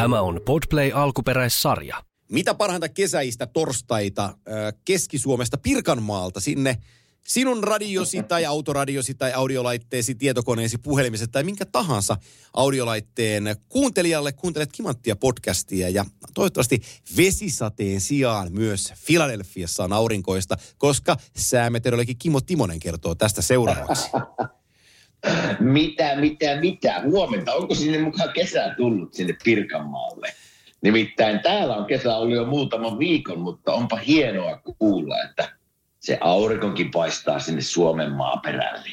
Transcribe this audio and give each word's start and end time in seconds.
Tämä 0.00 0.20
on 0.20 0.40
Podplay 0.44 0.90
alkuperäissarja. 0.94 2.02
Mitä 2.32 2.54
parhainta 2.54 2.88
kesäistä 2.88 3.46
torstaita 3.46 4.34
Keski-Suomesta 4.84 5.58
Pirkanmaalta 5.58 6.40
sinne 6.40 6.78
sinun 7.26 7.64
radiosi 7.64 8.22
tai 8.22 8.44
autoradiosi 8.44 9.14
tai 9.14 9.32
audiolaitteesi, 9.32 10.14
tietokoneesi, 10.14 10.78
puhelimesi 10.78 11.28
tai 11.28 11.42
minkä 11.44 11.66
tahansa 11.66 12.16
audiolaitteen 12.52 13.56
kuuntelijalle 13.68 14.32
kuuntelet 14.32 14.72
Kimanttia 14.72 15.16
podcastia 15.16 15.88
ja 15.88 16.04
toivottavasti 16.34 16.82
vesisateen 17.16 18.00
sijaan 18.00 18.52
myös 18.52 18.92
Filadelfiassa 18.96 19.84
on 19.84 19.92
aurinkoista, 19.92 20.56
koska 20.78 21.16
säämeteorologi 21.36 22.14
Kimmo 22.14 22.40
Timonen 22.40 22.80
kertoo 22.80 23.14
tästä 23.14 23.42
seuraavaksi. 23.42 24.10
Mitä, 25.60 26.16
mitä, 26.16 26.56
mitä? 26.60 27.00
Huomenta. 27.02 27.54
Onko 27.54 27.74
sinne 27.74 27.98
mukaan 27.98 28.32
kesä 28.32 28.74
tullut 28.76 29.14
sinne 29.14 29.36
Pirkanmaalle? 29.44 30.28
Nimittäin 30.82 31.40
täällä 31.40 31.76
on 31.76 31.86
kesä 31.86 32.16
ollut 32.16 32.36
jo 32.36 32.44
muutaman 32.44 32.98
viikon, 32.98 33.40
mutta 33.40 33.72
onpa 33.72 33.96
hienoa 33.96 34.60
kuulla, 34.78 35.22
että 35.22 35.52
se 36.00 36.18
aurinkonkin 36.20 36.90
paistaa 36.90 37.38
sinne 37.38 37.60
Suomen 37.60 38.12
maaperälle. 38.12 38.90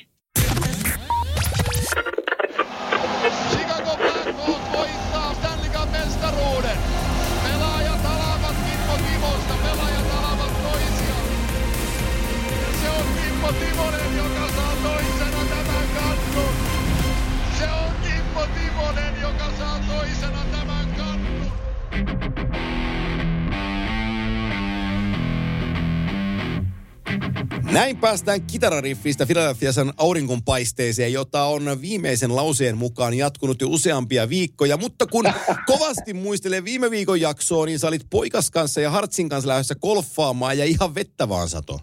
Näin 27.71 27.97
päästään 27.97 28.41
kitarariffistä 28.41 29.25
Philadelphiasan 29.25 29.93
aurinkonpaisteeseen, 29.97 31.13
jota 31.13 31.43
on 31.43 31.81
viimeisen 31.81 32.35
lauseen 32.35 32.77
mukaan 32.77 33.13
jatkunut 33.13 33.61
jo 33.61 33.67
useampia 33.69 34.29
viikkoja. 34.29 34.77
Mutta 34.77 35.07
kun 35.07 35.25
kovasti 35.71 36.13
muistelee 36.13 36.63
viime 36.63 36.91
viikon 36.91 37.21
jaksoa, 37.21 37.65
niin 37.65 37.79
sä 37.79 37.87
olit 37.87 38.05
poikas 38.09 38.51
kanssa 38.51 38.81
ja 38.81 38.89
Hartsin 38.89 39.29
kanssa 39.29 39.47
lähdössä 39.47 39.75
golfaamaan 39.75 40.57
ja 40.57 40.65
ihan 40.65 40.95
vettä 40.95 41.29
vaan 41.29 41.49
sato. 41.49 41.79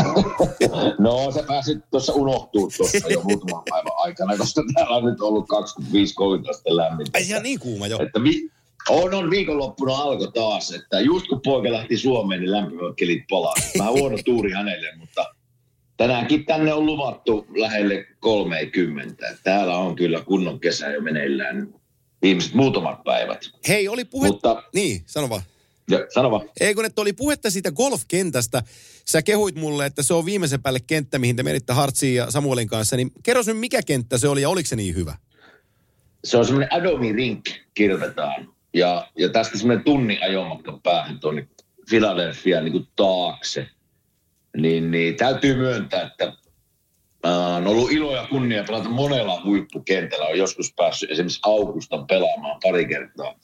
No 0.98 1.32
se 1.32 1.42
pääsi 1.42 1.78
tuossa 1.90 2.12
unohtuu 2.12 2.70
tuossa 2.76 3.08
jo 3.08 3.20
muutaman 3.24 3.62
päivän 3.70 3.92
aikana, 3.96 4.36
koska 4.36 4.62
täällä 4.74 4.96
on 4.96 5.04
nyt 5.04 5.20
ollut 5.20 5.46
25-30 5.52 6.50
astetta 6.50 6.76
lämmintä. 6.76 7.18
Ai 7.18 7.28
ihan 7.28 7.42
niin 7.42 7.58
kuuma 7.60 7.86
jo. 7.86 7.98
Että 8.02 8.22
vi- 8.22 8.50
on, 8.88 9.14
on 9.14 9.30
viikonloppuna 9.30 9.94
alkoi 9.94 10.32
taas, 10.32 10.72
että 10.72 11.00
just 11.00 11.26
kun 11.26 11.40
poika 11.44 11.72
lähti 11.72 11.96
Suomeen, 11.96 12.40
niin 12.40 12.52
lämpimät 12.52 12.96
kelit 12.96 13.24
palaa. 13.30 13.54
Vähän 13.78 13.92
huono 13.92 14.18
tuuri 14.24 14.52
hänelle, 14.52 14.96
mutta 14.96 15.34
tänäänkin 15.96 16.46
tänne 16.46 16.72
on 16.72 16.86
luvattu 16.86 17.46
lähelle 17.56 18.06
30. 18.20 19.36
Täällä 19.44 19.76
on 19.76 19.96
kyllä 19.96 20.20
kunnon 20.20 20.60
kesä 20.60 20.90
jo 20.90 21.00
meneillään 21.00 21.74
viimeiset 22.22 22.54
muutamat 22.54 23.04
päivät. 23.04 23.50
Hei, 23.68 23.88
oli 23.88 24.04
puhe... 24.04 24.28
Mutta 24.28 24.62
Niin, 24.74 25.02
sano 25.06 25.28
vaan. 25.28 25.42
ja, 25.90 25.98
sano 26.14 26.30
vaan. 26.30 26.48
Ei 26.60 26.74
kun 26.74 26.84
että 26.84 27.00
oli 27.00 27.12
puhetta 27.12 27.50
siitä 27.50 27.72
golfkentästä. 27.72 28.62
Sä 29.06 29.22
kehuit 29.22 29.54
mulle, 29.54 29.86
että 29.86 30.02
se 30.02 30.14
on 30.14 30.24
viimeisen 30.24 30.62
päälle 30.62 30.80
kenttä, 30.86 31.18
mihin 31.18 31.36
te 31.36 31.42
menitte 31.42 31.72
Hartsiin 31.72 32.14
ja 32.14 32.30
Samuelin 32.30 32.68
kanssa. 32.68 32.96
Niin 32.96 33.10
kerro 33.22 33.42
nyt, 33.46 33.58
mikä 33.58 33.82
kenttä 33.82 34.18
se 34.18 34.28
oli 34.28 34.42
ja 34.42 34.48
oliko 34.48 34.66
se 34.66 34.76
niin 34.76 34.94
hyvä? 34.94 35.16
se 36.24 36.36
on 36.36 36.44
semmoinen 36.44 36.72
Adomi 36.72 37.12
Rink 37.12 37.44
kirjoitetaan. 37.74 38.48
Ja, 38.74 39.08
ja 39.18 39.28
tästä 39.28 39.58
semmoinen 39.58 39.84
tunnin 39.84 40.18
ajomatka 40.22 40.80
päähän 40.82 41.20
tuonne 41.20 41.48
Philadelphia 41.88 42.60
niin 42.60 42.72
kuin 42.72 42.88
taakse. 42.96 43.66
Niin, 44.56 44.90
niin 44.90 45.16
täytyy 45.16 45.54
myöntää, 45.54 46.02
että 46.02 46.32
on 47.56 47.66
ollut 47.66 47.92
ilo 47.92 48.16
ja 48.16 48.26
kunnia 48.30 48.64
pelata 48.64 48.88
monella 48.88 49.42
huippukentällä. 49.44 50.26
On 50.26 50.38
joskus 50.38 50.74
päässyt 50.76 51.10
esimerkiksi 51.10 51.40
Augustan 51.42 52.06
pelaamaan 52.06 52.60
pari 52.62 52.86
kertaa. 52.86 53.34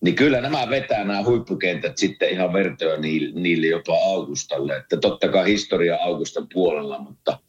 Niin 0.00 0.14
kyllä 0.14 0.40
nämä 0.40 0.70
vetää 0.70 1.04
nämä 1.04 1.24
huippukentät 1.24 1.98
sitten 1.98 2.30
ihan 2.30 2.52
vertoja 2.52 2.96
niille, 2.96 3.40
niille 3.40 3.66
jopa 3.66 3.94
Augustalle. 4.04 4.76
Että 4.76 4.96
totta 4.96 5.28
kai 5.28 5.46
historia 5.46 5.96
Augustan 5.96 6.46
puolella, 6.52 6.98
mutta– 6.98 7.38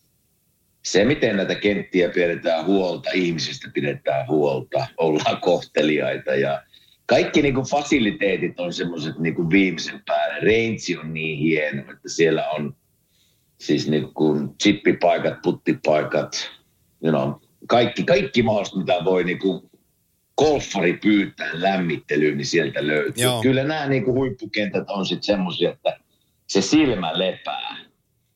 se, 0.84 1.06
miten 1.06 1.38
näitä 1.38 1.56
kenttiä 1.56 2.10
pidetään 2.10 2.66
huolta, 2.66 3.10
ihmisistä 3.14 3.72
pidetään 3.74 4.28
huolta, 4.28 4.88
ollaan 4.98 5.42
kohteliaita 5.42 6.36
ja 6.36 6.64
kaikki 7.12 7.42
niin 7.42 7.54
kuin 7.54 7.70
fasiliteetit 7.70 8.60
on 8.60 8.74
semmoiset 8.74 9.20
niin 9.20 9.36
kuin 9.36 9.50
viimeisen 9.50 10.02
päälle. 10.06 10.36
Range 10.36 11.00
on 11.00 11.14
niin 11.14 11.40
hieno, 11.40 11.82
että 11.82 12.10
siellä 12.10 12.50
on 12.50 12.76
siis 13.58 13.88
niin 13.88 14.14
kuin 14.14 14.50
chippipaikat, 14.64 15.42
puttipaikat, 15.44 16.52
you 17.04 17.12
know, 17.12 17.34
kaikki, 17.68 18.04
kaikki 18.04 18.44
mahdollista, 18.44 18.80
mitä 18.80 18.94
voi 19.06 19.24
niin 19.24 19.40
kuin 19.40 19.70
golfari 20.38 20.94
pyytää 20.94 21.50
lämmittelyyn, 21.54 22.38
niin 22.38 22.46
sieltä 22.46 22.88
löytyy. 22.88 23.24
Joo. 23.24 23.42
Kyllä 23.42 23.64
nämä 23.64 23.88
niin 23.88 24.04
kuin 24.04 24.16
huippukentät 24.16 24.90
on 24.90 25.06
sitten 25.06 25.24
semmoisia, 25.24 25.72
että 25.72 26.00
se 26.48 26.62
silmä 26.62 27.20
lepää, 27.20 27.78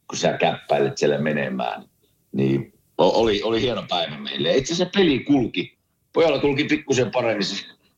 kun 0.07 0.17
sä 0.17 0.37
käppäilet 0.37 0.97
siellä 0.97 1.17
menemään 1.17 1.83
niin 2.31 2.73
oli, 2.97 3.41
oli 3.43 3.61
hieno 3.61 3.83
päivä 3.89 4.17
meille. 4.17 4.57
Itse 4.57 4.73
asiassa 4.73 4.99
peli 4.99 5.19
kulki. 5.19 5.77
Pojalla 6.13 6.39
kulki 6.39 6.63
pikkusen 6.63 7.11
paremmin. 7.11 7.45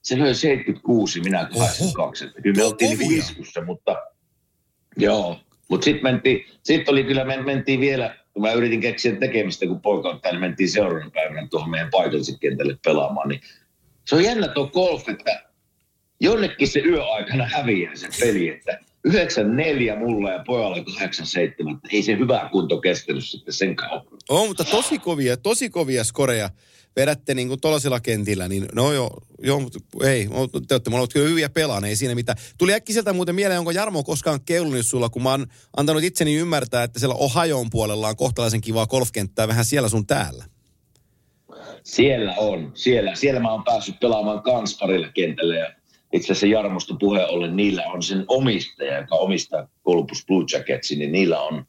Se, 0.07 0.19
löi 0.19 0.35
76, 0.35 1.19
minä 1.21 1.49
82. 1.57 2.25
Että 2.25 2.41
Kyllä 2.41 2.55
me 2.55 2.61
Tuo 2.61 2.69
oltiin 2.71 2.97
kovia. 2.97 3.17
iskussa, 3.19 3.61
mutta 3.61 3.95
joo. 4.97 5.39
Mutta 5.69 5.85
sitten 5.85 6.21
sit 6.63 6.89
oli 6.89 7.03
kyllä, 7.03 7.25
me 7.25 7.43
mentiin 7.43 7.79
vielä, 7.79 8.17
kun 8.33 8.41
mä 8.41 8.51
yritin 8.51 8.81
keksiä 8.81 9.15
tekemistä, 9.15 9.67
kun 9.67 9.81
poika 9.81 10.09
on 10.09 10.21
täällä, 10.21 10.39
mentiin 10.39 10.69
seuraavana 10.69 11.11
päivänä 11.13 11.47
tuohon 11.51 11.69
meidän 11.69 11.89
paikalliskentälle 11.91 12.77
pelaamaan, 12.85 13.29
niin 13.29 13.41
se 14.07 14.15
on 14.15 14.23
jännä 14.23 14.47
tuo 14.47 14.67
golf, 14.67 15.09
että 15.09 15.43
jonnekin 16.19 16.67
se 16.67 16.79
yöaikana 16.79 17.47
häviää 17.47 17.95
se 17.95 18.07
peli, 18.19 18.49
että 18.49 18.79
94 19.03 19.95
mulla 19.95 20.31
ja 20.31 20.43
pojalla 20.47 20.83
87, 20.83 21.75
että 21.75 21.87
ei 21.91 22.03
se 22.03 22.17
hyvä 22.17 22.49
kunto 22.51 22.81
kestänyt 22.81 23.25
sitten 23.25 23.53
sen 23.53 23.75
kautta. 23.75 24.15
On, 24.29 24.47
mutta 24.47 24.63
tosi 24.63 24.99
kovia, 24.99 25.37
tosi 25.37 25.69
kovia 25.69 26.03
skoreja 26.03 26.49
vedätte 26.97 27.33
niin 27.33 27.47
kuin 27.47 27.61
tuollaisilla 27.61 27.99
kentillä, 27.99 28.47
niin 28.47 28.65
no 28.75 28.93
joo, 28.93 29.21
joo 29.39 29.59
mutta 29.59 29.79
ei, 30.03 30.27
te 30.67 30.73
olette 30.73 30.89
molemmat 30.89 31.13
kyllä 31.13 31.29
hyviä 31.29 31.49
pelaan, 31.49 31.85
ei 31.85 31.95
siinä 31.95 32.15
mitään. 32.15 32.37
Tuli 32.57 32.73
äkkiseltä 32.73 33.13
muuten 33.13 33.35
mieleen, 33.35 33.59
onko 33.59 33.71
Jarmo 33.71 34.03
koskaan 34.03 34.39
keulunut 34.45 34.85
sulla, 34.85 35.09
kun 35.09 35.23
mä 35.23 35.31
oon 35.31 35.47
antanut 35.77 36.03
itseni 36.03 36.35
ymmärtää, 36.35 36.83
että 36.83 36.99
siellä 36.99 37.15
Ohioon 37.15 37.69
puolella 37.69 38.07
on 38.07 38.15
kohtalaisen 38.15 38.61
kivaa 38.61 38.87
golfkenttää 38.87 39.47
vähän 39.47 39.65
siellä 39.65 39.89
sun 39.89 40.07
täällä. 40.07 40.45
Siellä 41.83 42.33
on, 42.37 42.71
siellä, 42.75 43.15
siellä 43.15 43.39
mä 43.39 43.51
oon 43.51 43.63
päässyt 43.63 43.99
pelaamaan 43.99 44.43
kans 44.43 44.77
parilla 44.79 45.07
kentällä 45.11 45.55
ja 45.55 45.73
itse 46.13 46.25
asiassa 46.25 46.47
Jarmosta 46.47 46.95
puheen 46.99 47.29
ollen, 47.29 47.55
niillä 47.55 47.83
on 47.83 48.03
sen 48.03 48.25
omistaja, 48.27 48.97
joka 48.97 49.15
omistaa 49.15 49.67
Columbus 49.85 50.25
Blue 50.25 50.45
Jacketsin, 50.53 50.99
niin 50.99 51.11
niillä 51.11 51.41
on, 51.41 51.65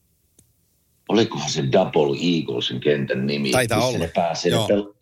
olikohan 1.08 1.50
se 1.50 1.64
Double 1.72 2.18
Eaglesin 2.22 2.80
kentän 2.80 3.26
nimi, 3.26 3.50
Taitaa 3.50 3.78
missä 3.78 3.88
olla. 3.88 3.98
ne 3.98 4.10
pääsee, 4.14 4.50
ne 4.50 4.56
Joo. 4.56 4.68
pel- 4.68 4.97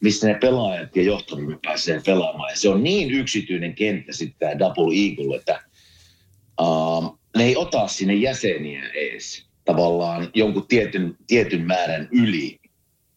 missä 0.00 0.28
ne 0.28 0.34
pelaajat 0.34 0.96
ja 0.96 1.02
johtoryhmä 1.02 1.58
pääsee 1.64 2.00
pelaamaan. 2.06 2.50
Ja 2.50 2.56
se 2.56 2.68
on 2.68 2.82
niin 2.82 3.10
yksityinen 3.10 3.74
kenttä 3.74 4.12
sitten 4.12 4.38
tämä 4.38 4.58
Double 4.58 4.94
Eagle, 4.96 5.36
että 5.36 5.62
uh, 6.60 7.18
ne 7.36 7.44
ei 7.44 7.56
ota 7.56 7.88
sinne 7.88 8.14
jäseniä 8.14 8.90
ees 8.94 9.46
tavallaan 9.64 10.30
jonkun 10.34 10.66
tietyn, 10.66 11.16
tietyn 11.26 11.66
määrän 11.66 12.08
yli. 12.12 12.60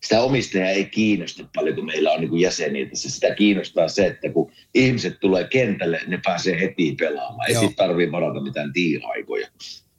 Sitä 0.04 0.22
omistajaa 0.22 0.70
ei 0.70 0.86
kiinnosta 0.86 1.44
paljon, 1.56 1.76
kun 1.76 1.86
meillä 1.86 2.12
on 2.12 2.20
niin 2.20 2.30
kuin 2.30 2.42
jäseniä 2.42 2.86
tässä. 2.86 3.10
Sitä 3.10 3.36
kiinnostaa 3.36 3.88
se, 3.88 4.08
että 4.08 4.30
kun 4.30 4.52
ihmiset 4.74 5.20
tulee 5.20 5.44
kentälle, 5.44 6.02
ne 6.08 6.20
pääsee 6.26 6.60
heti 6.60 6.96
pelaamaan. 7.00 7.50
Ei 7.50 7.56
sitten 7.56 7.76
tarvitse 7.76 8.12
varata 8.12 8.42
mitään 8.42 8.74
tiiaikoja. 8.74 9.48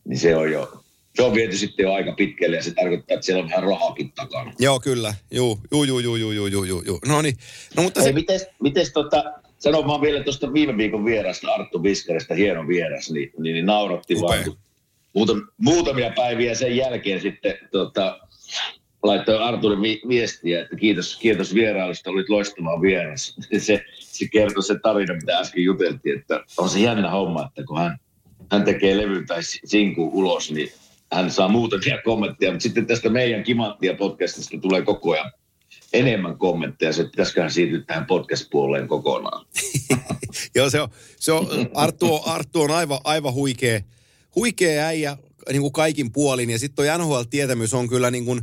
Niin 0.05 0.19
se 0.19 0.37
on 0.37 0.53
jo, 0.53 0.80
se 1.15 1.23
on 1.23 1.35
viety 1.35 1.57
sitten 1.57 1.85
jo 1.85 1.93
aika 1.93 2.13
pitkälle 2.13 2.57
ja 2.57 2.63
se 2.63 2.75
tarkoittaa, 2.75 3.15
että 3.15 3.27
siellä 3.27 3.43
on 3.43 3.51
vähän 3.51 3.63
rahakin 3.63 4.13
takana. 4.13 4.53
Joo, 4.59 4.81
kyllä. 4.81 5.15
Juu, 5.31 5.61
juu, 5.73 5.85
juu, 5.85 5.99
juu, 5.99 6.17
juu, 6.17 6.33
juu, 6.33 6.65
juu, 6.65 6.83
juu. 6.87 6.99
No 7.09 7.23
niin. 7.23 7.37
No, 7.77 7.83
mutta 7.83 8.03
se... 8.03 8.13
Mites, 8.13 8.47
mites 8.63 8.93
tota, 8.93 9.25
sanon 9.59 9.87
vaan 9.87 10.01
vielä 10.01 10.25
tuosta 10.25 10.53
viime 10.53 10.77
viikon 10.77 11.05
vierasta, 11.05 11.55
Arttu 11.55 11.83
Viskarista, 11.83 12.35
hieno 12.35 12.69
vieras, 12.69 13.11
niin, 13.11 13.31
niin, 13.39 13.55
niin 13.55 13.67
nauratti 13.67 14.15
Upea. 14.15 14.29
vaan. 14.29 14.57
Muutam, 15.15 15.47
muutamia 15.57 16.13
päiviä 16.17 16.55
sen 16.55 16.77
jälkeen 16.77 17.21
sitten 17.21 17.55
tota, 17.73 18.21
laittoi 19.03 19.39
Artulle 19.39 19.83
vi- 19.83 20.03
viestiä, 20.09 20.63
että 20.63 20.77
kiitos, 20.77 21.17
kiitos 21.17 21.55
vierailusta, 21.55 22.11
olit 22.11 22.29
loistava 22.29 22.81
vieras. 22.81 23.37
Se, 23.59 23.81
se 23.99 24.29
kertoi 24.29 24.63
se 24.63 24.79
tarina, 24.83 25.15
mitä 25.15 25.39
äsken 25.39 25.65
juteltiin, 25.65 26.19
että 26.19 26.45
on 26.59 26.69
se 26.69 26.79
jännä 26.79 27.11
homma, 27.11 27.47
että 27.47 27.63
kun 27.65 27.79
hän, 27.79 27.99
hän 28.53 28.65
tekee 28.65 28.97
levy 28.97 29.25
tai 29.27 29.41
sinkun 29.65 30.11
ulos, 30.13 30.51
niin 30.51 30.73
hän 31.13 31.31
saa 31.31 31.49
muutamia 31.49 32.03
kommentteja, 32.05 32.53
mutta 32.53 32.63
sitten 32.63 32.87
tästä 32.87 33.09
meidän 33.09 33.43
Kimanttia 33.43 33.95
podcastista 33.95 34.59
tulee 34.63 34.83
koko 34.83 35.13
ajan 35.13 35.33
enemmän 35.93 36.39
kommentteja, 36.39 36.93
se 36.93 37.05
pitäisiköhän 37.05 37.51
siirtyä 37.51 37.81
tähän 37.87 38.07
podcast-puoleen 38.07 38.89
kokonaan. 38.89 39.47
Joo, 40.55 40.71
se 40.71 40.81
on, 40.81 40.89
se 41.17 41.33
on 41.33 41.49
Arttu, 41.75 42.15
on, 42.15 42.21
Arttu 42.25 42.61
on 42.61 42.71
aivan, 42.71 42.99
aivan 43.05 43.35
huikea, 43.35 43.81
huikea 44.35 44.87
äijä 44.87 45.17
niin 45.49 45.63
kuin 45.63 45.73
kaikin 45.73 46.13
puolin. 46.13 46.51
Ja 46.51 46.59
sitten 46.59 46.77
toi 46.77 46.99
NHL-tietämys 46.99 47.75
on 47.75 47.89
kyllä 47.89 48.11
niin 48.11 48.25
kuin, 48.25 48.41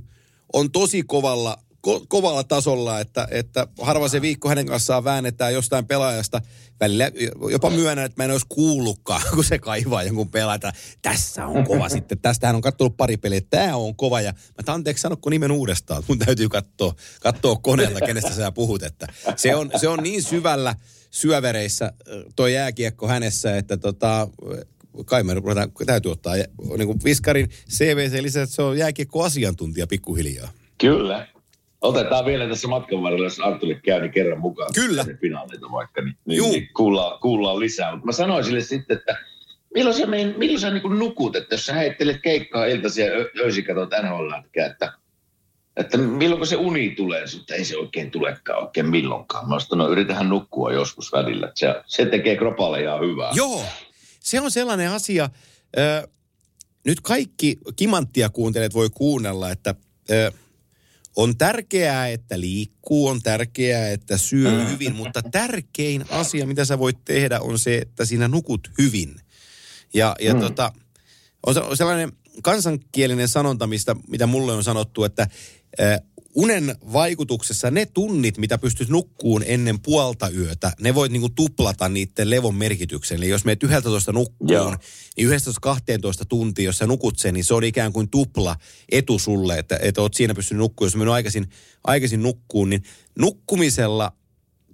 on 0.53 0.71
tosi 0.71 1.03
kovalla, 1.03 1.57
ko, 1.87 2.05
kovalla 2.07 2.43
tasolla, 2.43 2.99
että, 2.99 3.27
että 3.31 3.67
harva 3.81 4.07
se 4.07 4.21
viikko 4.21 4.49
hänen 4.49 4.65
kanssaan 4.65 5.03
väännetään 5.03 5.53
jostain 5.53 5.87
pelaajasta. 5.87 6.41
Välillä 6.79 7.11
jopa 7.51 7.69
myönnän, 7.69 8.05
että 8.05 8.21
mä 8.21 8.25
en 8.25 8.31
olisi 8.31 8.45
kuullutkaan, 8.49 9.21
kun 9.35 9.43
se 9.43 9.59
kaivaa 9.59 10.03
jonkun 10.03 10.29
pelaajan. 10.29 10.73
Tässä 11.01 11.45
on 11.45 11.63
kova 11.63 11.89
sitten. 11.95 12.19
Tästä 12.19 12.47
hän 12.47 12.55
on 12.55 12.61
katsonut 12.61 12.97
pari 12.97 13.17
peliä, 13.17 13.41
tämä 13.49 13.75
on 13.75 13.95
kova. 13.95 14.21
Ja 14.21 14.31
mä 14.31 14.37
et, 14.59 14.69
anteeksi, 14.69 15.01
sanokko 15.01 15.29
nimen 15.29 15.51
uudestaan. 15.51 16.03
Mun 16.07 16.19
täytyy 16.19 16.49
katsoa, 16.49 16.95
katsoa 17.21 17.55
koneelta, 17.55 18.05
kenestä 18.05 18.33
sä 18.33 18.51
puhut. 18.51 18.83
Että 18.83 19.07
se, 19.35 19.55
on, 19.55 19.71
se 19.75 19.87
on 19.87 19.99
niin 20.03 20.23
syvällä 20.23 20.75
syövereissä 21.11 21.93
tuo 22.35 22.47
jääkiekko 22.47 23.07
hänessä, 23.07 23.57
että 23.57 23.77
tota, 23.77 24.27
kai 25.05 25.23
me 25.23 25.33
ruvetaan, 25.33 25.71
täytyy 25.85 26.11
ottaa 26.11 26.35
niin 26.35 26.87
kuin 26.87 26.99
Viskarin 27.03 27.49
CVC 27.69 28.21
lisää, 28.21 28.43
että 28.43 28.55
se 28.55 28.61
on 28.61 28.77
jääkiekko-asiantuntija 28.77 29.87
pikkuhiljaa. 29.87 30.51
Kyllä. 30.77 31.36
Otetaan 31.81 32.25
vielä 32.25 32.47
tässä 32.49 32.67
matkan 32.67 33.03
varrella, 33.03 33.25
jos 33.25 33.39
Artulle 33.39 33.79
käy, 33.85 34.01
niin 34.01 34.11
kerran 34.11 34.39
mukaan. 34.39 34.69
Kyllä. 34.75 35.05
Finaaleita 35.21 35.71
vaikka, 35.71 36.01
niin, 36.01 36.17
Juu. 36.25 36.51
niin, 36.51 36.59
niin 36.59 36.69
kuullaan, 36.73 37.19
kuullaan, 37.19 37.59
lisää. 37.59 37.91
Mutta 37.91 38.05
mä 38.05 38.11
sanoin 38.11 38.43
sille 38.43 38.61
sitten, 38.61 38.97
että 38.97 39.17
milloin 39.73 39.97
sä, 39.97 40.05
mein, 40.05 40.35
milloin 40.37 40.59
sä 40.59 40.69
niin 40.69 40.99
nukut, 40.99 41.35
että 41.35 41.55
jos 41.55 41.65
sä 41.65 41.73
heittelet 41.73 42.21
keikkaa 42.21 42.65
iltaisin 42.65 43.05
ja 43.05 43.11
ö- 43.11 43.31
öisin 43.39 43.63
katsot 43.65 43.89
nhl 44.03 44.31
että, 44.65 44.93
että 45.77 45.97
milloin 45.97 46.47
se 46.47 46.55
uni 46.55 46.89
tulee, 46.89 47.23
mutta 47.37 47.53
ei 47.53 47.65
se 47.65 47.77
oikein 47.77 48.11
tulekaan 48.11 48.63
oikein 48.63 48.89
milloinkaan. 48.89 49.49
Mä 49.49 49.59
sanoin, 49.59 49.87
no 49.87 49.91
yritähän 49.91 50.29
nukkua 50.29 50.73
joskus 50.73 51.11
välillä. 51.11 51.51
Se, 51.55 51.75
se 51.85 52.05
tekee 52.05 52.35
kropalle 52.37 52.81
ihan 52.81 52.99
hyvää. 53.01 53.31
Joo, 53.35 53.65
se 54.19 54.41
on 54.41 54.51
sellainen 54.51 54.91
asia. 54.91 55.29
Ö, 55.77 56.07
nyt 56.85 57.01
kaikki 57.01 57.57
kimanttia 57.75 58.29
kuuntelijat 58.29 58.73
voi 58.73 58.89
kuunnella, 58.93 59.51
että 59.51 59.75
ö, 60.11 60.31
on 61.17 61.37
tärkeää, 61.37 62.07
että 62.07 62.39
liikkuu, 62.39 63.07
on 63.07 63.21
tärkeää, 63.21 63.89
että 63.89 64.17
syö 64.17 64.65
hyvin, 64.69 64.95
mutta 64.95 65.21
tärkein 65.21 66.05
asia, 66.09 66.47
mitä 66.47 66.65
sä 66.65 66.79
voit 66.79 67.05
tehdä, 67.05 67.39
on 67.39 67.59
se, 67.59 67.77
että 67.77 68.05
sinä 68.05 68.27
nukut 68.27 68.71
hyvin. 68.77 69.15
Ja, 69.93 70.15
ja 70.21 70.33
mm. 70.33 70.39
tota, 70.39 70.71
on 71.45 71.53
se- 71.53 71.59
on 71.59 71.77
sellainen 71.77 72.11
kansankielinen 72.43 73.27
sanonta, 73.27 73.67
mistä, 73.67 73.95
mitä 74.07 74.27
mulle 74.27 74.53
on 74.53 74.63
sanottu, 74.63 75.03
että 75.03 75.27
ö, 75.79 75.99
unen 76.37 76.75
vaikutuksessa 76.93 77.71
ne 77.71 77.85
tunnit, 77.85 78.37
mitä 78.37 78.57
pystyt 78.57 78.89
nukkuun 78.89 79.43
ennen 79.45 79.79
puolta 79.79 80.29
yötä, 80.29 80.71
ne 80.79 80.95
voit 80.95 81.11
niinku 81.11 81.29
tuplata 81.29 81.89
niiden 81.89 82.29
levon 82.29 82.55
merkityksen. 82.55 83.17
Eli 83.17 83.29
jos 83.29 83.45
meet 83.45 83.63
11 83.63 84.11
nukkuun, 84.11 84.51
Joo. 84.51 84.75
niin 85.17 85.29
11-12 85.29 85.31
tuntia, 86.29 86.65
jos 86.65 86.77
sä 86.77 86.87
nukut 86.87 87.19
sen, 87.19 87.33
niin 87.33 87.43
se 87.43 87.53
on 87.53 87.63
ikään 87.63 87.93
kuin 87.93 88.09
tupla 88.09 88.55
etu 88.91 89.19
sulle, 89.19 89.59
että, 89.59 89.79
että 89.81 90.01
oot 90.01 90.13
siinä 90.13 90.33
pystynyt 90.33 90.59
nukkumaan. 90.59 90.87
Jos 90.87 90.95
mennyt 90.95 91.13
aikaisin, 91.13 91.49
aikaisin 91.83 92.23
nukkuun, 92.23 92.69
niin 92.69 92.83
nukkumisella 93.19 94.11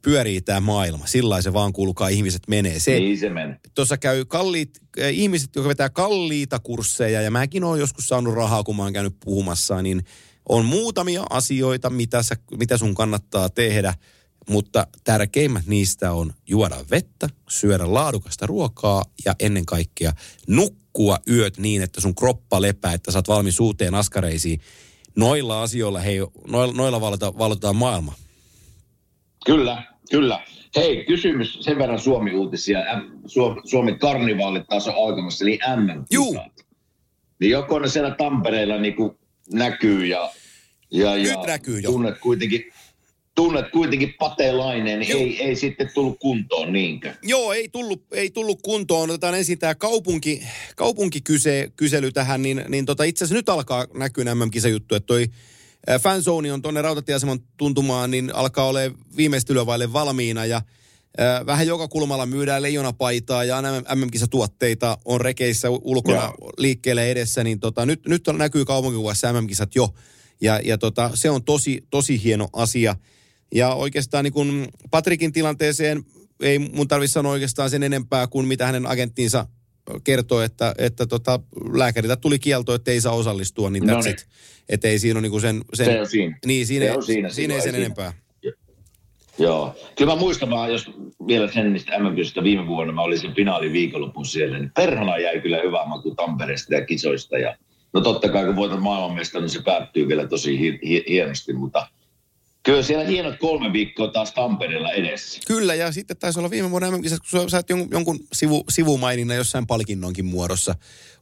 pyörii 0.01 0.41
tämä 0.41 0.59
maailma. 0.59 1.07
Sillä 1.07 1.41
se 1.41 1.53
vaan 1.53 1.73
kuulukaa 1.73 2.07
ihmiset 2.07 2.41
menee. 2.47 2.79
Se, 2.79 2.99
Niin 2.99 3.19
se 3.19 3.29
menee. 3.29 3.59
tuossa 3.75 3.97
käy 3.97 4.25
kalliit, 4.25 4.79
äh, 5.01 5.13
ihmiset, 5.13 5.55
jotka 5.55 5.69
vetää 5.69 5.89
kalliita 5.89 6.59
kursseja, 6.59 7.21
ja 7.21 7.31
mäkin 7.31 7.63
olen 7.63 7.79
joskus 7.79 8.07
saanut 8.07 8.33
rahaa, 8.33 8.63
kun 8.63 8.75
mä 8.75 8.83
oon 8.83 8.93
käynyt 8.93 9.15
puhumassa, 9.25 9.81
niin 9.81 10.03
on 10.49 10.65
muutamia 10.65 11.23
asioita, 11.29 11.89
mitä, 11.89 12.23
sä, 12.23 12.35
mitä 12.57 12.77
sun 12.77 12.95
kannattaa 12.95 13.49
tehdä, 13.49 13.93
mutta 14.49 14.87
tärkeimmät 15.03 15.65
niistä 15.65 16.11
on 16.11 16.33
juoda 16.47 16.75
vettä, 16.91 17.29
syödä 17.49 17.93
laadukasta 17.93 18.47
ruokaa 18.47 19.03
ja 19.25 19.35
ennen 19.39 19.65
kaikkea 19.65 20.11
nukkua 20.47 21.17
yöt 21.29 21.57
niin, 21.57 21.81
että 21.81 22.01
sun 22.01 22.15
kroppa 22.15 22.61
lepää, 22.61 22.93
että 22.93 23.11
sä 23.11 23.17
oot 23.17 23.27
valmis 23.27 23.59
uuteen 23.59 23.95
askareisiin. 23.95 24.59
Noilla 25.15 25.61
asioilla, 25.61 25.99
hei, 25.99 26.17
noilla, 26.47 26.73
noilla 26.73 27.01
valota, 27.01 27.37
valotetaan 27.37 27.75
maailma. 27.75 28.13
Kyllä, 29.45 29.83
kyllä. 30.11 30.43
Hei, 30.75 31.05
kysymys 31.05 31.57
sen 31.61 31.77
verran 31.77 31.99
Suomi-uutisia. 31.99 32.79
M- 32.79 33.21
Suomi, 33.65 33.97
karnivaalit 33.97 34.67
taas 34.67 34.87
on 34.87 34.93
alkamassa, 35.07 35.45
eli 35.45 35.59
mm 35.75 36.05
Juu. 36.11 36.37
Niin 37.39 37.51
joko 37.51 37.79
ne 37.79 37.87
siellä 37.87 38.15
Tampereella 38.15 38.77
niin 38.77 38.95
kuin 38.95 39.17
näkyy 39.51 40.05
ja, 40.05 40.31
ja, 40.91 41.17
ja 41.17 41.37
Nyt 41.37 41.47
näkyy 41.47 41.79
jo. 41.79 41.91
tunnet 41.91 42.19
kuitenkin, 42.19 42.71
tunnet 43.35 43.71
kuitenkin 43.71 44.13
patelainen, 44.19 44.99
niin 44.99 45.17
ei, 45.17 45.43
ei 45.43 45.55
sitten 45.55 45.89
tullut 45.93 46.19
kuntoon 46.19 46.73
niinkö? 46.73 47.13
Joo, 47.23 47.53
ei 47.53 47.69
tullut, 47.69 48.03
ei 48.11 48.29
tullut 48.29 48.61
kuntoon. 48.61 49.09
Otetaan 49.09 49.35
ensin 49.35 49.59
tämä 49.59 49.75
kaupunki, 49.75 50.43
kaupunkikysely 50.75 52.11
tähän, 52.13 52.41
niin, 52.41 52.65
niin 52.67 52.85
tota, 52.85 53.03
itse 53.03 53.25
asiassa 53.25 53.35
nyt 53.35 53.49
alkaa 53.49 53.87
näkyä 53.93 54.23
nämä 54.23 54.47
kisajuttu, 54.51 54.95
että 54.95 55.07
toi 55.07 55.27
ää, 55.87 55.99
fanzone 55.99 56.53
on 56.53 56.61
tuonne 56.61 56.81
rautatieaseman 56.81 57.39
tuntumaan, 57.57 58.11
niin 58.11 58.35
alkaa 58.35 58.67
olla 58.67 58.79
viimeistelyä 59.17 59.65
vaille 59.65 59.93
valmiina 59.93 60.45
ja 60.45 60.61
vähän 61.45 61.67
joka 61.67 61.87
kulmalla 61.87 62.25
myydään 62.25 62.61
leijonapaitaa 62.61 63.43
ja 63.43 63.61
MM-kisatuotteita 63.95 64.97
on 65.05 65.21
rekeissä 65.21 65.69
ulkona 65.69 66.17
Joo. 66.23 66.51
liikkeelle 66.57 67.11
edessä, 67.11 67.43
niin 67.43 67.59
tota, 67.59 67.85
nyt, 67.85 68.07
nyt 68.07 68.27
on, 68.27 68.37
näkyy 68.37 68.65
kaupunkikuvassa 68.65 69.33
MM-kisat 69.33 69.75
jo. 69.75 69.89
Ja, 70.41 70.59
ja 70.63 70.77
tota, 70.77 71.11
se 71.13 71.29
on 71.29 71.43
tosi, 71.43 71.83
tosi 71.89 72.23
hieno 72.23 72.47
asia. 72.53 72.95
Ja 73.55 73.73
oikeastaan 73.73 74.23
niin 74.23 74.33
kun 74.33 74.67
Patrikin 74.91 75.31
tilanteeseen 75.31 76.03
ei 76.39 76.59
mun 76.59 76.87
tarvitse 76.87 77.13
sanoa 77.13 77.31
oikeastaan 77.31 77.69
sen 77.69 77.83
enempää 77.83 78.27
kuin 78.27 78.47
mitä 78.47 78.65
hänen 78.65 78.87
agenttinsa 78.87 79.47
kertoi, 80.03 80.45
että, 80.45 80.75
että 80.77 81.05
tota, 81.05 81.39
lääkäriltä 81.73 82.15
tuli 82.15 82.39
kielto, 82.39 82.73
että 82.73 82.91
ei 82.91 83.01
saa 83.01 83.13
osallistua, 83.13 83.69
niin 83.69 83.87
No 83.87 83.93
that's 83.93 84.03
niin. 84.03 84.15
Että 84.69 84.87
ei 84.87 84.99
siinä 84.99 85.19
ole 85.19 85.29
niin 85.29 85.41
sen, 85.41 85.61
sen... 85.73 85.85
Se 85.85 85.99
on 86.01 86.07
siinä. 86.09 86.37
Niin, 86.45 86.67
siinä, 86.67 86.85
Se 86.85 86.91
ei- 86.91 86.97
on 86.97 87.03
siinä, 87.03 87.29
siinä 87.29 87.53
ei 87.53 87.61
silloin 87.61 87.61
sen 87.61 87.75
ei 87.75 87.81
siinä. 87.81 87.85
enempää. 87.85 88.22
Joo. 89.39 89.75
Kyllä 89.97 90.13
mä 90.13 90.19
muistan 90.19 90.49
vaan, 90.49 90.71
jos 90.71 90.91
vielä 91.27 91.51
sen 91.51 91.73
niistä 91.73 91.99
mm 91.99 92.15
viime 92.43 92.67
vuonna, 92.67 92.93
mä 92.93 93.01
olin 93.01 93.19
sen 93.19 93.33
finaalin 93.35 93.73
viikonlopun 93.73 94.25
siellä, 94.25 94.57
niin 94.59 94.71
perhana 94.75 95.17
jäi 95.17 95.41
kyllä 95.41 95.57
hyvä 95.63 95.85
maku 95.85 96.15
Tampereesta 96.15 96.73
ja 96.75 96.85
kisoista. 96.85 97.37
Ja, 97.37 97.55
no 97.93 98.01
totta 98.01 98.29
kai 98.29 98.45
kun 98.45 98.55
voitat 98.55 98.81
maailmanmesta, 98.81 99.39
niin 99.39 99.49
se 99.49 99.61
päättyy 99.63 100.07
vielä 100.07 100.27
tosi 100.27 100.59
hi- 100.59 100.79
hi- 100.85 101.05
hienosti, 101.09 101.53
mutta 101.53 101.87
kyllä 102.63 102.81
siellä 102.83 103.03
hienot 103.05 103.35
kolme 103.39 103.73
viikkoa 103.73 104.07
taas 104.07 104.33
Tampereella 104.33 104.91
edessä. 104.91 105.39
Kyllä, 105.47 105.75
ja 105.75 105.91
sitten 105.91 106.17
taisi 106.17 106.39
olla 106.39 106.49
viime 106.49 106.71
vuonna 106.71 106.91
mm 106.91 106.97
kun 107.01 107.09
sä 107.09 107.17
sait 107.47 107.69
jonkun, 107.69 107.87
jonkun 107.91 108.19
sivu, 108.33 108.63
sivumaininnan 108.69 109.37
jossain 109.37 109.67
palkinnonkin 109.67 110.25
muodossa. 110.25 110.75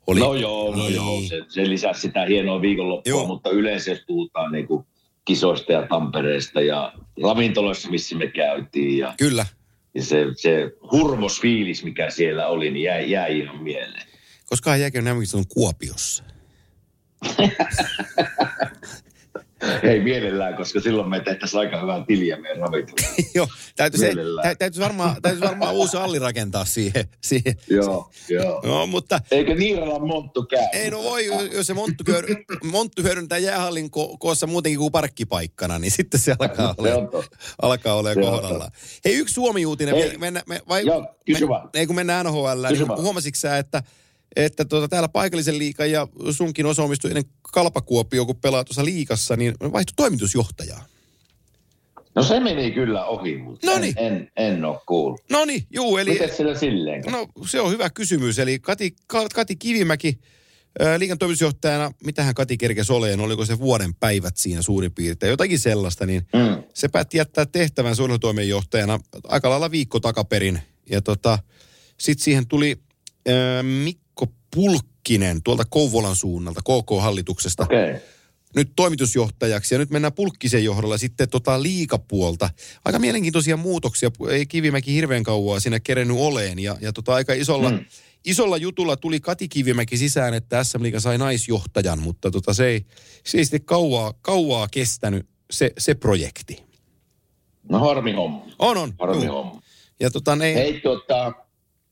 Oli, 0.07 0.19
No 0.19 0.33
joo, 0.35 0.75
no 0.75 0.83
Niin. 0.83 0.95
joo, 0.95 1.21
se, 1.29 1.41
se 1.47 1.69
lisäsi 1.69 2.01
sitä 2.01 2.25
hienoa 2.25 2.61
viikonloppua, 2.61 3.09
Joo. 3.09 3.27
mutta 3.27 3.49
yleensä 3.49 3.91
jos 3.91 3.99
puhutaan 4.07 4.51
niin 4.51 4.67
kuin 4.67 4.85
kisoista 5.25 5.71
ja 5.71 5.87
Tampereesta 5.87 6.61
ja 6.61 6.93
ravintoloissa, 7.23 7.89
missä 7.89 8.15
me 8.15 8.27
käytiin 8.27 8.97
ja, 8.97 9.13
Kyllä. 9.17 9.45
ja 9.93 10.03
se, 10.03 10.25
se 10.35 10.71
hurmosfiilis, 10.91 11.83
mikä 11.83 12.09
siellä 12.09 12.47
oli, 12.47 12.71
niin 12.71 12.83
jäi, 12.83 13.11
jäi 13.11 13.39
ihan 13.39 13.63
mieleen. 13.63 14.07
Koska 14.45 14.75
jääkö 14.75 15.01
nämä 15.01 15.19
on 15.33 15.47
Kuopiossa? 15.47 16.23
Ei 19.83 19.99
mielellään, 19.99 20.55
koska 20.55 20.79
silloin 20.79 21.09
me 21.09 21.19
tehtäisiin 21.19 21.59
aika 21.59 21.81
hyvää 21.81 22.03
tiliä 22.07 22.37
meidän 22.37 22.59
ravintolassa. 22.59 23.21
Joo, 23.35 23.47
täytyisi, 23.75 24.05
tä, 24.43 24.55
täytyisi, 24.55 24.81
varmaan, 24.81 25.21
täytyisi 25.21 25.47
varmaan 25.47 25.73
uusi 25.75 25.97
alli 25.97 26.19
rakentaa 26.19 26.65
siihen. 26.65 27.05
siihen. 27.21 27.55
joo, 27.69 28.11
joo. 28.29 28.61
No, 28.65 28.87
mutta 28.87 29.19
Eikö 29.31 29.55
Niiralan 29.55 30.07
monttu 30.07 30.43
käy? 30.43 30.67
ei 30.73 30.89
no 30.89 31.03
voi, 31.03 31.25
jos 31.53 31.67
se 31.67 31.73
monttu, 31.73 32.03
hyödy, 32.07 32.35
monttu 32.63 33.03
hyödyntää 33.03 33.37
jäähallin 33.37 33.85
ko- 33.85 34.17
koossa 34.19 34.47
muutenkin 34.47 34.79
kuin 34.79 34.91
parkkipaikkana, 34.91 35.79
niin 35.79 35.91
sitten 35.91 36.19
se 36.19 36.35
alkaa 36.39 36.75
olla, 36.77 37.07
totta. 37.11 37.37
alkaa 37.61 37.95
on 37.95 38.05
kohdallaan. 38.21 38.71
Hei, 39.05 39.15
yksi 39.15 39.33
Suomi-uutinen. 39.33 39.95
Hei. 39.95 40.03
vielä. 40.03 40.17
Mennä, 40.17 40.43
me, 40.47 40.61
vai, 40.69 40.85
Joo, 40.85 41.07
kysy 41.25 41.47
vaan. 41.47 41.69
me, 41.73 41.79
ei 41.79 41.87
kun 41.87 41.95
mennään 41.95 42.25
NHL, 42.25 42.65
niin 42.69 42.87
vaan. 42.87 43.01
huomasitko 43.01 43.39
sä, 43.39 43.57
että 43.57 43.83
että 44.35 44.65
tota, 44.65 44.87
täällä 44.87 45.09
paikallisen 45.09 45.57
liikan 45.57 45.91
ja 45.91 46.07
sunkin 46.31 46.65
osa 46.65 46.83
omistui 46.83 47.11
ennen 47.11 47.25
Kalpakuopio, 47.53 48.25
kun 48.25 48.35
pelaa 48.35 48.63
tuossa 48.63 48.85
liikassa, 48.85 49.35
niin 49.35 49.55
vaihtui 49.61 49.93
toimitusjohtajaa. 49.95 50.85
No 52.15 52.23
se 52.23 52.39
meni 52.39 52.71
kyllä 52.71 53.05
ohi, 53.05 53.37
mutta 53.37 53.67
Noniin. 53.67 53.93
en, 53.97 54.13
en, 54.13 54.31
en 54.55 54.65
ole 54.65 54.79
kuullut. 54.87 55.21
No 55.29 55.45
niin, 55.45 55.63
juu, 55.73 55.97
eli... 55.97 56.09
Miten 56.11 56.35
sillä 56.35 56.59
silleen? 56.59 57.03
No 57.11 57.27
se 57.45 57.61
on 57.61 57.71
hyvä 57.71 57.89
kysymys. 57.89 58.39
Eli 58.39 58.59
Kati, 58.59 58.95
Ka- 59.07 59.29
Kati 59.33 59.55
Kivimäki 59.55 60.19
liikan 60.97 61.17
toimitusjohtajana, 61.17 61.91
mitähän 62.05 62.35
Kati 62.35 62.57
kerkesi 62.57 62.93
oleen, 62.93 63.19
oliko 63.19 63.45
se 63.45 63.59
vuoden 63.59 63.93
päivät 63.95 64.37
siinä 64.37 64.61
suurin 64.61 64.91
piirtein, 64.93 65.29
jotakin 65.29 65.59
sellaista, 65.59 66.05
niin 66.05 66.21
Mm. 66.33 66.63
se 66.73 66.87
päätti 66.87 67.17
jättää 67.17 67.45
tehtävän 67.45 67.95
suunnitelmatoimenjohtajana 67.95 68.99
aika 69.27 69.49
lailla 69.49 69.71
viikko 69.71 69.99
takaperin. 69.99 70.59
Ja 70.89 71.01
tota, 71.01 71.39
sitten 71.97 72.23
siihen 72.23 72.47
tuli 72.47 72.77
ää, 73.27 73.63
Mikko 73.63 74.01
Pulkkinen 74.55 75.43
tuolta 75.43 75.63
Kouvolan 75.69 76.15
suunnalta, 76.15 76.61
KK-hallituksesta. 76.61 77.63
Okay. 77.63 77.95
nyt 78.55 78.71
toimitusjohtajaksi. 78.75 79.75
Ja 79.75 79.79
nyt 79.79 79.89
mennään 79.89 80.13
Pulkkisen 80.13 80.63
johdolla 80.63 80.97
sitten 80.97 81.29
tota 81.29 81.63
liikapuolta. 81.63 82.49
Aika 82.85 82.99
mielenkiintoisia 82.99 83.57
muutoksia. 83.57 84.11
Ei 84.29 84.45
Kivimäki 84.45 84.93
hirveän 84.93 85.23
kauaa 85.23 85.59
siinä 85.59 85.79
kerennyt 85.79 86.17
oleen. 86.19 86.59
Ja, 86.59 86.77
ja 86.81 86.93
tota 86.93 87.13
aika 87.13 87.33
isolla, 87.33 87.69
mm. 87.69 87.85
Isolla 88.25 88.57
jutulla 88.57 88.97
tuli 88.97 89.19
Kati 89.19 89.47
Kivimäki 89.47 89.97
sisään, 89.97 90.33
että 90.33 90.63
SM 90.63 90.83
Liiga 90.83 90.99
sai 90.99 91.17
naisjohtajan. 91.17 91.99
Mutta 91.99 92.31
tota 92.31 92.53
se, 92.53 92.67
ei, 92.67 92.85
se 93.25 93.37
ei 93.37 93.45
sitten 93.45 93.65
kauaa, 93.65 94.13
kauaa 94.21 94.67
kestänyt 94.71 95.25
se, 95.51 95.73
se 95.77 95.93
projekti. 95.95 96.63
No 97.69 97.79
harmi 97.79 98.11
homma. 98.11 98.45
On, 98.59 98.77
on. 98.77 98.93
Harmi 98.99 99.25
juu. 99.25 99.33
homma. 99.33 99.61
Ja 99.99 100.11
tota, 100.11 100.35
ne, 100.35 100.55
Hei 100.55 100.81
tota, 100.81 101.33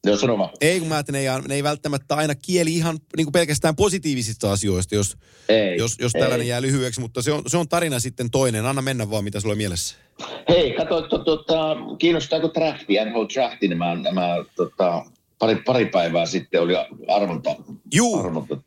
jos 0.06 0.22
sano 0.22 0.38
vaan. 0.38 0.50
ei 0.62 0.79
kun 0.79 0.88
mä 0.88 0.96
ajattelin, 0.96 1.22
ne 1.25 1.34
ei, 1.34 1.41
ne 1.48 1.56
ei 1.56 1.63
välttämättä 1.63 2.15
aina 2.15 2.36
kieli 2.36 2.75
ihan 2.75 3.00
niin 3.18 3.25
kuin 3.25 3.32
pelkästään 3.32 3.75
positiivisista 3.75 4.51
asioista, 4.51 4.96
jos, 4.96 5.18
Ei, 5.50 5.77
jos, 5.77 5.96
jos 6.00 6.15
ei. 6.15 6.22
tällainen 6.22 6.48
jää 6.48 6.62
lyhyeksi. 6.62 7.00
Mutta 7.01 7.22
se 7.22 7.32
on, 7.32 7.44
se 7.48 7.58
on 7.58 7.68
tarina 7.68 8.00
sitten 8.00 8.32
toinen. 8.32 8.65
Anna 8.65 8.82
mennä 8.82 9.10
vaan, 9.10 9.24
mitä 9.24 9.39
sulla 9.39 9.51
on 9.53 9.58
mielessä. 9.58 9.96
Hei, 10.50 10.72
katso, 10.74 11.01
to, 11.01 11.18
tota, 11.18 11.75
kiinnostaako 11.98 12.51
drafti, 12.53 12.94
NHL 13.06 13.24
drafti, 13.34 13.68
nämä, 13.68 13.96
nämä 13.96 14.27
tota, 14.56 15.06
pari, 15.39 15.56
pari 15.56 15.86
päivää 15.86 16.25
sitten 16.25 16.62
oli 16.62 16.74
arvonta, 17.08 17.56
Juu. 17.94 18.20
arvonta 18.20 18.58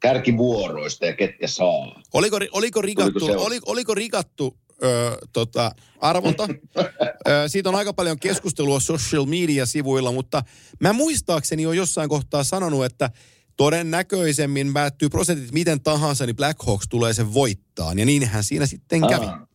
kärkivuoroista 0.00 1.06
ja 1.06 1.12
ketkä 1.16 1.46
saa. 1.46 2.02
Oliko, 2.12 2.38
oliko 2.52 2.82
rikattu, 2.82 3.18
Oliko 3.24 3.26
se- 3.40 3.46
oli, 3.46 3.60
oliko 3.66 3.94
rikattu 3.94 4.56
ö, 4.82 5.16
tota, 5.32 5.72
arvonta? 6.00 6.48
ö, 7.28 7.48
siitä 7.48 7.68
on 7.68 7.74
aika 7.74 7.92
paljon 7.92 8.18
keskustelua 8.18 8.80
social 8.80 9.24
media-sivuilla, 9.26 10.12
mutta 10.12 10.42
mä 10.80 10.92
muistaakseni 10.92 11.66
on 11.66 11.76
jossain 11.76 12.08
kohtaa 12.08 12.44
sanonut, 12.44 12.84
että 12.84 13.10
todennäköisemmin 13.56 14.72
päättyy 14.72 15.08
prosentit 15.08 15.52
miten 15.52 15.80
tahansa, 15.80 16.26
niin 16.26 16.36
Black 16.36 16.62
Hawks 16.66 16.88
tulee 16.88 17.12
sen 17.12 17.34
voittaa. 17.34 17.92
Ja 17.96 18.04
niinhän 18.04 18.44
siinä 18.44 18.66
sitten 18.66 19.00
kävi. 19.08 19.26
Aa. 19.26 19.46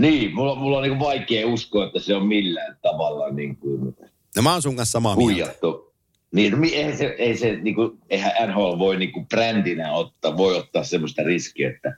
Niin, 0.00 0.34
mulla, 0.34 0.54
mulla 0.54 0.76
on 0.76 0.82
niin 0.82 0.98
vaikea 0.98 1.46
uskoa, 1.46 1.86
että 1.86 2.00
se 2.00 2.14
on 2.14 2.26
millään 2.26 2.78
tavalla 2.82 3.30
niin 3.30 3.56
kuin 3.56 3.96
No 4.36 4.42
mä 4.42 4.52
oon 4.52 4.62
sun 4.62 4.76
kanssa 4.76 4.92
samaa 4.92 5.16
mieltä. 5.16 5.32
huijattu. 5.32 5.94
Niin, 6.32 6.52
no, 6.52 6.58
eihän 6.72 6.96
se, 6.98 7.04
ei 7.18 7.36
se 7.36 7.56
niin 7.56 7.74
kuin, 7.74 7.98
eihän 8.10 8.32
NHL 8.48 8.78
voi 8.78 8.96
niin 8.96 9.12
kuin 9.12 9.26
brändinä 9.26 9.92
ottaa, 9.92 10.36
voi 10.36 10.56
ottaa 10.56 10.84
semmoista 10.84 11.22
riskiä, 11.22 11.70
että 11.70 11.96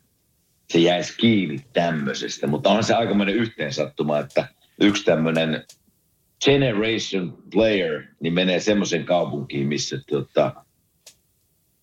se 0.71 0.79
jäisi 0.79 1.17
kiinni 1.17 1.65
tämmöisestä. 1.73 2.47
Mutta 2.47 2.71
on 2.71 2.85
se 2.85 2.95
aikamoinen 2.95 3.35
yhteensattuma, 3.35 4.19
että 4.19 4.49
yksi 4.81 5.05
tämmöinen 5.05 5.65
generation 6.45 7.39
player 7.53 8.03
niin 8.21 8.35
menee 8.35 8.61
semmoisen 8.61 9.05
kaupunkiin, 9.05 9.67
missä 9.67 9.99
tota, 10.11 10.53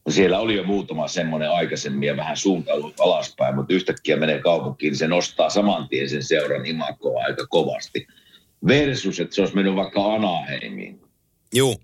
no 0.06 0.12
siellä 0.12 0.40
oli 0.40 0.56
jo 0.56 0.64
muutama 0.64 1.08
semmoinen 1.08 1.52
aikaisemmin 1.52 2.08
ja 2.08 2.18
vähän 2.18 2.38
suuntautunut 2.38 3.00
alaspäin, 3.00 3.56
mutta 3.56 3.74
yhtäkkiä 3.74 4.18
menee 4.18 4.40
kaupunkiin, 4.40 4.92
niin 4.92 4.98
se 4.98 5.08
nostaa 5.08 5.50
saman 5.50 5.90
tien 5.90 6.10
sen 6.10 6.24
seuran 6.24 6.66
imakoa 6.66 7.24
aika 7.24 7.48
kovasti. 7.48 8.08
Versus, 8.68 9.20
että 9.20 9.36
se 9.36 9.42
olisi 9.42 9.56
mennyt 9.56 9.76
vaikka 9.76 10.14
Anaheimiin. 10.14 11.02
Juu. 11.54 11.76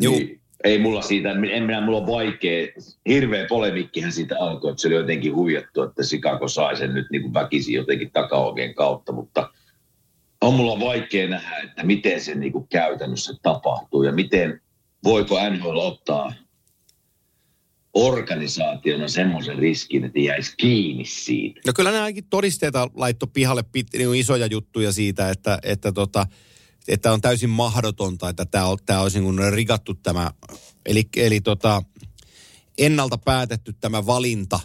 Juu. 0.00 0.18
Niin, 0.18 0.39
ei 0.64 0.78
mulla 0.78 1.02
siitä, 1.02 1.30
en 1.30 1.62
minä, 1.62 1.80
mulla 1.80 1.98
on 1.98 2.06
vaikea, 2.06 2.66
hirveä 3.08 3.46
polemikkihän 3.48 4.12
siitä 4.12 4.36
alkoi, 4.40 4.70
että 4.70 4.82
se 4.82 4.88
oli 4.88 4.94
jotenkin 4.94 5.34
huijattu, 5.34 5.82
että 5.82 6.02
Chicago 6.02 6.48
sai 6.48 6.76
sen 6.76 6.94
nyt 6.94 7.06
niin 7.10 7.22
kuin 7.22 7.34
väkisin 7.34 7.74
jotenkin 7.74 8.10
takaovien 8.12 8.74
kautta, 8.74 9.12
mutta 9.12 9.50
on 10.40 10.54
mulla 10.54 10.80
vaikea 10.80 11.28
nähdä, 11.28 11.58
että 11.58 11.82
miten 11.82 12.20
se 12.20 12.34
niin 12.34 12.52
kuin 12.52 12.68
käytännössä 12.68 13.34
tapahtuu 13.42 14.02
ja 14.02 14.12
miten, 14.12 14.60
voiko 15.04 15.50
NHL 15.50 15.78
ottaa 15.78 16.32
organisaationa 17.94 19.08
semmoisen 19.08 19.58
riskin, 19.58 20.04
että 20.04 20.20
jäisi 20.20 20.54
kiinni 20.56 21.04
siitä. 21.04 21.60
No 21.66 21.72
kyllä 21.76 21.90
ne 21.90 22.00
ainakin 22.00 22.24
todisteita 22.30 22.88
laitto 22.94 23.26
pihalle 23.26 23.62
pit, 23.72 23.86
niin 23.92 24.14
isoja 24.14 24.46
juttuja 24.46 24.92
siitä, 24.92 25.30
että, 25.30 25.58
että, 25.62 25.92
tota, 25.92 26.26
että 26.88 27.12
on 27.12 27.20
täysin 27.20 27.50
mahdotonta, 27.50 28.28
että 28.28 28.44
tämä, 28.44 28.66
on, 28.66 28.78
tämä 28.86 29.00
olisi 29.00 29.20
niin 29.20 29.52
rikattu 29.52 29.94
tämä, 29.94 30.30
eli, 30.86 31.08
eli 31.16 31.40
tota, 31.40 31.82
ennalta 32.78 33.18
päätetty 33.18 33.72
tämä 33.80 34.06
valinta. 34.06 34.60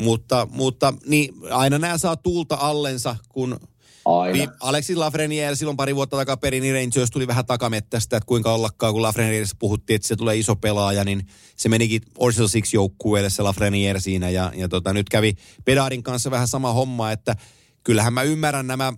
Mutta, 0.00 0.48
mutta 0.50 0.94
niin, 1.06 1.34
aina 1.50 1.78
nämä 1.78 1.98
saa 1.98 2.16
tuulta 2.16 2.54
allensa, 2.60 3.16
kun 3.28 3.60
Aina. 4.04 4.52
Alexis 4.60 4.96
Lafreniere 4.96 5.56
silloin 5.56 5.76
pari 5.76 5.96
vuotta 5.96 6.16
takaperin, 6.16 6.62
niin 6.62 6.74
Rangers 6.74 7.10
tuli 7.10 7.26
vähän 7.26 7.46
takamettästä, 7.46 8.16
että 8.16 8.26
kuinka 8.26 8.54
ollakaan, 8.54 8.92
kun 8.92 9.02
Lafrenierestä 9.02 9.56
puhuttiin, 9.58 9.94
että 9.94 10.08
se 10.08 10.16
tulee 10.16 10.36
iso 10.36 10.56
pelaaja, 10.56 11.04
niin 11.04 11.26
se 11.56 11.68
menikin 11.68 12.02
Orsil 12.18 12.48
Six 12.48 12.74
joukkueelle 12.74 13.30
se 13.30 13.42
Lafreniere 13.42 14.00
siinä. 14.00 14.30
Ja, 14.30 14.52
ja 14.54 14.68
tota, 14.68 14.92
nyt 14.92 15.08
kävi 15.08 15.34
Pedarin 15.64 16.02
kanssa 16.02 16.30
vähän 16.30 16.48
sama 16.48 16.72
homma, 16.72 17.12
että 17.12 17.36
kyllähän 17.84 18.12
mä 18.12 18.22
ymmärrän 18.22 18.66
nämä 18.66 18.92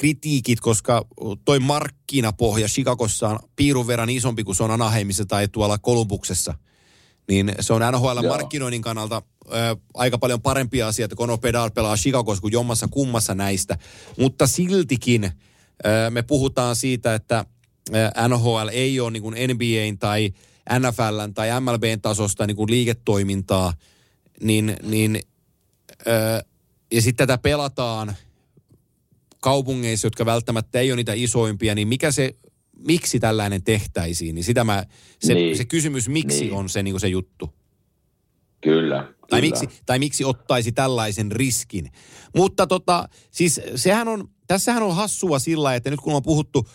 kritiikit, 0.00 0.60
koska 0.60 1.06
toi 1.44 1.58
markkinapohja 1.58 2.68
Chicagossa 2.68 3.28
on 3.28 3.38
piirun 3.56 3.86
verran 3.86 4.10
isompi 4.10 4.44
kuin 4.44 4.56
se 4.56 4.62
on 4.62 4.70
Anaheimissa 4.70 5.26
tai 5.26 5.48
tuolla 5.48 5.78
Kolumbuksessa. 5.78 6.54
Niin 7.28 7.52
se 7.60 7.72
on 7.72 7.82
NHL 7.92 8.22
Joo. 8.22 8.32
markkinoinnin 8.32 8.82
kannalta 8.82 9.22
ö, 9.46 9.76
aika 9.94 10.18
paljon 10.18 10.42
parempi 10.42 10.82
asia, 10.82 11.04
että 11.04 11.16
Conor 11.16 11.38
Bedard 11.38 11.74
pelaa 11.74 11.96
Chicagossa 11.96 12.40
kuin 12.40 12.52
jommassa 12.52 12.88
kummassa 12.90 13.34
näistä. 13.34 13.78
Mutta 14.18 14.46
siltikin 14.46 15.24
ö, 15.24 16.10
me 16.10 16.22
puhutaan 16.22 16.76
siitä, 16.76 17.14
että 17.14 17.44
ö, 17.94 18.28
NHL 18.28 18.68
ei 18.72 19.00
ole 19.00 19.10
niin 19.10 19.22
kuin 19.22 19.34
NBAn 19.34 19.98
tai 19.98 20.32
NFLn 20.78 21.34
tai 21.34 21.60
MLBn 21.60 22.00
tasosta 22.02 22.46
niin 22.46 22.56
kuin 22.56 22.70
liiketoimintaa, 22.70 23.74
niin, 24.42 24.76
niin 24.82 25.20
ö, 26.06 26.44
ja 26.92 27.02
sitten 27.02 27.28
tätä 27.28 27.42
pelataan 27.42 28.16
kaupungeissa, 29.40 30.06
jotka 30.06 30.26
välttämättä 30.26 30.80
ei 30.80 30.90
ole 30.92 30.96
niitä 30.96 31.12
isoimpia, 31.12 31.74
niin 31.74 31.88
mikä 31.88 32.10
se, 32.12 32.36
miksi 32.78 33.20
tällainen 33.20 33.62
tehtäisiin, 33.62 34.34
niin 34.34 34.44
sitä 34.44 34.64
mä, 34.64 34.84
se, 35.18 35.34
Niin. 35.34 35.56
se 35.56 35.64
kysymys 35.64 36.08
miksi 36.08 36.40
Niin. 36.40 36.52
on 36.52 36.68
se, 36.68 36.82
niin 36.82 36.92
kuin 36.92 37.00
se 37.00 37.08
juttu. 37.08 37.54
Kyllä. 38.60 38.96
Tai 39.30 39.40
kyllä. 39.40 39.40
miksi, 39.40 39.68
tai 39.86 39.98
miksi 39.98 40.24
ottaisi 40.24 40.72
tällaisen 40.72 41.32
riskin. 41.32 41.90
Mutta 42.36 42.66
tota, 42.66 43.08
siis 43.30 43.60
sehän 43.76 44.08
on, 44.08 44.28
tässähän 44.46 44.82
on 44.82 44.96
hassua 44.96 45.38
sillä, 45.38 45.74
että 45.74 45.90
nyt 45.90 46.00
kun 46.00 46.14
on 46.14 46.22
puhuttu 46.22 46.68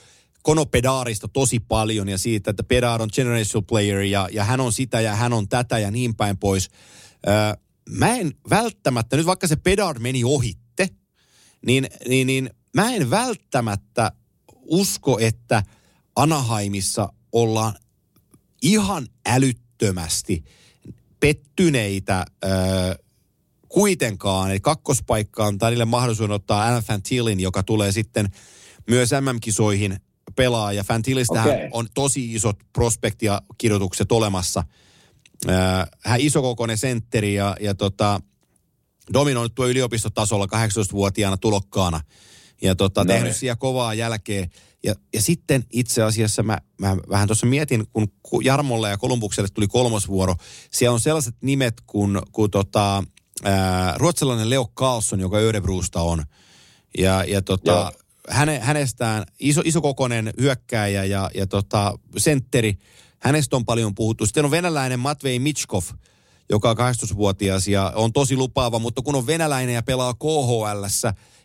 Kono 0.43 0.65
Pedaarista 0.65 1.27
tosi 1.27 1.60
paljon 1.60 2.10
ja 2.10 2.17
siitä, 2.17 2.50
että 2.51 2.63
Pedar 2.63 3.01
on 3.01 3.10
generational 3.13 3.65
player 3.67 4.01
ja, 4.01 4.29
ja 4.31 4.43
hän 4.43 4.60
on 4.60 4.74
sitä 4.74 5.01
ja 5.01 5.15
hän 5.15 5.34
on 5.34 5.48
tätä 5.50 5.79
ja 5.79 5.91
niin 5.91 6.15
päin 6.15 6.38
pois. 6.38 6.69
Öö, 7.27 7.34
mä 7.89 8.15
en 8.15 8.31
välttämättä, 8.50 9.17
nyt 9.17 9.25
vaikka 9.25 9.48
se 9.48 9.55
Pedar 9.55 10.00
meni 10.00 10.24
ohitte, 10.24 10.64
niin, 11.65 11.88
niin, 12.07 12.27
niin 12.27 12.50
mä 12.74 12.93
en 12.93 13.10
välttämättä 13.10 14.12
usko, 14.62 15.19
että 15.19 15.63
Anaheimissa 16.15 17.13
ollaan 17.31 17.74
ihan 18.62 19.07
älyttömästi 19.25 20.43
pettyneitä 21.19 22.25
ö, 22.43 22.48
kuitenkaan. 23.69 24.51
Eli 24.51 24.60
kakkospaikka 24.60 25.45
antaa 25.45 25.69
niille 25.69 25.86
mahdollisuuden 25.86 26.36
ottaa 26.36 26.67
Alan 26.67 26.84
Fantilin, 26.84 27.39
joka 27.39 27.63
tulee 27.63 27.91
sitten 27.91 28.29
myös 28.88 29.10
MM-kisoihin 29.12 29.98
pelaa. 30.36 30.74
Ja 30.74 30.84
Fantilistähän 30.84 31.50
Okei. 31.50 31.69
on 31.72 31.88
tosi 31.93 32.34
isot 32.34 32.60
prospektia-kirjoitukset 32.74 34.12
olemassa. 34.12 34.63
Ö, 35.50 35.51
hän 36.03 36.19
isokokoinen 36.19 36.77
sentteri 36.77 37.34
ja, 37.34 37.57
ja 37.60 37.75
tota, 37.75 38.22
dominoinut 39.13 39.55
tuo 39.55 39.67
yliopistotasolla 39.67 40.45
18-vuotiaana 40.45 41.38
tulokkaana. 41.38 42.01
Ja 42.62 42.75
tota, 42.75 43.03
No 43.03 43.07
tehnyt 43.07 43.35
siellä 43.35 43.55
kovaa 43.55 43.93
jälkeä. 43.93 44.47
Ja, 44.83 44.95
ja 45.13 45.21
sitten 45.21 45.63
itse 45.71 46.03
asiassa 46.03 46.43
mä, 46.43 46.57
mä 46.81 46.97
vähän 47.09 47.27
tuossa 47.27 47.45
mietin, 47.45 47.88
kun 47.93 48.07
ku- 48.24 48.41
Jarmolle 48.41 48.89
ja 48.89 48.97
Kolumbukselle 48.97 49.50
tuli 49.53 49.67
kolmosvuoro. 49.67 50.35
Siellä 50.71 50.93
on 50.93 51.00
sellaiset 51.00 51.35
nimet 51.41 51.74
kuin, 51.88 52.19
kuin 52.31 52.51
tota, 52.51 53.03
ää, 53.43 53.93
ruotsalainen 53.97 54.50
Leo 54.50 54.65
Carlson, 54.77 55.19
joka 55.19 55.38
Örebrusta 55.38 56.01
on. 56.01 56.24
Ja, 56.97 57.24
ja 57.24 57.41
tota, 57.41 57.91
häne, 58.29 58.59
hänestään 58.59 59.24
iso, 59.39 59.62
isokokoinen 59.65 60.33
hyökkääjä 60.39 61.03
ja, 61.03 61.29
ja 61.35 61.47
tota, 61.47 62.00
sentteri. 62.17 62.77
Hänestä 63.19 63.55
on 63.55 63.65
paljon 63.65 63.95
puhuttu. 63.95 64.25
Sitten 64.25 64.45
on 64.45 64.51
venäläinen 64.51 65.00
Matvei 65.00 65.39
Mitchkov, 65.39 65.83
joka 66.50 66.70
on 66.70 66.78
18-vuotias 66.78 67.68
ja 67.68 67.94
on 67.96 68.14
tosi 68.14 68.38
lupaava, 68.38 68.80
mutta 68.80 69.02
kun 69.02 69.16
on 69.16 69.28
venäläinen 69.28 69.75
ja 69.75 69.84
pelaa 69.84 70.14
KHL 70.14 70.86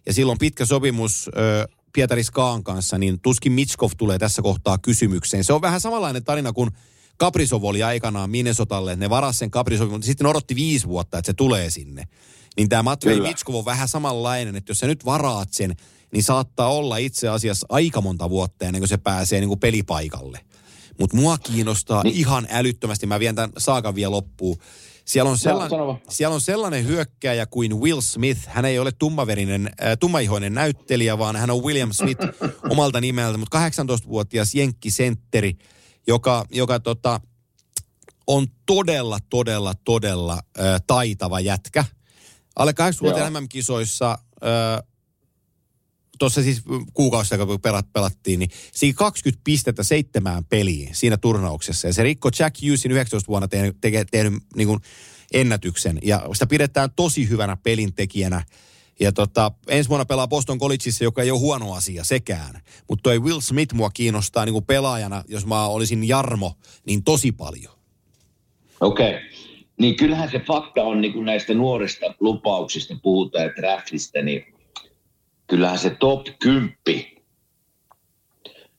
ja 0.06 0.12
silloin 0.12 0.38
pitkä 0.38 0.64
sopimus 0.64 1.30
ö, 1.36 1.68
Pietari 1.92 2.24
Skaan 2.24 2.64
kanssa, 2.64 2.98
niin 2.98 3.20
tuskin 3.20 3.52
Mitchkov 3.52 3.90
tulee 3.98 4.18
tässä 4.18 4.42
kohtaa 4.42 4.78
kysymykseen. 4.78 5.44
Se 5.44 5.52
on 5.52 5.62
vähän 5.62 5.80
samanlainen 5.80 6.24
tarina 6.24 6.52
kuin 6.52 6.70
Kaprisov 7.16 7.64
oli 7.64 7.82
aikanaan 7.82 8.30
Minnesotalle. 8.30 8.96
Ne 8.96 9.10
varas 9.10 9.38
sen 9.38 9.50
Kaprisovin, 9.50 9.92
mutta 9.92 10.06
sitten 10.06 10.26
odotti 10.26 10.54
viisi 10.54 10.88
vuotta, 10.88 11.18
että 11.18 11.26
se 11.26 11.34
tulee 11.34 11.70
sinne. 11.70 12.08
Niin 12.56 12.68
tämä 12.68 12.82
Matvei. 12.82 13.20
Mitchkov 13.20 13.54
on 13.54 13.64
vähän 13.64 13.88
samanlainen, 13.88 14.56
että 14.56 14.70
jos 14.70 14.78
sä 14.78 14.86
nyt 14.86 15.04
varaat 15.04 15.48
sen, 15.52 15.76
niin 16.12 16.22
saattaa 16.22 16.72
olla 16.72 16.96
itse 16.96 17.28
asiassa 17.28 17.66
aika 17.68 18.00
monta 18.00 18.30
vuotta 18.30 18.64
ennen 18.64 18.80
kuin 18.80 18.88
se 18.88 18.96
pääsee 18.96 19.40
niin 19.40 19.48
kuin 19.48 19.60
pelipaikalle. 19.60 20.40
Mutta 21.00 21.16
mua 21.16 21.38
kiinnostaa 21.38 22.02
niin. 22.02 22.16
ihan 22.16 22.46
älyttömästi. 22.50 23.06
Mä 23.06 23.20
vien 23.20 23.34
tämän 23.34 23.50
saakan 23.58 23.94
vielä 23.94 24.10
loppuun. 24.10 24.56
Siellä 25.04 25.30
on, 25.30 25.38
sellan, 25.38 25.70
vaan. 25.70 25.98
siellä 26.08 26.34
on 26.34 26.40
sellainen 26.40 26.86
hyökkääjä 26.86 27.46
kuin 27.46 27.80
Will 27.80 28.00
Smith. 28.00 28.40
Hän 28.46 28.64
ei 28.64 28.78
ole 28.78 28.92
tummaverinen, 28.92 29.70
äh, 29.82 29.98
tummaihoinen 30.00 30.54
näyttelijä, 30.54 31.18
vaan 31.18 31.36
hän 31.36 31.50
on 31.50 31.62
William 31.62 31.92
Smith 31.92 32.20
omalta 32.70 33.00
nimeltä, 33.00 33.38
mutta 33.38 33.68
18-vuotias 33.68 34.54
jenkkisentteri, 34.54 35.56
joka, 36.06 36.44
joka 36.50 36.80
tota, 36.80 37.20
on 38.26 38.46
todella, 38.66 39.18
todella, 39.30 39.74
todella 39.84 40.32
äh, 40.32 40.80
taitava 40.86 41.40
jätkä. 41.40 41.84
Alle 42.56 42.72
8-vuotiaan 42.72 43.32
Joo. 43.32 43.40
MM-kisoissa 43.40 44.10
äh, 44.10 44.89
tuossa 46.20 46.42
siis 46.42 46.62
kuukausi 46.94 47.34
aikaa, 47.34 47.46
kun 47.46 47.60
pelat, 47.60 47.92
pelattiin, 47.92 48.38
niin 48.38 48.50
siinä 48.72 48.96
20 48.96 49.40
pistettä 49.44 49.82
seitsemään 49.82 50.44
peliin 50.44 50.94
siinä 50.94 51.16
turnauksessa. 51.16 51.86
Ja 51.86 51.92
se 51.92 52.02
rikko 52.02 52.30
Jack 52.38 52.62
Hughesin 52.62 52.92
19 52.92 53.28
vuonna 53.28 53.48
tehnyt, 53.48 53.76
teke, 53.80 54.04
tehnyt 54.10 54.42
niin 54.56 54.68
kuin 54.68 54.80
ennätyksen. 55.34 55.98
Ja 56.02 56.22
sitä 56.32 56.46
pidetään 56.46 56.90
tosi 56.96 57.28
hyvänä 57.28 57.56
pelintekijänä. 57.56 58.44
Ja 59.00 59.12
tota, 59.12 59.52
ensi 59.68 59.90
vuonna 59.90 60.04
pelaa 60.04 60.28
Boston 60.28 60.58
Collegeissa, 60.58 61.04
joka 61.04 61.22
ei 61.22 61.30
ole 61.30 61.40
huono 61.40 61.72
asia 61.72 62.04
sekään. 62.04 62.60
Mutta 62.88 63.02
toi 63.02 63.18
Will 63.18 63.40
Smith 63.40 63.74
mua 63.74 63.90
kiinnostaa 63.90 64.44
niin 64.44 64.52
kuin 64.52 64.64
pelaajana, 64.64 65.24
jos 65.28 65.46
mä 65.46 65.66
olisin 65.66 66.08
Jarmo, 66.08 66.56
niin 66.86 67.04
tosi 67.04 67.32
paljon. 67.32 67.74
Okei. 68.80 69.08
Okay. 69.08 69.20
Niin 69.78 69.96
kyllähän 69.96 70.30
se 70.30 70.38
fakta 70.38 70.82
on, 70.82 71.00
niin 71.00 71.12
kun 71.12 71.24
näistä 71.24 71.54
nuorista 71.54 72.14
lupauksista 72.20 72.94
puhutaan 73.02 73.44
ja 73.44 73.50
draftista, 73.56 74.22
niin 74.22 74.59
kyllähän 75.50 75.78
se 75.78 75.90
top 75.90 76.26
10, 76.42 76.74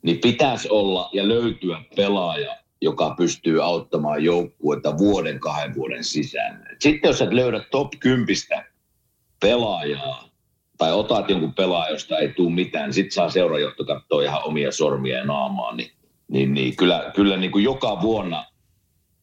niin 0.01 0.19
pitäisi 0.19 0.69
olla 0.69 1.09
ja 1.13 1.27
löytyä 1.27 1.81
pelaaja, 1.95 2.55
joka 2.81 3.15
pystyy 3.17 3.63
auttamaan 3.63 4.23
joukkuetta 4.23 4.97
vuoden, 4.97 5.39
kahden 5.39 5.75
vuoden 5.75 6.03
sisään. 6.03 6.67
Sitten 6.79 7.09
jos 7.09 7.21
et 7.21 7.33
löydä 7.33 7.59
top 7.71 7.91
10 7.99 8.35
pelaajaa, 9.39 10.29
tai 10.77 10.93
otat 10.93 11.29
jonkun 11.29 11.53
pelaajan, 11.53 11.91
josta 11.91 12.17
ei 12.17 12.27
tule 12.27 12.51
mitään, 12.51 12.85
niin 12.85 12.93
sitten 12.93 13.11
saa 13.11 13.29
seurajohto 13.29 13.85
katsoa 13.85 14.23
ihan 14.23 14.43
omia 14.43 14.71
sormia 14.71 15.17
ja 15.17 15.25
naamaa, 15.25 15.75
niin, 15.75 15.91
niin, 16.27 16.53
niin 16.53 16.75
kyllä, 16.75 17.11
kyllä 17.15 17.37
niin 17.37 17.51
kuin 17.51 17.63
joka 17.63 18.01
vuonna 18.01 18.45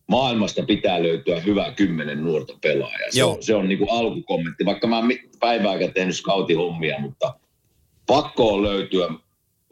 maailmasta 0.09 0.63
pitää 0.63 1.03
löytyä 1.03 1.41
hyvä 1.41 1.73
kymmenen 1.77 2.25
nuorta 2.25 2.59
pelaajaa. 2.63 3.11
Se 3.11 3.21
Joo. 3.21 3.33
on, 3.33 3.43
se 3.43 3.55
on 3.55 3.69
niin 3.69 3.79
kuin 3.79 3.91
alkukommentti, 3.91 4.65
vaikka 4.65 4.87
mä 4.87 5.03
mi- 5.03 5.29
päivääkään 5.41 5.93
tehnyt 5.93 6.17
scoutihommia, 6.17 6.99
mutta 7.01 7.35
pakko 8.07 8.55
on 8.55 8.63
löytyä 8.63 9.09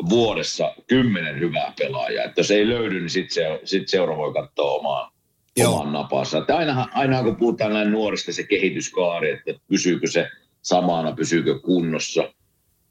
vuodessa 0.08 0.74
kymmenen 0.86 1.40
hyvää 1.40 1.72
pelaajaa. 1.78 2.24
Että 2.24 2.40
jos 2.40 2.50
ei 2.50 2.68
löydy, 2.68 3.00
niin 3.00 3.10
sitten 3.10 3.34
se, 3.34 3.60
sit 3.64 3.88
seura 3.88 4.16
voi 4.16 4.32
katsoa 4.32 4.70
omaa, 4.72 5.12
Joo. 5.56 5.74
oman 5.74 5.92
napansa. 5.92 6.38
Että 6.38 6.56
aina, 6.56 6.88
aina 6.94 7.22
kun 7.22 7.36
puhutaan 7.36 7.72
näin 7.72 7.90
nuorista 7.90 8.32
se 8.32 8.42
kehityskaari, 8.42 9.30
että 9.30 9.52
pysyykö 9.68 10.06
se 10.06 10.28
samana, 10.62 11.12
pysyykö 11.12 11.58
kunnossa. 11.58 12.32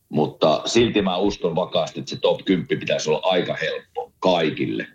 Mutta 0.09 0.61
silti 0.65 1.01
mä 1.01 1.17
uskon 1.17 1.55
vakaasti, 1.55 1.99
että 1.99 2.09
se 2.09 2.19
top 2.21 2.45
10 2.45 2.79
pitäisi 2.79 3.09
olla 3.09 3.21
aika 3.23 3.55
helppo 3.61 4.11
kaikille. 4.19 4.87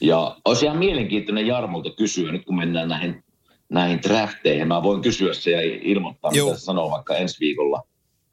Ja 0.00 0.36
olisi 0.44 0.64
ihan 0.64 0.78
mielenkiintoinen 0.78 1.46
Jarmolta 1.46 1.90
kysyä, 1.90 2.32
nyt 2.32 2.44
kun 2.44 2.56
mennään 2.56 2.88
näihin, 2.88 3.24
näihin 3.68 4.02
drafteihin, 4.02 4.68
mä 4.68 4.82
voin 4.82 5.02
kysyä 5.02 5.34
se 5.34 5.50
ja 5.50 5.60
ilmoittaa, 5.82 6.30
Joo. 6.34 6.48
mitä 6.48 6.60
sanoo 6.60 6.90
vaikka 6.90 7.16
ensi 7.16 7.40
viikolla, 7.40 7.82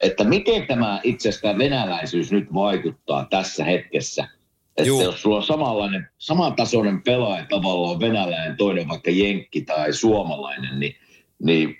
että 0.00 0.24
miten 0.24 0.66
tämä 0.66 1.00
itse 1.02 1.28
asiassa 1.28 1.48
tämä 1.48 1.58
venäläisyys 1.58 2.32
nyt 2.32 2.54
vaikuttaa 2.54 3.26
tässä 3.30 3.64
hetkessä. 3.64 4.28
Että 4.76 4.88
Joo. 4.88 5.02
jos 5.02 5.22
sulla 5.22 5.36
on 5.36 5.42
samanlainen, 5.42 6.08
samantasoinen 6.18 7.02
pelaaja 7.02 7.46
tavallaan 7.50 8.00
venäläinen, 8.00 8.56
toinen 8.56 8.88
vaikka 8.88 9.10
jenkki 9.10 9.62
tai 9.62 9.92
suomalainen, 9.92 10.80
niin, 10.80 10.96
niin 11.42 11.76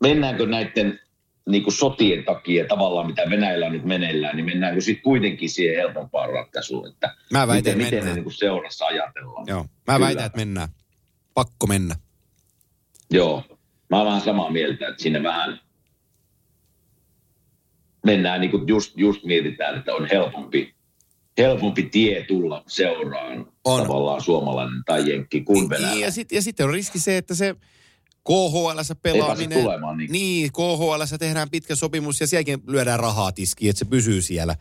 mennäänkö 0.00 0.46
näiden 0.46 1.00
niin 1.48 1.62
kuin 1.62 1.74
sotien 1.74 2.24
takia 2.24 2.64
tavallaan, 2.68 3.06
mitä 3.06 3.22
Venäjällä 3.30 3.66
on 3.66 3.72
nyt 3.72 3.84
meneillään, 3.84 4.36
niin 4.36 4.46
mennäänkö 4.46 4.80
sitten 4.80 5.02
kuitenkin 5.02 5.50
siihen 5.50 5.76
helpompaan 5.76 6.30
ratkaisuun, 6.30 6.88
että 6.88 7.14
Mä 7.32 7.46
väitän, 7.48 7.76
miten, 7.76 7.86
miten 7.86 8.04
ne 8.08 8.14
niin 8.14 8.24
kuin 8.24 8.34
seurassa 8.34 8.84
ajatellaan. 8.86 9.44
Joo, 9.46 9.62
mä 9.62 9.94
Kyllä. 9.94 10.06
väitän, 10.06 10.26
että 10.26 10.38
mennään. 10.38 10.68
Pakko 11.34 11.66
mennä. 11.66 11.96
Joo, 13.10 13.42
mä 13.90 13.96
oon 13.96 14.06
vähän 14.06 14.20
samaa 14.20 14.50
mieltä, 14.50 14.88
että 14.88 15.02
sinne 15.02 15.22
vähän 15.22 15.60
mennään 18.06 18.40
niin 18.40 18.50
kuin 18.50 18.68
just, 18.68 18.92
just 18.96 19.24
mietitään, 19.24 19.78
että 19.78 19.94
on 19.94 20.06
helpompi, 20.12 20.74
helpompi 21.38 21.82
tie 21.82 22.24
tulla 22.24 22.64
seuraan 22.66 23.46
On. 23.64 23.82
tavallaan 23.82 24.20
suomalainen 24.20 24.82
tai 24.86 25.10
jenkki 25.10 25.40
kuin 25.40 25.54
Niin, 25.60 25.70
venäläinen. 25.70 26.00
ja 26.00 26.10
sitten 26.10 26.36
ja 26.36 26.42
sitten 26.42 26.66
on 26.66 26.72
riski 26.72 26.98
se, 26.98 27.16
että 27.16 27.34
se 27.34 27.54
KHL 28.24 28.78
Ei 28.78 28.94
pelaaminen... 29.02 29.48
pääse 29.48 29.62
tulemaan 29.62 29.96
niin. 29.96 30.12
Niin, 30.12 30.52
KHL 30.52 31.16
tehdään 31.18 31.50
pitkä 31.50 31.76
sopimus 31.76 32.20
ja 32.20 32.26
sielläkin 32.26 32.62
lyödään 32.66 33.00
rahaa 33.00 33.32
tiskiin, 33.32 33.70
että 33.70 33.78
se 33.78 33.84
pysyy 33.84 34.22
siellä. 34.22 34.56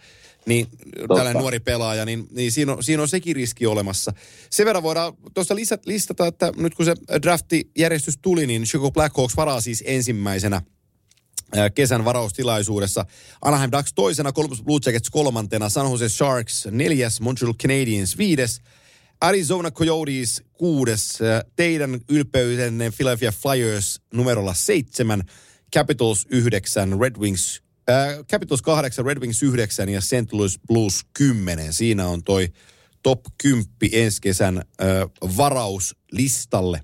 Niin 0.46 0.68
tällainen 1.08 1.42
nuori 1.42 1.60
pelaaja, 1.60 2.06
niin, 2.06 2.28
niin 2.32 2.52
siinä, 2.52 2.74
on, 2.74 2.84
siinä 2.84 3.02
on 3.02 3.08
sekin 3.08 3.36
riski 3.36 3.66
olemassa. 3.66 4.14
Sen 4.50 4.66
verran 4.66 4.84
voidaan 4.84 5.14
lisät, 5.54 5.86
listata, 5.86 6.28
että 6.28 6.52
nyt 6.58 6.76
kun 6.76 6.86
se 6.86 6.96
draftijärjestys 7.22 8.18
tuli, 8.22 8.48
niin 8.48 8.64
Chicago 8.64 8.92
Blackhawks 8.92 9.38
varaa 9.38 9.62
siis 9.62 9.84
ensimmäisenä 9.86 10.62
kesän 11.76 12.06
varaustilaisuudessa. 12.06 13.06
Anaheim 13.42 13.72
Ducks 13.72 13.94
toisena, 13.94 14.32
Columbus 14.32 14.64
Blue 14.64 14.80
Jackets 14.86 15.10
kolmantena, 15.10 15.70
San 15.70 15.92
Jose 15.92 16.10
Sharks 16.10 16.68
neljäs, 16.72 17.22
Montreal 17.22 17.54
Canadiens 17.54 18.18
viides, 18.18 18.62
Arizona 19.24 19.72
Coyotes 19.72 20.44
kuudes, 20.54 21.20
teidän 21.56 22.00
ylpeytenne 22.10 22.92
Philadelphia 22.98 23.32
Flyers 23.32 24.02
numerolla 24.14 24.54
seitsemän, 24.54 25.22
Capitals 25.76 26.26
yhdeksän, 26.30 27.00
Red 27.02 27.16
Wings, 27.20 27.64
ää, 27.88 28.24
Capitals 28.32 28.62
kahdeksan, 28.62 29.06
Red 29.06 29.18
Wings 29.18 29.44
yhdeksän 29.44 29.90
ja 29.90 30.02
St. 30.02 30.34
Louis 30.34 30.60
Blues 30.68 31.02
kymmenen. 31.18 31.74
Siinä 31.74 32.08
on 32.08 32.24
toi 32.24 32.48
top 33.04 33.20
10 33.42 33.66
ensi 33.94 34.22
kesän 34.22 34.58
ää, 34.80 35.08
varauslistalle 35.38 36.82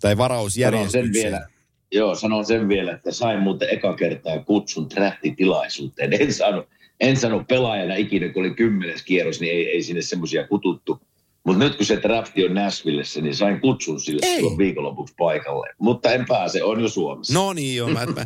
tai 0.00 0.10
Sanon 0.10 0.18
varausjärjestykseen. 0.18 1.12
sen 1.14 1.22
vielä, 1.22 1.48
joo, 1.92 2.14
sanon 2.14 2.44
sen 2.44 2.68
vielä, 2.68 2.92
että 2.92 3.12
sain 3.12 3.38
muuten 3.38 3.68
eka 3.70 3.96
kertaa 3.96 4.42
kutsun 4.42 4.90
draftitilaisuuteen. 4.90 6.12
En 6.20 6.32
saanut, 6.32 6.68
en 7.00 7.16
saanut 7.16 7.46
pelaajana 7.48 7.94
ikinä, 7.94 8.28
kun 8.28 8.42
oli 8.42 8.54
kymmenes 8.54 9.02
kierros, 9.02 9.40
niin 9.40 9.52
ei, 9.52 9.68
ei 9.68 9.82
sinne 9.82 10.02
semmoisia 10.02 10.46
kututtu. 10.46 11.00
Mutta 11.44 11.64
nyt 11.64 11.76
kun 11.76 11.86
se 11.86 12.02
drafti 12.02 12.44
on 12.44 12.54
Nashvillessä, 12.54 13.20
niin 13.20 13.36
sain 13.36 13.60
kutsun 13.60 14.00
sille 14.00 14.20
Ei. 14.22 14.36
silloin 14.36 14.58
viikonlopuksi 14.58 15.14
paikalle. 15.18 15.68
Mutta 15.78 16.10
en 16.10 16.26
pääse, 16.28 16.62
on 16.62 16.80
jo 16.80 16.88
Suomessa. 16.88 17.34
No 17.34 17.52
niin, 17.52 17.76
joo. 17.76 17.88
Mä, 17.88 18.06
mä, 18.06 18.24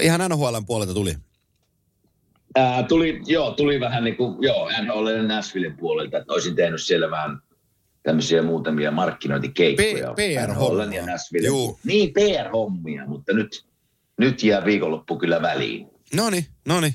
ihan 0.00 0.30
NHLn 0.30 0.66
puolelta 0.66 0.94
tuli. 0.94 1.14
Ää, 2.56 2.82
tuli, 2.82 3.20
joo, 3.26 3.50
tuli 3.50 3.80
vähän 3.80 4.04
niin 4.04 4.16
kuin, 4.16 4.42
joo, 4.42 4.70
NHL 4.82 5.06
ja 5.06 5.22
Nashvillen 5.22 5.76
puolelta, 5.76 6.18
että 6.18 6.32
olisin 6.32 6.56
tehnyt 6.56 6.82
siellä 6.82 7.10
vähän 7.10 7.38
tämmöisiä 8.02 8.42
muutamia 8.42 8.90
markkinointikeikkoja. 8.90 10.12
P- 10.12 10.16
PR-hommia. 10.16 10.46
NHL:n 10.46 10.92
ja 10.92 11.46
Juu. 11.46 11.78
Niin, 11.84 12.12
PR-hommia, 12.12 13.06
mutta 13.06 13.32
nyt, 13.32 13.64
nyt 14.18 14.42
jää 14.42 14.64
viikonloppu 14.64 15.18
kyllä 15.18 15.42
väliin. 15.42 15.86
No 16.14 16.30
niin, 16.30 16.46
no 16.68 16.80
niin. 16.80 16.94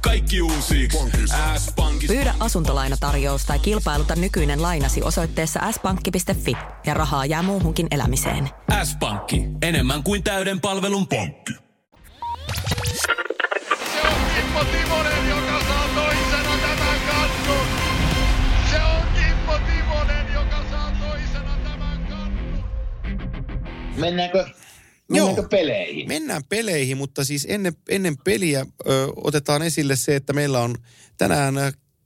Kaikki 0.00 0.42
uusi. 0.42 0.88
S-pankki. 1.58 2.06
Pyydä 2.06 2.34
asuntolainatarjous 2.40 3.44
tai 3.44 3.58
kilpailuta 3.58 4.16
nykyinen 4.16 4.62
lainasi 4.62 5.02
osoitteessa 5.02 5.72
s-pankki.fi 5.72 6.56
ja 6.86 6.94
rahaa 6.94 7.26
jää 7.26 7.42
muuhunkin 7.42 7.86
elämiseen. 7.90 8.48
S-pankki. 8.84 9.44
Enemmän 9.62 10.02
kuin 10.02 10.22
täyden 10.22 10.60
palvelun 10.60 11.08
pankki. 11.08 11.52
Se 11.52 11.58
on 14.02 14.14
Kimmo 14.34 14.64
Timonen, 14.64 15.28
joka 15.28 15.60
saa 15.68 15.88
toisena 15.94 16.56
tämän 16.62 17.00
kannun. 17.06 17.66
Se 18.70 18.82
on 18.82 19.02
Kimmo 19.14 19.58
Timonen, 19.66 20.32
joka 20.34 20.64
saa 20.70 20.92
toisena 21.08 21.58
tämän 21.64 22.06
kannun. 22.08 22.64
Mennäänkö, 23.96 24.46
mennäänkö 25.08 25.42
peleihin? 25.50 26.08
Mennään 26.08 26.42
peleihin, 26.48 26.96
mutta 26.96 27.24
siis 27.24 27.46
ennen, 27.50 27.72
ennen 27.88 28.16
peliä 28.24 28.66
ö, 28.86 29.08
otetaan 29.16 29.62
esille 29.62 29.96
se, 29.96 30.16
että 30.16 30.32
meillä 30.32 30.60
on 30.60 30.74
tänään 31.16 31.54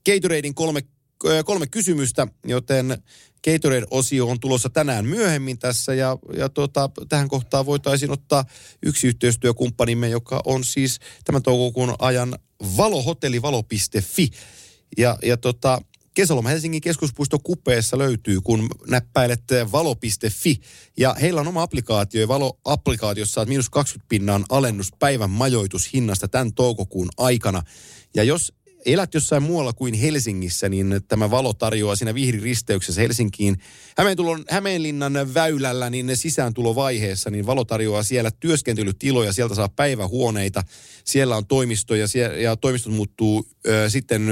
Gatoradein 0.06 0.54
kolme, 0.54 0.80
ö, 1.24 1.44
kolme 1.44 1.66
kysymystä, 1.66 2.26
joten 2.44 3.02
Gatorade-osio 3.44 4.28
on 4.28 4.40
tulossa 4.40 4.70
tänään 4.70 5.06
myöhemmin 5.06 5.58
tässä 5.58 5.94
ja, 5.94 6.18
ja 6.36 6.48
tota, 6.48 6.90
tähän 7.08 7.28
kohtaan 7.28 7.66
voitaisiin 7.66 8.10
ottaa 8.10 8.44
yksi 8.82 9.06
yhteistyökumppanimme, 9.06 10.08
joka 10.08 10.42
on 10.44 10.64
siis 10.64 10.98
tämän 11.24 11.42
toukokuun 11.42 11.94
ajan 11.98 12.38
valohotelli 12.76 13.42
valo.fi. 13.42 14.30
Ja, 14.98 15.18
ja 15.22 15.36
tota, 15.36 15.80
Kesäloma 16.14 16.48
Helsingin 16.48 16.80
keskuspuisto 16.80 17.38
kupeessa 17.38 17.98
löytyy, 17.98 18.40
kun 18.40 18.68
näppäilet 18.86 19.42
valo.fi. 19.72 20.60
Ja 20.96 21.14
heillä 21.20 21.40
on 21.40 21.48
oma 21.48 21.62
applikaatio 21.62 22.20
ja 22.20 22.28
valo-applikaatiossa 22.28 23.34
saat 23.34 23.48
miinus 23.48 23.70
20 23.70 24.08
pinnan 24.08 24.44
alennus 24.50 24.92
päivän 24.98 25.30
majoitushinnasta 25.30 26.28
tämän 26.28 26.54
toukokuun 26.54 27.08
aikana. 27.16 27.62
Ja 28.14 28.22
jos 28.22 28.52
elät 28.86 29.14
jossain 29.14 29.42
muualla 29.42 29.72
kuin 29.72 29.94
Helsingissä, 29.94 30.68
niin 30.68 31.00
tämä 31.08 31.30
valo 31.30 31.52
tarjoaa 31.52 31.96
siinä 31.96 32.14
vihriristeyksessä 32.14 33.00
Helsinkiin 33.00 33.56
Hämeentulon, 33.98 34.44
Hämeenlinnan 34.50 35.34
väylällä, 35.34 35.90
niin 35.90 36.06
ne 36.06 36.16
sisääntulovaiheessa, 36.16 37.30
niin 37.30 37.46
valo 37.46 37.64
tarjoaa 37.64 38.02
siellä 38.02 38.30
työskentelytiloja, 38.30 39.32
sieltä 39.32 39.54
saa 39.54 39.68
päivähuoneita, 39.68 40.62
siellä 41.04 41.36
on 41.36 41.46
toimistoja 41.46 42.06
ja 42.42 42.56
toimistot 42.56 42.92
muuttuu 42.92 43.46
ö, 43.66 43.90
sitten 43.90 44.22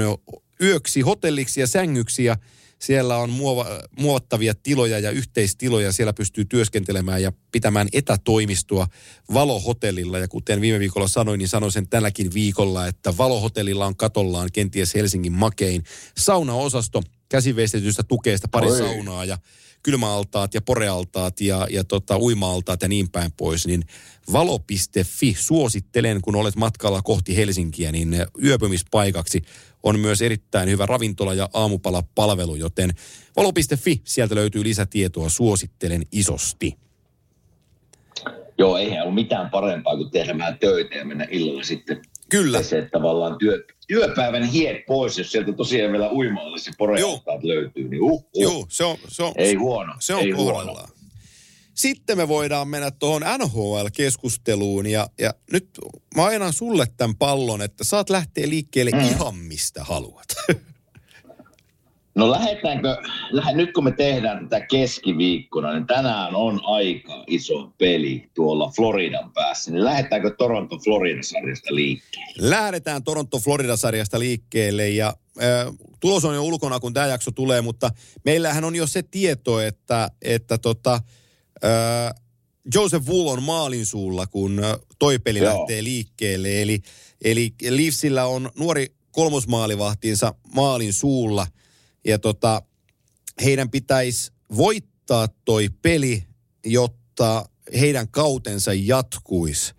yöksi 0.61 1.01
hotelliksi 1.01 1.59
ja 1.59 1.67
sängyksi 1.67 2.23
ja 2.23 2.37
siellä 2.79 3.17
on 3.17 3.29
muova, 3.29 3.65
muovattavia 3.99 4.53
tiloja 4.63 4.99
ja 4.99 5.11
yhteistiloja. 5.11 5.91
Siellä 5.91 6.13
pystyy 6.13 6.45
työskentelemään 6.45 7.21
ja 7.21 7.31
pitämään 7.51 7.87
etätoimistoa 7.93 8.87
Valohotellilla. 9.33 10.19
Ja 10.19 10.27
kuten 10.27 10.61
viime 10.61 10.79
viikolla 10.79 11.07
sanoin, 11.07 11.37
niin 11.37 11.47
sanoin 11.47 11.71
sen 11.71 11.89
tälläkin 11.89 12.33
viikolla, 12.33 12.87
että 12.87 13.17
Valohotellilla 13.17 13.85
on 13.85 13.95
katollaan 13.95 14.49
kenties 14.53 14.95
Helsingin 14.95 15.33
makein 15.33 15.83
saunaosasto 16.17 17.03
käsiveistetystä 17.29 18.03
tukeesta 18.03 18.47
pari 18.47 18.67
Oi. 18.67 18.77
saunaa 18.77 19.25
ja 19.25 19.37
kylmäaltaat 19.83 20.53
ja 20.53 20.61
porealtaat 20.61 21.41
ja, 21.41 21.67
ja 21.69 21.83
tota, 21.83 22.17
uima-altaat 22.17 22.81
ja 22.81 22.87
niin 22.87 23.09
päin 23.09 23.31
pois, 23.31 23.67
niin 23.67 23.83
valo.fi 24.31 25.35
suosittelen, 25.39 26.21
kun 26.21 26.35
olet 26.35 26.55
matkalla 26.55 27.01
kohti 27.01 27.35
Helsinkiä, 27.35 27.91
niin 27.91 28.15
yöpymispaikaksi 28.43 29.41
on 29.83 29.99
myös 29.99 30.21
erittäin 30.21 30.69
hyvä 30.69 30.85
ravintola- 30.85 31.33
ja 31.33 31.49
aamupalapalvelu, 31.53 32.55
joten 32.55 32.89
valo.fi, 33.35 34.01
sieltä 34.03 34.35
löytyy 34.35 34.63
lisätietoa, 34.63 35.29
suosittelen 35.29 36.01
isosti. 36.11 36.77
Joo, 38.57 38.77
eihän 38.77 39.05
ole 39.05 39.13
mitään 39.13 39.49
parempaa 39.49 39.97
kuin 39.97 40.11
tehdä 40.11 40.37
vähän 40.37 40.59
töitä 40.59 40.95
ja 40.95 41.05
mennä 41.05 41.27
illalla 41.29 41.63
sitten 41.63 42.01
Kyllä. 42.29 42.63
se 42.63 42.89
tavallaan 42.91 43.37
työ, 43.37 43.65
työpäivän 43.87 44.43
hiet 44.43 44.85
pois, 44.85 45.17
jos 45.17 45.31
sieltä 45.31 45.53
tosiaan 45.53 45.91
vielä 45.91 46.05
ja 46.05 46.73
porealtaat 46.77 47.43
löytyy, 47.43 47.89
niin 47.89 48.01
uh, 48.01 48.11
uh. 48.11 48.41
Joo, 48.41 48.65
se 48.69 48.83
on, 48.83 48.97
se 49.07 49.23
on, 49.23 49.33
Ei 49.35 49.55
huono, 49.55 49.93
Se 49.99 50.15
on 50.15 50.21
ei 50.21 50.31
huono. 50.31 50.75
Sitten 51.81 52.17
me 52.17 52.27
voidaan 52.27 52.67
mennä 52.67 52.91
tuohon 52.91 53.21
NHL-keskusteluun 53.21 54.85
ja, 54.85 55.07
ja 55.19 55.33
nyt 55.51 55.69
mä 56.15 56.25
ajan 56.25 56.53
sulle 56.53 56.87
tämän 56.97 57.15
pallon, 57.15 57.61
että 57.61 57.83
saat 57.83 58.09
lähteä 58.09 58.49
liikkeelle 58.49 58.91
mm. 58.91 58.99
ihan 58.99 59.35
mistä 59.35 59.83
haluat. 59.83 60.27
No 62.15 62.31
lähdetäänkö, 62.31 62.97
lähde, 63.29 63.57
nyt 63.57 63.73
kun 63.73 63.83
me 63.83 63.91
tehdään 63.91 64.49
tätä 64.49 64.65
keskiviikkona, 64.65 65.73
niin 65.73 65.87
tänään 65.87 66.35
on 66.35 66.61
aika 66.63 67.23
iso 67.27 67.73
peli 67.77 68.29
tuolla 68.33 68.71
Floridan 68.75 69.33
päässä, 69.33 69.71
niin 69.71 69.85
lähdetäänkö 69.85 70.35
Toronto 70.37 70.77
Florida-sarjasta 70.77 71.75
liikkeelle? 71.75 72.49
Lähdetään 72.49 73.03
Toronto-Florida-sarjasta 73.03 74.19
liikkeelle 74.19 74.89
ja 74.89 75.13
äh, 75.41 75.73
tulos 75.99 76.25
on 76.25 76.35
jo 76.35 76.43
ulkona, 76.43 76.79
kun 76.79 76.93
tämä 76.93 77.07
jakso 77.07 77.31
tulee, 77.31 77.61
mutta 77.61 77.89
meillähän 78.25 78.63
on 78.63 78.75
jo 78.75 78.87
se 78.87 79.03
tieto, 79.03 79.59
että, 79.59 80.09
että 80.21 80.57
tota, 80.57 80.93
äh, 80.93 81.01
Joseph 82.75 83.07
Wool 83.07 83.27
on 83.27 83.43
maalin 83.43 83.85
suulla, 83.85 84.27
kun 84.27 84.63
äh, 84.63 84.75
toi 84.99 85.19
peli 85.19 85.39
Joo. 85.39 85.59
lähtee 85.59 85.83
liikkeelle. 85.83 86.61
Eli, 86.61 86.81
eli 87.23 87.53
Leafsillä 87.69 88.25
on 88.25 88.49
nuori 88.59 88.87
kolmosmaalivahtinsa 89.11 90.35
maalin 90.55 90.93
suulla 90.93 91.47
ja 92.05 92.19
tota, 92.19 92.61
heidän 93.43 93.69
pitäisi 93.69 94.31
voittaa 94.57 95.27
toi 95.45 95.67
peli, 95.81 96.23
jotta 96.65 97.49
heidän 97.79 98.07
kautensa 98.07 98.71
jatkuisi. 98.73 99.73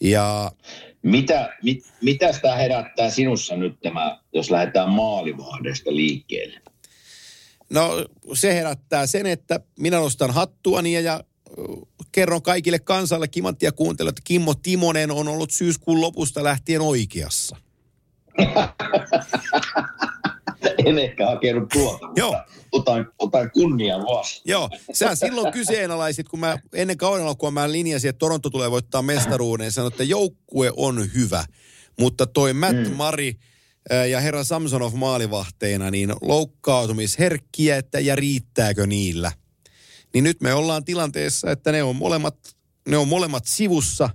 Ja 0.00 0.52
Mitä, 1.02 1.56
mit, 1.62 1.84
mitä 2.00 2.32
sitä 2.32 2.56
herättää 2.56 3.10
sinussa 3.10 3.56
nyt 3.56 3.80
tämä, 3.80 4.20
jos 4.32 4.50
lähdetään 4.50 4.90
maalivahdesta 4.90 5.96
liikkeelle? 5.96 6.60
No 7.72 8.06
se 8.34 8.54
herättää 8.54 9.06
sen, 9.06 9.26
että 9.26 9.60
minä 9.78 9.96
nostan 9.96 10.30
hattuani 10.30 10.92
ja, 10.92 11.00
ja 11.00 11.24
kerron 12.12 12.42
kaikille 12.42 12.78
kansalle 12.78 13.28
kimanttia 13.28 13.72
kuuntelijoille, 13.72 14.10
että 14.10 14.22
Kimmo 14.24 14.54
Timonen 14.54 15.10
on 15.10 15.28
ollut 15.28 15.50
syyskuun 15.50 16.00
lopusta 16.00 16.44
lähtien 16.44 16.80
oikeassa. 16.80 17.56
En 20.86 20.98
ehkä 20.98 21.26
hakenut 21.26 21.68
tuota, 21.68 22.08
Joo. 22.16 22.36
otan, 22.72 23.12
otan 23.18 23.50
kunnian 23.50 24.00
vastaan. 24.00 24.42
Joo, 24.44 24.70
sä 24.92 25.14
silloin 25.14 25.52
kyseenalaisit, 25.52 26.28
kun 26.28 26.40
mä 26.40 26.58
ennen 26.74 26.96
kauden 26.96 27.26
alkua 27.26 27.50
mä 27.50 27.72
linjasin, 27.72 28.10
että 28.10 28.18
Toronto 28.18 28.50
tulee 28.50 28.70
voittaa 28.70 29.02
mestaruuden, 29.02 29.64
ja 29.64 29.70
sanoin, 29.70 29.92
että 29.92 30.04
joukkue 30.04 30.72
on 30.76 31.10
hyvä, 31.14 31.44
mutta 32.00 32.26
toi 32.26 32.52
Matt 32.52 32.88
mm. 32.88 32.96
Mari 32.96 33.36
ja 34.10 34.20
herra 34.20 34.44
Samsonov 34.44 34.94
maalivahteina, 34.94 35.90
niin 35.90 36.12
loukkaantumisherkkiä, 36.20 37.76
että 37.76 38.00
ja 38.00 38.16
riittääkö 38.16 38.86
niillä? 38.86 39.32
Niin 40.14 40.24
nyt 40.24 40.40
me 40.40 40.54
ollaan 40.54 40.84
tilanteessa, 40.84 41.50
että 41.50 41.72
ne 41.72 41.82
on 41.82 41.96
molemmat, 41.96 42.56
ne 42.88 42.96
on 42.96 43.08
molemmat 43.08 43.44
sivussa, 43.46 44.10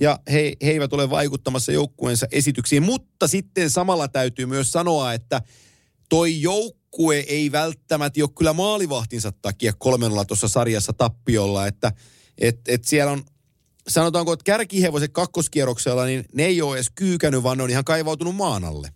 ja 0.00 0.18
he, 0.32 0.52
he 0.62 0.70
eivät 0.70 0.92
ole 0.92 1.10
vaikuttamassa 1.10 1.72
joukkueensa 1.72 2.26
esityksiin, 2.32 2.82
mutta 2.82 3.28
sitten 3.28 3.70
samalla 3.70 4.08
täytyy 4.08 4.46
myös 4.46 4.72
sanoa, 4.72 5.12
että 5.12 5.42
toi 6.08 6.40
joukkue 6.40 7.16
ei 7.16 7.52
välttämättä 7.52 8.20
ole 8.22 8.30
kyllä 8.38 8.52
maalivahtinsa 8.52 9.32
takia 9.32 9.72
kolmella 9.78 10.24
tuossa 10.24 10.48
sarjassa 10.48 10.92
tappiolla, 10.92 11.66
että 11.66 11.92
et, 12.38 12.60
et 12.68 12.84
siellä 12.84 13.12
on, 13.12 13.24
sanotaanko, 13.92 14.32
että 14.32 14.44
kärkihevoset 14.44 15.10
kakkoskierroksella, 15.12 16.04
niin 16.04 16.24
ne 16.34 16.44
ei 16.44 16.62
ole 16.62 16.76
edes 16.76 16.90
kyykännyt, 16.94 17.42
vaan 17.42 17.58
ne 17.58 17.64
on 17.64 17.70
ihan 17.70 17.84
kaivautunut 17.84 18.36
maan 18.36 18.64
alle. 18.64 18.88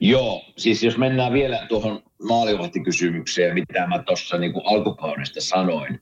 Joo, 0.00 0.44
siis 0.56 0.82
jos 0.82 0.98
mennään 0.98 1.32
vielä 1.32 1.66
tuohon 1.68 2.02
maalivahtikysymykseen, 2.22 3.54
mitä 3.54 3.86
mä 3.86 4.02
tuossa 4.02 4.38
niin 4.38 4.52
alkukaudesta 4.64 5.40
sanoin, 5.40 6.00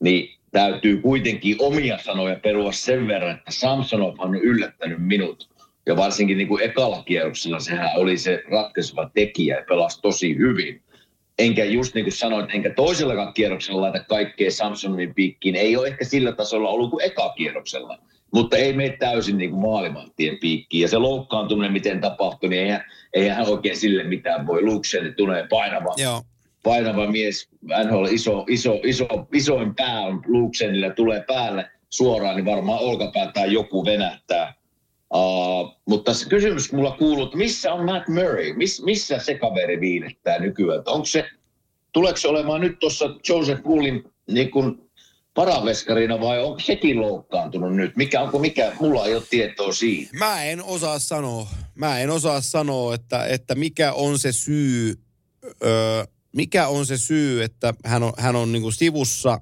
niin 0.00 0.38
täytyy 0.50 0.96
kuitenkin 1.00 1.56
omia 1.58 1.98
sanoja 1.98 2.36
perua 2.42 2.72
sen 2.72 3.08
verran, 3.08 3.36
että 3.36 3.52
Samsonov 3.52 4.14
on 4.18 4.34
yllättänyt 4.34 4.98
minut. 5.06 5.48
Ja 5.86 5.96
varsinkin 5.96 6.38
niin 6.38 6.48
kuin 6.48 6.62
ekalla 6.62 7.02
kierroksella 7.02 7.60
sehän 7.60 7.90
oli 7.96 8.18
se 8.18 8.42
ratkaiseva 8.50 9.10
tekijä 9.14 9.56
ja 9.56 9.64
pelasi 9.68 10.00
tosi 10.02 10.36
hyvin. 10.36 10.82
Enkä 11.38 11.64
just 11.64 11.94
niin 11.94 12.04
kuin 12.04 12.12
sanoin, 12.12 12.50
enkä 12.50 12.70
toisellakaan 12.70 13.34
kierroksella 13.34 13.80
laita 13.80 14.04
kaikkea 14.04 14.50
Samsonovin 14.50 15.14
piikkiin. 15.14 15.56
Ei 15.56 15.76
ole 15.76 15.86
ehkä 15.86 16.04
sillä 16.04 16.32
tasolla 16.32 16.68
ollut 16.68 16.90
kuin 16.90 17.04
eka 17.04 17.32
kierroksella. 17.36 17.98
Mutta 18.32 18.56
ei 18.56 18.72
mene 18.72 18.96
täysin 18.98 19.38
niin 19.38 19.50
kuin 19.50 19.62
maalimahtien 19.62 20.38
piikkiin. 20.40 20.82
Ja 20.82 20.88
se 20.88 20.98
loukkaantuminen, 20.98 21.72
miten 21.72 22.00
tapahtui, 22.00 22.48
niin 22.48 22.62
eihän, 22.62 22.84
eihän 23.12 23.36
hän 23.36 23.48
oikein 23.48 23.76
sille 23.76 24.04
mitään 24.04 24.46
voi. 24.46 24.62
Lukseni 24.62 25.12
tulee 25.12 25.46
painava, 25.50 25.94
Joo. 25.96 26.22
painava 26.62 27.06
mies, 27.06 27.48
NHL 27.84 28.04
iso, 28.10 28.44
iso, 28.48 28.80
iso, 28.84 29.06
isoin 29.32 29.74
pää 29.74 30.00
on 30.00 30.22
Luuksenilla, 30.26 30.90
tulee 30.90 31.24
päälle 31.26 31.70
suoraan, 31.90 32.36
niin 32.36 32.44
varmaan 32.44 32.80
olkapää 32.80 33.32
tai 33.32 33.52
joku 33.52 33.84
venähtää. 33.84 34.54
Uh, 35.14 35.80
mutta 35.88 36.14
se 36.14 36.28
kysymys 36.28 36.72
mulla 36.72 36.90
kuuluu, 36.90 37.24
että 37.24 37.36
missä 37.36 37.72
on 37.72 37.84
Matt 37.84 38.08
Murray? 38.08 38.52
Miss, 38.52 38.82
missä 38.82 39.18
se 39.18 39.38
kaveri 39.38 39.80
viilettää 39.80 40.38
nykyään? 40.38 40.82
Onko 40.86 41.04
se, 41.04 41.24
tuleeko 41.92 42.16
se 42.16 42.28
olemaan 42.28 42.60
nyt 42.60 42.78
tuossa 42.78 43.04
Joseph 43.28 43.64
Woolin 43.64 44.04
niin 44.30 44.50
kuin 44.50 44.90
paraveskarina 45.34 46.20
vai 46.20 46.42
onko 46.42 46.60
sekin 46.60 47.00
loukkaantunut 47.00 47.76
nyt? 47.76 47.96
Mikä, 47.96 48.20
onko 48.20 48.38
mikä, 48.38 48.72
mulla 48.80 49.06
ei 49.06 49.14
ole 49.14 49.22
tietoa 49.30 49.72
siitä. 49.72 50.16
Mä 50.18 50.44
en 50.44 50.62
osaa 50.62 50.98
sanoa, 50.98 51.48
mä 51.74 52.00
en 52.00 52.10
osaa 52.10 52.40
sanoa, 52.40 52.94
että, 52.94 53.26
että 53.26 53.54
mikä 53.54 53.92
on 53.92 54.18
se 54.18 54.32
syy, 54.32 54.94
öö, 55.64 56.04
mikä 56.36 56.68
on 56.68 56.86
se 56.86 56.98
syy, 56.98 57.42
että 57.42 57.74
hän 57.84 58.02
on, 58.02 58.12
hän 58.18 58.36
on 58.36 58.52
niinku 58.52 58.70
sivussa. 58.70 59.40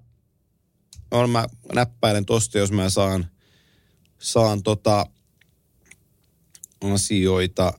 On 1.11 1.31
mä 1.31 1.47
näppäilen 1.75 2.25
tosta, 2.25 2.59
jos 2.59 2.73
mä 2.73 2.89
saan, 2.89 3.27
saan 4.19 4.63
tota 4.63 5.07
asioita. 6.85 7.73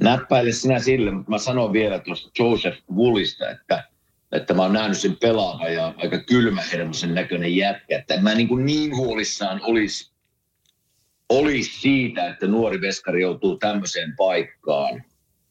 Näppäile 0.00 0.52
sinä 0.52 0.78
sille, 0.78 1.10
mutta 1.10 1.30
mä 1.30 1.38
sanon 1.38 1.72
vielä 1.72 1.98
tuosta 1.98 2.30
Joseph 2.38 2.78
Woolista, 2.94 3.50
että, 3.50 3.84
että 4.32 4.54
mä 4.54 4.62
oon 4.62 4.72
nähnyt 4.72 4.98
sen 4.98 5.16
pelaava 5.16 5.68
ja 5.68 5.94
aika 5.96 6.18
kylmähermosen 6.18 7.14
näköinen 7.14 7.56
jätkä, 7.56 7.98
että 7.98 8.20
mä 8.20 8.34
niin, 8.34 8.48
kuin 8.48 8.66
niin 8.66 8.96
huolissaan 8.96 9.60
olisi 9.62 10.12
olisi 11.32 11.80
siitä, 11.80 12.28
että 12.28 12.46
nuori 12.46 12.80
veskari 12.80 13.22
joutuu 13.22 13.56
tämmöiseen 13.56 14.14
paikkaan, 14.16 15.04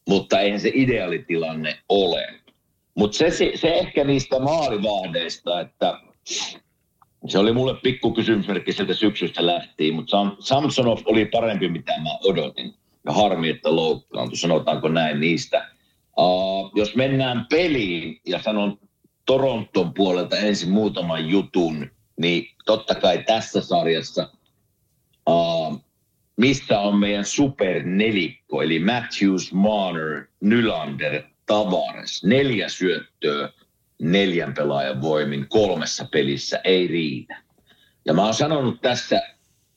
mutta 0.08 0.40
eihän 0.40 0.60
se 0.60 0.70
ideaalitilanne 0.74 1.78
ole. 1.88 2.40
Mutta 2.94 3.16
se, 3.16 3.30
se, 3.30 3.52
se 3.54 3.68
ehkä 3.68 4.04
niistä 4.04 4.38
maalivahdeista, 4.38 5.60
että 5.60 6.00
se 7.28 7.38
oli 7.38 7.52
mulle 7.52 7.74
pikku 7.74 8.12
kysymysmerkki 8.12 8.72
sieltä 8.72 8.94
syksystä 8.94 9.46
lähtien, 9.46 9.94
mutta 9.94 10.10
Sam, 10.10 10.36
Samsonov 10.38 10.98
oli 11.04 11.24
parempi, 11.24 11.68
mitä 11.68 11.92
mä 12.02 12.10
odotin. 12.24 12.74
Harmi, 13.08 13.48
että 13.48 13.76
loukkaantui, 13.76 14.36
sanotaanko 14.36 14.88
näin 14.88 15.20
niistä. 15.20 15.68
Uh, 16.18 16.72
jos 16.74 16.96
mennään 16.96 17.46
peliin 17.50 18.20
ja 18.26 18.42
sanon 18.42 18.78
Toronton 19.26 19.94
puolelta 19.94 20.36
ensin 20.36 20.70
muutaman 20.70 21.28
jutun, 21.28 21.90
niin 22.16 22.46
totta 22.66 22.94
kai 22.94 23.22
tässä 23.26 23.60
sarjassa 23.60 24.28
uh, 25.28 25.82
missä 26.36 26.80
on 26.80 26.96
meidän 26.98 27.24
supernelikko, 27.24 28.62
eli 28.62 28.78
Matthews, 28.78 29.52
Marner, 29.52 30.26
Nylander, 30.40 31.22
Tavares. 31.46 32.24
Neljä 32.24 32.68
syöttöä 32.68 33.52
neljän 34.02 34.54
pelaajan 34.54 35.00
voimin 35.00 35.48
kolmessa 35.48 36.08
pelissä 36.12 36.60
ei 36.64 36.86
riitä. 36.86 37.42
Ja 38.04 38.14
mä 38.14 38.24
oon 38.24 38.34
sanonut 38.34 38.80
tässä, 38.80 39.22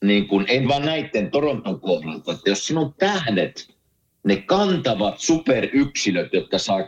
niin 0.04 0.28
kun, 0.28 0.44
en 0.48 0.68
vaan 0.68 0.84
näiden 0.84 1.30
Toronton 1.30 1.80
kohdalta, 1.80 2.32
että 2.32 2.50
jos 2.50 2.66
sinun 2.66 2.94
tähdet, 2.98 3.76
ne 4.24 4.36
kantavat 4.36 5.14
superyksilöt, 5.18 6.32
jotka 6.32 6.58
saa 6.58 6.80
8-10-11 6.80 6.84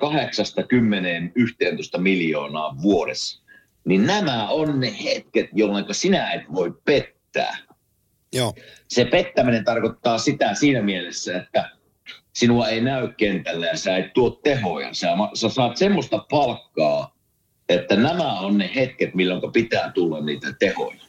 miljoonaa 1.98 2.76
vuodessa, 2.82 3.42
niin 3.84 4.06
nämä 4.06 4.48
on 4.48 4.80
ne 4.80 4.94
hetket, 5.04 5.46
jolloin 5.52 5.84
sinä 5.92 6.32
et 6.32 6.42
voi 6.54 6.74
pettää. 6.84 7.56
Joo. 8.32 8.54
Se 8.88 9.04
pettäminen 9.04 9.64
tarkoittaa 9.64 10.18
sitä 10.18 10.54
siinä 10.54 10.82
mielessä, 10.82 11.36
että 11.36 11.70
sinua 12.32 12.68
ei 12.68 12.80
näy 12.80 13.08
kentällä 13.16 13.66
ja 13.66 13.76
sä 13.76 13.96
et 13.96 14.12
tuo 14.12 14.30
tehoja. 14.30 14.94
Sä, 14.94 15.08
sä 15.34 15.48
saat 15.48 15.76
semmoista 15.76 16.26
palkkaa, 16.30 17.16
että 17.68 17.96
nämä 17.96 18.40
on 18.40 18.58
ne 18.58 18.70
hetket, 18.74 19.14
milloin 19.14 19.52
pitää 19.52 19.92
tulla 19.92 20.20
niitä 20.20 20.54
tehoja. 20.58 21.07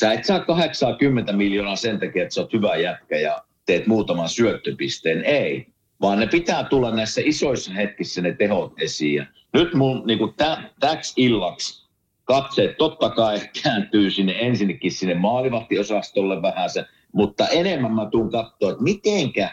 Sä 0.00 0.12
et 0.12 0.24
saa 0.24 0.40
80 0.40 1.32
miljoonaa 1.32 1.76
sen 1.76 2.00
takia, 2.00 2.22
että 2.22 2.34
sä 2.34 2.40
oot 2.40 2.52
hyvä 2.52 2.76
jätkä 2.76 3.16
ja 3.18 3.44
teet 3.66 3.86
muutaman 3.86 4.28
syöttöpisteen. 4.28 5.24
Ei, 5.24 5.66
vaan 6.00 6.18
ne 6.18 6.26
pitää 6.26 6.64
tulla 6.64 6.90
näissä 6.90 7.20
isoissa 7.24 7.72
hetkissä 7.72 8.22
ne 8.22 8.32
tehot 8.32 8.72
esiin. 8.78 9.26
Nyt 9.52 9.74
mun 9.74 10.02
niin 10.06 10.18
täksi 10.80 11.22
illaksi 11.24 11.84
katseet 12.24 12.76
totta 12.76 13.10
kai 13.10 13.40
kääntyy 13.62 14.10
sinne 14.10 14.34
ensinnäkin 14.38 14.92
sinne 14.92 15.14
maalivahtiosastolle 15.14 16.42
vähän 16.42 16.70
se, 16.70 16.84
mutta 17.12 17.48
enemmän 17.48 17.92
mä 17.92 18.08
tuun 18.10 18.30
katsoa, 18.30 18.70
että 18.70 18.82
mitenkä 18.82 19.50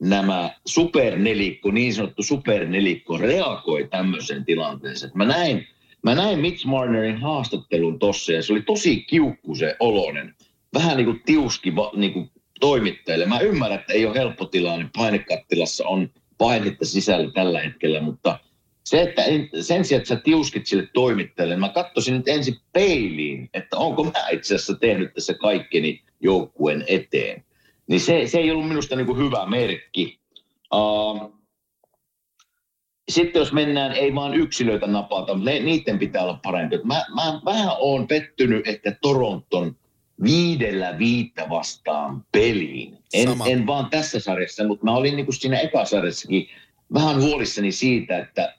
nämä 0.00 0.50
supernelikko, 0.66 1.70
niin 1.70 1.94
sanottu 1.94 2.22
supernelikko 2.22 3.18
reagoi 3.18 3.88
tämmöiseen 3.90 4.44
tilanteeseen. 4.44 5.12
Mä 5.14 5.24
näin, 5.24 5.66
mä 6.02 6.14
näin 6.14 6.38
Mitch 6.38 6.66
Marnerin 6.66 7.20
haastattelun 7.20 7.98
tossa 7.98 8.32
ja 8.32 8.42
se 8.42 8.52
oli 8.52 8.62
tosi 8.62 9.02
kiukku 9.02 9.54
se 9.54 9.76
olonen. 9.80 10.34
Vähän 10.74 10.96
niin 10.96 11.06
kuin 11.06 11.22
tiuski 11.26 11.72
niin 11.96 12.12
kuin 12.12 12.30
toimittajille. 12.60 13.26
Mä 13.26 13.40
ymmärrän, 13.40 13.78
että 13.80 13.92
ei 13.92 14.06
ole 14.06 14.18
helppo 14.18 14.44
tilanne. 14.44 14.88
Painekattilassa 14.96 15.88
on 15.88 16.10
painetta 16.38 16.84
sisällä 16.84 17.30
tällä 17.32 17.60
hetkellä, 17.60 18.00
mutta 18.00 18.38
se, 18.84 19.02
että 19.02 19.22
sen 19.60 19.84
sijaan, 19.84 20.00
että 20.00 20.08
sä 20.08 20.20
tiuskit 20.24 20.66
sille 20.66 20.88
toimittajalle, 20.94 21.54
niin 21.54 21.60
mä 21.60 21.68
katsoisin 21.68 22.16
nyt 22.16 22.28
ensin 22.28 22.56
peiliin, 22.72 23.50
että 23.54 23.76
onko 23.76 24.04
mä 24.04 24.28
itse 24.32 24.54
asiassa 24.54 24.74
tehnyt 24.74 25.14
tässä 25.14 25.34
kaikkeni 25.34 26.02
joukkueen 26.20 26.84
eteen. 26.86 27.44
Niin 27.86 28.00
se, 28.00 28.26
se 28.26 28.38
ei 28.38 28.50
ollut 28.50 28.68
minusta 28.68 28.96
niin 28.96 29.06
kuin 29.06 29.18
hyvä 29.18 29.46
merkki. 29.46 30.18
Uh, 30.74 31.37
sitten 33.08 33.40
jos 33.40 33.52
mennään, 33.52 33.92
ei 33.92 34.14
vaan 34.14 34.34
yksilöitä 34.34 34.86
napata, 34.86 35.34
mutta 35.34 35.50
niiden 35.50 35.98
pitää 35.98 36.22
olla 36.22 36.38
parempi. 36.42 36.78
Mä, 36.84 37.04
mä 37.14 37.40
vähän 37.44 37.76
oon 37.78 38.06
pettynyt 38.06 38.68
ehkä 38.68 38.96
Toronton 39.02 39.76
viidellä 40.22 40.98
viittä 40.98 41.46
vastaan 41.50 42.24
peliin. 42.32 42.98
En, 43.14 43.28
en 43.46 43.66
vaan 43.66 43.90
tässä 43.90 44.20
sarjassa, 44.20 44.66
mutta 44.66 44.84
mä 44.84 44.96
olin 44.96 45.16
niin 45.16 45.26
kuin 45.26 45.34
siinä 45.34 45.58
ekasarjassakin 45.58 46.48
vähän 46.94 47.22
huolissani 47.22 47.72
siitä, 47.72 48.18
että 48.18 48.54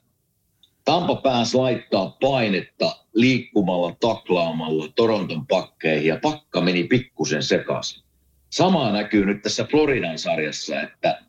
Tampa 0.84 1.16
pääsi 1.16 1.56
laittaa 1.56 2.16
painetta 2.20 2.96
liikkumalla, 3.14 3.96
taklaamalla 4.00 4.88
Toronton 4.96 5.46
pakkeihin 5.46 6.08
ja 6.08 6.18
pakka 6.22 6.60
meni 6.60 6.84
pikkusen 6.84 7.42
sekaisin. 7.42 8.02
Sama 8.50 8.92
näkyy 8.92 9.26
nyt 9.26 9.42
tässä 9.42 9.64
Floridan 9.64 10.18
sarjassa, 10.18 10.80
että 10.80 11.22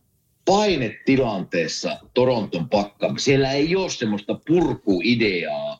painetilanteessa 0.45 1.99
Toronton 2.13 2.69
pakka, 2.69 3.13
siellä 3.17 3.51
ei 3.51 3.75
ole 3.75 3.89
semmoista 3.89 4.39
purkuideaa 4.47 5.79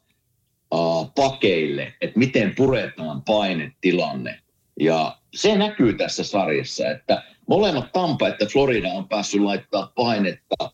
uh, 0.73 1.13
pakeille, 1.15 1.93
että 2.01 2.19
miten 2.19 2.55
puretaan 2.55 3.21
painetilanne. 3.21 4.39
Ja 4.79 5.17
se 5.33 5.55
näkyy 5.55 5.93
tässä 5.93 6.23
sarjassa, 6.23 6.89
että 6.89 7.23
molemmat 7.47 7.91
Tampa 7.91 8.27
että 8.27 8.45
Florida 8.45 8.89
on 8.89 9.07
päässyt 9.07 9.41
laittaa 9.41 9.91
painetta 9.95 10.71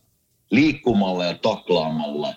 liikkumalla 0.50 1.24
ja 1.24 1.34
taklaamalla. 1.34 2.34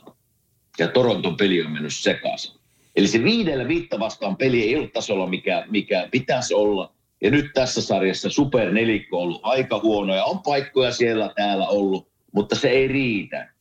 Ja 0.79 0.87
Toronton 0.87 1.37
peli 1.37 1.61
on 1.61 1.71
mennyt 1.71 1.93
sekaisin. 1.95 2.61
Eli 2.95 3.07
se 3.07 3.23
viidellä 3.23 3.67
viitta 3.67 3.99
vastaan 3.99 4.37
peli 4.37 4.63
ei 4.63 4.75
ole 4.75 4.87
tasolla, 4.87 5.27
mikä, 5.27 5.65
mikä 5.69 6.07
pitäisi 6.11 6.53
olla. 6.53 6.93
Ja 7.21 7.31
nyt 7.31 7.45
tässä 7.53 7.81
sarjassa 7.81 8.29
Super 8.29 8.71
Nelikko 8.71 9.17
on 9.17 9.23
ollut 9.23 9.41
aika 9.43 9.79
huonoja. 9.83 10.23
On 10.25 10.39
paikkoja 10.39 10.91
siellä 10.91 11.33
täällä 11.35 11.67
ollut, 11.67 12.07
mutta 12.31 12.55
se 12.55 12.69
ei 12.69 12.87
riitä. 12.87 13.53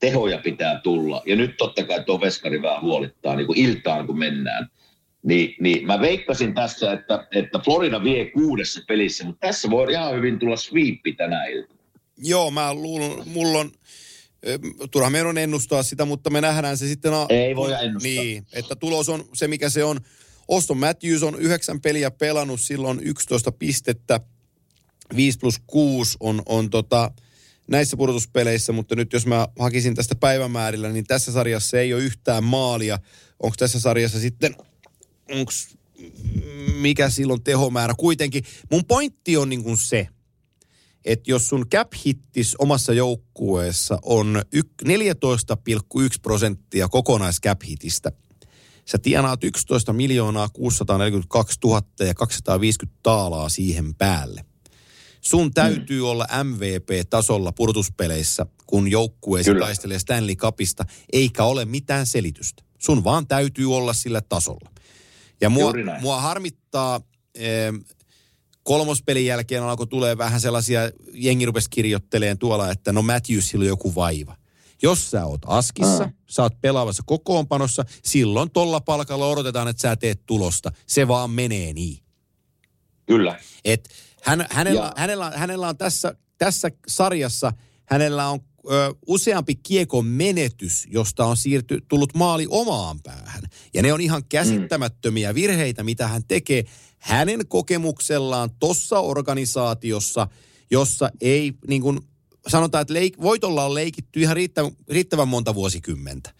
Tehoja 0.00 0.38
pitää 0.38 0.80
tulla. 0.80 1.22
Ja 1.26 1.36
nyt 1.36 1.56
totta 1.56 1.84
kai 1.84 2.04
tuo 2.04 2.20
veskari 2.20 2.62
vähän 2.62 2.82
huolittaa 2.82 3.36
niin 3.36 3.46
kuin 3.46 3.58
iltaan, 3.58 4.06
kun 4.06 4.18
mennään. 4.18 4.68
Niin, 5.22 5.54
niin 5.60 5.86
mä 5.86 6.00
veikkasin 6.00 6.54
tässä, 6.54 6.92
että, 6.92 7.26
että 7.34 7.58
Florida 7.58 8.04
vie 8.04 8.30
kuudessa 8.30 8.80
pelissä, 8.88 9.24
mutta 9.24 9.46
tässä 9.46 9.70
voi 9.70 9.92
ihan 9.92 10.14
hyvin 10.14 10.38
tulla 10.38 10.56
sweepi 10.56 11.12
tänä 11.12 11.44
iltana. 11.44 11.78
Joo, 12.18 12.50
mä 12.50 12.74
luulen, 12.74 13.12
mulla 13.26 13.58
on, 13.58 13.70
turha 14.90 15.10
meidän 15.10 15.26
on 15.28 15.38
ennustaa 15.38 15.82
sitä, 15.82 16.04
mutta 16.04 16.30
me 16.30 16.40
nähdään 16.40 16.78
se 16.78 16.86
sitten. 16.86 17.14
A- 17.14 17.26
Ei 17.28 17.56
voi 17.56 17.72
ennustaa. 17.72 18.12
Niin, 18.12 18.46
että 18.52 18.76
tulos 18.76 19.08
on 19.08 19.24
se, 19.34 19.48
mikä 19.48 19.68
se 19.70 19.84
on. 19.84 20.00
Oston 20.48 20.78
Matthews 20.78 21.22
on 21.22 21.38
yhdeksän 21.38 21.80
peliä 21.80 22.10
pelannut, 22.10 22.60
silloin 22.60 23.00
11 23.00 23.52
pistettä, 23.52 24.20
5 25.16 25.38
plus 25.38 25.60
6 25.66 26.16
on, 26.20 26.42
on 26.46 26.70
tota, 26.70 27.10
näissä 27.66 27.96
pudotuspeleissä, 27.96 28.72
mutta 28.72 28.96
nyt 28.96 29.12
jos 29.12 29.26
mä 29.26 29.48
hakisin 29.58 29.94
tästä 29.94 30.14
päivämäärillä, 30.14 30.88
niin 30.88 31.04
tässä 31.04 31.32
sarjassa 31.32 31.80
ei 31.80 31.94
ole 31.94 32.02
yhtään 32.02 32.44
maalia. 32.44 32.98
Onko 33.42 33.54
tässä 33.58 33.80
sarjassa 33.80 34.20
sitten 34.20 34.56
onks, 35.30 35.76
mikä 36.80 37.10
silloin 37.10 37.42
tehomäärä. 37.42 37.94
Kuitenkin 37.98 38.44
mun 38.70 38.84
pointti 38.84 39.36
on 39.36 39.48
niin 39.48 39.62
kuin 39.62 39.76
se, 39.76 40.08
että 41.04 41.30
jos 41.30 41.48
sun 41.48 41.66
cap 41.68 41.92
hittis 42.06 42.56
omassa 42.58 42.92
joukkueessa 42.92 43.98
on 44.02 44.42
14,1 44.84 44.90
prosenttia 46.22 46.88
kokonais 46.88 47.40
cap 47.40 47.62
hitistä, 47.62 48.12
sä 48.84 48.98
tienaat 48.98 49.44
11 49.44 49.92
miljoonaa 49.92 50.48
642 50.48 51.58
000 51.64 51.82
ja 52.00 52.14
250 52.14 53.00
taalaa 53.02 53.48
siihen 53.48 53.94
päälle. 53.94 54.44
Sun 55.20 55.54
täytyy 55.54 56.00
mm. 56.00 56.06
olla 56.06 56.26
MVP-tasolla 56.44 57.52
pudotuspeleissä, 57.52 58.46
kun 58.66 58.90
joukkueesi 58.90 59.50
Kyllä. 59.50 59.64
taistelee 59.64 59.98
Stanley 59.98 60.34
Cupista, 60.34 60.84
eikä 61.12 61.44
ole 61.44 61.64
mitään 61.64 62.06
selitystä. 62.06 62.62
Sun 62.78 63.04
vaan 63.04 63.26
täytyy 63.26 63.74
olla 63.76 63.92
sillä 63.92 64.20
tasolla. 64.20 64.70
Ja 65.40 65.50
mua, 65.50 65.72
mua 66.00 66.20
harmittaa, 66.20 67.00
eh, 67.34 67.72
kolmospelin 68.62 69.26
jälkeen 69.26 69.62
alkoi 69.62 69.86
tulee 69.86 70.18
vähän 70.18 70.40
sellaisia, 70.40 70.80
jengi 71.12 71.46
rupesi 71.46 71.70
kirjoitteleen 71.70 72.38
tuolla, 72.38 72.70
että 72.70 72.92
no 72.92 73.02
Matthewsilla 73.02 73.62
on 73.62 73.68
joku 73.68 73.94
vaiva. 73.94 74.36
Jos 74.84 75.10
sä 75.10 75.26
oot 75.26 75.40
askissa, 75.46 76.04
mm. 76.04 76.12
sä 76.28 76.42
oot 76.42 76.60
pelaavassa 76.60 77.02
kokoonpanossa, 77.06 77.84
silloin 78.02 78.50
tolla 78.50 78.80
palkalla 78.80 79.26
odotetaan, 79.26 79.68
että 79.68 79.80
sä 79.80 79.96
teet 79.96 80.26
tulosta. 80.26 80.72
Se 80.86 81.08
vaan 81.08 81.30
menee 81.30 81.72
niin. 81.72 81.98
Kyllä. 83.06 83.40
Et 83.64 83.88
hän, 84.22 84.46
hänellä, 84.50 84.92
hänellä, 84.96 85.32
hänellä 85.36 85.68
on 85.68 85.76
tässä, 85.76 86.14
tässä 86.38 86.70
sarjassa, 86.88 87.52
hänellä 87.84 88.28
on 88.28 88.40
ö, 88.70 88.94
useampi 89.06 89.54
kiekon 89.54 90.06
menetys, 90.06 90.86
josta 90.90 91.24
on 91.24 91.36
siirty, 91.36 91.80
tullut 91.88 92.14
maali 92.14 92.46
omaan 92.50 93.00
päähän. 93.02 93.42
Ja 93.74 93.82
ne 93.82 93.92
on 93.92 94.00
ihan 94.00 94.24
käsittämättömiä 94.28 95.34
virheitä, 95.34 95.82
mitä 95.82 96.08
hän 96.08 96.24
tekee 96.28 96.64
hänen 96.98 97.48
kokemuksellaan 97.48 98.50
tossa 98.58 99.00
organisaatiossa, 99.00 100.28
jossa 100.70 101.10
ei 101.20 101.52
niin 101.68 101.82
kuin, 101.82 102.00
sanotaan, 102.48 102.82
että 102.82 102.94
leik, 102.94 103.20
voitolla 103.20 103.64
on 103.64 103.74
leikitty 103.74 104.20
ihan 104.20 104.36
riittävän, 104.36 104.72
riittävän 104.88 105.28
monta 105.28 105.54
vuosikymmentä. 105.54 106.30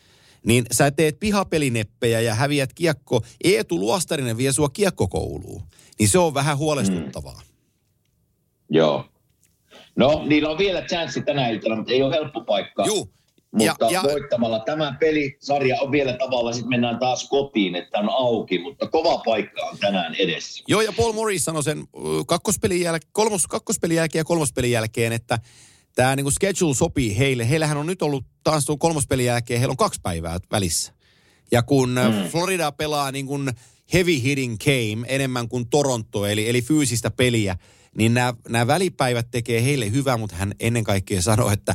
Niin 0.47 0.65
sä 0.73 0.91
teet 0.91 1.21
pihapelineppejä 1.21 2.21
ja 2.21 2.35
häviät 2.35 2.73
kiekko. 2.73 3.23
Eetu 3.45 3.79
Luostarinen 3.79 4.37
vie 4.37 4.53
sua 4.53 4.69
kiekkokouluun. 4.69 5.63
Niin 5.99 6.09
se 6.09 6.19
on 6.19 6.35
vähän 6.35 6.59
huolestuttavaa. 6.59 7.41
Mm. 7.41 8.77
Joo. 8.77 9.05
No, 9.97 10.23
niillä 10.27 10.51
on 10.51 10.59
vielä 10.59 10.83
chanssi 10.83 11.23
tänä 11.23 11.49
iltana, 11.49 11.77
mutta 11.77 11.93
ei 11.93 12.03
ole 12.03 12.15
helppo 12.15 12.41
paikka. 12.41 12.85
Juu. 12.87 13.15
Mutta 13.51 13.85
ja, 13.85 13.91
ja, 13.91 14.03
voittamalla 14.03 14.59
tämä 14.61 14.97
pelisarja 15.01 15.81
on 15.81 15.93
vielä 15.93 16.13
tavalla, 16.13 16.53
sitten 16.53 16.71
mennään 16.71 16.99
taas 16.99 17.29
kotiin, 17.29 17.75
että 17.75 17.99
on 17.99 18.09
auki, 18.11 18.59
mutta 18.59 18.87
kova 18.89 19.19
paikka 19.19 19.63
on 19.63 19.79
tänään 19.79 20.15
edessä. 20.15 20.65
Joo, 20.69 20.81
ja 20.81 20.93
Paul 20.93 21.13
Morris 21.13 21.45
sanoi 21.45 21.63
sen 21.63 21.85
kakkospelin, 22.27 22.87
jäl- 22.87 23.09
kolmos, 23.13 23.47
kakkospelin 23.47 23.97
jälkeen 23.97 24.21
ja 24.21 24.25
kolmospelin 24.25 24.71
jälkeen, 24.71 25.13
että 25.13 25.39
tämä 25.95 26.17
niinku 26.17 26.31
schedule 26.31 26.75
sopii 26.75 27.19
heille. 27.19 27.49
Heillähän 27.49 27.77
on 27.77 27.87
nyt 27.87 28.03
ollut 28.03 28.25
taas 28.45 28.65
tuon 28.65 28.79
kolmospelin 28.79 29.27
jälkeen, 29.27 29.61
heillä 29.61 29.73
on 29.73 29.77
kaksi 29.77 30.01
päivää 30.03 30.39
välissä. 30.51 30.93
Ja 31.53 31.63
kun 31.63 31.89
mm. 31.91 32.29
Florida 32.29 32.73
pelaa 32.73 33.13
niin 33.13 33.27
kuin 33.27 33.53
heavy 33.93 34.23
hitting 34.23 34.57
game 34.65 35.07
enemmän 35.09 35.49
kuin 35.49 35.69
Toronto, 35.69 36.27
eli, 36.27 36.49
eli 36.49 36.63
fyysistä 36.63 37.11
peliä, 37.11 37.57
niin 37.97 38.15
nämä, 38.15 38.35
nämä 38.49 38.67
välipäivät 38.67 39.31
tekee 39.31 39.65
heille 39.65 39.91
hyvää, 39.91 40.17
mutta 40.17 40.37
hän 40.37 40.55
ennen 40.61 40.85
kaikkea 40.85 41.23
sanoi, 41.23 41.53
että 41.53 41.75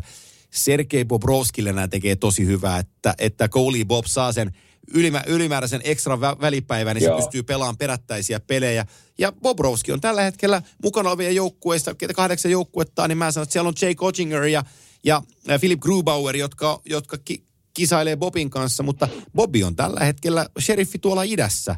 Sergei 0.51 1.05
Bobrovskille 1.05 1.73
nämä 1.73 1.87
tekee 1.87 2.15
tosi 2.15 2.45
hyvää, 2.45 2.79
että, 2.79 3.13
että 3.17 3.49
Goalie 3.49 3.85
Bob 3.85 4.05
saa 4.05 4.31
sen 4.31 4.51
ylimä, 4.93 5.23
ylimääräisen 5.27 5.81
ekstra 5.83 6.21
välipäivän, 6.21 6.95
niin 6.95 7.03
Joo. 7.03 7.17
se 7.17 7.23
pystyy 7.23 7.43
pelaamaan 7.43 7.77
perättäisiä 7.77 8.39
pelejä. 8.39 8.85
Ja 9.17 9.31
Bobrovski 9.31 9.91
on 9.91 10.01
tällä 10.01 10.21
hetkellä 10.21 10.61
mukana 10.83 11.09
olevia 11.09 11.31
joukkueista, 11.31 11.95
kahdeksan 12.15 12.51
joukkuetta 12.51 13.07
niin 13.07 13.17
mä 13.17 13.31
sanon, 13.31 13.43
että 13.43 13.53
siellä 13.53 13.67
on 13.67 13.73
Jake 13.81 14.05
Ottinger 14.05 14.43
ja, 14.43 14.63
ja 15.03 15.21
Philip 15.59 15.79
Grubauer, 15.79 16.35
jotka, 16.35 16.81
jotka 16.85 17.17
ki, 17.17 17.43
kisailee 17.73 18.15
Bobin 18.15 18.49
kanssa, 18.49 18.83
mutta 18.83 19.07
Bobby 19.35 19.63
on 19.63 19.75
tällä 19.75 19.99
hetkellä 19.99 20.49
sheriffi 20.59 20.99
tuolla 20.99 21.23
idässä. 21.23 21.75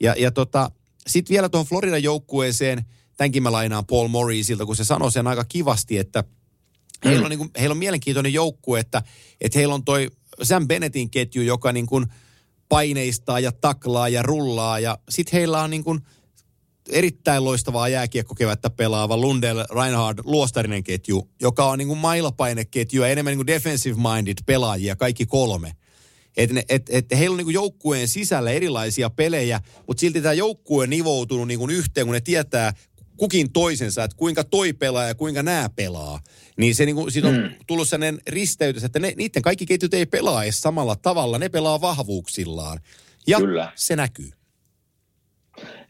Ja, 0.00 0.14
ja 0.18 0.30
tota, 0.30 0.70
sitten 1.06 1.34
vielä 1.34 1.48
tuohon 1.48 1.66
Floridan 1.66 2.02
joukkueeseen– 2.02 2.84
tämänkin 3.16 3.42
mä 3.42 3.52
lainaan 3.52 3.86
Paul 3.86 4.08
Morrisilta, 4.08 4.66
kun 4.66 4.76
se 4.76 4.84
sanoi 4.84 5.12
sen 5.12 5.26
aika 5.26 5.44
kivasti, 5.44 5.98
että 5.98 6.24
heillä 7.04 7.24
on, 7.24 7.30
niin 7.30 7.38
kuin, 7.38 7.50
heillä 7.60 7.72
on 7.72 7.78
mielenkiintoinen 7.78 8.32
joukkue, 8.32 8.80
että, 8.80 9.02
että 9.40 9.58
heillä 9.58 9.74
on 9.74 9.84
toi 9.84 10.10
Sam 10.42 10.68
Bennettin 10.68 11.10
ketju, 11.10 11.42
joka 11.42 11.72
niin 11.72 11.86
kuin 11.86 12.06
paineistaa 12.68 13.40
ja 13.40 13.52
taklaa 13.52 14.08
ja 14.08 14.22
rullaa 14.22 14.78
ja 14.78 14.98
sitten 15.08 15.38
heillä 15.38 15.62
on 15.62 15.70
niin 15.70 15.84
kuin 15.84 16.00
erittäin 16.88 17.44
loistavaa 17.44 17.88
jääkiekkokevättä 17.88 18.70
pelaava 18.70 19.16
Lundell 19.16 19.64
Reinhard 19.74 20.18
Luostarinen 20.24 20.84
ketju, 20.84 21.28
joka 21.40 21.64
on 21.64 21.78
niin 21.78 21.88
kuin 21.88 21.98
mailapaineketju 21.98 23.02
ja 23.02 23.08
enemmän 23.08 23.30
niin 23.30 23.38
kuin 23.38 23.46
defensive 23.46 23.96
minded 23.96 24.38
pelaajia, 24.46 24.96
kaikki 24.96 25.26
kolme. 25.26 25.72
Että 26.36 26.62
et, 26.68 26.82
et 26.88 27.06
heillä 27.10 27.34
on 27.34 27.36
niinku 27.36 27.50
joukkueen 27.50 28.08
sisällä 28.08 28.50
erilaisia 28.50 29.10
pelejä, 29.10 29.60
mutta 29.86 30.00
silti 30.00 30.20
tämä 30.20 30.32
joukkue 30.32 30.86
nivoutunut 30.86 31.48
niinku 31.48 31.68
yhteen, 31.68 32.06
kun 32.06 32.14
ne 32.14 32.20
tietää, 32.20 32.72
kukin 33.16 33.52
toisensa, 33.52 34.04
että 34.04 34.16
kuinka 34.16 34.44
toi 34.44 34.72
pelaa 34.72 35.04
ja 35.04 35.14
kuinka 35.14 35.42
nämä 35.42 35.70
pelaa. 35.76 36.20
Niin 36.56 36.74
se 36.74 36.86
niinku, 36.86 37.10
siitä 37.10 37.28
on 37.28 37.34
mm. 37.34 37.50
tullut 37.66 37.88
sellainen 37.88 38.20
risteytys, 38.28 38.84
että 38.84 38.98
ne, 38.98 39.12
niiden 39.16 39.42
kaikki 39.42 39.66
ketjut 39.66 39.94
ei 39.94 40.06
pelaa 40.06 40.44
edes 40.44 40.60
samalla 40.60 40.96
tavalla, 40.96 41.38
ne 41.38 41.48
pelaa 41.48 41.80
vahvuuksillaan. 41.80 42.80
Ja 43.26 43.38
Kyllä. 43.38 43.72
se 43.74 43.96
näkyy. 43.96 44.30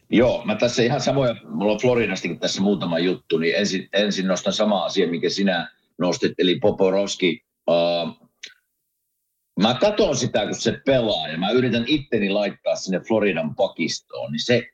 Joo, 0.09 0.45
mä 0.45 0.55
tässä 0.55 0.83
ihan 0.83 1.01
samoja, 1.01 1.35
mulla 1.49 1.71
on 1.71 1.79
Floridastakin 1.79 2.39
tässä 2.39 2.61
muutama 2.61 2.99
juttu, 2.99 3.37
niin 3.37 3.55
ensin, 3.55 3.89
ensin 3.93 4.27
nostan 4.27 4.53
sama 4.53 4.85
asia, 4.85 5.07
mikä 5.07 5.29
sinä 5.29 5.71
nostit, 5.97 6.31
eli 6.37 6.59
Poporovski. 6.59 7.45
Uh, 7.69 8.29
mä 9.61 9.73
katson 9.73 10.15
sitä, 10.15 10.45
kun 10.45 10.55
se 10.55 10.81
pelaa, 10.85 11.27
ja 11.27 11.37
mä 11.37 11.51
yritän 11.51 11.83
itteni 11.87 12.29
laittaa 12.29 12.75
sinne 12.75 12.99
Floridan 12.99 13.55
pakistoon, 13.55 14.31
niin 14.31 14.45
se, 14.45 14.67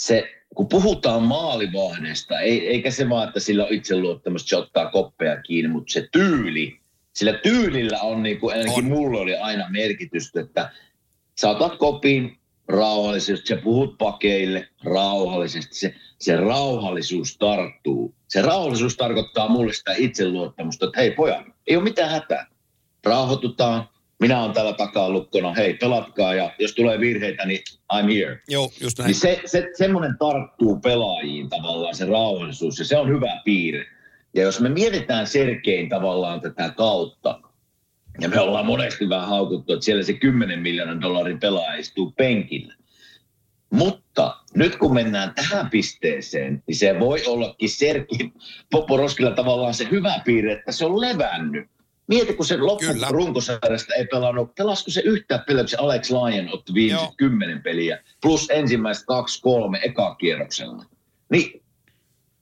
se 0.00 0.24
kun 0.54 0.68
puhutaan 0.68 1.22
maalivahdesta, 1.22 2.40
ei, 2.40 2.68
eikä 2.68 2.90
se 2.90 3.08
vaan, 3.08 3.28
että 3.28 3.40
sillä 3.40 3.64
on 3.64 3.72
itseluottamus, 3.72 4.48
se 4.48 4.56
ottaa 4.56 4.90
koppeja 4.90 5.42
kiinni, 5.42 5.68
mutta 5.68 5.92
se 5.92 6.08
tyyli, 6.12 6.80
sillä 7.12 7.32
tyylillä 7.32 8.00
on 8.00 8.22
niin 8.22 8.40
kuin 8.40 8.56
ainakin 8.56 8.84
on. 8.84 8.90
mulle 8.90 9.20
oli 9.20 9.36
aina 9.36 9.70
merkitystä, 9.70 10.40
että 10.40 10.70
saatat 11.38 11.76
kopin 11.76 12.38
rauhallisesti, 12.68 13.46
sä 13.46 13.56
puhut 13.56 13.98
pakeille 13.98 14.68
rauhallisesti, 14.84 15.74
se, 15.74 15.94
se 16.18 16.36
rauhallisuus 16.36 17.36
tarttuu. 17.38 18.14
Se 18.28 18.42
rauhallisuus 18.42 18.96
tarkoittaa 18.96 19.48
mulle 19.48 19.72
sitä 19.72 19.94
itseluottamusta, 19.96 20.86
että 20.86 21.00
hei 21.00 21.10
pojat, 21.10 21.46
ei 21.66 21.76
ole 21.76 21.84
mitään 21.84 22.10
hätää. 22.10 22.46
Rauhoitutaan, 23.04 23.88
minä 24.20 24.42
olen 24.42 24.52
täällä 24.52 24.72
takaa 24.72 25.10
lukkona, 25.10 25.54
hei 25.54 25.74
pelatkaa 25.74 26.34
ja 26.34 26.50
jos 26.58 26.74
tulee 26.74 27.00
virheitä, 27.00 27.46
niin 27.46 27.60
I'm 27.92 28.12
here. 28.12 28.40
Joo, 28.48 28.70
just 28.80 28.98
näin. 28.98 29.06
Niin 29.06 29.20
se, 29.20 29.40
se, 29.46 29.70
semmoinen 29.78 30.16
tarttuu 30.18 30.80
pelaajiin 30.80 31.48
tavallaan, 31.48 31.94
se 31.94 32.06
rauhallisuus 32.06 32.78
ja 32.78 32.84
se 32.84 32.96
on 32.96 33.08
hyvä 33.08 33.40
piirre. 33.44 33.84
Ja 34.34 34.42
jos 34.42 34.60
me 34.60 34.68
mietitään 34.68 35.26
Serkein 35.26 35.88
tavallaan 35.88 36.40
tätä 36.40 36.72
kautta, 36.76 37.40
ja 38.20 38.28
me 38.28 38.40
ollaan 38.40 38.66
monesti 38.66 39.08
vähän 39.08 39.28
haukuttu, 39.28 39.72
että 39.72 39.84
siellä 39.84 40.02
se 40.02 40.12
10 40.12 40.60
miljoonan 40.60 41.00
dollarin 41.00 41.40
pelaaja 41.40 41.74
istuu 41.74 42.10
penkillä. 42.16 42.74
Mutta 43.70 44.36
nyt 44.54 44.76
kun 44.76 44.94
mennään 44.94 45.34
tähän 45.34 45.70
pisteeseen, 45.70 46.62
niin 46.66 46.76
se 46.76 47.00
voi 47.00 47.22
ollakin 47.26 47.70
Serki 47.70 48.32
Poporoskilla 48.70 49.30
tavallaan 49.30 49.74
se 49.74 49.88
hyvä 49.90 50.20
piirre, 50.24 50.52
että 50.52 50.72
se 50.72 50.84
on 50.84 51.00
levännyt 51.00 51.70
Mieti, 52.10 52.34
kun 52.34 52.46
se 52.46 52.56
loppu 52.56 52.84
runkosarjasta 53.10 53.94
ei 53.94 54.06
pelannut, 54.06 54.54
pelasko 54.54 54.90
se 54.90 55.00
yhtään 55.00 55.44
peliä, 55.46 55.66
se 55.66 55.76
Alex 55.76 56.10
Lyon 56.10 56.48
otti 56.52 56.74
viimeiset 56.74 57.06
Joo. 57.06 57.14
kymmenen 57.16 57.62
peliä, 57.62 58.02
plus 58.22 58.50
ensimmäiset 58.50 59.04
kaksi, 59.06 59.42
kolme 59.42 59.80
eka 59.82 60.14
kierroksella. 60.14 60.84
Niin 61.30 61.62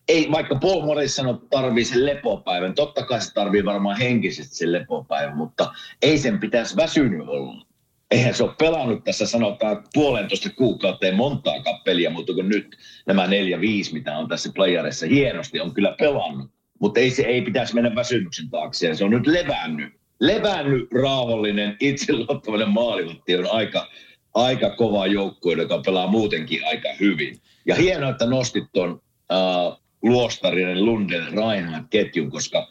ei, 0.08 0.28
vaikka 0.32 0.54
Paul 0.54 0.82
Morris 0.82 1.16
sanoi, 1.16 1.34
että 1.34 1.46
tarvii 1.50 1.84
sen 1.84 2.06
lepopäivän, 2.06 2.74
totta 2.74 3.02
kai 3.02 3.20
se 3.20 3.34
tarvii 3.34 3.64
varmaan 3.64 3.98
henkisesti 3.98 4.56
sen 4.56 4.72
lepopäivän, 4.72 5.36
mutta 5.36 5.72
ei 6.02 6.18
sen 6.18 6.38
pitäisi 6.38 6.76
väsynyt 6.76 7.28
olla. 7.28 7.66
Eihän 8.10 8.34
se 8.34 8.42
ole 8.42 8.54
pelannut 8.58 9.04
tässä 9.04 9.26
sanotaan 9.26 9.84
puolentoista 9.94 10.50
kuukauteen 10.50 11.14
montaa 11.14 11.62
kappeliä, 11.62 12.10
mutta 12.10 12.32
kun 12.34 12.48
nyt 12.48 12.76
nämä 13.06 13.26
neljä, 13.26 13.60
viisi, 13.60 13.92
mitä 13.92 14.18
on 14.18 14.28
tässä 14.28 14.50
playerissa 14.54 15.06
hienosti, 15.06 15.60
on 15.60 15.74
kyllä 15.74 15.94
pelannut 15.98 16.50
mutta 16.78 17.00
ei 17.00 17.10
se 17.10 17.22
ei 17.22 17.42
pitäisi 17.42 17.74
mennä 17.74 17.94
väsymyksen 17.94 18.50
taakse. 18.50 18.86
Ja 18.86 18.94
se 18.94 19.04
on 19.04 19.10
nyt 19.10 19.26
levännyt. 19.26 19.92
Levännyt 20.20 20.88
rauhallinen, 21.02 21.76
itseluottavainen 21.80 22.68
maalivatti 22.68 23.36
on 23.36 23.50
aika, 23.50 23.88
aika 24.34 24.70
kova 24.70 25.06
joukkue, 25.06 25.54
joka 25.54 25.78
pelaa 25.78 26.06
muutenkin 26.06 26.66
aika 26.66 26.88
hyvin. 27.00 27.38
Ja 27.66 27.74
hienoa, 27.74 28.10
että 28.10 28.26
nostit 28.26 28.64
tuon 28.72 29.02
äh, 29.32 29.78
Luostarinen, 30.02 30.84
Lunden, 30.84 31.26
Reinhardt 31.32 31.86
ketjun, 31.90 32.30
koska 32.30 32.68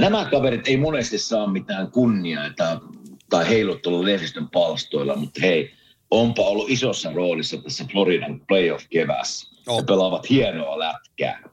nämä 0.00 0.24
kaverit 0.24 0.68
ei 0.68 0.76
monesti 0.76 1.18
saa 1.18 1.46
mitään 1.46 1.90
kunniaa 1.90 2.50
tai, 2.56 2.76
tai 3.30 3.48
heiluttelua 3.48 4.04
lehdistön 4.04 4.48
palstoilla, 4.52 5.16
mutta 5.16 5.40
hei, 5.40 5.74
onpa 6.10 6.42
ollut 6.42 6.70
isossa 6.70 7.12
roolissa 7.12 7.56
tässä 7.56 7.84
Floridan 7.92 8.40
playoff-kevässä. 8.40 9.52
Oh. 9.66 9.86
Pelaavat 9.86 10.30
hienoa 10.30 10.78
lätkää. 10.78 11.51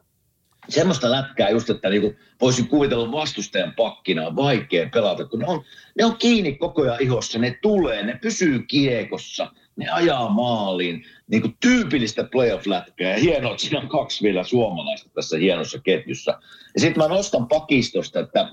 Semmoista 0.69 1.11
lätkää 1.11 1.49
just, 1.49 1.69
että 1.69 1.89
niinku 1.89 2.15
voisin 2.41 2.67
kuvitella 2.67 3.11
vastustajan 3.11 3.73
pakkina 3.77 4.27
on 4.27 4.35
vaikea 4.35 4.89
pelata, 4.93 5.25
kun 5.25 5.39
ne 5.39 5.45
on, 5.47 5.63
ne 5.97 6.05
on 6.05 6.17
kiinni 6.17 6.53
koko 6.53 6.81
ajan 6.81 6.97
ihossa, 6.99 7.39
ne 7.39 7.57
tulee, 7.61 8.03
ne 8.03 8.19
pysyy 8.21 8.63
kiekossa, 8.67 9.51
ne 9.75 9.89
ajaa 9.89 10.29
maaliin. 10.29 11.05
Niin 11.27 11.41
kuin 11.41 11.57
tyypillistä 11.59 12.23
playoff-lätkää. 12.23 13.11
Ja 13.11 13.19
hienoa, 13.19 13.51
että 13.51 13.61
siinä 13.61 13.79
on 13.79 13.89
kaksi 13.89 14.23
vielä 14.23 14.43
suomalaista 14.43 15.09
tässä 15.15 15.37
hienossa 15.37 15.79
ketjussa. 15.79 16.39
Ja 16.73 16.81
sitten 16.81 17.03
mä 17.03 17.07
nostan 17.07 17.47
pakistosta, 17.47 18.19
että, 18.19 18.49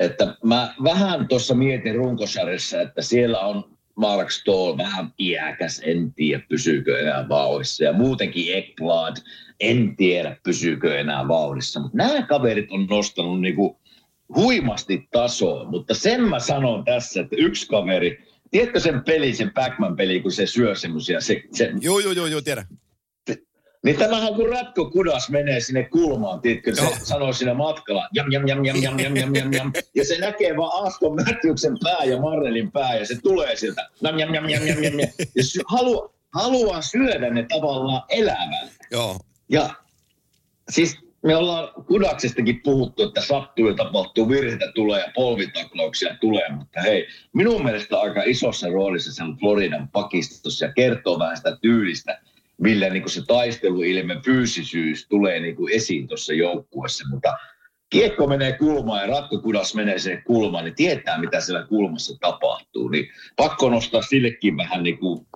että 0.00 0.36
mä 0.44 0.74
vähän 0.84 1.28
tuossa 1.28 1.54
mietin 1.54 1.94
runkosarjassa, 1.94 2.80
että 2.80 3.02
siellä 3.02 3.40
on 3.40 3.72
Mark 3.94 4.30
Stoll 4.30 4.76
vähän 4.76 5.12
iäkäs, 5.18 5.82
en 5.84 6.12
tiedä 6.14 6.42
pysyykö 6.48 7.00
enää 7.00 7.28
vauhdissa. 7.28 7.84
Ja 7.84 7.92
muutenkin 7.92 8.56
Ekblad, 8.56 9.16
en 9.62 9.96
tiedä 9.96 10.36
pysyykö 10.44 11.00
enää 11.00 11.28
vauhdissa. 11.28 11.80
Mutta 11.80 11.96
nämä 11.96 12.22
kaverit 12.22 12.70
on 12.70 12.86
nostanut 12.90 13.40
niinku 13.40 13.80
huimasti 14.36 15.08
tasoa. 15.12 15.64
Mutta 15.64 15.94
sen 15.94 16.20
mä 16.20 16.38
sanon 16.38 16.84
tässä, 16.84 17.20
että 17.20 17.36
yksi 17.38 17.66
kaveri, 17.68 18.18
tiedätkö 18.50 18.80
sen 18.80 19.02
peli, 19.04 19.34
sen 19.34 19.50
Pac-Man 19.54 19.96
peli, 19.96 20.20
kun 20.20 20.32
se 20.32 20.46
syö 20.46 20.74
semmoisia, 20.74 21.20
se, 21.20 21.42
se, 21.52 21.70
Joo, 21.80 21.98
joo, 21.98 22.12
joo, 22.12 22.26
joo, 22.26 22.40
tiedän. 22.40 22.64
niin 23.84 23.96
tämähän 23.96 24.34
kun 24.34 24.48
ratko 24.48 24.90
kudas 24.90 25.30
menee 25.30 25.60
sinne 25.60 25.84
kulmaan, 25.84 26.40
tiedätkö, 26.40 26.74
se 26.74 26.82
Joo. 26.82 26.92
sanoo 27.02 27.32
siinä 27.32 27.54
matkalla, 27.54 28.08
jam, 28.12 28.32
jam, 28.32 28.46
jam, 28.46 28.64
jam, 28.64 28.76
jam, 28.82 28.98
jam, 28.98 29.16
jam, 29.16 29.34
jam, 29.34 29.52
jam, 29.52 29.72
ja 29.94 30.04
se 30.04 30.18
näkee 30.18 30.56
vaan 30.56 30.86
Aston 30.86 31.16
Matthewsen 31.16 31.76
pää 31.84 32.04
ja 32.04 32.20
Marrelin 32.20 32.72
pää, 32.72 32.94
ja 32.94 33.06
se 33.06 33.20
tulee 33.22 33.56
sieltä, 33.56 33.88
jam, 34.02 34.18
jam, 34.18 34.34
jam, 34.34 34.48
jam, 34.48 34.66
jam, 34.66 34.82
jam, 34.82 34.98
ja 35.36 35.44
sy- 35.44 35.62
halu, 35.66 36.14
haluaa 36.34 36.82
syödä 36.82 37.30
ne 37.30 37.46
tavallaan 37.48 38.02
elävän. 38.08 38.68
Joo. 38.90 39.18
Ja 39.52 39.70
siis 40.70 40.98
me 41.22 41.36
ollaan 41.36 41.84
kudaksestakin 41.86 42.60
puhuttu, 42.64 43.02
että 43.02 43.20
sattuu 43.20 43.68
ja 43.68 43.74
tapahtuu, 43.74 44.28
virheitä 44.28 44.72
tulee 44.74 45.00
ja 45.00 45.12
polvitaklauksia 45.14 46.16
tulee, 46.20 46.48
mutta 46.48 46.80
hei, 46.80 47.06
minun 47.32 47.64
mielestä 47.64 48.00
aika 48.00 48.22
isossa 48.22 48.68
roolissa 48.68 49.12
se 49.12 49.22
on 49.22 49.36
Floridan 49.38 49.88
pakistossa 49.88 50.64
ja 50.64 50.72
kertoo 50.72 51.18
vähän 51.18 51.36
sitä 51.36 51.56
tyylistä, 51.60 52.20
millä 52.58 52.90
niin 52.90 53.02
kuin 53.02 53.12
se 53.12 53.22
taisteluilme, 53.26 54.20
fyysisyys 54.24 55.06
tulee 55.08 55.40
niin 55.40 55.56
kuin 55.56 55.72
esiin 55.72 56.08
tuossa 56.08 56.32
joukkueessa, 56.32 57.04
mutta 57.10 57.36
kiekko 57.90 58.26
menee 58.26 58.52
kulmaan 58.58 59.00
ja 59.00 59.06
ratkokudas 59.06 59.74
menee 59.74 59.98
sinne 59.98 60.22
kulmaan, 60.26 60.64
niin 60.64 60.74
tietää 60.74 61.18
mitä 61.18 61.40
siellä 61.40 61.66
kulmassa 61.66 62.18
tapahtuu, 62.20 62.88
niin 62.88 63.08
pakko 63.36 63.70
nostaa 63.70 64.02
sillekin 64.02 64.56
vähän 64.56 64.82
niin 64.82 64.98
kuin 64.98 65.26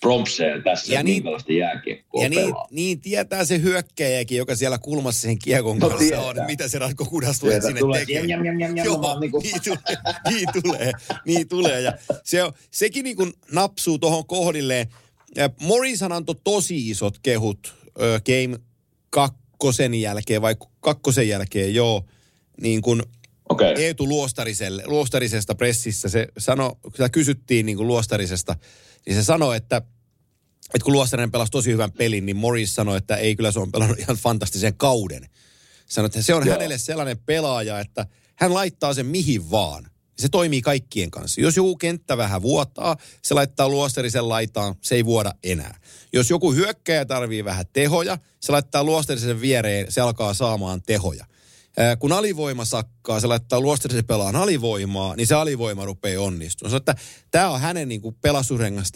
prompseja 0.00 0.62
tässä, 0.62 0.92
Ja 0.94 1.02
niin- 1.02 1.22
jääkiekkoa 1.58 2.22
Ja 2.24 2.28
niin, 2.28 2.54
niin 2.70 3.00
tietää 3.00 3.44
se 3.44 3.58
hyökkäjäkin, 3.62 4.38
joka 4.38 4.56
siellä 4.56 4.78
kulmassa 4.78 5.20
sen 5.20 5.38
kiekon 5.38 5.78
No 5.78 5.88
kanssa 5.88 6.08
tietää. 6.08 6.20
on, 6.26 6.36
mitä 6.46 6.68
se 6.68 6.78
Ratko 6.78 7.04
Kudas 7.04 7.40
tulee 7.40 7.52
Sieltä 7.52 7.66
sinne 7.66 7.80
tulee 7.80 8.00
tekemään. 8.00 8.28
jam, 8.28 8.44
jam, 8.44 8.60
jam, 8.60 8.76
jam, 8.76 8.86
Joo, 8.86 9.02
vaan 9.02 9.20
niinku- 9.20 9.40
niin 9.42 9.60
tulee, 9.62 9.96
niin 10.30 10.48
tulee, 10.62 10.92
niin 11.26 11.48
tulee. 11.48 11.80
Ja 11.80 11.92
se 12.24 12.42
on, 12.44 12.52
sekin 12.70 13.04
niin 13.04 13.16
kuin 13.16 13.32
napsuu 13.52 13.98
tuohon 13.98 14.26
kohdilleen. 14.26 14.86
Ja 15.36 15.50
Morrishan 15.60 16.12
antoi 16.12 16.34
tosi 16.44 16.90
isot 16.90 17.18
kehut 17.22 17.74
Game 18.26 18.58
kakkosen 19.10 19.94
jälkeen, 19.94 20.42
vai 20.42 20.56
kakkosen 20.80 21.28
jälkeen, 21.28 21.74
joo, 21.74 22.04
niin 22.60 22.82
kuin 22.82 23.02
Okei. 23.48 23.74
Eetu 23.84 24.08
Luostariselle, 24.08 24.82
Luostarisesta 24.86 25.54
pressissä, 25.54 26.08
se 26.08 26.28
sitä 26.92 27.08
kysyttiin 27.08 27.66
niin 27.66 27.76
kuin 27.76 27.86
Luostarisesta, 27.86 28.56
niin 29.06 29.16
se 29.16 29.22
sanoi, 29.22 29.56
että, 29.56 29.76
että 30.74 30.84
kun 30.84 30.92
Luostarinen 30.92 31.30
pelasi 31.30 31.52
tosi 31.52 31.72
hyvän 31.72 31.92
pelin, 31.92 32.26
niin 32.26 32.36
Morris 32.36 32.74
sanoi, 32.74 32.96
että 32.96 33.16
ei 33.16 33.36
kyllä 33.36 33.52
se 33.52 33.58
on 33.58 33.72
pelannut 33.72 33.98
ihan 33.98 34.16
fantastisen 34.16 34.76
kauden. 34.76 35.28
Sanoi, 35.86 36.06
että 36.06 36.22
se 36.22 36.34
on 36.34 36.46
Joo. 36.46 36.52
hänelle 36.52 36.78
sellainen 36.78 37.18
pelaaja, 37.18 37.80
että 37.80 38.06
hän 38.36 38.54
laittaa 38.54 38.94
sen 38.94 39.06
mihin 39.06 39.50
vaan. 39.50 39.90
Se 40.18 40.28
toimii 40.28 40.62
kaikkien 40.62 41.10
kanssa. 41.10 41.40
Jos 41.40 41.56
joku 41.56 41.76
kenttä 41.76 42.16
vähän 42.16 42.42
vuotaa, 42.42 42.96
se 43.22 43.34
laittaa 43.34 43.68
luosterisen 43.68 44.28
laitaan, 44.28 44.74
se 44.80 44.94
ei 44.94 45.04
vuoda 45.04 45.32
enää. 45.42 45.80
Jos 46.12 46.30
joku 46.30 46.52
hyökkäjä 46.52 47.04
tarvii 47.04 47.44
vähän 47.44 47.64
tehoja, 47.72 48.18
se 48.40 48.52
laittaa 48.52 48.84
luosterisen 48.84 49.40
viereen, 49.40 49.92
se 49.92 50.00
alkaa 50.00 50.34
saamaan 50.34 50.82
tehoja. 50.82 51.26
Kun 51.98 52.12
alivoima 52.12 52.64
sakkaa, 52.64 53.20
se 53.20 53.26
laittaa 53.26 53.60
luostarisen 53.60 54.06
pelaan 54.06 54.36
alivoimaa, 54.36 55.16
niin 55.16 55.26
se 55.26 55.34
alivoima 55.34 55.84
rupeaa 55.84 56.22
onnistumaan. 56.22 56.76
että 56.76 56.94
tämä 57.30 57.50
on 57.50 57.60
hänen 57.60 57.88
niin 57.88 58.00
kuin 58.00 58.16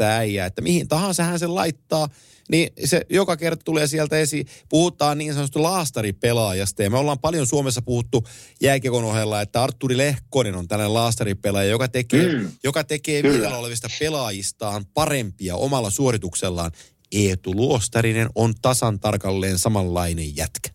äijä, 0.01 0.47
että 0.47 0.62
mihin 0.62 0.89
tahansa 0.89 1.25
hän 1.25 1.39
sen 1.39 1.55
laittaa, 1.55 2.09
niin 2.51 2.70
se 2.85 3.07
joka 3.11 3.37
kerta 3.37 3.64
tulee 3.64 3.87
sieltä 3.87 4.18
esiin. 4.18 4.47
Puhutaan 4.68 5.18
niin 5.18 5.33
sanotusta 5.33 5.62
laastaripelaajasta 5.62 6.83
ja 6.83 6.91
me 6.91 6.99
ollaan 6.99 7.18
paljon 7.18 7.47
Suomessa 7.47 7.83
puhuttu 7.83 8.25
jääkiekon 8.61 9.05
ohella, 9.05 9.41
että 9.41 9.62
Arturi 9.62 9.97
Lehkonen 9.97 10.55
on 10.55 10.68
tällainen 10.68 10.95
laastaripelaaja, 10.95 11.70
joka 11.70 11.89
tekee, 11.89 12.35
mm. 12.35 12.51
Joka 12.64 12.85
tekee 12.85 13.22
vielä 13.22 13.59
olevista 13.59 13.89
pelaajistaan 13.99 14.85
parempia 14.95 15.57
omalla 15.57 15.91
suorituksellaan. 15.91 16.70
Eetu 17.12 17.57
Luostarinen 17.57 18.29
on 18.35 18.55
tasan 18.62 19.01
tarkalleen 19.01 19.59
samanlainen 19.59 20.37
jätkä. 20.37 20.74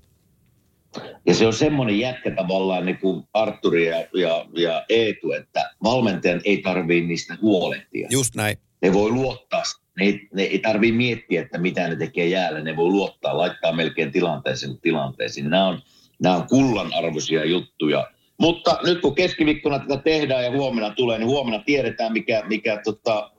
Ja 1.28 1.34
se 1.34 1.48
on 1.48 1.54
semmoinen 1.54 2.00
jätkä 2.00 2.32
tavallaan 2.32 2.86
niin 2.86 2.98
kuin 2.98 3.24
Arturi 3.34 3.88
ja, 3.88 3.98
ja, 4.14 4.46
ja 4.56 4.86
Eetu, 4.90 5.32
että 5.32 5.72
valmentajan 5.84 6.42
ei 6.46 6.58
tarvii 6.58 7.02
niistä 7.02 7.38
huolehtia. 7.42 8.08
Just 8.12 8.36
näin. 8.36 8.58
Ne 8.82 8.94
voi 8.94 9.12
luottaa, 9.12 9.64
ne 9.98 10.06
ei, 10.06 10.28
ne 10.34 10.44
ei 10.44 10.60
tarvii 10.60 10.92
miettiä, 10.92 11.42
että 11.42 11.58
mitä 11.58 11.88
ne 11.88 11.96
tekee 11.96 12.28
jäällä. 12.28 12.62
Ne 12.62 12.76
voi 12.76 12.90
luottaa, 12.90 13.38
laittaa 13.38 13.72
melkein 13.72 14.12
tilanteeseen 14.12 14.80
tilanteisiin. 14.82 15.50
Nämä 15.50 15.68
on, 15.68 15.80
nämä 16.24 16.36
on 16.36 16.48
kullanarvoisia 16.48 17.46
juttuja. 17.46 18.08
Mutta 18.38 18.80
nyt 18.84 19.02
kun 19.02 19.16
keskiviikkona 19.16 19.80
tätä 19.80 19.98
tehdään 19.98 20.44
ja 20.44 20.52
huomenna 20.52 20.90
tulee, 20.90 21.18
niin 21.18 21.28
huomenna 21.28 21.64
tiedetään, 21.66 22.14
mikä, 22.14 22.44
mikä 22.48 22.82
tota, 22.84 23.32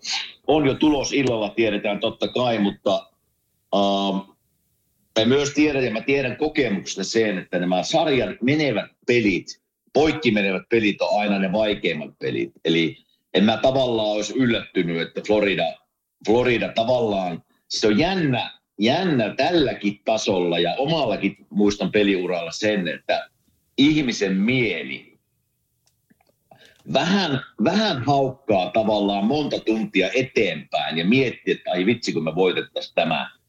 on 0.46 0.66
jo 0.66 0.74
tulos 0.74 1.12
illalla, 1.12 1.48
tiedetään 1.48 2.00
totta 2.00 2.28
kai, 2.28 2.58
mutta 2.58 3.06
um, 3.74 4.36
me 5.20 5.26
myös 5.26 5.50
tiedän, 5.50 5.84
ja 5.84 5.90
mä 5.90 6.00
tiedän 6.00 6.36
kokemuksesta 6.36 7.04
sen, 7.04 7.38
että 7.38 7.58
nämä 7.58 7.82
sarjan 7.82 8.36
menevät 8.42 8.90
pelit, 9.06 9.60
poikki 9.92 10.30
menevät 10.30 10.62
pelit 10.68 11.02
on 11.02 11.20
aina 11.20 11.38
ne 11.38 11.52
vaikeimmat 11.52 12.18
pelit. 12.18 12.52
Eli 12.64 12.96
en 13.34 13.44
mä 13.44 13.56
tavallaan 13.56 14.08
olisi 14.08 14.34
yllättynyt, 14.36 15.00
että 15.00 15.20
Florida, 15.26 15.64
Florida 16.26 16.72
tavallaan, 16.74 17.42
se 17.68 17.86
on 17.86 17.98
jännä, 17.98 18.60
jännä 18.78 19.34
tälläkin 19.34 20.00
tasolla 20.04 20.58
ja 20.58 20.74
omallakin 20.78 21.36
muistan 21.50 21.92
peliuralla 21.92 22.52
sen, 22.52 22.88
että 22.88 23.28
ihmisen 23.78 24.36
mieli 24.36 25.18
vähän, 26.92 27.40
vähän 27.64 28.02
haukkaa 28.04 28.70
tavallaan 28.70 29.26
monta 29.26 29.58
tuntia 29.58 30.10
eteenpäin 30.14 30.98
ja 30.98 31.04
miettii, 31.04 31.54
että 31.54 31.70
ai 31.70 31.86
vitsi 31.86 32.12
kun 32.12 32.24
me 32.24 32.34
voitettaisiin 32.34 32.94
tämä 32.94 33.39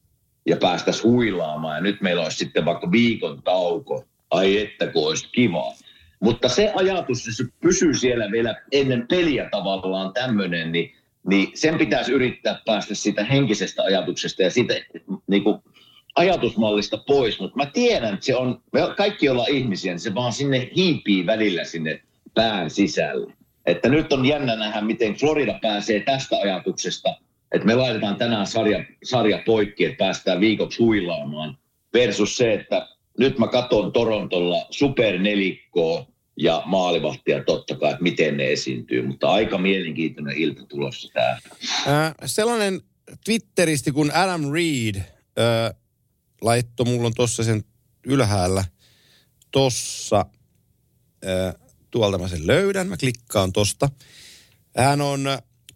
ja 0.46 0.58
päästäisiin 0.58 1.12
huilaamaan 1.12 1.76
ja 1.76 1.82
nyt 1.82 2.02
meillä 2.02 2.24
olisi 2.24 2.38
sitten 2.38 2.66
vaikka 2.66 2.92
viikon 2.92 3.44
tauko. 3.44 4.06
Ai 4.32 4.58
että 4.58 4.88
kun 4.88 5.08
olisi 5.08 5.30
kiva. 5.32 5.74
Mutta 6.20 6.50
se 6.50 6.72
ajatus, 6.76 7.28
jos 7.28 7.38
se 7.38 7.44
pysyy 7.62 7.94
siellä 7.94 8.32
vielä 8.32 8.62
ennen 8.72 9.08
peliä 9.08 9.50
tavallaan 9.52 10.14
tämmöinen, 10.14 10.72
niin, 10.72 10.96
niin 11.28 11.52
sen 11.54 11.78
pitäisi 11.78 12.12
yrittää 12.12 12.62
päästä 12.66 12.96
siitä 12.96 13.24
henkisestä 13.24 13.84
ajatuksesta 13.84 14.44
ja 14.44 14.52
siitä 14.52 14.74
niin 15.28 15.44
kuin 15.44 15.60
ajatusmallista 16.16 16.98
pois. 16.98 17.40
Mutta 17.40 17.58
mä 17.58 17.66
tiedän, 17.66 18.14
että 18.14 18.26
se 18.26 18.36
on, 18.36 18.62
me 18.74 18.82
kaikki 18.98 19.30
ollaan 19.30 19.52
ihmisiä, 19.52 19.92
niin 19.92 20.00
se 20.00 20.16
vaan 20.16 20.34
sinne 20.34 20.70
hiipii 20.76 21.26
välillä 21.26 21.64
sinne 21.64 22.02
pään 22.34 22.70
sisälle. 22.70 23.34
Että 23.66 23.90
nyt 23.90 24.14
on 24.14 24.26
jännä 24.26 24.56
nähdä, 24.56 24.82
miten 24.82 25.14
Florida 25.14 25.60
pääsee 25.62 26.00
tästä 26.00 26.36
ajatuksesta, 26.36 27.10
että 27.52 27.68
me 27.68 27.76
laitetaan 27.76 28.16
tänään 28.16 28.48
sarja, 28.48 28.86
sarja 29.04 29.44
poikki, 29.46 29.86
että 29.86 29.98
päästään 29.98 30.40
viikoksi 30.40 30.84
huilaamaan, 30.84 31.58
versus 31.94 32.38
se, 32.38 32.54
että 32.54 32.88
nyt 33.20 33.38
mä 33.38 33.48
katson 33.48 33.92
Torontolla 33.92 34.66
supernelikkoa 34.70 36.06
ja 36.38 36.62
maalivahtia 36.66 37.44
totta 37.44 37.76
kai, 37.76 37.92
että 37.92 38.04
miten 38.04 38.38
ne 38.38 38.52
esiintyy, 38.52 39.08
mutta 39.08 39.32
aika 39.32 39.58
mielenkiintoinen 39.58 40.38
ilta 40.38 40.66
tulossa 40.66 41.10
tää. 41.14 41.40
Äh, 41.88 42.14
sellainen 42.26 42.82
Twitteristi 43.26 43.92
kuin 43.92 44.16
Adam 44.16 44.52
Reed 44.52 44.96
äh, 44.96 45.76
laittoi, 46.42 46.86
mulla 46.86 47.08
on 47.08 47.14
tossa 47.14 47.44
sen 47.44 47.64
ylhäällä, 48.06 48.64
tossa, 49.52 50.26
äh, 51.26 51.56
tuolta 51.92 52.18
mä 52.18 52.28
sen 52.28 52.48
löydän, 52.48 52.88
mä 52.88 52.98
klikkaan 52.98 53.54
tosta. 53.54 53.90
Hän 54.78 55.02
on 55.02 55.28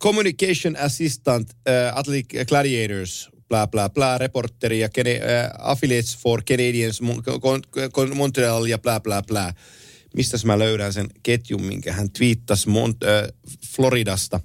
Communication 0.05 0.75
Assistant 0.77 1.49
äh, 1.67 1.97
Athletic 1.97 2.47
Gladiators, 2.47 3.29
bla 3.47 3.67
bla 3.67 3.89
bla, 3.89 4.17
reporteri 4.17 4.79
ja 4.79 4.89
Kene, 4.89 5.11
äh, 5.11 5.49
Affiliates 5.59 6.17
for 6.17 6.43
Canadians, 6.43 7.01
Mon- 7.01 8.15
Montreal 8.15 8.65
ja 8.65 8.77
bla 8.77 8.99
bla 8.99 9.21
bla. 9.21 9.53
Mistäs 10.15 10.45
mä 10.45 10.59
löydän 10.59 10.93
sen 10.93 11.07
ketjun, 11.23 11.63
minkä 11.63 11.93
hän 11.93 12.11
twiittasi 12.11 12.69
Mont- 12.69 13.07
äh, 13.07 13.33
Floridasta. 13.75 14.39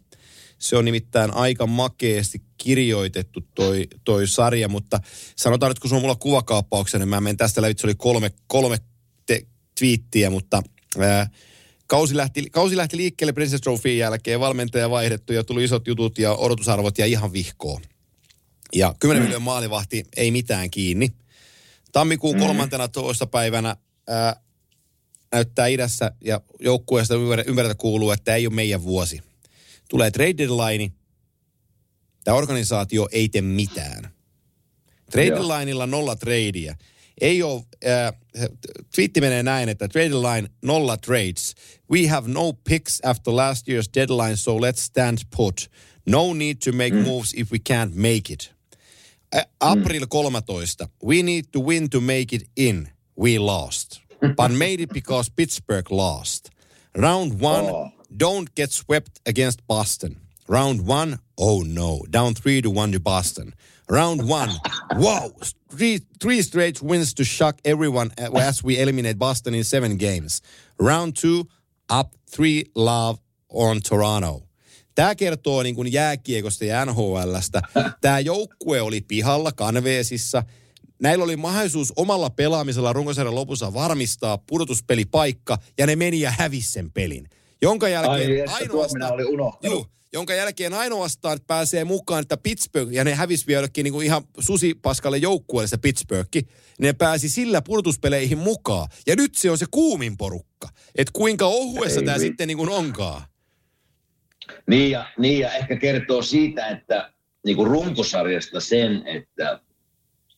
Se 0.58 0.76
on 0.76 0.84
nimittäin 0.84 1.34
aika 1.34 1.66
makeasti 1.66 2.42
kirjoitettu 2.56 3.40
toi, 3.54 3.88
toi 4.04 4.26
sarja, 4.26 4.68
mutta 4.68 5.00
sanotaan 5.36 5.70
nyt, 5.70 5.78
kun 5.78 5.88
se 5.88 5.94
on 5.94 6.00
mulla 6.02 6.14
kuvakaappauksena, 6.14 7.02
niin 7.02 7.08
mä 7.08 7.20
menen 7.20 7.36
tästä 7.36 7.62
läpi, 7.62 7.74
se 7.78 7.86
oli 7.86 7.94
kolme, 7.94 8.30
kolme 8.46 8.78
te- 9.26 9.46
twiittiä, 9.78 10.30
mutta 10.30 10.62
ää, 10.98 11.30
kausi, 11.90 12.16
lähti, 12.16 12.50
kausi 12.50 12.76
lähti 12.76 12.96
liikkeelle 12.96 13.32
Princess 13.32 13.60
Trophyin 13.60 13.98
jälkeen, 13.98 14.40
valmentaja 14.40 14.90
vaihdettu 14.90 15.32
ja 15.32 15.44
tuli 15.44 15.64
isot 15.64 15.86
jutut 15.86 16.18
ja 16.18 16.34
odotusarvot 16.34 16.98
ja 16.98 17.06
ihan 17.06 17.32
vihkoa. 17.32 17.80
Ja 18.74 18.94
10 19.00 19.22
mm. 19.22 19.24
miljoonaa 19.24 19.44
maalivahti, 19.44 20.04
ei 20.16 20.30
mitään 20.30 20.70
kiinni. 20.70 21.12
Tammikuun 21.92 22.36
Mm. 22.36 22.40
kolmantena 22.40 22.88
toista 22.88 23.26
päivänä 23.26 23.76
ää, 24.08 24.40
näyttää 25.32 25.66
idässä 25.66 26.12
ja 26.24 26.40
joukkueesta 26.60 27.14
ymmärretä 27.46 27.74
kuuluu, 27.74 28.10
että 28.10 28.34
ei 28.34 28.46
ole 28.46 28.54
meidän 28.54 28.82
vuosi. 28.82 29.20
Tulee 29.88 30.10
trade 30.10 30.38
deadline, 30.38 30.92
tämä 32.24 32.36
organisaatio 32.36 33.08
ei 33.12 33.28
tee 33.28 33.42
mitään. 33.42 34.14
Trade 35.10 35.26
Joo. 35.26 35.38
deadlineilla 35.38 35.86
nolla 35.86 36.16
tradeia. 36.16 36.76
Ei 37.20 37.42
ole, 37.42 37.62
äh, 37.84 38.12
twiitti 38.94 39.20
menee 39.20 39.42
näin, 39.42 39.68
että 39.68 39.88
trade 39.88 40.14
line 40.14 40.48
nolla 40.62 40.96
trades. 40.96 41.54
We 41.90 42.06
have 42.06 42.28
no 42.28 42.52
picks 42.52 43.00
after 43.04 43.36
last 43.36 43.68
year's 43.68 43.90
deadline, 43.94 44.36
so 44.36 44.56
let's 44.58 44.80
stand 44.82 45.18
put. 45.36 45.70
No 46.06 46.32
need 46.32 46.56
to 46.64 46.72
make 46.72 46.96
Mm. 46.96 47.02
moves 47.06 47.32
if 47.36 47.52
we 47.52 47.58
can't 47.72 47.94
make 47.94 48.32
it. 48.32 48.52
Ä- 49.36 49.48
April 49.60 50.06
13. 50.06 50.88
We 51.06 51.22
need 51.22 51.44
to 51.52 51.60
win 51.60 51.88
to 51.90 52.00
make 52.00 52.36
it 52.36 52.42
in. 52.56 52.88
We 53.20 53.38
lost. 53.38 54.00
But 54.36 54.50
made 54.52 54.82
it 54.82 54.90
because 54.92 55.30
Pittsburgh 55.36 55.90
lost. 55.90 56.48
Round 56.98 57.32
one, 57.42 57.70
Oh. 57.70 57.90
don't 58.20 58.48
get 58.56 58.72
swept 58.72 59.20
against 59.28 59.58
Boston. 59.66 60.16
Round 60.48 60.80
one, 60.88 61.18
oh 61.36 61.62
no. 61.62 62.00
Down 62.12 62.34
three 62.34 62.62
to 62.62 62.70
one 62.70 62.92
to 62.92 63.00
Boston. 63.00 63.54
Round 63.90 64.20
one, 64.20 64.52
wow. 64.98 65.32
Three, 65.76 65.98
three 66.20 66.42
straight 66.42 66.80
wins 66.82 67.12
to 67.14 67.24
shock 67.24 67.58
everyone 67.64 68.10
as 68.48 68.64
we 68.64 68.78
eliminate 68.78 69.18
Boston 69.18 69.54
in 69.54 69.64
seven 69.64 69.98
games. 69.98 70.42
Round 70.78 71.16
two, 71.20 71.44
up 71.98 72.14
three 72.30 72.64
love 72.76 73.18
on 73.48 73.80
Toronto. 73.88 74.42
Tämä 74.94 75.14
kertoo 75.14 75.62
niin 75.62 75.74
kuin 75.74 75.92
jääkiekosta 75.92 76.64
ja 76.64 76.84
NHLstä. 76.84 77.62
Tämä 78.00 78.20
joukkue 78.20 78.80
oli 78.80 79.00
pihalla 79.00 79.52
Kanveesissa. 79.52 80.42
Näillä 81.02 81.24
oli 81.24 81.36
mahdollisuus 81.36 81.92
omalla 81.96 82.30
pelaamisella 82.30 82.92
runkosarjan 82.92 83.34
lopussa 83.34 83.74
varmistaa 83.74 84.38
pudotuspelipaikka, 84.38 85.58
ja 85.78 85.86
ne 85.86 85.96
meni 85.96 86.20
ja 86.20 86.30
hävisi 86.38 86.72
sen 86.72 86.90
pelin. 86.90 87.28
Jonka 87.62 87.88
jälkeen 87.88 88.48
Ai 88.50 88.68
olin 89.12 89.26
unohtanut. 89.26 89.74
Juu, 89.74 89.86
jonka 90.12 90.34
jälkeen 90.34 90.74
ainoastaan 90.74 91.38
pääsee 91.46 91.84
mukaan, 91.84 92.22
että 92.22 92.36
Pittsburgh, 92.36 92.92
ja 92.92 93.04
ne 93.04 93.14
hävisi 93.14 93.46
vielä 93.46 93.58
jollekin 93.58 93.84
niin 93.84 93.92
kuin 93.92 94.06
ihan 94.06 94.22
susipaskalle 94.38 95.16
joukkueelle 95.16 95.68
se 95.68 95.76
Pittsburghi, 95.76 96.42
ne 96.78 96.92
pääsi 96.92 97.28
sillä 97.28 97.62
pudotuspeleihin 97.62 98.38
mukaan. 98.38 98.88
Ja 99.06 99.16
nyt 99.16 99.34
se 99.34 99.50
on 99.50 99.58
se 99.58 99.66
kuumin 99.70 100.16
porukka. 100.16 100.68
Että 100.94 101.12
kuinka 101.12 101.46
ohuessa 101.46 102.00
Ei 102.00 102.06
tämä 102.06 102.18
vi- 102.18 102.24
sitten 102.24 102.48
niin 102.48 102.58
kuin 102.58 102.70
onkaan. 102.70 103.22
Niin 104.66 104.90
ja, 104.90 105.06
niin 105.18 105.38
ja 105.40 105.52
ehkä 105.52 105.76
kertoo 105.76 106.22
siitä, 106.22 106.68
että 106.68 107.12
niin 107.44 107.56
kuin 107.56 107.70
runkosarjasta 107.70 108.60
sen, 108.60 109.06
että 109.06 109.60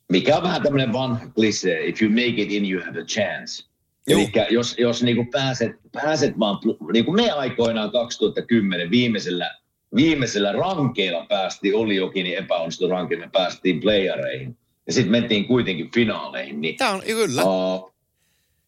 mikä 0.08 0.36
on 0.36 0.42
vähän 0.42 0.62
tämmöinen 0.62 0.92
vanha 0.92 1.28
klisee, 1.34 1.86
if 1.86 2.02
you 2.02 2.10
make 2.10 2.42
it 2.42 2.52
in, 2.52 2.72
you 2.72 2.82
have 2.86 3.00
a 3.00 3.04
chance. 3.04 3.71
Eli 4.06 4.32
jos, 4.50 4.74
jos 4.78 5.02
niin 5.02 5.16
kuin 5.16 5.30
pääset, 5.30 5.72
pääset 5.92 6.38
vaan, 6.38 6.58
niin 6.92 7.04
kuin 7.04 7.16
me 7.16 7.30
aikoinaan 7.30 7.90
2010 7.90 8.90
viimeisellä, 8.90 9.54
viimeisellä 9.96 10.52
rankeilla 10.52 11.26
päästiin, 11.28 11.76
oli 11.76 11.96
jokin 11.96 12.24
niin 12.24 12.38
epäonnistui 12.38 12.90
rankeilla, 12.90 13.24
me 13.24 13.30
päästiin 13.32 13.80
playereihin. 13.80 14.56
Ja 14.86 14.92
sitten 14.92 15.10
mentiin 15.10 15.44
kuitenkin 15.44 15.90
finaaleihin. 15.94 16.60
Niin, 16.60 16.76
Tämä 16.76 16.90
on, 16.90 17.02
kyllä. 17.06 17.42
Uh, 17.42 17.92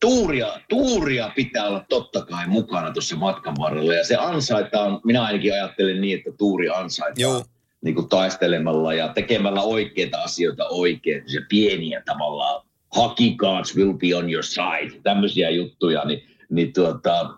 tuuria, 0.01 0.61
tuuria 0.69 1.31
pitää 1.37 1.67
olla 1.67 1.85
totta 1.89 2.25
kai 2.25 2.47
mukana 2.47 2.93
tuossa 2.93 3.17
matkan 3.17 3.55
varrella 3.59 3.95
ja 3.95 4.05
se 4.05 4.17
ansaitaan, 4.17 5.01
minä 5.05 5.23
ainakin 5.23 5.53
ajattelen 5.53 6.01
niin, 6.01 6.19
että 6.19 6.33
tuuri 6.39 6.69
ansaitaan 6.69 7.21
Joo. 7.21 7.45
niin 7.81 7.95
kuin 7.95 8.09
taistelemalla 8.09 8.95
ja 8.95 9.09
tekemällä 9.09 9.63
oikeita 9.63 10.23
asioita 10.23 10.69
oikein, 10.69 11.23
se 11.27 11.41
pieniä 11.49 12.03
tavallaan 12.07 12.67
hockey 12.97 13.35
gods 13.37 13.77
will 13.77 13.93
be 13.93 14.15
on 14.15 14.31
your 14.31 14.45
side, 14.45 15.01
tämmöisiä 15.03 15.51
juttuja, 15.51 16.05
niin, 16.05 16.23
niin 16.51 16.73
tuota, 16.73 17.31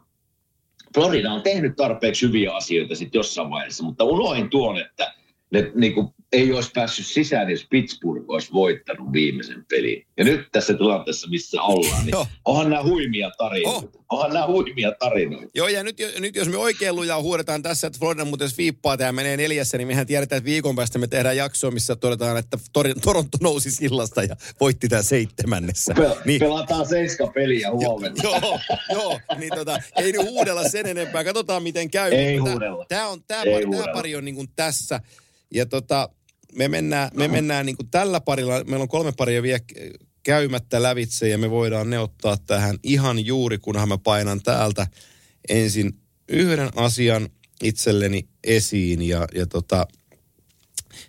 Florida 0.95 1.33
on 1.33 1.43
tehnyt 1.43 1.77
tarpeeksi 1.77 2.27
hyviä 2.27 2.55
asioita 2.55 2.95
sitten 2.95 3.19
jossain 3.19 3.51
vaiheessa, 3.51 3.85
mutta 3.85 4.05
unohin 4.05 4.51
tuon, 4.51 4.79
että 4.79 5.15
ne 5.51 5.73
niin 5.75 5.95
kuin, 5.95 6.09
ei 6.37 6.53
olisi 6.53 6.71
päässyt 6.75 7.07
sisään, 7.07 7.51
jos 7.51 7.67
Pittsburgh 7.71 8.25
olisi 8.29 8.53
voittanut 8.53 9.13
viimeisen 9.13 9.65
pelin. 9.71 10.07
Ja 10.17 10.25
nyt 10.25 10.41
tässä 10.53 10.75
tilanteessa, 10.75 11.29
missä 11.29 11.63
ollaan, 11.63 12.05
niin 12.07 12.13
Joo. 12.13 12.27
onhan 12.45 12.71
nämä 12.71 12.83
huimia 12.83 13.31
tarinoita. 13.39 13.99
Onhan 14.11 14.33
nämä 14.33 14.47
huimia 14.47 14.93
tarinoita. 14.99 15.51
Joo, 15.55 15.69
ja 15.69 15.83
nyt, 15.83 15.97
nyt 16.19 16.37
jos 16.37 16.49
me 16.49 16.57
oikein 16.57 16.97
lujaa 16.97 17.23
huudetaan 17.23 17.63
tässä, 17.63 17.87
että 17.87 17.99
Florida 17.99 18.25
muuten 18.25 18.51
sviippaa 18.51 18.97
tämä 18.97 19.13
menee 19.13 19.37
neljässä, 19.37 19.79
niin 19.79 19.89
mehän 19.89 20.07
tiedetään, 20.07 20.37
että 20.39 20.51
viikon 20.51 20.77
päästä 20.77 20.99
me 20.99 21.07
tehdään 21.07 21.37
jaksoa, 21.37 21.71
missä 21.71 21.97
todetaan, 21.97 22.37
että 22.37 22.59
Tor- 22.79 23.01
Toronto 23.03 23.39
nousi 23.41 23.71
sillasta 23.71 24.23
ja 24.23 24.37
voitti 24.61 24.89
tämä 24.89 25.03
seitsemännessä. 25.03 25.95
Pel- 25.99 26.21
Niin, 26.25 26.41
Pelataan 26.41 26.89
seiska 26.89 27.27
peliä 27.27 27.71
huomenna. 27.71 28.23
joo, 28.23 28.61
joo, 28.93 29.21
niin 29.39 29.53
tota, 29.55 29.79
ei 29.97 30.13
nyt 30.13 30.23
huudella 30.23 30.69
sen 30.69 30.87
enempää. 30.87 31.25
Katsotaan, 31.25 31.63
miten 31.63 31.91
käy. 31.91 32.13
Ei 32.13 32.37
huudella. 32.37 32.87
Tämä, 32.89 33.09
on, 33.09 33.23
tämä, 33.27 33.43
pari, 33.45 33.67
tämä 33.71 33.93
pari 33.93 34.17
on 34.17 34.25
niin 34.25 34.35
kuin 34.35 34.49
tässä. 34.57 35.01
Ja 35.55 35.67
tota, 35.67 36.09
me 36.57 36.69
mennään, 36.69 37.11
me 37.15 37.29
mennään 37.29 37.67
niin 37.67 37.77
kuin 37.77 37.91
tällä 37.91 38.21
parilla, 38.21 38.65
meillä 38.65 38.83
on 38.83 38.89
kolme 38.89 39.13
paria 39.13 39.43
vielä 39.43 39.61
käymättä 40.23 40.83
lävitse 40.83 41.29
ja 41.29 41.39
me 41.39 41.51
voidaan 41.51 41.91
ne 41.91 41.99
ottaa 41.99 42.37
tähän 42.37 42.79
ihan 42.83 43.27
juuri, 43.27 43.59
kunhan 43.59 43.89
mä 43.89 43.99
painan 43.99 44.43
täältä 44.43 44.87
ensin 45.49 45.93
yhden 46.29 46.69
asian 46.77 47.29
itselleni 47.63 48.29
esiin 48.45 49.03
ja, 49.03 49.27
ja 49.35 49.47
tota, 49.47 49.87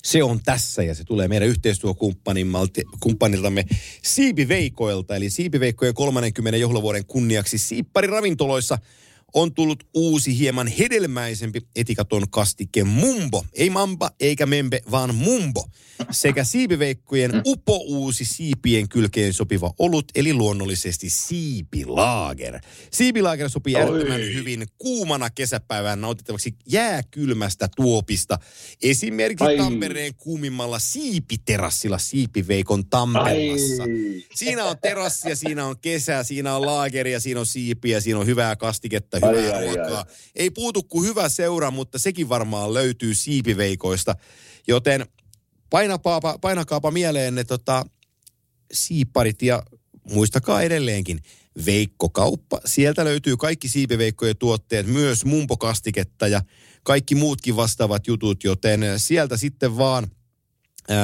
se 0.03 0.23
on 0.23 0.39
tässä 0.45 0.83
ja 0.83 0.95
se 0.95 1.03
tulee 1.03 1.27
meidän 1.27 1.47
yhteistyökumppaniltamme 1.47 3.65
Siipiveikoilta. 4.03 5.15
Eli 5.15 5.29
Siipiveikkojen 5.29 5.93
30 5.93 6.57
juhlavuoden 6.57 7.05
kunniaksi 7.05 7.57
Siippari 7.57 8.07
ravintoloissa 8.07 8.77
on 9.33 9.53
tullut 9.53 9.83
uusi 9.93 10.37
hieman 10.37 10.67
hedelmäisempi 10.67 11.61
etikaton 11.75 12.29
kastike 12.29 12.83
Mumbo. 12.83 13.45
Ei 13.53 13.69
Mamba 13.69 14.11
eikä 14.19 14.45
Membe, 14.45 14.81
vaan 14.91 15.15
Mumbo. 15.15 15.69
Sekä 16.11 16.43
siipiveikkojen 16.43 17.31
upo 17.45 17.77
uusi 17.77 18.25
siipien 18.25 18.89
kylkeen 18.89 19.33
sopiva 19.33 19.73
olut, 19.79 20.05
eli 20.15 20.33
luonnollisesti 20.33 21.09
siipilaager. 21.09 22.59
Siipilaager 22.91 23.49
sopii 23.49 23.75
äärettömän 23.75 24.21
hyvin 24.21 24.65
kuumana 24.77 25.29
kesäpäivään 25.29 26.01
nautittavaksi 26.01 26.55
jääkylmästä 26.65 27.67
tuopista. 27.75 28.39
Esimerkiksi 28.83 29.45
Ai. 29.45 29.57
Tampereen 29.57 30.15
kuumimmalla 30.15 30.79
siipiterassilla 30.79 31.97
Siipiveikon 31.97 32.89
Tamperelassa. 32.89 33.83
Ai. 33.83 34.23
Siinä 34.35 34.65
on 34.65 34.75
terassia, 34.81 35.35
siinä 35.35 35.65
on 35.65 35.79
kesä, 35.79 36.23
siinä 36.23 36.55
on 36.55 36.65
laageria, 36.65 37.19
siinä 37.19 37.39
on 37.39 37.45
siipiä, 37.45 37.99
siinä 37.99 38.19
on 38.19 38.25
hyvää 38.25 38.55
kastiketta, 38.55 39.16
Ai, 39.23 39.35
hyvää 39.35 39.57
ai, 39.57 39.65
ruokaa. 39.65 39.97
ai. 39.97 40.05
Ei 40.35 40.49
puutu 40.49 40.83
kuin 40.83 41.07
hyvä 41.07 41.29
seura, 41.29 41.71
mutta 41.71 41.99
sekin 41.99 42.29
varmaan 42.29 42.73
löytyy 42.73 43.13
siipiveikoista. 43.13 44.15
Joten 44.67 45.05
painakaapa, 45.69 46.37
painakaapa 46.41 46.91
mieleen 46.91 47.35
ne 47.35 47.43
tota, 47.43 47.85
siiparit 48.73 49.41
ja 49.41 49.63
muistakaa 50.13 50.61
edelleenkin 50.61 51.19
Veikko-kauppa. 51.65 52.61
Sieltä 52.65 53.05
löytyy 53.05 53.37
kaikki 53.37 53.69
siipiveikkojen 53.69 54.37
tuotteet, 54.37 54.87
myös 54.87 55.25
mumpokastiketta 55.25 56.27
ja 56.27 56.41
kaikki 56.83 57.15
muutkin 57.15 57.55
vastaavat 57.55 58.07
jutut, 58.07 58.43
joten 58.43 58.81
sieltä 58.97 59.37
sitten 59.37 59.77
vaan 59.77 60.07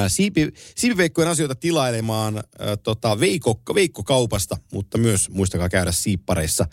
siipi, 0.08 0.52
siipiveikkojen 0.76 1.30
asioita 1.30 1.54
tilailemaan 1.54 2.36
ää, 2.36 2.76
tota, 2.76 3.20
veikko, 3.20 3.60
veikkokaupasta, 3.74 4.56
mutta 4.72 4.98
myös 4.98 5.30
muistakaa 5.30 5.68
käydä 5.68 5.92
siippareissa 5.92 6.66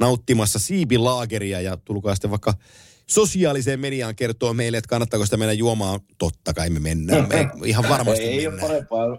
nauttimassa 0.00 0.58
siipilaageria 0.58 1.60
ja 1.60 1.76
tulkaa 1.76 2.14
sitten 2.14 2.30
vaikka 2.30 2.54
sosiaaliseen 3.06 3.80
mediaan 3.80 4.16
kertoo 4.16 4.54
meille, 4.54 4.78
että 4.78 4.88
kannattaako 4.88 5.24
sitä 5.24 5.36
mennä 5.36 5.52
juomaan. 5.52 6.00
Totta 6.18 6.54
kai 6.54 6.70
me 6.70 6.80
mennään, 6.80 7.28
me 7.28 7.50
ihan 7.64 7.84
varmasti 7.88 8.24
ei 8.24 8.46
ole 8.46 8.54
mennään. 8.54 8.68
parempaa, 8.68 9.18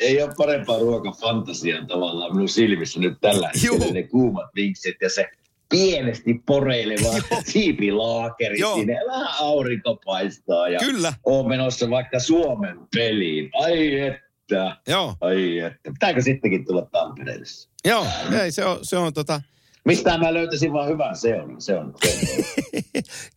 ei 0.00 0.22
ole 0.22 0.34
parempaa 0.36 0.78
ruokafantasiaa 0.78 1.86
tavallaan 1.86 2.34
minun 2.34 2.48
silmissä 2.48 3.00
nyt 3.00 3.18
tällä 3.20 3.50
hetkellä. 3.54 3.92
Ne 3.92 4.02
kuumat 4.02 4.50
vinksit 4.54 4.96
ja 5.00 5.10
se 5.10 5.30
pienesti 5.68 6.42
poreileva 6.46 7.22
siipilaakeri 7.46 8.58
Joo. 8.58 8.76
sinne. 8.76 8.96
Vähän 9.06 9.34
aurinko 9.38 10.00
paistaa 10.04 10.68
ja 10.68 10.78
Kyllä, 10.78 11.12
on 11.24 11.48
menossa 11.48 11.90
vaikka 11.90 12.18
Suomen 12.20 12.78
peliin. 12.94 13.50
Ai 13.60 14.00
että, 14.00 14.76
joo. 14.88 15.16
ai 15.20 15.58
että. 15.58 15.92
Pitääkö 15.92 16.22
sittenkin 16.22 16.64
tulla 16.64 16.86
Tampereelle? 16.92 17.44
Joo, 17.84 18.06
ei, 18.42 18.52
se 18.52 18.64
on, 18.64 18.78
se 18.82 18.96
on 18.96 19.12
tota, 19.12 19.42
Mistä 19.84 20.18
mä 20.18 20.34
löytäisin 20.34 20.72
vaan 20.72 20.88
hyvän 20.88 21.16
seuran? 21.16 21.62
Se 21.62 21.78
on. 21.78 21.94
Se 21.94 22.04
on. 22.04 22.54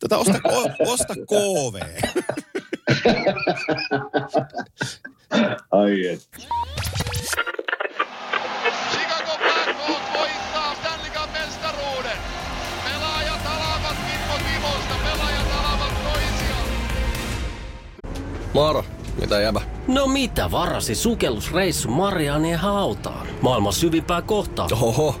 tota, 0.00 0.18
osta, 0.18 0.40
o, 0.44 0.92
osta 0.92 1.14
KV. 1.14 1.80
Ai 5.70 6.06
et. 6.08 6.28
Moro, 18.54 18.84
mitä 19.20 19.40
jäbä? 19.40 19.60
No 19.88 20.06
mitä 20.06 20.50
varasi 20.50 20.94
sukellusreissu 20.94 21.90
Marianien 21.90 22.58
hautaan? 22.58 23.26
Maailman 23.40 23.72
syvimpää 23.72 24.22
kohtaa. 24.22 24.68
Oho, 24.72 25.20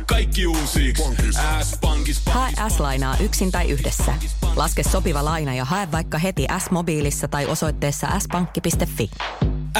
Kaikki 0.11 0.47
uusi. 0.47 0.93
S-pankis. 1.63 2.21
Hae 2.25 2.51
S-lainaa 2.69 3.17
yksin 3.17 3.51
tai 3.51 3.69
yhdessä. 3.69 4.13
Laske 4.55 4.83
sopiva 4.83 5.25
laina 5.25 5.55
ja 5.55 5.65
hae 5.65 5.91
vaikka 5.91 6.17
heti 6.17 6.47
S-mobiilissa 6.57 7.27
tai 7.27 7.45
osoitteessa 7.45 8.07
s-pankki.fi. 8.19 9.11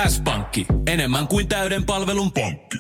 S-pankki. 0.08 0.66
Enemmän 0.88 1.28
kuin 1.28 1.48
täyden 1.48 1.86
palvelun 1.86 2.32
pankki. 2.32 2.78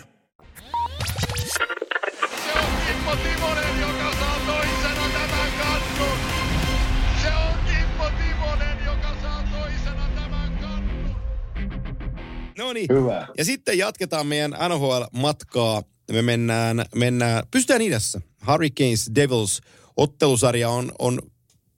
No 12.57 12.73
niin. 12.73 12.87
Hyvä. 12.93 13.27
Ja 13.37 13.45
sitten 13.45 13.77
jatketaan 13.77 14.27
meidän 14.27 14.51
NHL-matkaa. 14.51 15.90
Me 16.11 16.21
mennään, 16.21 16.85
mennään 16.95 17.43
pystytään 17.51 17.81
idässä. 17.81 18.21
Hurricanes 18.47 19.11
Devils 19.15 19.61
ottelusarja 19.97 20.69
on, 20.69 20.91
on 20.99 21.19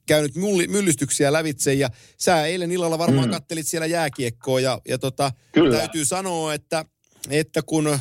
käynyt 0.06 0.34
mulli, 0.36 0.68
myllystyksiä 0.68 1.32
lävitse 1.32 1.74
ja 1.74 1.90
sä 2.18 2.46
eilen 2.46 2.72
illalla 2.72 2.98
varmaan 2.98 3.28
mm. 3.28 3.32
kattelit 3.32 3.66
siellä 3.66 3.86
jääkiekkoa 3.86 4.60
ja, 4.60 4.80
ja 4.88 4.98
tota, 4.98 5.32
Kyllä. 5.52 5.78
täytyy 5.78 6.04
sanoa, 6.04 6.54
että, 6.54 6.84
että 7.30 7.62
kun 7.66 7.86
ö, 7.86 7.98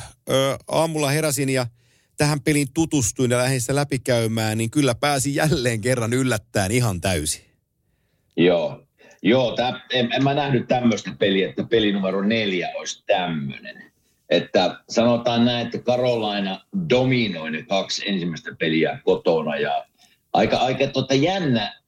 aamulla 0.67 1.09
heräsin 1.09 1.49
ja 1.49 1.67
tähän 2.17 2.41
peliin 2.41 2.67
tutustuin 2.73 3.31
ja 3.31 3.37
lähdin 3.37 3.61
sitä 3.61 3.75
läpikäymään, 3.75 4.57
niin 4.57 4.71
kyllä 4.71 4.95
pääsi 4.95 5.35
jälleen 5.35 5.81
kerran 5.81 6.13
yllättäen 6.13 6.71
ihan 6.71 7.01
täysin. 7.01 7.41
Joo. 8.37 8.83
Joo, 9.25 9.55
tää, 9.55 9.81
en, 9.91 10.13
en 10.13 10.23
mä 10.23 10.33
nähnyt 10.33 10.67
tämmöistä 10.67 11.11
peliä, 11.19 11.49
että 11.49 11.63
peli 11.63 11.91
numero 11.91 12.21
neljä 12.21 12.69
olisi 12.75 13.03
tämmöinen. 13.05 13.82
Että 14.33 14.83
sanotaan 14.89 15.45
näin, 15.45 15.65
että 15.65 15.77
Carolina 15.77 16.65
dominoi 16.89 17.51
ne 17.51 17.63
kaksi 17.63 18.09
ensimmäistä 18.09 18.55
peliä 18.59 18.99
kotona 19.03 19.57
ja 19.57 19.85
aika, 20.33 20.57
aika 20.57 20.87
tota 20.87 21.13
jännä 21.13 21.81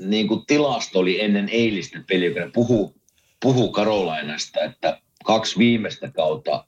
niin 0.00 0.28
kuin 0.28 0.46
tilasto 0.46 0.98
oli 0.98 1.20
ennen 1.20 1.48
eilistä 1.52 2.02
peliä, 2.08 2.30
kun 2.30 2.42
ne 2.42 2.50
puhuu, 2.54 2.94
puhuu 3.42 3.72
Carolinasta, 3.72 4.60
että 4.60 5.00
kaksi 5.24 5.58
viimeistä 5.58 6.10
kautta, 6.10 6.64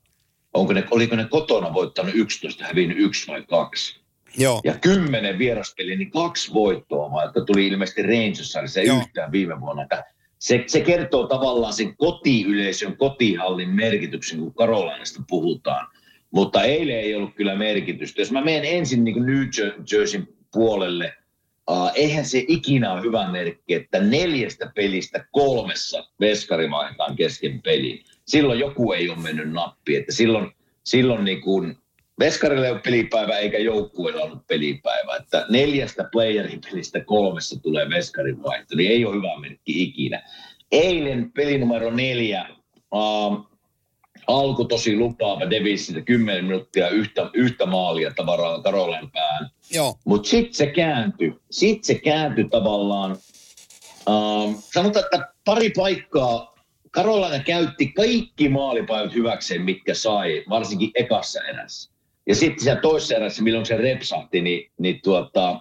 onko 0.55 0.72
ne, 0.72 0.84
oliko 0.91 1.16
ne 1.16 1.24
kotona 1.24 1.74
voittanut 1.74 2.14
11, 2.14 2.64
hävinnyt 2.64 2.99
yksi 2.99 3.26
vai 3.26 3.43
kaksi? 3.43 4.01
Joo. 4.39 4.61
Ja 4.64 4.78
kymmenen 4.78 5.39
vieraspeliä, 5.39 5.97
niin 5.97 6.11
kaksi 6.11 6.55
voittoa, 6.55 7.12
vaikka 7.12 7.41
tuli 7.41 7.66
ilmeisesti 7.66 8.03
Rangersissa 8.03 8.66
se 8.66 8.82
Joo. 8.82 8.99
yhtään 8.99 9.32
viime 9.32 9.61
vuonna. 9.61 9.82
Että 9.82 10.05
se, 10.39 10.64
se 10.66 10.80
kertoo 10.80 11.26
tavallaan 11.26 11.72
sen 11.72 11.97
kotiyleisön, 11.97 12.97
kotihallin 12.97 13.68
merkityksen, 13.68 14.39
kun 14.39 14.55
Carolinasta 14.55 15.22
puhutaan. 15.28 15.87
Mutta 16.30 16.62
eilen 16.62 17.01
ei 17.01 17.14
ollut 17.14 17.34
kyllä 17.34 17.55
merkitystä. 17.55 18.20
Jos 18.20 18.32
mä 18.32 18.45
menen 18.45 18.64
ensin 18.64 19.05
niin 19.05 19.26
New 19.26 19.43
Jer- 19.43 19.82
Jerseyn 19.93 20.28
puolelle, 20.53 21.14
uh, 21.70 21.91
eihän 21.95 22.24
se 22.24 22.45
ikinä 22.49 22.93
ole 22.93 23.03
hyvä 23.03 23.30
merkki, 23.30 23.74
että 23.74 24.01
neljästä 24.01 24.72
pelistä 24.74 25.26
kolmessa 25.30 26.09
veskari 26.20 26.68
kesken 27.16 27.62
pelin. 27.62 28.05
Silloin 28.26 28.61
joku 28.61 28.93
ei 28.93 29.09
ole 29.11 29.18
mennyt 29.18 29.51
nappi. 29.51 29.97
Että 29.97 30.12
silloin, 30.12 30.51
silloin 30.84 31.24
niin 31.24 31.41
kuin 31.41 31.76
Veskarille 32.18 32.66
ei 32.66 32.72
ole 32.72 32.80
pelipäivä 32.80 33.38
eikä 33.38 33.58
joukkueella 33.58 34.22
ollut 34.22 34.46
pelipäivä. 34.46 35.16
Että 35.16 35.46
neljästä 35.50 36.08
playerin 36.12 36.60
pelistä 36.60 37.00
kolmessa 37.00 37.60
tulee 37.60 37.88
veskarin 37.88 38.42
vaihto, 38.42 38.76
niin 38.76 38.90
ei 38.90 39.04
ole 39.04 39.16
hyvä 39.16 39.40
merkki 39.40 39.82
ikinä. 39.82 40.22
Eilen 40.72 41.32
peli 41.32 41.58
numero 41.58 41.90
neljä 41.90 42.48
uh, 42.94 43.50
alku 44.26 44.64
tosi 44.64 44.96
lupaava 44.96 45.50
Devilsiltä 45.50 46.00
10 46.00 46.44
minuuttia 46.44 46.88
yhtä, 46.88 47.30
yhtä 47.34 47.66
maalia 47.66 48.12
tavaraa 48.16 48.62
Karolen 48.62 49.10
päähän. 49.10 49.50
Joo. 49.70 49.98
Mutta 50.04 50.28
sitten 50.28 50.54
se 50.54 50.66
kääntyi. 50.66 51.34
Sitten 51.50 51.84
se 51.84 51.94
kääntyi 51.94 52.48
tavallaan. 52.48 53.16
Uh, 54.08 54.64
sanotaan, 54.74 55.04
että 55.04 55.32
pari 55.44 55.70
paikkaa 55.76 56.56
Karolainen 56.90 57.44
käytti 57.44 57.86
kaikki 57.86 58.48
maalipaikat 58.48 59.14
hyväkseen, 59.14 59.62
mitkä 59.62 59.94
sai, 59.94 60.44
varsinkin 60.48 60.90
ekassa 60.94 61.44
erässä. 61.44 61.95
Ja 62.27 62.35
sitten 62.35 62.64
siellä 62.64 62.81
toisessa 62.81 63.14
erässä, 63.14 63.43
milloin 63.43 63.66
se 63.66 63.77
repsahti, 63.77 64.41
niin, 64.41 64.70
niin 64.79 65.01
tuota, 65.05 65.61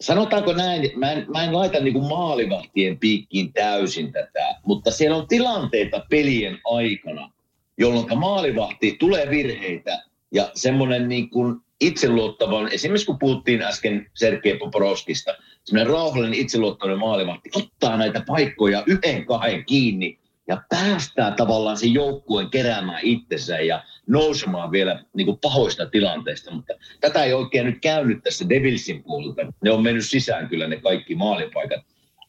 sanotaanko 0.00 0.52
näin, 0.52 0.90
mä 0.96 1.12
en, 1.12 1.26
mä 1.32 1.44
en 1.44 1.54
laita 1.54 1.80
niinku 1.80 2.00
maalivahtien 2.00 2.98
piikkiin 2.98 3.52
täysin 3.52 4.12
tätä, 4.12 4.54
mutta 4.66 4.90
siellä 4.90 5.16
on 5.16 5.28
tilanteita 5.28 6.06
pelien 6.10 6.58
aikana, 6.64 7.30
jolloin 7.78 8.18
maalivahti 8.18 8.96
tulee 8.98 9.30
virheitä 9.30 10.02
ja 10.32 10.50
semmoinen 10.54 11.08
niin 11.08 11.30
kuin 11.30 11.56
itseluottavan, 11.80 12.72
esimerkiksi 12.72 13.06
kun 13.06 13.18
puhuttiin 13.18 13.62
äsken 13.62 14.10
Sergei 14.14 14.58
Poporovskista, 14.58 15.34
semmoinen 15.64 15.92
rauhallinen 15.92 16.40
itseluottavainen 16.40 16.98
maalivahti 16.98 17.50
ottaa 17.54 17.96
näitä 17.96 18.22
paikkoja 18.26 18.82
yhden 18.86 19.26
kahden 19.26 19.64
kiinni 19.64 20.18
ja 20.48 20.62
päästää 20.68 21.30
tavallaan 21.30 21.76
sen 21.76 21.92
joukkueen 21.92 22.50
keräämään 22.50 23.00
itsensä 23.02 23.60
ja 23.60 23.84
nousemaan 24.06 24.70
vielä 24.70 25.04
niin 25.14 25.26
kuin 25.26 25.38
pahoista 25.42 25.86
tilanteista. 25.86 26.50
Mutta 26.50 26.74
tätä 27.00 27.24
ei 27.24 27.32
oikein 27.32 27.66
nyt 27.66 27.78
käynyt 27.80 28.22
tässä 28.22 28.48
Devilsin 28.48 29.02
puolelta. 29.02 29.52
Ne 29.62 29.70
on 29.70 29.82
mennyt 29.82 30.06
sisään 30.06 30.48
kyllä 30.48 30.66
ne 30.66 30.76
kaikki 30.76 31.14
maalipaikat. 31.14 31.80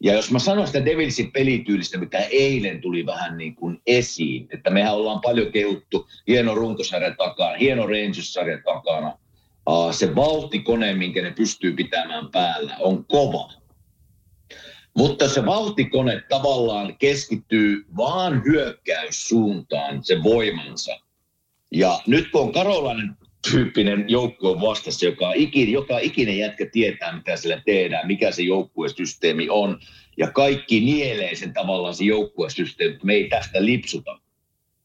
Ja 0.04 0.14
jos 0.14 0.32
mä 0.32 0.40
sanon 0.40 0.68
sitä 0.68 0.86
Devilsin 0.86 1.32
pelityylistä, 1.32 1.98
mikä 1.98 2.18
eilen 2.18 2.82
tuli 2.82 3.06
vähän 3.06 3.38
niin 3.38 3.56
kuin 3.56 3.82
esiin, 3.88 4.48
että 4.54 4.70
mehän 4.70 4.94
ollaan 4.94 5.22
paljon 5.22 5.52
kehuttu 5.52 6.08
hieno 6.28 6.56
runkosarja 6.56 7.16
takana, 7.16 7.58
hieno 7.58 7.88
Rangers-sarja 7.88 8.58
takana. 8.64 9.18
Se 9.92 10.16
vauhtikone, 10.16 10.94
minkä 10.94 11.22
ne 11.22 11.32
pystyy 11.32 11.72
pitämään 11.72 12.32
päällä, 12.32 12.76
on 12.80 13.06
kova. 13.06 13.65
Mutta 14.98 15.30
se 15.30 15.46
vauhtikone 15.46 16.22
tavallaan 16.30 16.98
keskittyy 16.98 17.86
vaan 17.98 18.44
hyökkäyssuuntaan, 18.46 20.04
se 20.04 20.24
voimansa. 20.24 21.00
Ja 21.72 22.00
nyt 22.08 22.32
kun 22.32 22.42
on 22.42 22.52
Karolainen 22.52 23.16
tyyppinen 23.52 24.06
joukkue 24.08 24.62
vastassa, 24.62 25.06
joka, 25.06 25.34
ikin, 25.34 25.72
joka 25.72 26.00
ikinen 26.00 26.38
jätkä 26.38 26.66
tietää, 26.72 27.16
mitä 27.16 27.38
sillä 27.38 27.62
tehdään, 27.66 28.08
mikä 28.08 28.32
se 28.32 28.44
joukkuesysteemi 28.44 29.50
on, 29.50 29.80
ja 30.18 30.32
kaikki 30.32 30.80
nielee 30.80 31.36
sen 31.36 31.54
tavallaan 31.54 31.96
se 31.96 32.04
joukkuesysteemi, 32.04 32.94
että 32.94 33.06
me 33.06 33.14
ei 33.14 33.30
tästä 33.30 33.66
lipsuta. 33.66 34.20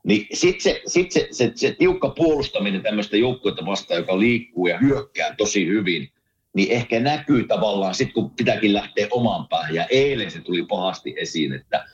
Niin 0.04 0.26
sitten 0.32 0.62
se, 0.62 0.82
sit 0.86 1.12
se, 1.12 1.28
se, 1.30 1.52
se, 1.54 1.76
tiukka 1.78 2.08
puolustaminen 2.08 2.82
tämmöistä 2.82 3.16
joukkuetta 3.16 3.66
vastaan, 3.66 4.00
joka 4.00 4.20
liikkuu 4.20 4.66
ja 4.66 4.78
hyökkää 4.78 5.34
tosi 5.38 5.66
hyvin, 5.66 6.08
niin 6.55 6.72
ehkä 6.72 7.01
näkyy 7.01 7.46
tavallaan 7.46 7.94
sitten, 7.94 8.14
kun 8.14 8.30
pitääkin 8.30 8.74
lähteä 8.74 9.07
omaan 9.11 9.48
päähän. 9.48 9.74
Ja 9.74 9.86
eilen 9.90 10.30
se 10.30 10.40
tuli 10.40 10.66
pahasti 10.68 11.14
esiin, 11.16 11.53
että 11.53 11.86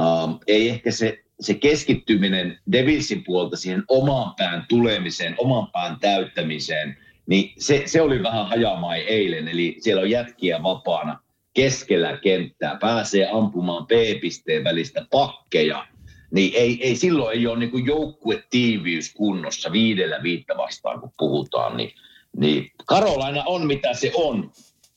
um, 0.00 0.38
ei 0.46 0.68
ehkä 0.68 0.90
se, 0.90 1.24
se 1.40 1.54
keskittyminen 1.54 2.58
Devilsin 2.72 3.24
puolta 3.24 3.56
siihen 3.56 3.84
omaan 3.88 4.34
pään 4.38 4.66
tulemiseen, 4.68 5.34
oman 5.38 5.70
pään 5.72 5.96
täyttämiseen, 6.00 6.96
niin 7.26 7.52
se, 7.58 7.82
se 7.86 8.02
oli 8.02 8.22
vähän 8.22 8.46
hajamai 8.46 9.00
eilen. 9.00 9.48
Eli 9.48 9.76
siellä 9.80 10.02
on 10.02 10.10
jätkiä 10.10 10.62
vapaana 10.62 11.20
keskellä 11.54 12.16
kenttää, 12.16 12.78
pääsee 12.80 13.28
ampumaan 13.32 13.86
B-pisteen 13.86 14.64
välistä 14.64 15.06
pakkeja, 15.10 15.86
niin 16.30 16.52
ei, 16.54 16.78
ei 16.82 16.96
silloin 16.96 17.38
ei 17.38 17.46
ole 17.46 17.58
niin 17.58 17.86
joukkuetiiviys 17.86 19.14
kunnossa 19.14 19.72
viidellä 19.72 20.22
viittä 20.22 20.56
vastaan, 20.56 21.00
kun 21.00 21.12
puhutaan. 21.18 21.76
Niin, 21.76 21.92
niin 22.36 22.70
Karolaina 22.86 23.44
on 23.46 23.66
mitä 23.66 23.94
se 23.94 24.12
on, 24.14 24.50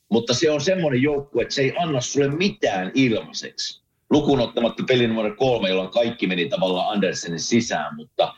mutta 0.09 0.33
se 0.33 0.51
on 0.51 0.61
semmoinen 0.61 1.01
joukkue, 1.01 1.41
että 1.41 1.55
se 1.55 1.61
ei 1.61 1.73
anna 1.77 2.01
sulle 2.01 2.27
mitään 2.27 2.91
ilmaiseksi. 2.93 3.81
Lukuun 4.09 4.39
ottamatta 4.39 4.83
pelin 4.87 5.09
numero 5.09 5.35
kolme, 5.35 5.69
jolloin 5.69 5.89
kaikki 5.89 6.27
meni 6.27 6.49
tavallaan 6.49 6.93
Andersenin 6.93 7.39
sisään, 7.39 7.95
mutta 7.95 8.33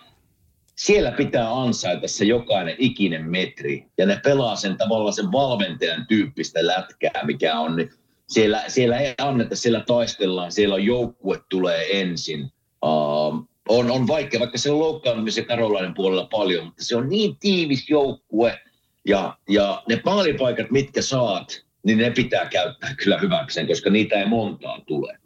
siellä 0.75 1.11
pitää 1.11 1.61
ansaita 1.61 2.07
se 2.07 2.25
jokainen 2.25 2.75
ikinen 2.77 3.29
metri. 3.29 3.85
Ja 3.97 4.05
ne 4.05 4.19
pelaa 4.23 4.55
sen 4.55 4.77
tavallaan 4.77 5.13
sen 5.13 5.31
valmentajan 5.31 6.07
tyyppistä 6.07 6.67
lätkää, 6.67 7.21
mikä 7.23 7.59
on, 7.59 7.75
niin 7.75 7.89
siellä, 8.27 8.63
siellä 8.67 8.97
ei 8.97 9.13
anneta, 9.17 9.55
siellä 9.55 9.83
taistellaan, 9.87 10.51
siellä 10.51 10.77
joukkue 10.77 11.41
tulee 11.49 12.01
ensin. 12.01 12.43
Uh, 12.85 13.47
on, 13.69 13.91
on 13.91 14.07
vaikea, 14.07 14.39
vaikka 14.39 14.57
se 14.57 14.71
on 14.71 14.79
loukkaantumisen 14.79 15.45
Karolainen 15.45 15.93
puolella 15.93 16.27
paljon, 16.31 16.65
mutta 16.65 16.83
se 16.85 16.95
on 16.95 17.09
niin 17.09 17.37
tiivis 17.39 17.89
joukkue 17.89 18.59
ja, 19.07 19.37
ja 19.49 19.83
ne 19.89 19.97
paalipaikat, 19.97 20.71
mitkä 20.71 21.01
saat, 21.01 21.65
niin 21.83 21.97
ne 21.97 22.11
pitää 22.11 22.45
käyttää 22.45 22.95
kyllä 22.95 23.19
hyväkseen, 23.19 23.67
koska 23.67 23.89
niitä 23.89 24.15
ei 24.15 24.25
montaa 24.25 24.81
tule. 24.87 25.17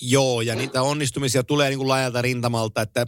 Joo, 0.00 0.40
ja 0.40 0.54
niitä 0.54 0.82
onnistumisia 0.82 1.44
tulee 1.44 1.68
niin 1.68 1.78
kuin 1.78 1.88
laajalta 1.88 2.22
rintamalta, 2.22 2.82
että, 2.82 3.06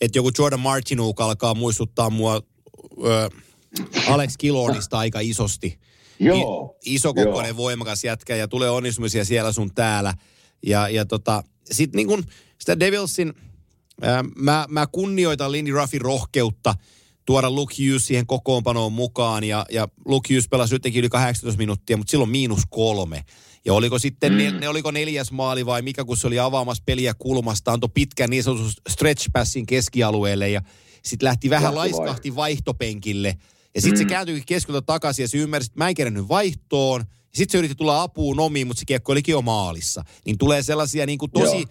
että 0.00 0.18
joku 0.18 0.30
Jordan 0.38 0.60
Martinuk 0.60 1.20
alkaa 1.20 1.54
muistuttaa 1.54 2.10
mua 2.10 2.42
ö, 3.04 3.30
Alex 4.08 4.36
Kilonista 4.38 4.98
aika 4.98 5.20
isosti. 5.20 5.78
Joo. 6.20 6.78
Iso 6.84 7.14
kokoinen, 7.14 7.56
voimakas 7.56 8.04
jätkä 8.04 8.36
ja 8.36 8.48
tulee 8.48 8.70
onnistumisia 8.70 9.24
siellä 9.24 9.52
sun 9.52 9.74
täällä. 9.74 10.14
Ja, 10.66 10.88
ja 10.88 11.04
tota, 11.04 11.44
sitten 11.70 11.98
niin 11.98 12.06
kuin 12.06 12.24
sitä 12.58 12.80
Devilsin, 12.80 13.34
ää, 14.02 14.24
mä, 14.36 14.66
mä 14.68 14.86
kunnioitan 14.86 15.52
Lindy 15.52 15.72
Ruffin 15.72 16.00
rohkeutta 16.00 16.74
tuoda 17.30 17.50
Luke 17.50 17.74
Hughes 17.78 18.06
siihen 18.06 18.26
kokoonpanoon 18.26 18.92
mukaan. 18.92 19.44
Ja, 19.44 19.66
ja 19.70 19.88
Luke 20.04 20.34
Hughes 20.34 20.48
pelasi 20.48 20.74
jotenkin 20.74 21.00
yli 21.00 21.08
18 21.08 21.58
minuuttia, 21.58 21.96
mutta 21.96 22.10
silloin 22.10 22.30
miinus 22.30 22.60
kolme. 22.70 23.24
Ja 23.64 23.74
oliko 23.74 23.98
sitten, 23.98 24.32
mm. 24.32 24.38
ne, 24.38 24.50
ne, 24.50 24.68
oliko 24.68 24.90
neljäs 24.90 25.32
maali 25.32 25.66
vai 25.66 25.82
mikä, 25.82 26.04
kun 26.04 26.16
se 26.16 26.26
oli 26.26 26.38
avaamassa 26.38 26.82
peliä 26.86 27.14
kulmasta, 27.14 27.72
antoi 27.72 27.90
pitkän 27.94 28.30
niin 28.30 28.42
sanotun 28.42 28.70
stretch 28.88 29.30
passin 29.32 29.66
keskialueelle 29.66 30.50
ja 30.50 30.60
sitten 31.02 31.26
lähti 31.26 31.50
vähän 31.50 31.74
laiskahti 31.74 32.36
vaihtopenkille. 32.36 33.36
Ja 33.74 33.80
sitten 33.80 33.98
mm. 33.98 34.08
se 34.08 34.14
kääntyi 34.14 34.42
keskeltä 34.46 34.82
takaisin 34.82 35.22
ja 35.22 35.28
se 35.28 35.38
ymmärsi, 35.38 35.66
että 35.66 35.78
mä 35.78 35.88
en 35.88 35.94
kerännyt 35.94 36.28
vaihtoon. 36.28 37.04
Sitten 37.34 37.52
se 37.52 37.58
yritti 37.58 37.74
tulla 37.74 38.02
apuun 38.02 38.40
omiin, 38.40 38.66
mutta 38.66 38.80
se 38.80 38.86
kiekko 38.86 39.12
olikin 39.12 39.32
jo 39.32 39.42
maalissa. 39.42 40.04
Niin 40.24 40.38
tulee 40.38 40.62
sellaisia 40.62 41.06
niin 41.06 41.18
kuin 41.18 41.30
tosi, 41.30 41.64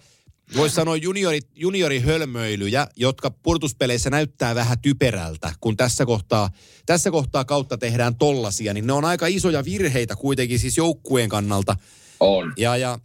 voisi 0.56 0.74
sanoa 0.74 0.96
juniori, 0.96 1.40
juniorihölmöilyjä, 1.54 2.86
jotka 2.96 3.30
purtuspeleissä 3.30 4.10
näyttää 4.10 4.54
vähän 4.54 4.78
typerältä, 4.78 5.52
kun 5.60 5.76
tässä 5.76 6.06
kohtaa, 6.06 6.50
tässä 6.86 7.10
kohtaa 7.10 7.44
kautta 7.44 7.78
tehdään 7.78 8.16
tollasia, 8.16 8.74
niin 8.74 8.86
ne 8.86 8.92
on 8.92 9.04
aika 9.04 9.26
isoja 9.26 9.64
virheitä 9.64 10.16
kuitenkin 10.16 10.58
siis 10.58 10.76
joukkueen 10.76 11.28
kannalta. 11.28 11.76
On. 12.20 12.52
Ja, 12.56 12.76
ja 12.76 12.98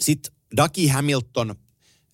sitten 0.00 0.32
Ducky 0.56 0.88
Hamilton, 0.88 1.54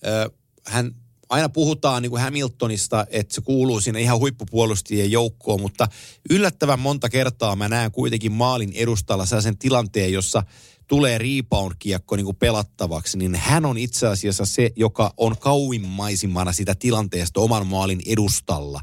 ö, 0.06 0.30
hän 0.66 0.94
aina 1.28 1.48
puhutaan 1.48 2.02
niin 2.02 2.10
kuin 2.10 2.22
Hamiltonista, 2.22 3.06
että 3.10 3.34
se 3.34 3.40
kuuluu 3.40 3.80
sinne 3.80 4.00
ihan 4.00 4.18
huippupuolustajien 4.18 5.10
joukkoon, 5.10 5.60
mutta 5.60 5.88
yllättävän 6.30 6.80
monta 6.80 7.08
kertaa 7.08 7.56
mä 7.56 7.68
näen 7.68 7.92
kuitenkin 7.92 8.32
maalin 8.32 8.72
edustalla 8.74 9.26
sellaisen 9.26 9.58
tilanteen, 9.58 10.12
jossa 10.12 10.42
tulee 10.86 11.18
rebound-kiekko 11.18 12.16
niin 12.16 12.24
kuin 12.24 12.36
pelattavaksi, 12.36 13.18
niin 13.18 13.34
hän 13.34 13.66
on 13.66 13.78
itse 13.78 14.06
asiassa 14.06 14.44
se, 14.44 14.70
joka 14.76 15.12
on 15.16 15.36
kauimmaisimmana 15.38 16.52
sitä 16.52 16.74
tilanteesta 16.74 17.40
oman 17.40 17.66
maalin 17.66 18.00
edustalla. 18.06 18.80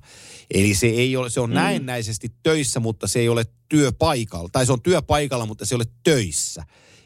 Eli 0.53 0.75
se, 0.75 0.87
ei 0.87 1.15
ole, 1.15 1.29
se 1.29 1.39
on 1.39 1.49
mm. 1.49 1.53
näennäisesti 1.55 2.31
töissä, 2.43 2.79
mutta 2.79 3.07
se 3.07 3.19
ei 3.19 3.29
ole 3.29 3.45
työpaikalla. 3.69 4.49
Tai 4.51 4.65
se 4.65 4.71
on 4.71 4.81
työpaikalla, 4.81 5.45
mutta 5.45 5.65
se 5.65 5.75
ei 5.75 5.77
ole 5.77 5.85
töissä. 6.03 6.63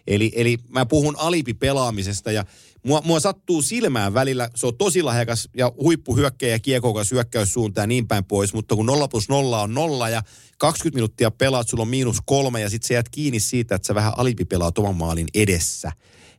Eli, 0.08 0.32
eli 0.36 0.58
mä 0.70 0.86
puhun 0.86 1.16
alipipelaamisesta 1.18 2.32
ja 2.32 2.46
mua, 2.88 3.02
mua 3.06 3.20
sattuu 3.20 3.62
silmään 3.62 4.14
välillä, 4.14 4.50
se 4.56 4.68
on 4.68 4.78
tosi 4.78 5.04
lahjakas 5.04 5.50
ja 5.58 5.72
huippuhyökkäjä 5.82 6.60
kiekokas 6.60 7.12
hyökkäyssuunta 7.12 7.82
ja 7.82 7.88
niin 7.88 8.08
päin 8.08 8.26
pois, 8.26 8.54
mutta 8.54 8.76
kun 8.76 8.86
0 8.86 9.08
plus 9.08 9.30
0 9.30 9.62
on 9.62 9.74
nolla 9.74 10.10
ja 10.10 10.22
20 10.58 10.96
minuuttia 10.96 11.32
pelaat, 11.32 11.68
sulla 11.68 11.82
on 11.82 11.88
miinus 11.88 12.18
kolme 12.26 12.62
ja 12.62 12.70
sitten 12.70 12.88
sä 12.88 12.94
jäät 12.94 13.10
kiinni 13.10 13.40
siitä, 13.40 13.76
että 13.76 13.88
sä 13.88 13.96
vähän 13.96 14.14
alipipelaat 14.18 14.78
oman 14.78 14.96
maalin 14.96 15.28
edessä, 15.34 15.92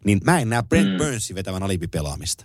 niin 0.05 0.21
mä 0.25 0.41
en 0.41 0.51
näe 0.51 0.63
Brent 0.63 0.93
mm. 0.93 0.97
Burnsin 0.97 1.37
vetävän 1.37 1.63
alipipelaamista. 1.63 2.45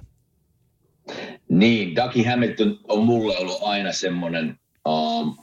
Niin, 1.49 1.95
Ducky 1.95 2.23
Hamilton 2.23 2.79
on 2.83 3.05
mulle 3.05 3.37
ollut 3.37 3.57
aina 3.61 3.93
semmoinen, 3.93 4.59
um, 4.87 5.37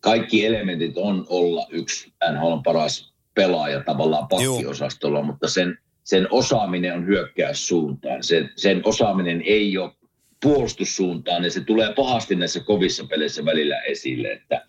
kaikki 0.00 0.46
elementit 0.46 0.98
on 0.98 1.26
olla 1.28 1.66
yksi 1.70 2.12
NHL 2.32 2.56
paras 2.64 3.12
pelaaja 3.34 3.82
tavallaan 3.84 4.28
pakkiosastolla, 4.28 5.18
Joo. 5.18 5.26
mutta 5.26 5.48
sen, 5.48 5.78
sen 6.04 6.26
osaaminen 6.30 6.94
on 6.94 7.06
hyökkäyssuuntaan. 7.06 8.22
Sen, 8.22 8.50
sen 8.56 8.80
osaaminen 8.84 9.42
ei 9.46 9.78
ole 9.78 9.92
puolustussuuntaan 10.42 11.44
ja 11.44 11.50
se 11.50 11.60
tulee 11.60 11.92
pahasti 11.94 12.36
näissä 12.36 12.60
kovissa 12.60 13.04
peleissä 13.04 13.44
välillä 13.44 13.80
esille, 13.80 14.32
että, 14.32 14.66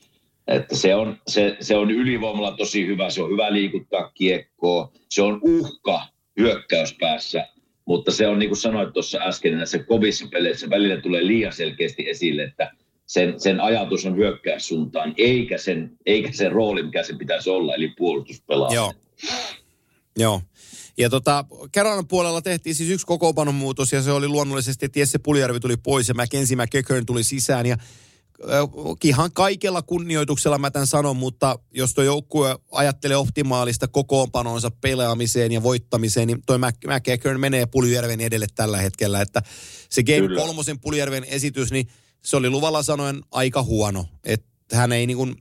että 0.47 0.75
se, 0.75 0.95
on, 0.95 1.17
se, 1.27 1.57
se 1.59 1.75
on 1.75 1.91
ylivoimalla 1.91 2.51
tosi 2.51 2.87
hyvä, 2.87 3.09
se 3.09 3.23
on 3.23 3.31
hyvä 3.31 3.53
liikuttaa 3.53 4.11
kiekkoa, 4.13 4.91
se 5.09 5.21
on 5.21 5.39
uhka 5.43 6.01
hyökkäyspäässä, 6.39 7.47
mutta 7.85 8.11
se 8.11 8.27
on 8.27 8.39
niin 8.39 8.49
kuin 8.49 8.57
sanoit 8.57 8.93
tuossa 8.93 9.19
äsken, 9.21 9.57
näissä 9.57 9.79
kovissa 9.79 10.27
peleissä 10.31 10.69
välillä 10.69 11.01
tulee 11.01 11.27
liian 11.27 11.53
selkeästi 11.53 12.09
esille, 12.09 12.43
että 12.43 12.71
sen, 13.05 13.39
sen 13.39 13.59
ajatus 13.59 14.05
on 14.05 14.17
hyökkäyssuuntaan, 14.17 15.13
eikä 15.17 15.57
sen, 15.57 15.97
eikä 16.05 16.31
sen 16.31 16.51
rooli, 16.51 16.83
mikä 16.83 17.03
se 17.03 17.13
pitäisi 17.13 17.49
olla, 17.49 17.75
eli 17.75 17.93
puolustuspelaaja. 17.97 18.75
Joo. 18.75 18.93
Joo. 20.17 20.41
Ja 20.97 21.09
tota, 21.09 21.45
Keranan 21.71 22.07
puolella 22.07 22.41
tehtiin 22.41 22.75
siis 22.75 22.89
yksi 22.89 23.05
kokoonpanon 23.05 23.55
muutos 23.55 23.91
ja 23.91 24.01
se 24.01 24.11
oli 24.11 24.27
luonnollisesti, 24.27 24.85
että 24.85 24.99
Jesse 24.99 25.17
Puljärvi 25.17 25.59
tuli 25.59 25.77
pois 25.77 26.07
ja 26.07 26.13
Mackenzie 26.13 26.57
McEachern 26.57 27.05
tuli 27.05 27.23
sisään 27.23 27.65
ja 27.65 27.77
ihan 29.03 29.31
kaikella 29.31 29.81
kunnioituksella 29.81 30.57
mä 30.57 30.71
tämän 30.71 30.87
sanon, 30.87 31.17
mutta 31.17 31.59
jos 31.71 31.93
tuo 31.93 32.03
joukkue 32.03 32.59
ajattelee 32.71 33.17
optimaalista 33.17 33.87
kokoonpanonsa 33.87 34.71
pelaamiseen 34.71 35.51
ja 35.51 35.63
voittamiseen, 35.63 36.27
niin 36.27 36.43
toi 36.45 36.57
McEachern 36.87 37.39
menee 37.39 37.65
Puljärven 37.65 38.21
edelle 38.21 38.47
tällä 38.55 38.77
hetkellä, 38.77 39.21
että 39.21 39.41
se 39.89 40.03
Game 40.03 40.19
Kyllä. 40.19 40.41
kolmosen 40.41 40.79
Puljärven 40.79 41.23
esitys, 41.23 41.71
niin 41.71 41.87
se 42.21 42.37
oli 42.37 42.49
luvalla 42.49 42.83
sanoen 42.83 43.21
aika 43.31 43.63
huono. 43.63 44.05
Että 44.23 44.77
hän 44.77 44.91
ei 44.91 45.07
niin 45.07 45.17
kuin, 45.17 45.35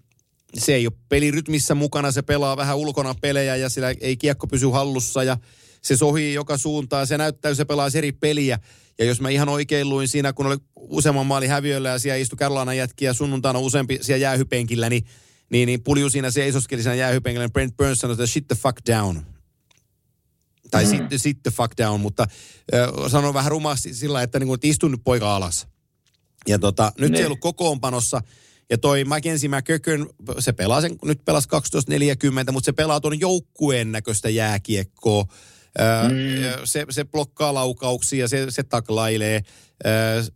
se 0.54 0.74
ei 0.74 0.86
ole 0.86 0.96
pelirytmissä 1.08 1.74
mukana, 1.74 2.12
se 2.12 2.22
pelaa 2.22 2.56
vähän 2.56 2.76
ulkona 2.76 3.14
pelejä 3.14 3.56
ja 3.56 3.68
sillä 3.68 3.94
ei 4.00 4.16
kiekko 4.16 4.46
pysy 4.46 4.66
hallussa 4.66 5.24
ja 5.24 5.36
se 5.82 5.96
sohii 5.96 6.34
joka 6.34 6.56
suuntaan. 6.56 7.06
Se 7.06 7.18
näyttää, 7.18 7.54
se 7.54 7.64
pelaa 7.64 7.88
eri 7.94 8.12
peliä. 8.12 8.58
Ja 8.98 9.04
jos 9.04 9.20
mä 9.20 9.28
ihan 9.28 9.48
oikein 9.48 9.88
luin 9.88 10.08
siinä, 10.08 10.32
kun 10.32 10.46
oli 10.46 10.56
useamman 10.76 11.26
maali 11.26 11.46
häviöllä 11.46 11.88
ja 11.88 11.98
siellä 11.98 12.16
istui 12.16 12.36
Carolina 12.36 12.74
jätkiä 12.74 13.12
sunnuntaina 13.12 13.58
useampi 13.58 13.98
siellä 14.02 14.22
jäähypenkillä, 14.22 14.88
niin, 14.88 15.04
niin, 15.50 15.66
niin 15.66 15.82
pulju 15.82 16.10
siinä 16.10 16.30
se 16.30 16.48
isoskeli 16.48 16.82
siinä 16.82 16.94
jäähypenkillä, 16.94 17.44
niin 17.44 17.52
Brent 17.52 17.76
Burns 17.76 17.98
sanoi, 17.98 18.12
että 18.12 18.26
shit 18.26 18.48
the 18.48 18.56
fuck 18.56 18.76
down. 18.86 19.22
Tai 20.70 20.84
mm. 20.84 20.90
sit, 20.90 21.02
sit 21.16 21.42
the 21.42 21.50
fuck 21.50 21.78
down, 21.78 22.00
mutta 22.00 22.26
äh, 22.74 23.10
sanoi 23.10 23.34
vähän 23.34 23.50
rumasti 23.50 23.94
sillä, 23.94 24.22
että, 24.22 24.38
niin 24.38 24.46
kuin, 24.46 24.54
että 24.54 24.66
istu 24.66 24.88
nyt 24.88 25.00
poika 25.04 25.36
alas. 25.36 25.66
Ja 26.48 26.58
tota, 26.58 26.92
nyt 26.98 27.10
ne. 27.10 27.16
se 27.16 27.22
ei 27.22 27.26
ollut 27.26 27.40
kokoonpanossa. 27.40 28.20
Ja 28.70 28.78
toi 28.78 29.04
Mackenzie 29.04 29.48
McCurkin, 29.48 30.06
se 30.38 30.52
pelaa 30.52 30.80
sen, 30.80 30.96
nyt 31.04 31.24
pelasi 31.24 31.48
12.40, 32.46 32.52
mutta 32.52 32.66
se 32.66 32.72
pelaa 32.72 33.00
tuon 33.00 33.20
joukkueen 33.20 33.92
näköistä 33.92 34.28
jääkiekkoa. 34.30 35.24
Mm. 35.24 36.64
Se, 36.64 36.86
se 36.90 37.04
blokkaa 37.04 37.54
laukauksia, 37.54 38.28
se, 38.28 38.46
se 38.48 38.62
taklailee, 38.62 39.42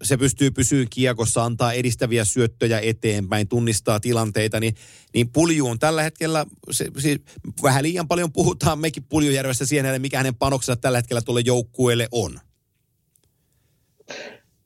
se 0.02 0.16
pystyy 0.16 0.50
pysyyn 0.50 0.86
kiekossa, 0.90 1.44
antaa 1.44 1.72
edistäviä 1.72 2.24
syöttöjä 2.24 2.80
eteenpäin, 2.80 3.48
tunnistaa 3.48 4.00
tilanteita, 4.00 4.60
niin, 4.60 4.74
niin 5.14 5.28
Pulju 5.32 5.66
on 5.66 5.78
tällä 5.78 6.02
hetkellä, 6.02 6.46
se, 6.70 6.86
se, 6.98 7.16
vähän 7.62 7.82
liian 7.82 8.08
paljon 8.08 8.32
puhutaan 8.32 8.78
mekin 8.78 9.04
Puljujärvestä 9.04 9.66
siihen, 9.66 10.02
mikä 10.02 10.16
hänen 10.18 10.34
panoksensa 10.34 10.80
tällä 10.80 10.98
hetkellä 10.98 11.22
tuolle 11.22 11.42
joukkueelle 11.44 12.08
on. 12.10 12.40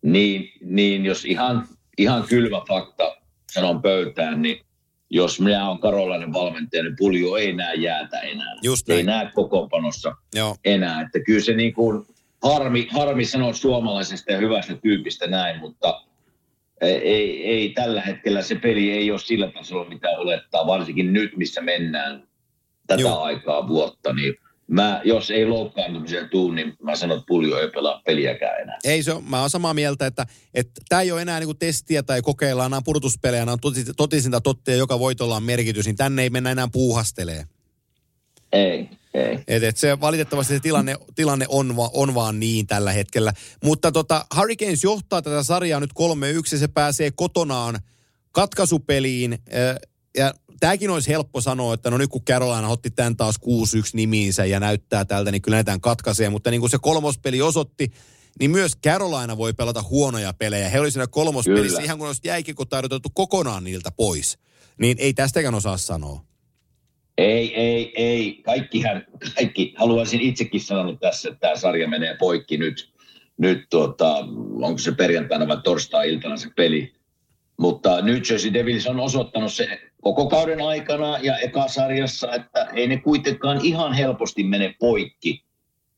Niin, 0.02 0.52
niin 0.60 1.04
jos 1.04 1.24
ihan, 1.24 1.68
ihan 1.98 2.24
kylmä 2.28 2.62
fakta 2.68 3.17
sanon 3.52 3.82
pöytään, 3.82 4.42
niin 4.42 4.60
jos 5.10 5.40
minä 5.40 5.68
olen 5.68 5.78
karolainen 5.80 6.32
valmentaja, 6.32 6.82
niin 6.82 6.96
Puljo 6.98 7.36
ei 7.36 7.52
näe 7.52 7.74
jäätä 7.74 8.20
enää. 8.20 8.54
Just 8.62 8.90
ei 8.90 9.02
näe 9.02 9.30
kokoonpanossa 9.34 10.16
Joo. 10.34 10.56
enää. 10.64 11.00
Että 11.00 11.20
kyllä 11.20 11.40
se 11.40 11.52
niin 11.52 11.74
kuin, 11.74 12.06
harmi, 12.42 12.88
harmi 12.90 13.24
sanoa 13.24 13.52
suomalaisesta 13.52 14.32
ja 14.32 14.38
hyvästä 14.38 14.74
tyypistä 14.82 15.26
näin, 15.26 15.60
mutta 15.60 16.02
ei, 16.80 17.46
ei 17.46 17.68
tällä 17.68 18.00
hetkellä 18.00 18.42
se 18.42 18.54
peli 18.54 18.90
ei 18.90 19.10
ole 19.10 19.18
sillä 19.18 19.50
tasolla, 19.50 19.88
mitä 19.88 20.08
olettaa, 20.08 20.66
varsinkin 20.66 21.12
nyt, 21.12 21.36
missä 21.36 21.60
mennään 21.60 22.28
tätä 22.86 23.00
Joo. 23.00 23.20
aikaa 23.20 23.68
vuotta, 23.68 24.12
niin 24.12 24.34
mä, 24.70 25.00
jos 25.04 25.30
ei 25.30 25.46
loukkaantumisen 25.46 26.28
tuu, 26.28 26.50
niin 26.50 26.76
mä 26.82 26.96
sanon, 26.96 27.16
että 27.16 27.26
Puljo 27.28 27.58
ei 27.60 27.70
pelaa 27.70 28.02
peliäkään 28.06 28.60
enää. 28.60 28.78
Ei 28.84 29.02
se 29.02 29.12
mä 29.28 29.40
oon 29.40 29.50
samaa 29.50 29.74
mieltä, 29.74 30.06
että 30.06 30.26
tämä 30.88 31.02
ei 31.02 31.12
ole 31.12 31.22
enää 31.22 31.40
niinku 31.40 31.54
testiä 31.54 32.02
tai 32.02 32.22
kokeillaan 32.22 32.70
nämä 32.70 32.82
pudotuspelejä, 32.84 33.44
nämä 33.44 33.52
on 33.52 33.72
toti- 33.72 33.94
totisinta 33.96 34.40
totteja, 34.40 34.78
joka 34.78 34.98
voitolla 34.98 35.36
on 35.36 35.42
merkitys, 35.42 35.86
niin 35.86 35.96
tänne 35.96 36.22
ei 36.22 36.30
mennä 36.30 36.50
enää 36.50 36.68
puuhastelee. 36.72 37.44
Ei, 38.52 38.88
ei. 39.14 39.38
Et, 39.48 39.62
et 39.62 39.76
se 39.76 40.00
valitettavasti 40.00 40.54
se 40.54 40.60
tilanne, 40.60 40.96
tilanne 41.14 41.46
on, 41.48 41.76
va, 41.76 41.90
on 41.92 42.14
vaan 42.14 42.40
niin 42.40 42.66
tällä 42.66 42.92
hetkellä. 42.92 43.32
Mutta 43.64 43.92
tota, 43.92 44.26
Hurricanes 44.36 44.84
johtaa 44.84 45.22
tätä 45.22 45.42
sarjaa 45.42 45.80
nyt 45.80 45.90
3-1 45.90 46.02
ja 46.52 46.58
se 46.58 46.68
pääsee 46.68 47.10
kotonaan 47.10 47.78
katkaisupeliin. 48.32 49.38
Ja 50.16 50.34
tämäkin 50.60 50.90
olisi 50.90 51.10
helppo 51.10 51.40
sanoa, 51.40 51.74
että 51.74 51.90
no 51.90 51.98
nyt 51.98 52.10
kun 52.10 52.24
Carolina 52.24 52.68
otti 52.68 52.90
tämän 52.90 53.16
taas 53.16 53.36
6-1 53.36 53.40
nimiinsä 53.92 54.44
ja 54.44 54.60
näyttää 54.60 55.04
tältä, 55.04 55.30
niin 55.30 55.42
kyllä 55.42 55.56
ne 55.56 55.64
tämän 55.64 55.80
katkaisee. 55.80 56.30
Mutta 56.30 56.50
niin 56.50 56.60
kuin 56.60 56.70
se 56.70 56.78
kolmospeli 56.82 57.42
osoitti, 57.42 57.92
niin 58.40 58.50
myös 58.50 58.72
Carolina 58.86 59.36
voi 59.36 59.52
pelata 59.52 59.82
huonoja 59.82 60.32
pelejä. 60.32 60.68
He 60.68 60.80
oli 60.80 60.90
siinä 60.90 61.06
kolmospelissä 61.06 61.68
Kyllä. 61.68 61.84
ihan 61.84 61.98
kun 61.98 62.06
olisi 62.06 62.20
jääkikot 62.24 62.72
otettu 62.72 63.08
kokonaan 63.14 63.64
niiltä 63.64 63.90
pois. 63.96 64.38
Niin 64.80 64.96
ei 65.00 65.14
tästäkään 65.14 65.54
osaa 65.54 65.76
sanoa. 65.76 66.24
Ei, 67.18 67.54
ei, 67.54 67.92
ei. 67.96 68.42
Kaikkihan, 68.44 69.04
kaikki. 69.34 69.74
Haluaisin 69.76 70.20
itsekin 70.20 70.60
sanonut 70.60 71.00
tässä, 71.00 71.28
että 71.28 71.40
tämä 71.40 71.56
sarja 71.56 71.88
menee 71.88 72.16
poikki 72.16 72.56
nyt. 72.56 72.92
Nyt 73.38 73.66
tuota, 73.70 74.16
onko 74.62 74.78
se 74.78 74.92
perjantaina 74.92 75.48
vai 75.48 75.60
torstai-iltana 75.64 76.36
se 76.36 76.48
peli. 76.56 76.92
Mutta 77.58 78.02
New 78.02 78.14
Jersey 78.30 78.52
Devils 78.52 78.86
on 78.86 79.00
osoittanut 79.00 79.52
se 79.52 79.87
koko 80.02 80.26
kauden 80.26 80.60
aikana 80.60 81.18
ja 81.18 81.38
ekasarjassa, 81.38 82.34
että 82.34 82.68
ei 82.72 82.86
ne 82.86 82.96
kuitenkaan 82.96 83.60
ihan 83.64 83.92
helposti 83.92 84.44
mene 84.44 84.74
poikki. 84.78 85.44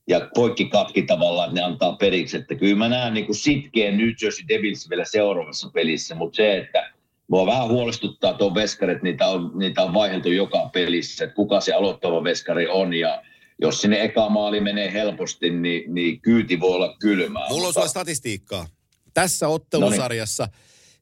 Ja 0.09 0.29
poikki 0.35 0.65
katki 0.65 1.03
tavallaan, 1.03 1.49
että 1.49 1.61
ne 1.61 1.67
antaa 1.67 1.93
periksi. 1.93 2.37
Että 2.37 2.55
kyllä 2.55 2.77
mä 2.77 2.89
näen 2.89 3.15
niin 3.15 3.35
sitkeen 3.35 3.99
New 3.99 4.09
Jersey 4.23 4.49
Devils 4.49 4.91
vielä 4.91 5.05
seuraavassa 5.05 5.71
pelissä, 5.75 6.15
mutta 6.15 6.37
se, 6.37 6.57
että 6.57 6.93
Mua 7.31 7.47
vähän 7.47 7.69
huolestuttaa 7.69 8.35
tuo 8.35 8.55
veskari, 8.55 8.93
että 8.93 9.05
niitä 9.05 9.27
on, 9.27 9.53
niitä 9.55 9.83
on 9.83 9.95
vaihdeltu 9.95 10.29
joka 10.29 10.71
pelissä, 10.73 11.25
että 11.25 11.35
kuka 11.35 11.61
se 11.61 11.73
aloittava 11.73 12.25
veskari 12.25 12.69
on 12.69 12.95
ja 12.95 13.23
jos 13.59 13.81
sinne 13.81 14.03
eka 14.03 14.29
maali 14.29 14.61
menee 14.61 14.93
helposti, 14.93 15.51
niin, 15.51 15.95
niin 15.95 16.21
kyyti 16.21 16.61
voi 16.61 16.75
olla 16.75 16.97
kylmää. 17.01 17.49
Mulla 17.49 17.67
on 17.67 17.75
sulle 17.75 17.89
statistiikkaa. 17.89 18.67
Tässä 19.15 19.49
ottelusarjassa 19.49 20.49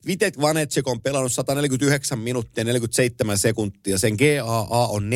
Vitek 0.06 0.40
Vanecek 0.40 0.88
on 0.88 1.00
pelannut 1.02 1.32
149 1.32 2.18
minuuttia 2.18 2.64
47 2.64 3.38
sekuntia. 3.38 3.98
Sen 3.98 4.14
GAA 4.14 4.86
on 4.88 5.10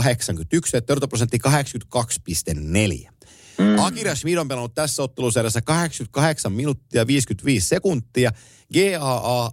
4,81 0.00 0.70
ja 0.72 0.82
torjuntaprosentti 0.82 1.38
82,4. 1.48 3.10
Mm. 3.58 3.78
Akira 3.78 4.14
Schmid 4.14 4.36
on 4.38 4.48
pelannut 4.48 4.74
tässä 4.74 5.02
ottelusarjassa 5.02 5.60
88 5.62 6.52
minuuttia 6.52 7.06
55 7.06 7.68
sekuntia. 7.68 8.30
GAA 8.74 9.52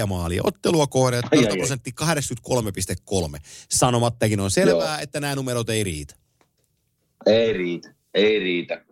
5,4 0.00 0.06
maalia 0.06 0.42
ottelua 0.44 0.86
kohden 0.86 1.22
torjuntaprosentti 1.30 1.90
83,3. 2.02 3.38
Sanomattakin 3.70 4.40
on 4.40 4.50
selvää, 4.50 4.94
Joo. 4.94 5.02
että 5.02 5.20
nämä 5.20 5.34
numerot 5.34 5.70
ei 5.70 5.84
riitä. 5.84 6.14
Ei 7.26 7.52
riitä, 7.52 7.94
ei 8.14 8.38
riitä. 8.38 8.84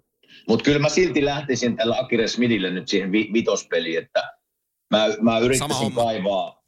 Mutta 0.48 0.64
kyllä 0.64 0.78
mä 0.78 0.88
silti 0.88 1.24
lähtisin 1.24 1.76
tällä 1.76 1.96
Akire 1.98 2.28
Smithille 2.28 2.70
nyt 2.70 2.88
siihen 2.88 3.12
vi- 3.12 3.30
vitospeliin, 3.32 3.98
että 4.02 4.35
mä, 4.90 5.06
mä 5.20 5.38
yrittäisin 5.38 5.92
kaivaa, 5.92 6.62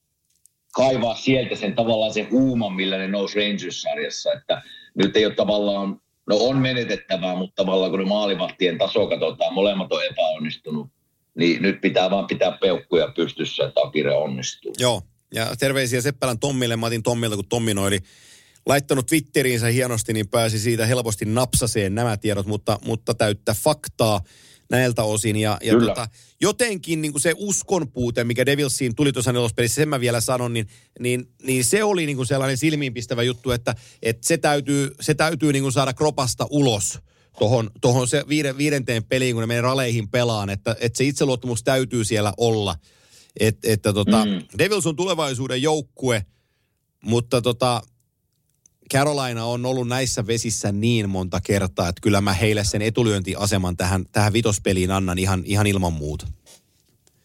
kaivaa 0.75 1.15
sieltä 1.15 1.57
sen 1.57 1.75
tavallaan 1.75 2.15
se 2.15 2.23
huuman, 2.31 2.73
millä 2.73 2.99
ne 2.99 3.09
nousi 3.09 3.39
Rangers-sarjassa, 3.39 4.33
että 4.33 4.63
nyt 4.95 5.17
ei 5.17 5.27
ole 5.27 5.35
tavallaan, 5.35 6.01
no 6.27 6.37
on 6.37 6.57
menetettävää, 6.57 7.37
mutta 7.37 7.65
tavallaan 7.65 7.91
kun 7.91 8.01
ne 8.01 8.07
maalivahtien 8.07 8.79
taso 8.79 9.07
katsotaan, 9.07 9.55
molemmat 9.55 9.93
on 9.93 10.05
epäonnistunut, 10.05 10.89
niin 11.35 11.63
nyt 11.63 11.81
pitää 11.81 12.11
vaan 12.11 12.27
pitää 12.27 12.53
peukkuja 12.53 13.13
pystyssä, 13.17 13.65
että 13.65 13.81
Akire 13.81 14.15
onnistuu. 14.15 14.73
Joo, 14.79 15.03
ja 15.35 15.47
terveisiä 15.59 16.01
Seppälän 16.01 16.39
Tommille. 16.39 16.77
Mä 16.77 16.87
otin 16.87 17.03
Tommilta, 17.03 17.37
kun 17.37 17.49
Tommi 17.49 17.73
oli 17.73 17.99
laittanut 18.67 19.07
Twitteriinsä 19.07 19.67
hienosti, 19.67 20.13
niin 20.13 20.29
pääsi 20.29 20.59
siitä 20.59 20.87
helposti 20.87 21.25
napsaseen 21.25 21.95
nämä 21.95 22.17
tiedot, 22.17 22.47
mutta, 22.47 22.79
mutta 22.85 23.15
täyttä 23.15 23.55
faktaa 23.55 24.21
näiltä 24.71 25.03
osin. 25.03 25.37
Ja, 25.37 25.59
ja 25.63 25.73
Kyllä. 25.73 25.95
tota, 25.95 26.09
jotenkin 26.41 27.03
niin 27.03 27.13
kuin 27.13 27.23
se 27.23 27.35
uskon 27.37 27.93
puute, 27.93 28.25
mikä 28.25 28.47
Devilsiin 28.47 28.95
tuli 28.95 29.13
tuossa 29.13 29.33
nelospelissä, 29.33 29.75
sen 29.75 29.89
mä 29.89 30.01
vielä 30.01 30.21
sanon, 30.21 30.53
niin, 30.53 30.67
niin, 31.01 31.29
niin 31.43 31.65
se 31.65 31.85
oli 31.85 32.07
niin 32.07 32.17
kuin 32.17 32.27
sellainen 32.27 32.57
silmiinpistävä 32.57 33.23
juttu, 33.23 33.51
että, 33.51 33.75
että 34.03 34.29
se 34.29 34.39
täytyy, 34.39 34.95
se 35.01 35.15
täytyy 35.15 35.53
niin 35.53 35.63
kuin 35.63 35.73
saada 35.73 35.93
kropasta 35.93 36.47
ulos 36.51 36.99
tohon, 37.39 37.71
tohon 37.81 38.09
se 38.09 38.25
viiden, 38.29 38.59
viidenteen 38.59 39.05
peliin, 39.05 39.35
kun 39.35 39.41
ne 39.41 39.47
menee 39.47 39.61
raleihin 39.61 40.09
pelaan, 40.09 40.51
että, 40.51 40.77
että 40.81 40.97
se 40.97 41.05
itseluottamus 41.05 41.63
täytyy 41.63 42.05
siellä 42.05 42.33
olla. 42.37 42.75
Et, 43.41 43.65
että 43.65 43.93
tota. 43.93 44.25
Mm. 44.25 44.59
Devils 44.59 44.87
on 44.87 44.97
tulevaisuuden 44.97 45.63
joukkue, 45.63 46.27
mutta 47.05 47.43
tota, 47.43 47.83
Carolina 48.93 49.45
on 49.45 49.67
ollut 49.67 49.89
näissä 49.89 50.27
vesissä 50.27 50.73
niin 50.73 51.11
monta 51.11 51.41
kertaa, 51.41 51.89
että 51.89 52.01
kyllä 52.01 52.21
mä 52.21 52.33
heille 52.33 52.65
sen 52.65 52.83
etulyöntiaseman 52.83 53.77
tähän, 53.77 54.05
tähän 54.13 54.33
vitospeliin 54.33 54.91
annan 54.91 55.19
ihan, 55.19 55.43
ihan 55.45 55.67
ilman 55.67 55.93
muuta. 55.93 56.27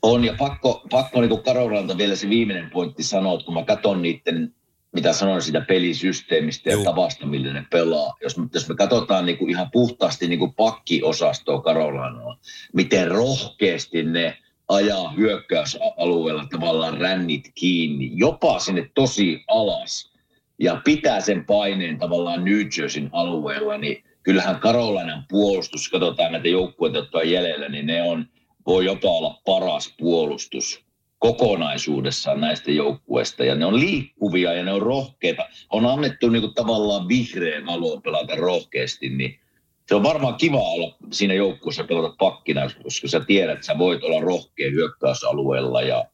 On, 0.02 0.24
ja 0.24 0.36
pakko, 0.38 0.84
pakko 0.90 1.22
niin 1.22 1.44
Karolalta 1.44 1.98
vielä 1.98 2.16
se 2.16 2.30
viimeinen 2.30 2.70
pointti 2.70 3.04
sanoa, 3.04 3.34
että 3.34 3.46
kun 3.46 3.54
mä 3.54 3.66
katson 3.66 4.02
niiden, 4.02 4.56
mitä 4.94 5.14
sanoin 5.14 5.42
siitä 5.42 5.62
pelisysteemistä 5.62 6.70
ja 6.70 6.74
Juu. 6.76 6.84
tavasta, 6.84 7.26
millä 7.26 7.54
ne 7.54 7.66
pelaa. 7.72 8.14
Jos, 8.24 8.38
me- 8.38 8.48
jos 8.54 8.70
me 8.70 8.76
katsotaan 8.76 9.26
niin 9.26 9.38
kuin 9.38 9.50
ihan 9.50 9.72
puhtaasti 9.72 10.28
niin 10.28 10.40
kuin 10.40 10.54
pakkiosastoa 10.54 11.62
Karolanaa, 11.62 12.38
miten 12.74 13.12
rohkeasti 13.12 14.04
ne 14.04 14.38
ajaa 14.68 15.12
hyökkäysalueella 15.12 16.48
tavallaan 16.52 16.98
rännit 16.98 17.52
kiinni, 17.56 18.12
jopa 18.14 18.60
sinne 18.60 18.90
tosi 18.96 19.44
alas, 19.48 20.13
ja 20.60 20.82
pitää 20.84 21.22
sen 21.22 21.46
paineen 21.46 22.00
tavallaan 22.00 22.46
New 22.46 22.60
Jerseyn 22.78 23.10
alueella, 23.12 23.78
niin 23.78 24.04
kyllähän 24.24 24.60
Karolainen 24.60 25.24
puolustus, 25.30 25.90
katsotaan 25.90 26.32
näitä 26.32 26.48
joukkueita, 26.48 26.98
jotka 26.98 27.18
on 27.18 27.32
jäljellä, 27.32 27.70
niin 27.70 27.86
ne 27.86 28.02
on, 28.02 28.26
voi 28.68 28.86
jopa 28.86 29.10
olla 29.10 29.42
paras 29.46 29.96
puolustus 30.00 30.84
kokonaisuudessaan 31.24 32.42
näistä 32.42 32.72
joukkueista. 32.72 33.44
Ja 33.44 33.56
ne 33.56 33.66
on 33.66 33.80
liikkuvia 33.80 34.54
ja 34.54 34.64
ne 34.64 34.74
on 34.74 34.82
rohkeita. 34.82 35.46
On 35.70 35.86
annettu 35.86 36.30
niin 36.30 36.42
kuin 36.42 36.54
tavallaan 36.54 37.08
vihreän 37.08 37.66
valoon 37.66 38.02
pelata 38.02 38.36
rohkeasti, 38.36 39.10
niin 39.10 39.40
se 39.88 39.96
on 39.96 40.04
varmaan 40.04 40.36
kiva 40.36 40.60
olla 40.60 40.96
siinä 41.12 41.34
joukkueessa 41.34 41.84
pelata 41.84 42.16
pakkina, 42.20 42.62
koska 42.84 43.08
sä 43.08 43.20
tiedät, 43.20 43.54
että 43.54 43.66
sä 43.66 43.78
voit 43.78 44.04
olla 44.04 44.22
rohkea 44.22 44.72
hyökkäysalueella 44.72 45.82
ja, 45.82 46.06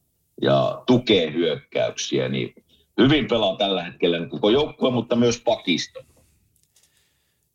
ja 0.42 0.82
tukea 0.86 1.30
hyökkäyksiä. 1.30 2.28
Niin 2.28 2.54
hyvin 2.98 3.28
pelaa 3.28 3.56
tällä 3.56 3.84
hetkellä 3.84 4.26
koko 4.26 4.50
joukkue, 4.50 4.90
mutta 4.90 5.16
myös 5.16 5.40
pakisto. 5.44 6.00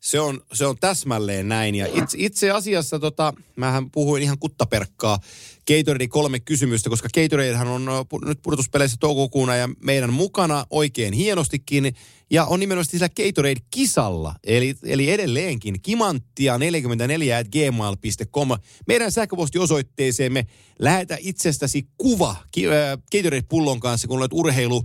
Se 0.06 0.20
on, 0.20 0.40
se 0.52 0.66
on 0.66 0.76
täsmälleen 0.80 1.48
näin. 1.48 1.74
Ja 1.74 1.86
itse, 1.86 2.18
itse 2.20 2.50
asiassa, 2.50 2.98
tota, 2.98 3.34
mähän 3.56 3.90
puhuin 3.90 4.22
ihan 4.22 4.38
kuttaperkkaa 4.38 5.18
Gatoradin 5.66 6.08
kolme 6.08 6.40
kysymystä, 6.40 6.90
koska 6.90 7.08
Gatoradehan 7.14 7.68
on 7.68 7.86
pu- 8.14 8.28
nyt 8.28 8.38
pudotuspeleissä 8.42 8.96
toukokuuna 9.00 9.56
ja 9.56 9.68
meidän 9.82 10.12
mukana 10.12 10.66
oikein 10.70 11.12
hienostikin. 11.12 11.94
Ja 12.30 12.44
on 12.44 12.60
nimenomaan 12.60 12.84
sillä 12.84 13.08
Gatorade-kisalla. 13.08 14.34
Eli, 14.44 14.74
eli 14.84 15.10
edelleenkin 15.10 15.82
kimanttia 15.82 16.58
44 16.58 17.38
at 17.38 17.48
gmail.com. 17.48 18.48
Meidän 18.86 19.12
sähköpostiosoitteeseemme 19.12 20.46
lähetä 20.78 21.16
itsestäsi 21.20 21.86
kuva 21.98 22.36
ö, 22.58 22.98
Gatorade-pullon 23.12 23.80
kanssa, 23.80 24.08
kun 24.08 24.18
olet 24.18 24.32
urheilu 24.32 24.82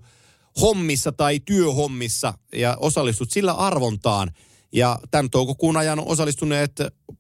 hommissa 0.62 1.12
tai 1.12 1.40
työhommissa 1.40 2.34
ja 2.56 2.78
osallistut 2.80 3.32
sillä 3.32 3.54
arvontaan. 3.54 4.32
Ja 4.74 5.00
tämän 5.12 5.30
toukokuun 5.30 5.78
ajan 5.78 6.00
osallistuneet 6.00 6.72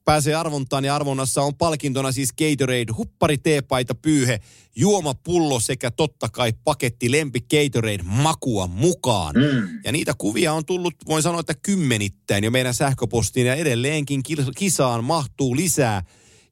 pääsee 0.05 0.36
arvontaan 0.36 0.86
ja 0.86 0.95
arvonnassa 0.95 1.41
on 1.41 1.55
palkintona 1.55 2.11
siis 2.11 2.34
Gatorade, 2.34 2.93
huppari, 2.97 3.38
teepaita, 3.38 3.95
pyyhe, 3.95 4.39
juomapullo 4.75 5.59
sekä 5.59 5.91
totta 5.91 6.29
kai 6.29 6.53
paketti 6.63 7.11
lempi 7.11 7.39
Gatorade 7.41 8.03
makua 8.03 8.67
mukaan. 8.67 9.36
Mm. 9.36 9.79
Ja 9.84 9.91
niitä 9.91 10.13
kuvia 10.17 10.53
on 10.53 10.65
tullut, 10.65 10.93
voin 11.07 11.23
sanoa, 11.23 11.39
että 11.39 11.53
kymmenittäin 11.53 12.43
jo 12.43 12.51
meidän 12.51 12.73
sähköpostiin 12.73 13.47
ja 13.47 13.55
edelleenkin 13.55 14.23
kisaan 14.57 15.03
mahtuu 15.03 15.55
lisää, 15.55 16.03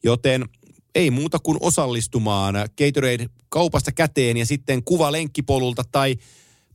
joten 0.03 0.45
ei 0.95 1.11
muuta 1.11 1.39
kuin 1.39 1.57
osallistumaan 1.61 2.55
Gatorade 2.55 3.30
kaupasta 3.49 3.91
käteen 3.91 4.38
ja 4.38 4.45
sitten 4.45 4.84
kuva 4.84 5.11
lenkkipolulta 5.11 5.84
tai 5.91 6.15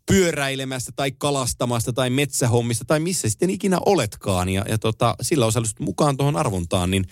pyöräilemästä 0.07 0.93
tai 0.97 1.13
kalastamasta 1.13 1.93
tai 1.93 2.11
metsähommista 2.11 2.85
tai 2.85 3.01
missä 3.01 3.29
sitten 3.29 3.51
ikinä 3.51 3.79
oletkaan. 3.87 4.49
Ja, 4.49 4.65
ja 4.69 4.79
tota, 4.79 5.15
sillä 5.23 5.47
osallistut 5.47 5.87
mukaan 5.87 6.17
tuohon 6.17 6.37
arvontaan, 6.37 6.91
niin, 6.91 7.05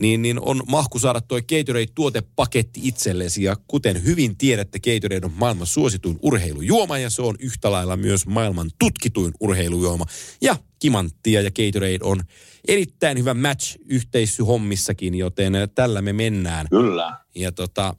niin, 0.00 0.22
niin 0.22 0.40
on 0.40 0.62
mahku 0.68 0.98
saada 0.98 1.20
tuo 1.20 1.38
Gatorade-tuotepaketti 1.38 2.80
itsellesi. 2.82 3.42
Ja 3.42 3.56
kuten 3.68 4.04
hyvin 4.04 4.36
tiedätte, 4.36 4.78
Gatorade 4.78 5.26
on 5.26 5.32
maailman 5.36 5.66
suosituin 5.66 6.18
urheilujuoma 6.22 6.98
ja 6.98 7.10
se 7.10 7.22
on 7.22 7.36
yhtä 7.38 7.72
lailla 7.72 7.96
myös 7.96 8.26
maailman 8.26 8.70
tutkituin 8.78 9.32
urheilujuoma. 9.40 10.04
Ja 10.40 10.56
Kimanttia 10.78 11.40
ja 11.40 11.50
Gatorade 11.50 11.98
on 12.02 12.20
erittäin 12.68 13.18
hyvä 13.18 13.34
match 13.34 13.76
yhteishyhommissakin, 13.86 15.14
joten 15.14 15.52
tällä 15.74 16.02
me 16.02 16.12
mennään. 16.12 16.66
Kyllä. 16.70 17.20
Ja 17.34 17.52
tota, 17.52 17.94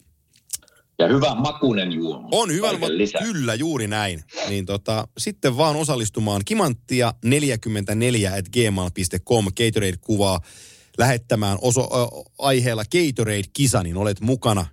Ja 1.00 1.08
hyvä 1.08 1.36
makunen 1.36 1.92
juoma. 1.92 2.28
on 2.32 2.52
hyvä, 2.52 2.78
ma- 2.78 2.88
kyllä 3.24 3.56
juuri 3.56 3.88
näin. 3.88 4.24
Niin 4.50 4.66
tota, 4.66 5.08
sitten 5.18 5.58
vaan 5.58 5.76
osallistumaan 5.76 6.42
kimanttia 6.46 7.14
44 7.26 8.34
at 8.34 8.46
gmail.com 8.50 9.46
Gatorade 9.46 9.98
kuvaa 10.02 10.40
lähettämään 10.98 11.58
oso, 11.62 11.82
ö, 11.82 12.32
aiheella 12.40 12.84
Gatorade-kisa, 12.86 13.84
niin 13.84 13.98
olet 13.98 14.22
mukana 14.22 14.66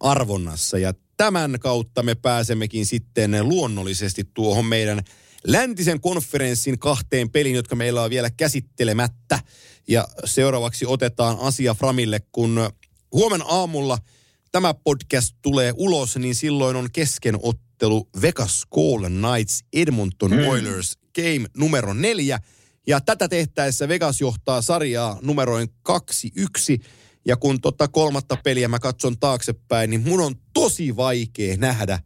arvonnassa. 0.00 0.78
Ja 0.78 0.92
tämän 1.16 1.56
kautta 1.60 2.02
me 2.02 2.14
pääsemmekin 2.14 2.86
sitten 2.86 3.48
luonnollisesti 3.48 4.24
tuohon 4.34 4.64
meidän 4.64 5.00
läntisen 5.46 6.00
konferenssin 6.00 6.78
kahteen 6.78 7.30
peliin, 7.30 7.54
jotka 7.54 7.76
meillä 7.76 8.02
on 8.02 8.10
vielä 8.10 8.30
käsittelemättä. 8.30 9.40
Ja 9.88 10.08
seuraavaksi 10.24 10.86
otetaan 10.86 11.38
asia 11.40 11.74
Framille, 11.74 12.20
kun 12.32 12.70
huomenna 13.12 13.44
aamulla 13.48 13.98
tämä 14.52 14.74
podcast 14.74 15.36
tulee 15.42 15.72
ulos, 15.76 16.16
niin 16.16 16.34
silloin 16.34 16.76
on 16.76 16.88
keskenottelu 16.92 18.08
Vegas 18.22 18.66
Golden 18.70 19.12
Knights 19.12 19.64
Edmonton 19.72 20.32
Oilers 20.32 20.98
game 21.14 21.46
numero 21.56 21.94
neljä. 21.94 22.38
Ja 22.86 23.00
tätä 23.00 23.28
tehtäessä 23.28 23.88
Vegas 23.88 24.20
johtaa 24.20 24.62
sarjaa 24.62 25.18
numeroin 25.22 25.68
2-1. 25.88 25.92
Ja 27.26 27.36
kun 27.36 27.60
tota 27.60 27.88
kolmatta 27.88 28.36
peliä 28.44 28.68
mä 28.68 28.78
katson 28.78 29.18
taaksepäin, 29.18 29.90
niin 29.90 30.08
mun 30.08 30.20
on 30.20 30.34
tosi 30.54 30.96
vaikea 30.96 31.56
nähdä, 31.56 31.98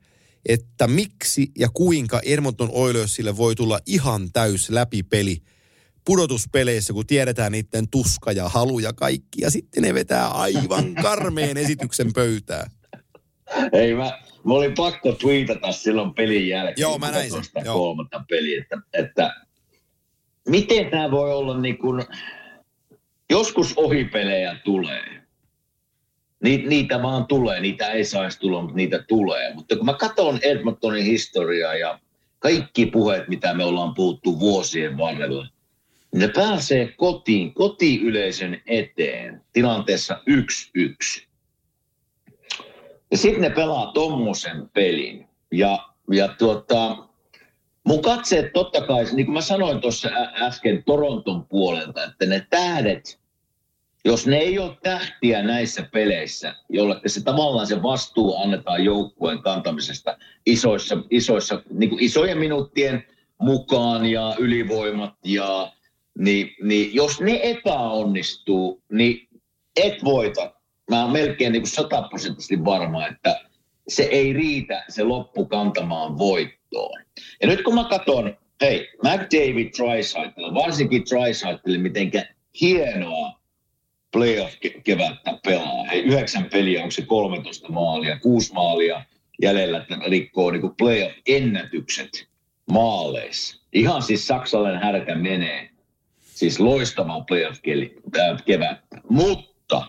että 0.47 0.89
miksi 0.89 1.51
ja 1.59 1.69
kuinka 1.69 2.21
Edmonton 2.25 2.71
Oilersille 2.73 3.37
voi 3.37 3.55
tulla 3.55 3.81
ihan 3.87 4.33
täys 4.33 4.71
läpipeli 4.71 5.43
pudotuspeleissä, 6.05 6.93
kun 6.93 7.07
tiedetään 7.07 7.53
niiden 7.53 7.89
tuska 7.91 8.33
ja 8.33 8.49
halu 8.49 8.79
ja 8.79 8.93
kaikki. 8.93 9.41
Ja 9.43 9.51
sitten 9.51 9.83
ne 9.83 9.95
vetää 9.95 10.29
aivan 10.29 10.95
karmeen 11.03 11.57
esityksen 11.57 12.13
pöytään. 12.13 12.71
Ei 13.73 13.95
mä, 13.95 14.21
mä 14.45 14.55
olin 14.55 14.75
pakko 14.75 15.13
twiitata 15.13 15.73
silloin 15.73 16.15
pelin 16.15 16.49
jälkeen. 16.49 16.83
Joo, 16.83 16.99
mä 16.99 17.07
kun 17.07 17.15
näin 17.15 17.31
sen, 17.31 17.65
joo. 17.65 17.79
kolmatta 17.79 18.25
peliä, 18.29 18.63
että, 18.63 18.77
että 18.93 19.35
miten 20.49 20.91
tämä 20.91 21.11
voi 21.11 21.33
olla 21.33 21.61
niin 21.61 21.79
kuin, 21.79 22.05
joskus 23.31 23.73
ohipelejä 23.77 24.57
tulee. 24.65 25.23
Ni, 26.43 26.57
niitä 26.57 27.03
vaan 27.03 27.27
tulee, 27.27 27.61
niitä 27.61 27.91
ei 27.93 28.05
saisi 28.05 28.39
tulla, 28.39 28.61
mutta 28.63 28.77
niitä 28.77 29.05
tulee. 29.09 29.55
Mutta 29.55 29.77
kun 29.77 29.87
mä 29.87 29.95
katson 29.95 30.39
Edmontonin 30.43 31.05
historiaa 31.05 31.75
ja 31.75 31.99
kaikki 32.39 32.87
puheet, 32.87 33.29
mitä 33.29 33.55
me 33.55 33.65
ollaan 33.65 33.95
puhuttu 33.95 34.41
vuosien 34.41 34.99
varrella, 34.99 35.47
ne 36.15 36.29
pääsee 36.29 36.93
kotiin, 36.97 37.55
kotiyleisön 37.55 38.61
eteen 38.67 39.43
tilanteessa 39.53 40.23
1-1. 41.21 41.27
Ja 43.11 43.17
sitten 43.19 43.43
ne 43.43 43.51
pelaa 43.51 43.93
tommosen 43.93 44.69
pelin. 44.75 45.29
Ja, 45.53 45.79
ja 46.13 46.29
tuota, 46.29 46.97
mun 47.85 48.03
katseet 48.03 48.53
totta 48.53 48.81
kai, 48.81 49.05
niin 49.13 49.27
kuin 49.27 49.35
mä 49.35 49.41
sanoin 49.41 49.81
tuossa 49.81 50.09
äsken 50.35 50.83
Toronton 50.85 51.47
puolelta, 51.47 52.05
että 52.05 52.27
ne 52.27 52.47
tähdet, 52.51 53.21
jos 54.05 54.27
ne 54.27 54.37
ei 54.37 54.59
ole 54.59 54.77
tähtiä 54.83 55.43
näissä 55.43 55.89
peleissä, 55.93 56.55
jolle 56.69 57.01
se 57.07 57.25
tavallaan 57.25 57.67
se 57.67 57.83
vastuu 57.83 58.37
annetaan 58.37 58.85
joukkueen 58.85 59.43
kantamisesta 59.43 60.19
isoissa, 60.47 60.97
isoissa, 61.11 61.63
niin 61.71 61.91
kuin 61.91 62.03
isojen 62.03 62.39
minuuttien 62.39 63.05
mukaan 63.39 64.07
ja 64.07 64.37
ylivoimat 64.39 65.15
ja 65.25 65.73
niin, 66.19 66.55
niin 66.63 66.95
jos 66.95 67.21
ne 67.21 67.41
epäonnistuu, 67.43 68.83
niin 68.93 69.29
et 69.77 70.05
voita. 70.05 70.55
Mä 70.91 71.03
oon 71.03 71.13
melkein 71.13 71.53
niin 71.53 71.67
sataprosenttisesti 71.67 72.65
varma, 72.65 73.07
että 73.07 73.41
se 73.89 74.03
ei 74.03 74.33
riitä 74.33 74.85
se 74.89 75.05
loppu 75.05 75.47
kantamaan 75.47 76.19
voittoon. 76.19 77.01
Ja 77.43 77.49
nyt 77.49 77.63
kun 77.63 77.75
mä 77.75 77.85
katson, 77.85 78.37
hei, 78.61 78.89
McDavid 79.03 79.71
Tricycle, 79.71 80.55
varsinkin 80.55 81.05
Tricycle, 81.05 81.79
mitenkä 81.79 82.27
hienoa 82.61 83.41
playoff-kevättä 84.13 85.39
pelaa. 85.45 85.85
Hei, 85.85 86.03
yhdeksän 86.03 86.49
peliä, 86.53 86.81
onko 86.81 86.91
se 86.91 87.03
13 87.03 87.73
maalia, 87.73 88.19
kuusi 88.19 88.53
maalia 88.53 89.05
jäljellä, 89.43 89.79
että 89.79 89.99
rikkoo 90.07 90.51
niin 90.51 90.77
playoff-ennätykset 90.77 92.29
maaleissa. 92.71 93.63
Ihan 93.73 94.03
siis 94.03 94.27
saksalainen 94.27 94.83
härkä 94.83 95.15
menee. 95.15 95.72
Siis 96.43 96.61
loistavaa 96.61 97.25
playoff-kevättä. 97.25 99.01
Mutta 99.09 99.87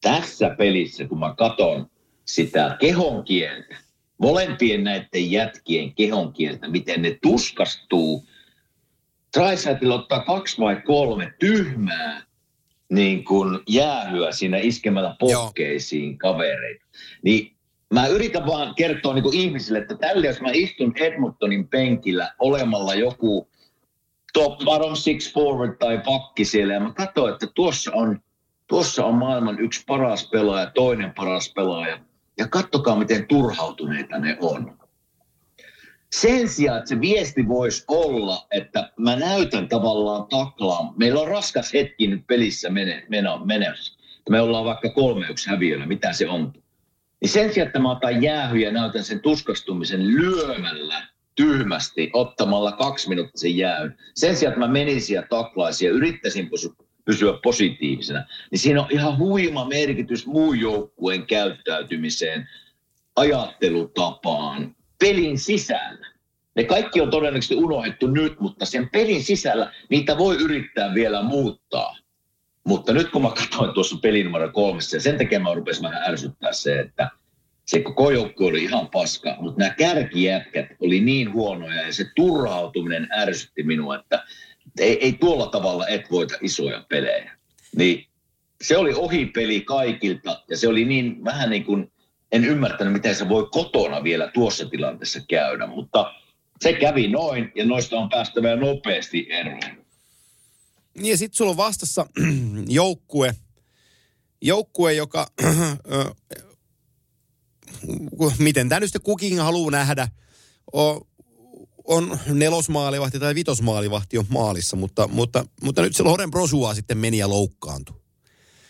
tässä 0.00 0.54
pelissä, 0.58 1.04
kun 1.04 1.18
mä 1.18 1.34
katson 1.38 1.90
sitä 2.24 2.76
kehon 2.80 3.24
kieltä, 3.24 3.76
molempien 4.18 4.84
näiden 4.84 5.30
jätkien 5.30 5.94
kehon 5.94 6.32
kieltä, 6.32 6.68
miten 6.68 7.02
ne 7.02 7.18
tuskastuu. 7.22 8.26
Tricycle 9.32 9.94
ottaa 9.94 10.20
kaksi 10.20 10.58
vai 10.60 10.80
kolme 10.80 11.34
tyhmää 11.38 12.22
niin 12.90 13.24
kuin 13.24 13.58
jäähyä 13.68 14.32
siinä 14.32 14.58
iskemällä 14.58 15.16
pokkeisiin 15.18 16.18
kavereita. 16.18 16.84
Niin 17.22 17.56
mä 17.94 18.06
yritän 18.06 18.46
vaan 18.46 18.74
kertoa 18.74 19.14
niin 19.14 19.22
kuin 19.22 19.36
ihmisille, 19.36 19.78
että 19.78 19.94
tällä 19.94 20.26
jos 20.26 20.40
mä 20.40 20.50
istun 20.52 20.92
Edmontonin 20.96 21.68
penkillä 21.68 22.34
olemalla 22.38 22.94
joku 22.94 23.49
top 24.32 24.58
bottom 24.64 24.96
six 24.96 25.32
forward 25.32 25.76
tai 25.76 25.98
pakki 26.04 26.44
siellä 26.44 26.74
ja 26.74 26.80
mä 26.80 26.92
katson, 26.92 27.32
että 27.32 27.46
tuossa 27.54 27.90
on, 27.94 28.20
tuossa 28.66 29.04
on 29.04 29.14
maailman 29.14 29.60
yksi 29.60 29.84
paras 29.86 30.28
pelaaja, 30.28 30.70
toinen 30.70 31.12
paras 31.16 31.52
pelaaja. 31.54 31.98
Ja 32.38 32.48
kattokaa, 32.48 32.96
miten 32.96 33.26
turhautuneita 33.26 34.18
ne 34.18 34.36
on. 34.40 34.78
Sen 36.12 36.48
sijaan, 36.48 36.78
että 36.78 36.88
se 36.88 37.00
viesti 37.00 37.48
voisi 37.48 37.84
olla, 37.88 38.46
että 38.50 38.92
mä 38.96 39.16
näytän 39.16 39.68
tavallaan 39.68 40.26
taklaan. 40.26 40.94
Meillä 40.96 41.20
on 41.20 41.28
raskas 41.28 41.72
hetki 41.72 42.06
nyt 42.06 42.26
pelissä 42.26 42.70
menossa. 43.44 43.98
Me 44.30 44.40
ollaan 44.40 44.64
vaikka 44.64 44.90
kolme 44.90 45.26
yksi 45.30 45.50
häviöllä, 45.50 45.86
mitä 45.86 46.12
se 46.12 46.28
on. 46.28 46.52
Niin 47.20 47.28
sen 47.28 47.52
sijaan, 47.52 47.66
että 47.66 47.78
mä 47.78 47.90
otan 47.90 48.22
jäähyä 48.22 48.60
ja 48.60 48.72
näytän 48.72 49.04
sen 49.04 49.20
tuskastumisen 49.20 50.06
lyömällä 50.06 51.08
tyhmästi 51.40 52.10
ottamalla 52.12 52.72
kaksi 52.72 53.08
minuuttisen 53.08 53.56
jäyn. 53.56 53.98
Sen 54.14 54.36
sijaan, 54.36 54.52
että 54.52 54.66
mä 54.66 54.72
menisin 54.72 55.14
ja 55.14 55.22
taklaisin 55.30 55.86
ja 55.86 55.92
yrittäisin 55.92 56.50
pysy- 56.50 56.74
pysyä 57.04 57.38
positiivisena, 57.42 58.24
niin 58.50 58.58
siinä 58.58 58.80
on 58.80 58.86
ihan 58.90 59.18
huima 59.18 59.64
merkitys 59.64 60.26
muun 60.26 60.60
joukkueen 60.60 61.26
käyttäytymiseen, 61.26 62.48
ajattelutapaan, 63.16 64.76
pelin 64.98 65.38
sisällä. 65.38 66.06
Ne 66.56 66.64
kaikki 66.64 67.00
on 67.00 67.10
todennäköisesti 67.10 67.54
unohdettu 67.54 68.06
nyt, 68.06 68.40
mutta 68.40 68.64
sen 68.64 68.88
pelin 68.90 69.24
sisällä 69.24 69.72
niitä 69.88 70.18
voi 70.18 70.36
yrittää 70.36 70.94
vielä 70.94 71.22
muuttaa. 71.22 71.96
Mutta 72.64 72.92
nyt 72.92 73.10
kun 73.10 73.22
mä 73.22 73.28
katsoin 73.28 73.74
tuossa 73.74 73.96
pelin 74.02 74.24
numero 74.24 74.52
kolmessa, 74.52 74.96
ja 74.96 75.00
sen 75.00 75.18
takia 75.18 75.40
mä 75.40 75.54
rupesin 75.54 75.82
vähän 75.82 76.02
ärsyttää 76.02 76.52
se, 76.52 76.80
että 76.80 77.10
se 77.70 77.80
koko 77.80 78.10
joukkue 78.10 78.48
oli 78.48 78.64
ihan 78.64 78.88
paska, 78.88 79.36
mutta 79.40 79.58
nämä 79.58 79.74
kärkijätkät 79.74 80.66
oli 80.80 81.00
niin 81.00 81.32
huonoja 81.32 81.86
ja 81.86 81.92
se 81.92 82.04
turhautuminen 82.16 83.08
ärsytti 83.18 83.62
minua, 83.62 83.96
että 83.96 84.24
ei, 84.80 85.04
ei 85.04 85.12
tuolla 85.12 85.46
tavalla 85.46 85.88
et 85.88 86.10
voita 86.10 86.34
isoja 86.42 86.84
pelejä. 86.88 87.38
Niin 87.76 88.06
se 88.62 88.76
oli 88.76 88.94
ohipeli 88.94 89.60
kaikilta 89.60 90.42
ja 90.48 90.56
se 90.56 90.68
oli 90.68 90.84
niin 90.84 91.24
vähän 91.24 91.50
niin 91.50 91.64
kuin, 91.64 91.92
en 92.32 92.44
ymmärtänyt 92.44 92.92
miten 92.92 93.14
se 93.14 93.28
voi 93.28 93.48
kotona 93.52 94.02
vielä 94.02 94.30
tuossa 94.34 94.68
tilanteessa 94.68 95.20
käydä, 95.28 95.66
mutta 95.66 96.14
se 96.60 96.72
kävi 96.72 97.08
noin 97.08 97.52
ja 97.54 97.66
noista 97.66 97.96
on 97.98 98.08
päästävä 98.08 98.56
nopeasti 98.56 99.26
eroon. 99.30 99.60
Niin 100.94 101.10
ja 101.10 101.16
sitten 101.16 101.36
sulla 101.36 101.50
on 101.50 101.56
vastassa 101.56 102.06
joukkue, 102.68 103.34
joukkue, 104.42 104.92
joka, 104.92 105.26
miten 108.38 108.68
tämä 108.68 108.80
nyt 108.80 108.88
sitten 108.88 109.02
kukin 109.02 109.40
haluaa 109.40 109.70
nähdä, 109.70 110.08
on, 110.72 111.00
on 111.84 112.18
nelosmaalivahti 112.26 113.18
tai 113.18 113.34
vitosmaalivahti 113.34 114.18
on 114.18 114.26
maalissa, 114.28 114.76
mutta, 114.76 115.08
mutta, 115.08 115.44
mutta 115.62 115.82
nyt 115.82 115.96
se 115.96 116.02
Loren 116.02 116.30
Brosua 116.30 116.74
sitten 116.74 116.98
meni 116.98 117.18
ja 117.18 117.28
loukkaantui. 117.28 118.00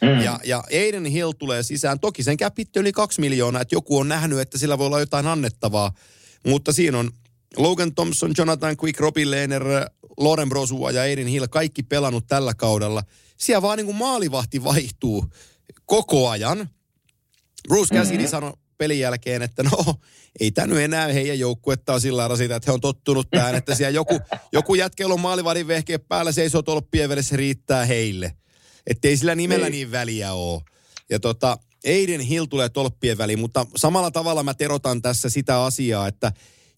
Mm. 0.01 0.21
Ja, 0.21 0.41
ja 0.45 0.65
Aiden 0.73 1.05
Hill 1.05 1.33
tulee 1.33 1.63
sisään. 1.63 2.01
Toki 2.01 2.23
sen 2.23 2.37
käpitti 2.37 2.81
yli 2.81 2.93
kaksi 2.93 3.21
miljoonaa, 3.21 3.63
että 3.63 3.75
joku 3.75 3.99
on 3.99 4.09
nähnyt, 4.09 4.39
että 4.39 4.59
sillä 4.59 4.79
voi 4.79 4.87
olla 4.87 5.01
jotain 5.01 5.27
annettavaa. 5.27 5.93
Mutta 6.47 6.73
siinä 6.73 6.99
on 6.99 7.11
Logan 7.57 7.95
Thompson, 7.95 8.33
Jonathan 8.39 8.77
Quick, 8.85 9.01
Robin 9.01 9.31
Lehner, 9.31 9.65
Loren 10.17 10.49
Brosua 10.49 10.91
ja 10.91 11.05
Erin 11.05 11.27
Hill, 11.27 11.47
kaikki 11.47 11.83
pelannut 11.83 12.27
tällä 12.27 12.55
kaudella. 12.55 13.03
Siellä 13.37 13.63
vaan 13.63 13.77
niin 13.77 13.87
kuin 13.87 13.97
maalivahti 13.97 14.65
vaihtuu 14.65 15.27
koko 15.87 16.29
ajan. 16.29 16.69
Bruce 17.69 17.95
Cassidy 17.95 18.17
mm-hmm. 18.17 18.31
sanoi 18.31 18.53
pelin 18.81 18.99
jälkeen, 18.99 19.43
että 19.43 19.63
no, 19.63 19.95
ei 20.41 20.51
tämä 20.51 20.67
nyt 20.67 20.79
enää 20.79 21.09
heidän 21.09 21.39
joukkuetta 21.39 22.01
sillä 22.01 22.29
rasita, 22.29 22.57
että 22.57 22.71
he 22.71 22.75
on 22.75 22.81
tottunut 22.81 23.31
tähän, 23.31 23.55
että 23.55 23.75
siellä 23.75 23.95
joku, 23.95 24.21
joku 24.53 24.75
jätkeillä 24.75 25.15
on 25.15 25.21
maalivahdin 25.21 25.69
vehkeä 25.69 25.99
päällä, 25.99 26.33
seisoo 26.33 26.63
tolppien 26.63 27.09
vedessä, 27.09 27.37
riittää 27.37 27.85
heille. 27.85 28.33
Että 28.87 29.09
ei 29.09 29.17
sillä 29.17 29.35
nimellä 29.35 29.67
ei. 29.67 29.71
niin 29.71 29.91
väliä 29.91 30.33
ole. 30.33 30.63
Ja 31.11 31.21
tota, 31.21 31.59
Aiden 31.87 32.21
Hill 32.21 32.45
tulee 32.45 32.69
tolppien 32.69 33.19
väliin, 33.19 33.39
mutta 33.39 33.67
samalla 33.77 34.11
tavalla 34.11 34.43
mä 34.43 34.55
terotan 34.55 35.03
tässä 35.03 35.31
sitä 35.31 35.65
asiaa, 35.65 36.09
että 36.09 36.33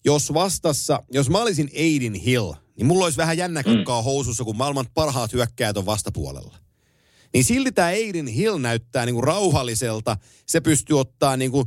jos 0.05 0.33
vastassa, 0.33 1.03
jos 1.11 1.29
mä 1.29 1.41
olisin 1.41 1.69
Aiden 1.77 2.13
Hill, 2.13 2.53
niin 2.77 2.85
mulla 2.85 3.03
olisi 3.03 3.17
vähän 3.17 3.37
jännä 3.37 3.61
mm. 3.61 4.03
housussa, 4.03 4.43
kun 4.43 4.57
maailman 4.57 4.85
parhaat 4.93 5.33
hyökkäät 5.33 5.77
on 5.77 5.85
vastapuolella. 5.85 6.57
Niin 7.33 7.43
silti 7.43 7.71
tämä 7.71 7.87
Aiden 7.87 8.27
Hill 8.27 8.57
näyttää 8.57 9.05
niinku 9.05 9.21
rauhalliselta. 9.21 10.17
Se 10.45 10.61
pystyy 10.61 10.99
ottaa 10.99 11.37
niinku, 11.37 11.65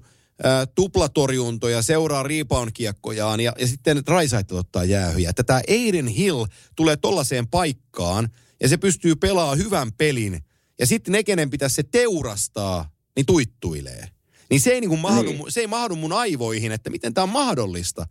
tuplatorjuntoja, 0.74 1.82
seuraa 1.82 2.22
rebound-kiekkojaan 2.22 3.40
ja, 3.40 3.52
ja 3.58 3.66
sitten 3.66 4.02
Raisaitel 4.06 4.56
ottaa 4.56 4.84
jäähyjä. 4.84 5.30
Että 5.30 5.44
tämä 5.44 5.60
Aiden 5.68 6.06
Hill 6.06 6.44
tulee 6.76 6.96
tollaiseen 6.96 7.48
paikkaan 7.48 8.28
ja 8.60 8.68
se 8.68 8.76
pystyy 8.76 9.16
pelaamaan 9.16 9.58
hyvän 9.58 9.92
pelin. 9.92 10.44
Ja 10.78 10.86
sitten 10.86 11.12
ne, 11.12 11.24
kenen 11.24 11.50
pitäisi 11.50 11.74
se 11.74 11.82
teurastaa, 11.82 12.90
niin 13.16 13.26
tuittuilee. 13.26 14.08
Niin 14.50 14.60
se 14.60 14.70
ei, 14.70 14.80
niinku 14.80 14.96
mahdu, 14.96 15.32
niin. 15.32 15.44
se 15.48 15.60
ei 15.60 15.66
mahdu 15.66 15.96
mun 15.96 16.12
aivoihin, 16.12 16.72
että 16.72 16.90
miten 16.90 17.14
tämä 17.14 17.22
on 17.22 17.28
mahdollista. 17.28 18.06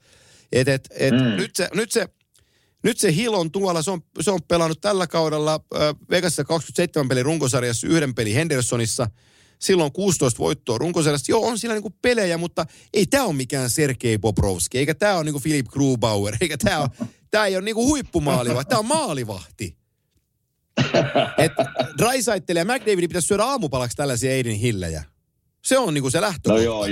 Et, 0.52 0.68
et, 0.68 0.88
et 0.92 1.14
mm. 1.14 1.36
nyt, 1.38 1.56
se, 1.56 1.70
nyt, 1.74 1.92
se, 1.92 2.08
nyt 2.84 2.98
se 2.98 3.16
Hill 3.16 3.34
on 3.34 3.52
tuolla, 3.52 3.82
se 3.82 3.92
on, 3.92 4.02
se 4.22 4.32
on 4.32 4.40
pelannut 4.48 4.82
tällä 4.82 5.08
kaudella 5.08 5.54
äh, 5.54 5.96
Vegasissa 6.10 6.44
27 6.44 7.10
pelin 7.10 7.26
runkosarjassa, 7.26 7.88
yhden 7.88 8.16
peli 8.16 8.36
Hendersonissa. 8.36 9.10
Silloin 9.60 9.92
16 9.92 10.40
voittoa 10.40 10.78
runkosarjassa. 10.78 11.32
Joo, 11.32 11.48
on 11.48 11.60
siellä 11.60 11.76
niinku 11.76 11.94
pelejä, 12.02 12.38
mutta 12.38 12.66
ei 12.94 13.06
tämä 13.06 13.24
ole 13.24 13.34
mikään 13.34 13.70
Sergei 13.70 14.18
Bobrovski, 14.18 14.78
eikä 14.78 14.96
tämä 14.96 15.16
ole 15.16 15.24
niinku 15.24 15.40
Philip 15.40 15.66
Grubauer, 15.68 16.36
eikä 16.42 16.58
tämä 16.58 16.80
ole, 16.80 16.90
tää 17.32 17.46
ei 17.46 17.56
ole 17.56 17.66
niinku 17.66 17.88
huippumaalivahti, 17.88 18.70
tämä 18.70 18.80
on 18.80 18.86
maalivahti. 18.86 19.78
että 21.46 21.66
Dreisaitl 21.98 22.58
ja 22.58 22.66
McDavid 22.66 23.08
pitäisi 23.08 23.28
syödä 23.28 23.44
aamupalaksi 23.44 23.98
tällaisia 23.98 24.32
Aiden 24.32 24.56
Hillejä. 24.56 25.04
Se 25.66 25.78
on 25.78 25.94
niinku 25.94 26.10
se 26.10 26.22
lähtökohta. 26.22 26.64
No 26.64 26.64
joo, 26.64 26.88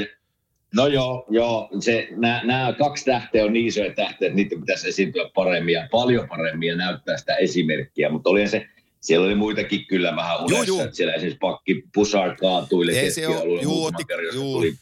no 0.74 0.88
joo, 0.88 1.26
joo. 1.30 1.70
Se, 1.80 2.08
nämä 2.44 2.74
kaksi 2.78 3.06
tähteä 3.06 3.46
on 3.46 3.54
niin 3.54 3.68
isoja 3.68 3.94
tähteä, 3.94 4.28
että 4.28 4.36
niitä 4.36 4.56
pitäisi 4.60 4.88
esiintyä 4.88 5.30
paremmin 5.36 5.74
ja 5.74 5.88
paljon 5.92 6.30
paremmin 6.30 6.70
ja 6.70 6.76
näyttää 6.76 7.18
sitä 7.18 7.36
esimerkkiä. 7.36 8.10
Mutta 8.10 8.30
oli 8.30 8.48
se, 8.48 8.70
siellä 9.04 9.26
oli 9.26 9.36
muitakin 9.36 9.86
kyllä 9.86 10.16
vähän 10.16 10.40
unessa, 10.40 10.56
joo, 10.56 10.78
joo. 10.78 10.84
että 10.86 10.96
siellä 10.96 11.14
esimerkiksi 11.14 11.40
pakki 11.40 11.84
Pusard 11.94 12.38
kaatui 12.38 12.86
keskialueella 12.86 13.64
muutaman 13.64 14.08
kerran, 14.08 14.34
tuli 14.34 14.74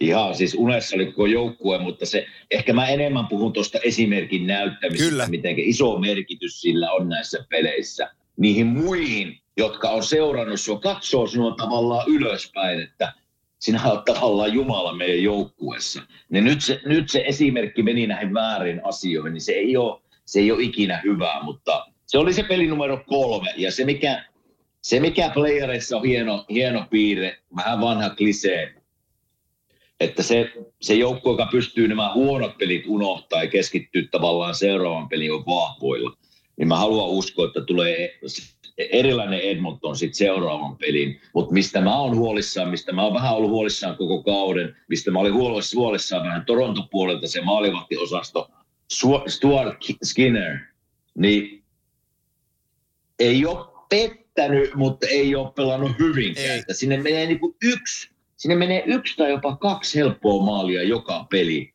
Ihan 0.00 0.34
siis 0.34 0.54
unessa 0.54 0.96
oli 0.96 1.06
koko 1.06 1.26
joukkue, 1.26 1.78
mutta 1.78 2.06
se, 2.06 2.26
ehkä 2.50 2.72
mä 2.72 2.88
enemmän 2.88 3.26
puhun 3.26 3.52
tuosta 3.52 3.78
esimerkin 3.82 4.46
näyttämisestä, 4.46 5.10
Kyllä. 5.10 5.26
miten 5.26 5.58
iso 5.58 5.98
merkitys 5.98 6.60
sillä 6.60 6.92
on 6.92 7.08
näissä 7.08 7.46
peleissä. 7.48 8.10
Niihin 8.36 8.66
muihin, 8.66 9.38
jotka 9.56 9.90
on 9.90 10.04
seurannut 10.04 10.60
sinua, 10.60 10.80
katsoo 10.80 11.26
sinua 11.26 11.54
tavallaan 11.54 12.08
ylöspäin, 12.08 12.80
että 12.80 13.12
sinä 13.58 13.90
olet 13.90 14.04
tavallaan 14.04 14.52
Jumala 14.52 14.94
meidän 14.94 15.22
joukkueessa. 15.22 16.02
Niin 16.28 16.44
nyt 16.44 16.60
se, 16.62 16.80
nyt 16.86 17.10
se 17.10 17.24
esimerkki 17.26 17.82
meni 17.82 18.06
näihin 18.06 18.34
väärin 18.34 18.80
asioihin, 18.84 19.32
niin 19.32 19.40
se 19.40 19.52
ei 19.52 19.76
ole, 19.76 20.00
se 20.24 20.40
ei 20.40 20.52
ole 20.52 20.62
ikinä 20.62 21.00
hyvää, 21.04 21.42
mutta 21.42 21.86
se 22.08 22.18
oli 22.18 22.32
se 22.32 22.42
peli 22.42 22.66
numero 22.66 23.00
kolme. 23.06 23.54
Ja 23.56 23.72
se 23.72 23.84
mikä, 23.84 24.24
se 24.82 25.00
mikä 25.00 25.30
playereissa 25.34 25.96
on 25.96 26.04
hieno, 26.04 26.44
hieno 26.50 26.86
piirre, 26.90 27.38
vähän 27.56 27.80
vanha 27.80 28.10
klisee, 28.10 28.74
että 30.00 30.22
se, 30.22 30.52
se 30.80 30.94
joukko, 30.94 31.30
joka 31.30 31.48
pystyy 31.50 31.88
nämä 31.88 32.14
huonot 32.14 32.58
pelit 32.58 32.84
unohtaa 32.86 33.42
ja 33.42 33.50
keskittyy 33.50 34.08
tavallaan 34.08 34.54
seuraavan 34.54 35.08
pelin 35.08 35.32
on 35.32 35.46
vahvoilla, 35.46 36.16
niin 36.56 36.68
mä 36.68 36.76
haluan 36.76 37.08
uskoa, 37.08 37.46
että 37.46 37.60
tulee 37.60 38.18
erilainen 38.78 39.40
Edmonton 39.40 39.96
sitten 39.96 40.14
seuraavan 40.14 40.76
pelin. 40.76 41.20
Mutta 41.34 41.52
mistä 41.52 41.80
mä 41.80 41.98
oon 41.98 42.16
huolissaan, 42.16 42.68
mistä 42.68 42.92
mä 42.92 43.02
oon 43.02 43.14
vähän 43.14 43.34
ollut 43.34 43.50
huolissaan 43.50 43.96
koko 43.96 44.22
kauden, 44.22 44.76
mistä 44.88 45.10
mä 45.10 45.18
olin 45.18 45.34
huolissaan 45.74 46.24
vähän 46.24 46.44
Toronto 46.46 46.82
puolelta 46.90 47.28
se 47.28 47.40
maalivahtiosasto, 47.40 48.50
Stuart 49.26 49.76
Skinner, 50.04 50.58
niin 51.14 51.57
ei 53.18 53.46
ole 53.46 53.66
pettänyt, 53.88 54.74
mutta 54.74 55.06
ei 55.06 55.34
ole 55.34 55.52
pelannut 55.56 55.92
hyvinkään. 55.98 56.50
Ei. 56.68 56.74
Sinne 56.74 56.96
menee 56.96 57.26
niinku 57.26 57.56
yksi 57.62 58.10
sinne 58.38 58.56
menee 58.56 58.82
yksi 58.86 59.16
tai 59.16 59.30
jopa 59.30 59.56
kaksi 59.56 59.98
helppoa 59.98 60.44
maalia 60.44 60.82
joka 60.82 61.26
peli. 61.30 61.72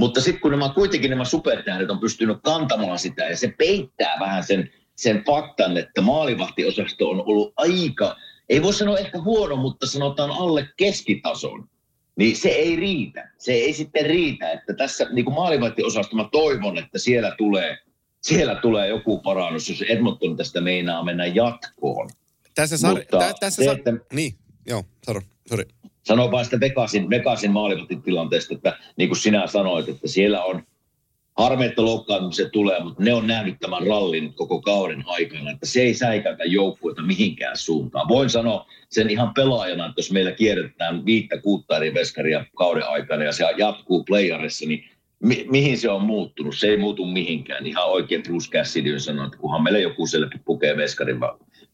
Mutta 0.00 0.20
sitten 0.20 0.40
kun 0.40 0.50
nämä 0.50 0.72
kuitenkin 0.74 1.10
nämä 1.10 1.24
supertähdet 1.24 1.90
on 1.90 2.00
pystynyt 2.00 2.38
kantamaan 2.42 2.98
sitä 2.98 3.24
ja 3.24 3.36
se 3.36 3.54
peittää 3.58 4.16
vähän 4.20 4.44
sen, 4.44 4.70
sen 4.96 5.24
faktan, 5.24 5.76
että 5.76 6.00
maalivahtiosasto 6.00 7.10
on 7.10 7.22
ollut 7.26 7.52
aika, 7.56 8.16
ei 8.48 8.62
voi 8.62 8.72
sanoa 8.72 8.98
ehkä 8.98 9.18
huono, 9.18 9.56
mutta 9.56 9.86
sanotaan 9.86 10.30
alle 10.30 10.68
keskitason, 10.76 11.68
niin 12.16 12.36
se 12.36 12.48
ei 12.48 12.76
riitä. 12.76 13.30
Se 13.38 13.52
ei 13.52 13.72
sitten 13.72 14.06
riitä, 14.06 14.50
että 14.50 14.74
tässä 14.74 15.06
niin 15.12 15.24
kuin 15.24 15.34
maalivahtiosasto 15.34 16.16
mä 16.16 16.28
toivon, 16.32 16.78
että 16.78 16.98
siellä 16.98 17.34
tulee, 17.38 17.78
siellä 18.22 18.54
tulee 18.54 18.88
joku 18.88 19.18
parannus, 19.18 19.68
jos 19.68 19.82
Edmonton 19.82 20.36
tästä 20.36 20.60
meinaa 20.60 21.04
mennä 21.04 21.26
jatkoon. 21.26 22.10
Tässä, 22.54 22.76
sar- 22.76 22.88
Mutta 22.98 23.18
tä- 23.18 23.34
tässä 23.40 23.62
se, 23.62 23.66
sa- 23.66 23.72
että, 23.72 23.92
niin, 24.12 24.34
joo, 24.66 24.84
sorry, 25.06 25.20
sorry. 25.48 25.64
Sanoin 26.02 26.30
vain 26.30 26.44
sitä 26.44 26.60
Vegasin, 26.60 27.10
Vegasin 27.10 27.52
tilanteesta, 28.04 28.54
että 28.54 28.78
niin 28.96 29.08
kuin 29.08 29.18
sinä 29.18 29.46
sanoit, 29.46 29.88
että 29.88 30.08
siellä 30.08 30.44
on 30.44 30.62
harmi, 31.38 31.64
että 31.64 31.84
loukkaantumiset 31.84 32.52
tulee, 32.52 32.84
mutta 32.84 33.02
ne 33.02 33.14
on 33.14 33.26
nähnyt 33.26 33.56
tämän 33.60 33.86
rallin 33.86 34.34
koko 34.34 34.60
kauden 34.60 35.04
aikana, 35.06 35.50
että 35.50 35.66
se 35.66 35.80
ei 35.82 35.94
säikäytä 35.94 36.44
joukkueita 36.44 37.02
mihinkään 37.02 37.56
suuntaan. 37.56 38.08
Voin 38.08 38.30
sanoa 38.30 38.66
sen 38.88 39.10
ihan 39.10 39.34
pelaajana, 39.34 39.86
että 39.86 39.98
jos 39.98 40.12
meillä 40.12 40.32
kierretään 40.32 41.04
viittä 41.06 41.38
kuutta 41.40 41.76
eri 41.76 41.94
veskaria 41.94 42.44
kauden 42.56 42.88
aikana 42.88 43.24
ja 43.24 43.32
se 43.32 43.44
jatkuu 43.56 44.04
playerissa, 44.04 44.66
niin 44.66 44.90
mi- 45.22 45.46
mihin 45.50 45.78
se 45.78 45.90
on 45.90 46.02
muuttunut? 46.02 46.56
Se 46.56 46.66
ei 46.66 46.76
muutu 46.76 47.06
mihinkään. 47.06 47.66
Ihan 47.66 47.88
oikein 47.88 48.22
Bruce 48.22 48.50
Cassidy 48.50 49.00
sanoi, 49.00 49.26
että 49.26 49.38
kunhan 49.38 49.62
meillä 49.62 49.78
joku 49.78 50.06
selkeä 50.06 50.40
pukee 50.44 50.76
veskarin 50.76 51.20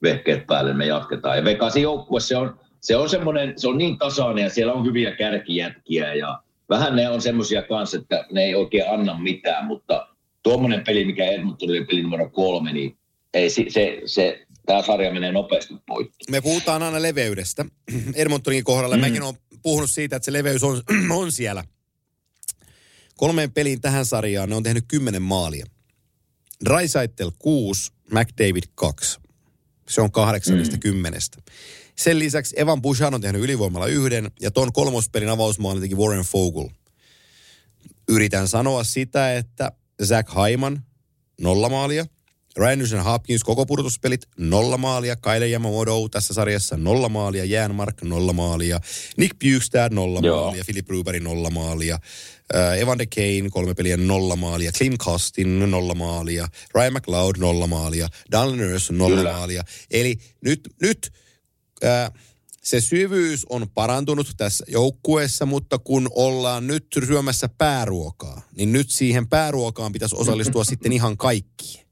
vehkeet 0.03 0.46
päälle, 0.46 0.74
me 0.74 0.86
jatketaan. 0.86 1.36
Ja 1.36 1.44
Vegasin 1.44 1.82
joukkue 1.82 2.20
se 2.20 2.36
on 2.36 2.59
se 2.80 2.96
on 2.96 3.09
semmoinen, 3.09 3.53
se 3.57 3.68
on 3.68 3.78
niin 3.78 3.99
tasainen 3.99 4.44
ja 4.44 4.51
siellä 4.51 4.72
on 4.72 4.86
hyviä 4.86 5.16
kärkijätkiä 5.16 6.14
ja 6.14 6.42
vähän 6.68 6.96
ne 6.96 7.09
on 7.09 7.22
semmoisia 7.22 7.62
kanssa, 7.62 7.99
että 7.99 8.26
ne 8.32 8.44
ei 8.44 8.55
oikein 8.55 8.90
anna 8.90 9.18
mitään, 9.18 9.66
mutta 9.66 10.09
tuommoinen 10.42 10.84
peli, 10.84 11.05
mikä 11.05 11.24
Edmonton 11.24 11.70
oli 11.70 11.84
peli 11.84 12.03
numero 12.03 12.30
kolme, 12.30 12.72
niin 12.72 12.99
ei, 13.34 13.51
se, 13.51 13.64
se, 13.68 14.01
se 14.05 14.46
tämä 14.66 14.82
sarja 14.82 15.12
menee 15.12 15.32
nopeasti 15.32 15.74
poikki. 15.86 16.16
Me 16.30 16.40
puhutaan 16.40 16.82
aina 16.82 17.03
leveydestä. 17.03 17.64
Edmontonin 18.14 18.64
kohdalla 18.64 18.96
mm. 18.96 19.01
mäkin 19.01 19.22
olen 19.22 19.34
puhunut 19.62 19.90
siitä, 19.90 20.16
että 20.16 20.24
se 20.24 20.32
leveys 20.32 20.62
on, 20.62 20.82
on 21.20 21.32
siellä. 21.32 21.64
Kolmeen 23.19 23.53
peliin 23.53 23.81
tähän 23.81 24.07
sarjaan 24.07 24.49
ne 24.49 24.55
on 24.55 24.62
tehnyt 24.62 24.85
kymmenen 24.89 25.23
maalia. 25.23 25.66
Drysaitel 26.65 27.31
6, 27.39 27.93
McDavid 28.11 28.62
2. 28.74 29.20
Se 29.89 30.01
on 30.01 30.12
kahdeksannesta 30.12 30.77
mm. 30.77 30.81
kymmenestä. 30.81 31.39
Sen 31.97 32.19
lisäksi 32.19 32.61
Evan 32.61 32.82
Bushan 32.82 33.15
on 33.15 33.20
tehnyt 33.20 33.43
ylivoimalla 33.43 33.86
yhden 33.86 34.31
ja 34.40 34.51
ton 34.51 34.73
kolmospelin 34.73 35.28
avausmaalin 35.28 35.82
teki 35.82 35.95
Warren 35.95 36.24
Fogel. 36.24 36.69
Yritän 38.09 38.49
sanoa 38.49 38.85
sitä, 38.85 39.35
että 39.35 39.73
Zach 40.05 40.35
Hyman, 40.35 40.85
nolla 41.40 41.69
maalia. 41.69 42.07
Ryan 42.57 43.05
Hopkins 43.05 43.45
koko 43.45 43.66
pudotuspelit, 43.66 44.28
nolla 44.39 44.78
maalia. 44.78 45.16
Kyle 45.16 45.51
Yamamoto 45.51 46.09
tässä 46.09 46.35
sarjassa, 46.35 46.77
nolla 46.77 47.09
maalia. 47.09 47.45
Järnmark, 47.45 48.03
nolla 48.03 48.32
maalia. 48.32 48.81
Nick 49.16 49.36
Bukestad, 49.39 49.95
nolla 49.95 50.20
Joo. 50.23 50.45
maalia. 50.45 50.65
Philip 50.65 50.89
Ruberi, 50.89 51.20
nolla 51.20 51.51
maalia. 51.51 51.99
Uh, 52.54 52.82
Evan 52.82 52.98
DeCane, 52.98 53.50
kolme 53.50 53.74
peliä, 53.74 53.96
nolla 53.96 54.36
maalia. 54.36 54.72
Klim 54.78 54.98
Costin, 54.98 55.70
nolla 55.70 55.94
maalia. 55.94 56.48
Ryan 56.74 56.92
McLeod, 56.92 57.36
nolla 57.38 57.66
maalia. 57.66 58.08
Dallin 58.32 58.58
Nurse, 58.58 58.92
nolla 58.92 59.16
Kyllä. 59.16 59.32
maalia. 59.32 59.62
Eli 59.90 60.18
nyt, 60.44 60.60
nyt 60.82 61.12
se 62.62 62.80
syvyys 62.80 63.46
on 63.48 63.70
parantunut 63.74 64.30
tässä 64.36 64.64
joukkueessa, 64.68 65.46
mutta 65.46 65.78
kun 65.78 66.10
ollaan 66.14 66.66
nyt 66.66 66.86
ryömässä 66.96 67.48
pääruokaa, 67.48 68.42
niin 68.56 68.72
nyt 68.72 68.90
siihen 68.90 69.28
pääruokaan 69.28 69.92
pitäisi 69.92 70.16
osallistua 70.18 70.64
sitten 70.72 70.92
ihan 70.92 71.16
kaikki. 71.16 71.86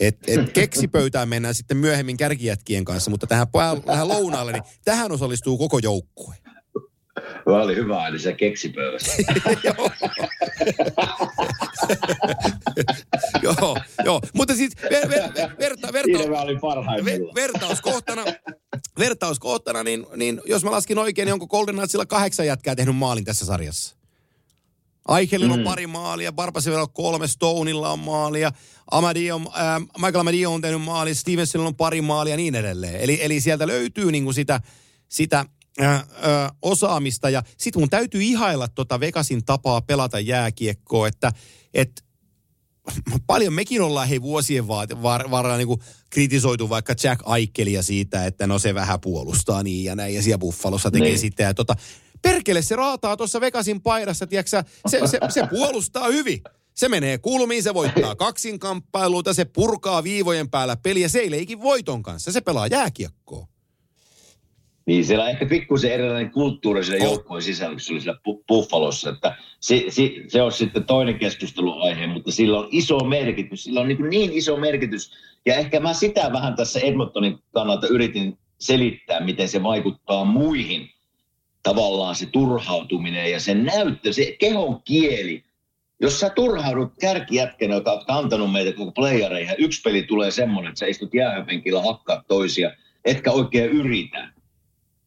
Et, 0.00 0.18
et 0.26 0.52
keksipöytään 0.52 1.28
mennään 1.28 1.54
sitten 1.54 1.76
myöhemmin 1.76 2.16
kärkijätkien 2.16 2.84
kanssa, 2.84 3.10
mutta 3.10 3.26
tähän, 3.26 3.46
tähän 3.86 4.08
lounaalle, 4.08 4.52
niin 4.52 4.62
tähän 4.84 5.12
osallistuu 5.12 5.58
koko 5.58 5.78
joukkue. 5.78 6.36
Tämä 7.44 7.62
oli 7.62 7.76
hyvä, 7.76 8.08
eli 8.08 8.18
se 8.18 8.32
keksipöydässä. 8.32 9.12
joo, 13.42 13.76
joo. 14.04 14.20
Mutta 14.34 14.54
siis 14.54 14.72
ver, 14.90 15.10
ver, 15.10 15.22
ver, 15.34 15.50
verta, 15.58 15.92
verta, 15.92 16.28
mä 16.28 16.40
olin 16.40 17.04
ver, 17.04 17.20
vertauskohtana, 17.34 18.24
vertauskohtana 18.98 19.82
niin, 19.82 20.06
niin, 20.16 20.40
jos 20.46 20.64
mä 20.64 20.70
laskin 20.70 20.98
oikein, 20.98 21.26
niin 21.26 21.32
onko 21.32 21.46
Golden 21.46 21.74
Knightsilla 21.74 22.06
kahdeksan 22.06 22.46
jätkää 22.46 22.74
tehnyt 22.74 22.96
maalin 22.96 23.24
tässä 23.24 23.46
sarjassa? 23.46 23.98
Aichelilla 25.08 25.54
on 25.54 25.64
pari 25.64 25.86
maalia, 25.86 26.32
Barbasevilla 26.32 26.82
on 26.82 26.92
kolme, 26.92 27.28
Stoneilla 27.28 27.92
on 27.92 27.98
maalia, 27.98 28.52
Amadio, 28.90 29.36
äh, 29.36 29.80
Michael 29.80 30.20
Amadio 30.20 30.52
on 30.52 30.60
tehnyt 30.60 30.82
maalia, 30.82 31.14
Stevensonilla 31.14 31.68
on 31.68 31.76
pari 31.76 32.00
maalia 32.00 32.32
ja 32.32 32.36
niin 32.36 32.54
edelleen. 32.54 32.96
Eli, 32.96 33.18
eli 33.22 33.40
sieltä 33.40 33.66
löytyy 33.66 34.12
niinku 34.12 34.32
sitä, 34.32 34.60
sitä 35.08 35.44
osaamista 36.62 37.30
ja 37.30 37.42
sit 37.56 37.76
mun 37.76 37.90
täytyy 37.90 38.22
ihailla 38.22 38.68
tota 38.68 39.00
Vegasin 39.00 39.44
tapaa 39.44 39.80
pelata 39.80 40.20
jääkiekkoa, 40.20 41.08
että 41.08 41.32
et, 41.74 42.04
paljon 43.26 43.52
mekin 43.52 43.82
ollaan 43.82 44.08
hei 44.08 44.22
vuosien 44.22 44.64
vaat- 44.64 45.02
var- 45.02 45.30
varrella 45.30 45.56
niinku 45.56 45.82
kritisoitu 46.10 46.68
vaikka 46.68 46.94
Jack 47.02 47.22
Aikelia 47.24 47.82
siitä, 47.82 48.26
että 48.26 48.46
no 48.46 48.58
se 48.58 48.74
vähän 48.74 49.00
puolustaa 49.00 49.62
niin 49.62 49.84
ja 49.84 49.94
näin 49.96 50.14
ja 50.14 50.22
siellä 50.22 50.38
Buffalossa 50.38 50.90
tekee 50.90 51.08
Niin. 51.08 51.18
sitä 51.18 51.42
ja 51.42 51.54
tota. 51.54 51.74
Perkele 52.22 52.62
se 52.62 52.76
raataa 52.76 53.16
tuossa 53.16 53.40
Vegasin 53.40 53.80
paidassa, 53.82 54.26
tiedätkö, 54.26 54.64
se, 54.88 55.00
se, 55.06 55.18
se 55.28 55.46
puolustaa 55.50 56.08
hyvin. 56.08 56.40
Se 56.74 56.88
menee 56.88 57.18
kulmiin, 57.18 57.62
se 57.62 57.74
voittaa 57.74 58.16
kaksinkamppailuita, 58.16 59.34
se 59.34 59.44
purkaa 59.44 60.04
viivojen 60.04 60.50
päällä 60.50 60.76
peliä, 60.76 61.08
se 61.08 61.18
ei 61.18 61.30
leikin 61.30 61.60
voiton 61.62 62.02
kanssa, 62.02 62.32
se 62.32 62.40
pelaa 62.40 62.66
jääkiekkoa. 62.66 63.46
Niin 64.88 65.04
siellä 65.04 65.24
on 65.24 65.30
ehkä 65.30 65.46
pikkusen 65.46 65.92
erilainen 65.92 66.30
kulttuuri 66.30 66.84
siellä 66.84 67.04
Oh. 67.06 67.12
joukkojen 67.12 67.42
sisällä, 67.42 67.72
kun 67.72 67.80
se 67.80 67.92
oli 67.92 68.00
siellä 68.00 68.20
Bu- 68.28 68.44
Buffalossa. 68.48 69.10
Että 69.10 69.36
se, 69.60 69.84
se, 69.88 70.10
se 70.28 70.42
on 70.42 70.52
sitten 70.52 70.84
toinen 70.84 71.18
keskusteluaihe, 71.18 72.06
mutta 72.06 72.32
sillä 72.32 72.58
on 72.58 72.68
iso 72.70 72.98
merkitys. 73.04 73.64
Sillä 73.64 73.80
on 73.80 73.88
niin, 73.88 74.10
niin 74.10 74.32
iso 74.32 74.56
merkitys. 74.56 75.12
Ja 75.46 75.54
ehkä 75.54 75.80
mä 75.80 75.94
sitä 75.94 76.32
vähän 76.32 76.56
tässä 76.56 76.80
Edmontonin 76.80 77.38
kannalta 77.52 77.86
yritin 77.86 78.38
selittää, 78.58 79.20
miten 79.20 79.48
se 79.48 79.62
vaikuttaa 79.62 80.24
muihin. 80.24 80.90
Tavallaan 81.62 82.14
se 82.14 82.26
turhautuminen 82.26 83.30
ja 83.30 83.40
se 83.40 83.54
näyttö, 83.54 84.12
se 84.12 84.36
kehon 84.38 84.82
kieli. 84.82 85.44
Jos 86.00 86.20
sä 86.20 86.30
turhaudut 86.30 86.92
kärkijätkänä, 87.00 87.74
joka 87.74 87.92
on 87.92 88.06
kantanut 88.06 88.52
meitä 88.52 88.72
koko 88.72 88.92
playereihin, 88.92 89.54
yksi 89.58 89.80
peli 89.82 90.02
tulee 90.02 90.30
semmoinen, 90.30 90.68
että 90.68 90.78
sä 90.78 90.86
istut 90.86 91.14
jäähypenkillä 91.14 91.82
hakkaa 91.82 92.24
toisia, 92.28 92.72
etkä 93.04 93.32
oikein 93.32 93.70
yritä 93.70 94.37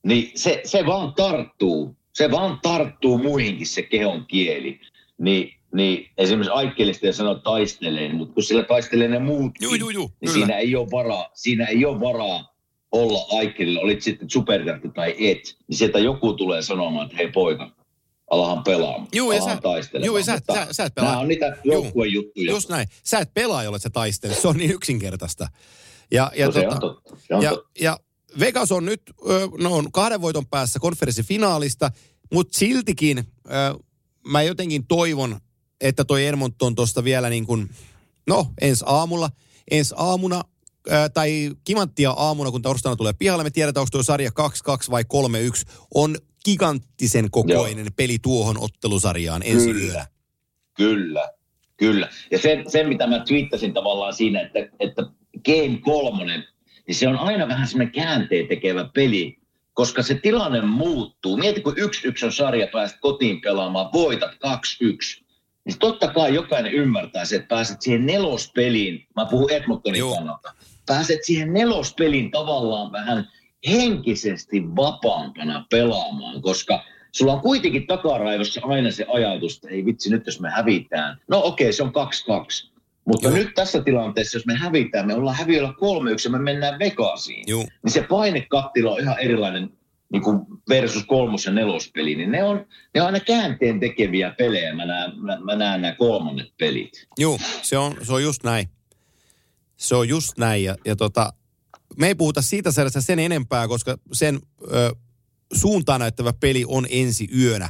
niin 0.06 0.32
se, 0.36 0.62
se 0.66 0.86
vaan 0.86 1.14
tarttuu. 1.14 1.96
Se 2.14 2.32
vaan 2.32 2.60
tarttuu 2.62 3.18
muihinkin 3.18 3.68
se 3.68 3.82
kehon 3.82 4.26
kieli. 4.26 4.80
Ni, 5.18 5.56
niin 5.76 6.10
esimerkiksi 6.18 6.52
Aikkelista 6.54 7.06
ja 7.06 7.14
sanoo 7.14 7.36
taistelee, 7.36 8.14
mutta 8.14 8.34
kun 8.34 8.44
sillä 8.44 8.64
taistelee 8.64 9.08
ne 9.08 9.20
muutkin, 9.20 9.66
Juu, 9.66 9.74
juu, 9.76 9.90
juu, 9.90 10.08
niin 10.08 10.32
kyllä. 10.32 10.46
siinä 10.46 10.58
ei, 10.58 10.76
ole 10.76 10.88
varaa, 10.92 11.30
siinä 11.34 11.66
ei 11.66 11.86
ole 11.86 12.00
varaa 12.00 12.54
olla 12.92 13.38
Aikkelilla, 13.38 13.82
olit 13.82 14.02
sitten 14.02 14.30
supertähti 14.30 14.90
tai 14.90 15.16
et, 15.30 15.58
niin 15.68 15.78
sieltä 15.78 16.00
joku 16.00 16.34
tulee 16.34 16.62
sanomaan, 16.62 17.06
että 17.06 17.18
hei 17.18 17.32
poika, 17.32 17.72
alahan 18.32 18.64
pelaamaan, 18.64 19.08
Juu, 19.16 19.32
ja 19.32 19.38
alahan 19.42 19.58
sä- 19.58 19.62
taistelemaan. 19.62 20.06
juu, 20.06 20.18
ja 20.18 20.24
sä- 20.24 20.40
sä- 20.54 20.68
sä 20.72 20.84
et 20.84 20.96
pelaa. 20.96 21.10
Nämä 21.10 21.22
on 21.22 21.28
niitä 21.28 21.58
joukkueen 21.64 22.12
juttuja. 22.14 22.52
Just 22.52 22.70
näin. 22.70 22.88
Sä 23.04 23.20
et 23.20 23.34
pelaa, 23.34 23.64
jolle 23.64 23.80
sä 23.80 23.90
taistelet. 23.90 24.38
Se 24.40 24.48
on 24.48 24.58
niin 24.58 24.72
yksinkertaista. 24.72 25.48
Ja, 26.12 26.32
ja, 26.36 26.46
no, 26.46 26.52
se 26.52 26.62
tota, 26.62 26.76
on 26.76 26.82
totta. 26.82 27.16
Se 27.28 27.36
on 27.36 27.44
ja, 27.44 27.50
totta. 27.50 27.70
ja 27.80 28.00
Vegas 28.40 28.72
on 28.72 28.86
nyt, 28.86 29.02
no 29.60 29.74
on 29.74 29.92
kahden 29.92 30.22
voiton 30.22 30.48
päässä 30.48 30.80
konferenssifinaalista, 30.80 31.92
mutta 32.34 32.58
siltikin 32.58 33.24
mä 34.28 34.42
jotenkin 34.42 34.88
toivon, 34.88 35.40
että 35.82 36.06
toi 36.06 36.26
Edmonton 36.26 36.76
tuosta 36.76 37.04
vielä 37.04 37.30
niin 37.30 37.46
kuin, 37.46 37.70
no 38.28 38.48
ensi 38.62 38.84
aamulla, 38.88 39.30
ensi 39.72 39.96
aamuna 39.98 40.42
tai 41.14 41.52
kimanttia 41.64 42.12
aamuna, 42.12 42.52
kun 42.52 42.62
torstaina 42.62 42.96
tulee 42.96 43.14
pihalle, 43.14 43.44
me 43.44 43.50
tiedetään, 43.50 43.82
onko 43.82 43.90
tuo 43.92 44.04
sarja 44.04 44.32
2-2 44.40 44.92
vai 44.92 45.04
3-1, 45.04 45.72
on 45.94 46.16
giganttisen 46.46 47.32
kokoinen 47.32 47.94
peli 47.96 48.20
tuohon 48.22 48.58
ottelusarjaan 48.58 49.42
ensi 49.46 49.74
Kyllä. 49.74 50.08
Kyllä, 50.74 51.30
kyllä. 51.78 52.10
Ja 52.32 52.38
sen, 52.40 52.72
sen 52.72 52.88
mitä 52.88 53.08
mä 53.08 53.20
twiittasin 53.20 53.74
tavallaan 53.74 54.14
siinä, 54.14 54.42
että, 54.42 54.60
että 54.80 55.04
Game 55.46 55.78
kolmonen, 55.78 56.44
niin 56.92 57.00
se 57.00 57.08
on 57.08 57.20
aina 57.20 57.48
vähän 57.48 57.68
semmoinen 57.68 57.94
käänteen 57.94 58.48
tekevä 58.48 58.90
peli, 58.94 59.38
koska 59.74 60.04
se 60.04 60.16
tilanne 60.16 60.62
muuttuu. 60.62 61.38
Mieti, 61.38 61.62
kun 61.62 61.74
yksi 61.78 62.08
yksi 62.08 62.26
on 62.26 62.32
sarja, 62.32 62.68
pääset 62.68 62.98
kotiin 63.02 63.42
pelaamaan, 63.42 63.90
voitat 63.94 64.32
2-1. 64.32 65.24
Niin 65.66 65.80
totta 65.80 66.08
kai 66.08 66.36
jokainen 66.36 66.74
ymmärtää 66.74 67.26
se, 67.26 67.36
että 67.36 67.48
pääset 67.48 67.82
siihen 67.82 68.06
nelospeliin, 68.06 69.08
mä 69.16 69.26
puhun 69.26 69.52
Edmontonin 69.52 70.00
Joo. 70.00 70.16
kannalta, 70.16 70.54
pääset 70.86 71.24
siihen 71.24 71.54
nelospeliin 71.54 72.32
tavallaan 72.32 72.92
vähän 72.92 73.30
henkisesti 73.68 74.64
vapaampana 74.76 75.66
pelaamaan, 75.70 76.42
koska 76.42 76.84
sulla 77.12 77.34
on 77.34 77.42
kuitenkin 77.42 77.88
takaraivossa 77.88 78.62
aina 78.64 78.92
se 78.92 79.06
ajatus, 79.14 79.56
että 79.56 79.68
ei 79.68 79.86
vitsi, 79.86 80.10
nyt 80.10 80.26
jos 80.26 80.40
me 80.40 80.50
hävitään. 80.50 81.18
No 81.28 81.42
okei, 81.44 81.74
se 81.74 81.84
on 81.84 81.92
2-2. 82.68 82.71
Mutta 83.06 83.28
Joo. 83.28 83.38
nyt 83.38 83.54
tässä 83.56 83.82
tilanteessa, 83.82 84.38
jos 84.38 84.46
me 84.46 84.56
hävitään, 84.56 85.08
me 85.08 85.16
ollaan 85.16 85.38
häviöllä 85.38 85.70
3-1 85.70 85.74
ja 86.24 86.30
me 86.30 86.40
mennään 86.40 86.80
Vegasiin. 86.80 87.44
Juu. 87.48 87.68
Niin 87.84 87.92
se 87.92 88.04
painekattila 88.10 88.92
on 88.92 89.00
ihan 89.00 89.20
erilainen 89.20 89.70
niin 90.12 90.22
kuin 90.24 90.40
versus 90.70 91.06
kolmos- 91.06 91.46
ja 91.46 91.52
nelospeli. 91.52 92.16
Niin 92.16 92.32
ne 92.32 92.44
on, 92.44 92.66
ne 92.96 93.02
on 93.02 93.06
aina 93.06 93.20
käänteen 93.20 93.80
tekeviä 93.80 94.36
pelejä. 94.38 94.76
Mä 94.76 94.86
näen, 94.86 95.12
mä, 95.20 95.40
mä 95.40 95.56
näen 95.56 95.82
nämä 95.82 95.96
kolmannet 95.96 96.48
pelit. 96.58 97.08
Joo, 97.18 97.40
se 97.62 97.78
on, 97.78 97.96
se 98.02 98.14
on 98.14 98.24
just 98.24 98.44
näin. 98.44 98.70
Se 99.78 99.96
on 99.96 100.10
just 100.10 100.38
näin. 100.38 100.64
Ja, 100.64 100.76
ja 100.86 100.96
tota, 100.96 101.34
me 101.98 102.08
ei 102.08 102.16
puhuta 102.16 102.42
siitä 102.42 102.72
sarjasta 102.72 103.02
sen 103.02 103.20
enempää, 103.20 103.68
koska 103.68 103.98
sen 104.14 104.40
ö, 104.72 104.96
suuntaan 105.54 106.00
näyttävä 106.00 106.34
peli 106.34 106.66
on 106.68 106.88
ensi 106.90 107.28
yönä. 107.38 107.70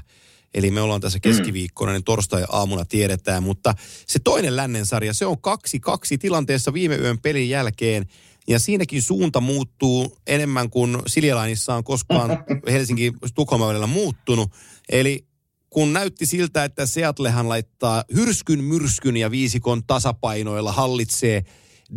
Eli 0.53 0.71
me 0.71 0.81
ollaan 0.81 1.01
tässä 1.01 1.19
keskiviikkona, 1.19 1.91
niin 1.91 2.03
torstai-aamuna 2.03 2.85
tiedetään. 2.85 3.43
Mutta 3.43 3.73
se 4.07 4.19
toinen 4.23 4.55
lännen 4.55 4.85
sarja, 4.85 5.13
se 5.13 5.25
on 5.25 5.37
2-2 5.37 6.17
tilanteessa 6.19 6.73
viime 6.73 6.95
yön 6.95 7.19
pelin 7.19 7.49
jälkeen. 7.49 8.05
Ja 8.47 8.59
siinäkin 8.59 9.01
suunta 9.01 9.41
muuttuu 9.41 10.17
enemmän 10.27 10.69
kuin 10.69 10.97
Siljalainissa 11.07 11.75
on 11.75 11.83
koskaan 11.83 12.29
Helsinki-Tukholman 12.71 13.67
välillä 13.67 13.87
muuttunut. 13.87 14.51
Eli 14.89 15.25
kun 15.69 15.93
näytti 15.93 16.25
siltä, 16.25 16.63
että 16.63 16.85
Seattlehan 16.85 17.49
laittaa 17.49 18.03
hyrskyn, 18.15 18.63
myrskyn 18.63 19.17
ja 19.17 19.31
viisikon 19.31 19.83
tasapainoilla 19.83 20.71
hallitsee 20.71 21.43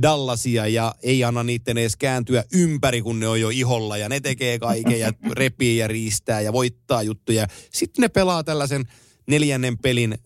Dallasia 0.02 0.66
ja 0.66 0.94
ei 1.02 1.24
anna 1.24 1.42
niiden 1.42 1.78
edes 1.78 1.96
kääntyä 1.96 2.44
ympäri, 2.52 3.02
kun 3.02 3.20
ne 3.20 3.28
on 3.28 3.40
jo 3.40 3.48
iholla 3.48 3.96
ja 3.96 4.08
ne 4.08 4.20
tekee 4.20 4.58
kaiken 4.58 5.00
ja 5.00 5.12
repii 5.32 5.76
ja 5.76 5.88
riistää 5.88 6.40
ja 6.40 6.52
voittaa 6.52 7.02
juttuja. 7.02 7.46
Sitten 7.72 8.02
ne 8.02 8.08
pelaa 8.08 8.44
tällaisen 8.44 8.84
neljännen 9.26 9.78
pelin 9.78 10.12
äh, 10.12 10.18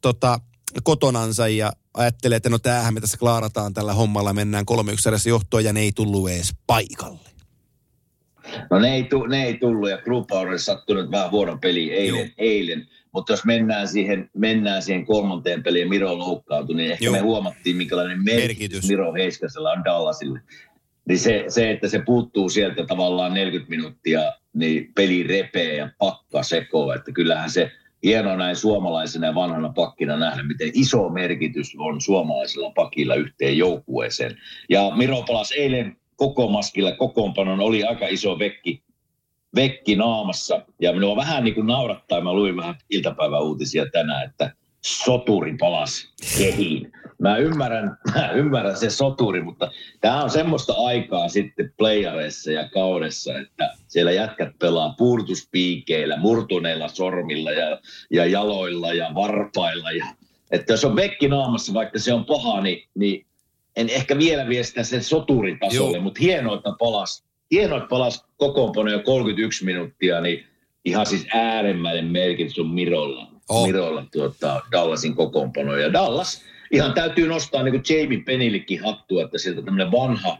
tota, 0.00 0.40
kotonansa 0.82 1.48
ja 1.48 1.72
ajattelee, 1.94 2.36
että 2.36 2.50
no 2.50 2.58
tämähän 2.58 2.94
me 2.94 3.00
tässä 3.00 3.18
klaarataan 3.18 3.74
tällä 3.74 3.94
hommalla, 3.94 4.32
mennään 4.32 4.66
3 4.66 4.92
1 4.92 5.28
johtoon 5.28 5.64
ja 5.64 5.72
ne 5.72 5.80
ei 5.80 5.92
tullut 5.92 6.30
edes 6.30 6.54
paikalle. 6.66 7.30
No 8.70 8.78
ne 8.78 8.94
ei, 8.94 9.04
tu, 9.04 9.26
ne 9.26 9.44
ei 9.44 9.58
tullut 9.58 9.90
ja 9.90 9.98
on 10.30 10.58
sattunut 10.58 11.10
vähän 11.10 11.30
huonon 11.30 11.60
peli 11.60 11.92
eilen, 11.92 12.18
Joo. 12.18 12.28
eilen. 12.38 12.88
Mutta 13.12 13.32
jos 13.32 13.44
mennään 13.44 13.88
siihen, 13.88 14.30
mennään 14.36 14.82
siihen 14.82 15.06
kolmanteen 15.06 15.62
peliin 15.62 15.82
ja 15.82 15.88
Miro 15.88 16.18
loukkaantui, 16.18 16.76
niin 16.76 16.92
ehkä 16.92 17.04
Joo. 17.04 17.12
me 17.12 17.20
huomattiin, 17.20 17.76
minkälainen 17.76 18.24
merkitys, 18.24 18.48
Merkitys. 18.48 18.88
Miro 18.88 19.12
Heiskasella 19.12 19.70
on 19.70 19.84
Dallasille. 19.84 20.40
Niin 21.08 21.18
se, 21.18 21.44
se, 21.48 21.70
että 21.70 21.88
se 21.88 22.02
puuttuu 22.06 22.48
sieltä 22.48 22.86
tavallaan 22.86 23.34
40 23.34 23.70
minuuttia, 23.70 24.32
niin 24.52 24.92
peli 24.94 25.22
repee 25.22 25.76
ja 25.76 25.90
pakka 25.98 26.42
sekoo. 26.42 26.92
Että 26.92 27.12
kyllähän 27.12 27.50
se 27.50 27.70
hienoa 28.02 28.36
näin 28.36 28.56
suomalaisena 28.56 29.26
ja 29.26 29.34
vanhana 29.34 29.72
pakkina 29.72 30.16
nähdä, 30.16 30.42
miten 30.42 30.70
iso 30.74 31.08
merkitys 31.08 31.76
on 31.78 32.00
suomalaisella 32.00 32.70
pakilla 32.70 33.14
yhteen 33.14 33.58
joukkueeseen. 33.58 34.38
Ja 34.68 34.92
Miro 34.96 35.22
palasi 35.22 35.54
eilen 35.54 35.96
koko 36.16 36.48
maskilla 36.48 36.92
kokoonpanon, 36.92 37.60
oli 37.60 37.84
aika 37.84 38.06
iso 38.06 38.38
vekki, 38.38 38.82
vekki 39.56 39.96
naamassa. 39.96 40.62
Ja 40.80 40.92
minua 40.92 41.16
vähän 41.16 41.44
niin 41.44 41.54
kuin 41.54 41.66
naurattaa, 41.66 42.20
mä 42.20 42.32
luin 42.32 42.56
vähän 42.56 42.74
iltapäiväuutisia 42.90 43.86
tänään, 43.92 44.24
että 44.30 44.52
soturi 44.80 45.56
palasi 45.60 46.08
kehiin. 46.38 46.92
Mä 47.18 47.36
ymmärrän, 47.36 47.98
mä 48.14 48.30
ymmärrän 48.30 48.76
se 48.76 48.90
soturi, 48.90 49.42
mutta 49.42 49.70
tämä 50.00 50.22
on 50.22 50.30
semmoista 50.30 50.72
aikaa 50.72 51.28
sitten 51.28 51.72
playareissa 51.78 52.52
ja 52.52 52.68
kaudessa, 52.68 53.38
että 53.38 53.76
siellä 53.88 54.12
jätkät 54.12 54.58
pelaa 54.58 54.94
puurtuspiikeillä, 54.98 56.16
murtuneilla 56.16 56.88
sormilla 56.88 57.50
ja, 57.50 57.80
ja 58.10 58.26
jaloilla 58.26 58.92
ja 58.92 59.10
varpailla. 59.14 59.90
Ja, 59.90 60.06
että 60.50 60.72
jos 60.72 60.84
on 60.84 60.96
vekki 60.96 61.28
naamassa, 61.28 61.74
vaikka 61.74 61.98
se 61.98 62.12
on 62.12 62.24
paha, 62.24 62.60
niin, 62.60 62.88
niin 62.94 63.26
en 63.76 63.88
ehkä 63.88 64.18
vielä 64.18 64.48
vie 64.48 64.62
sitä 64.62 64.82
sen 64.82 65.04
soturitasolle, 65.04 65.96
Joo. 65.96 66.02
mutta 66.02 66.20
hienoa, 66.20 66.56
että 66.56 66.72
palas, 66.78 67.24
hienoa, 67.50 67.78
että 67.78 67.88
palas 67.88 68.24
kokoonpano 68.36 68.90
jo 68.90 69.02
31 69.02 69.64
minuuttia, 69.64 70.20
niin 70.20 70.46
ihan 70.84 71.06
siis 71.06 71.26
äärimmäinen 71.34 72.06
merkitys 72.06 72.58
on 72.58 72.70
Mirolla. 72.70 73.26
oh. 73.48 73.66
Miroilla 73.66 74.06
tuota, 74.12 74.60
Dallasin 74.72 75.14
kokoonpano. 75.14 75.76
Ja 75.76 75.92
Dallas, 75.92 76.44
ihan 76.70 76.92
täytyy 76.92 77.28
nostaa 77.28 77.62
niin 77.62 77.72
kuin 77.72 77.98
Jamie 78.00 78.22
Penillikin 78.24 78.84
hattua, 78.84 79.22
että 79.22 79.38
sieltä 79.38 79.62
tämmöinen 79.62 79.92
vanha, 79.92 80.38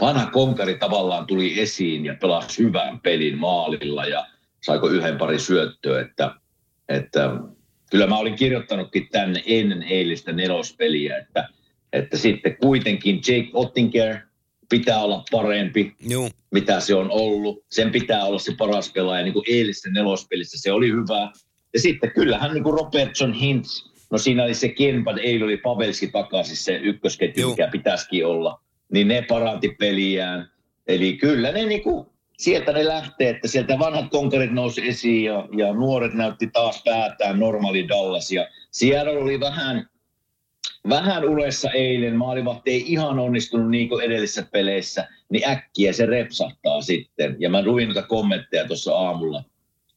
vanha 0.00 0.26
konkari 0.26 0.78
tavallaan 0.78 1.26
tuli 1.26 1.60
esiin 1.60 2.04
ja 2.04 2.16
pelasi 2.20 2.62
hyvän 2.62 3.00
pelin 3.00 3.38
maalilla 3.38 4.06
ja 4.06 4.26
saiko 4.60 4.88
yhden 4.88 5.18
pari 5.18 5.38
syöttöä, 5.38 6.00
että, 6.00 6.34
että 6.88 7.30
kyllä 7.90 8.06
mä 8.06 8.18
olin 8.18 8.34
kirjoittanutkin 8.34 9.08
tänne 9.12 9.42
ennen 9.46 9.82
eilistä 9.82 10.32
nelospeliä, 10.32 11.18
että, 11.18 11.48
että 11.92 12.16
sitten 12.16 12.56
kuitenkin 12.56 13.16
Jake 13.16 13.50
Ottinger 13.52 14.18
pitää 14.70 15.00
olla 15.00 15.24
parempi, 15.30 15.94
Joo. 16.00 16.30
mitä 16.50 16.80
se 16.80 16.94
on 16.94 17.10
ollut. 17.10 17.64
Sen 17.70 17.90
pitää 17.90 18.24
olla 18.24 18.38
se 18.38 18.54
paras 18.58 18.92
pelaaja, 18.92 19.24
niin 19.24 19.32
kuin 19.32 19.44
eilisessä 19.48 19.90
nelospelissä 19.90 20.58
se 20.60 20.72
oli 20.72 20.88
hyvä. 20.88 21.32
Ja 21.72 21.80
sitten 21.80 22.12
kyllähän 22.12 22.54
niin 22.54 22.64
kuin 22.64 22.78
Robertson 22.78 23.32
Hintz, 23.32 23.84
no 24.10 24.18
siinä 24.18 24.44
oli 24.44 24.54
se 24.54 24.68
Kenpad, 24.68 25.18
eilen 25.18 25.44
oli 25.44 25.56
Pavelski 25.56 26.06
takaisin 26.06 26.56
se 26.56 26.76
ykkösketju, 26.76 27.40
Joo. 27.40 27.50
mikä 27.50 27.68
pitäisikin 27.68 28.26
olla. 28.26 28.60
Niin 28.92 29.08
ne 29.08 29.22
paranti 29.28 29.68
peliään. 29.78 30.50
Eli 30.86 31.16
kyllä 31.16 31.52
ne 31.52 31.66
niin 31.66 31.82
kuin, 31.82 32.06
sieltä 32.38 32.72
ne 32.72 32.86
lähtee, 32.86 33.28
että 33.28 33.48
sieltä 33.48 33.78
vanhat 33.78 34.10
konkarit 34.10 34.52
nousi 34.52 34.88
esiin 34.88 35.24
ja, 35.24 35.48
ja 35.56 35.74
nuoret 35.74 36.14
näytti 36.14 36.46
taas 36.46 36.82
päätään 36.84 37.38
normaali 37.38 37.88
Dallas. 37.88 38.32
Ja 38.32 38.48
siellä 38.70 39.10
oli 39.10 39.40
vähän, 39.40 39.89
vähän 40.88 41.24
unessa 41.24 41.70
eilen, 41.70 42.16
maalivahti 42.16 42.70
ei 42.70 42.92
ihan 42.92 43.18
onnistunut 43.18 43.70
niin 43.70 43.88
kuin 43.88 44.04
edellisissä 44.04 44.46
peleissä, 44.52 45.08
niin 45.28 45.48
äkkiä 45.48 45.92
se 45.92 46.06
repsahtaa 46.06 46.80
sitten. 46.80 47.36
Ja 47.38 47.50
mä 47.50 47.64
luin 47.64 47.88
noita 47.88 48.02
kommentteja 48.02 48.66
tuossa 48.66 48.96
aamulla, 48.96 49.44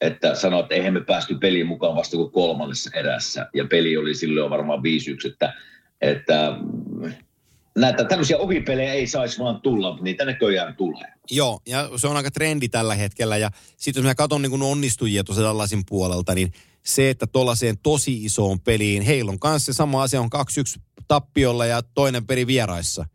että 0.01 0.35
sanoi, 0.35 0.60
että 0.60 0.76
eihän 0.76 0.93
me 0.93 1.01
päästy 1.01 1.35
peliin 1.35 1.68
mukaan 1.68 1.95
vasta 1.95 2.18
kuin 2.18 2.31
kolmannessa 2.31 2.99
erässä. 2.99 3.49
Ja 3.53 3.65
peli 3.65 3.97
oli 3.97 4.14
silloin 4.14 4.49
varmaan 4.49 4.80
5-1, 4.80 5.31
että, 5.31 5.53
että 6.01 6.53
näitä 7.77 8.03
tämmöisiä 8.03 8.37
ohipelejä 8.37 8.93
ei 8.93 9.07
saisi 9.07 9.39
vaan 9.39 9.61
tulla, 9.61 9.89
mutta 9.89 10.03
niitä 10.03 10.25
näköjään 10.25 10.75
tulee. 10.75 11.13
Joo, 11.31 11.59
ja 11.67 11.89
se 11.95 12.07
on 12.07 12.17
aika 12.17 12.31
trendi 12.31 12.69
tällä 12.69 12.95
hetkellä. 12.95 13.37
Ja 13.37 13.51
sitten 13.77 14.01
jos 14.01 14.07
mä 14.07 14.15
katson 14.15 14.41
niin 14.41 14.61
onnistujia 14.61 15.23
tuossa 15.23 15.43
Dallasin 15.43 15.83
puolelta, 15.89 16.35
niin 16.35 16.51
se, 16.83 17.09
että 17.09 17.27
tuollaiseen 17.27 17.77
tosi 17.83 18.25
isoon 18.25 18.59
peliin, 18.59 19.03
heillä 19.03 19.31
on 19.31 19.39
kanssa 19.39 19.73
se 19.73 19.75
sama 19.75 20.03
asia, 20.03 20.21
on 20.21 20.29
2-1 20.77 20.81
tappiolla 21.07 21.65
ja 21.65 21.81
toinen 21.81 22.27
peri 22.27 22.47
vieraissa. 22.47 23.05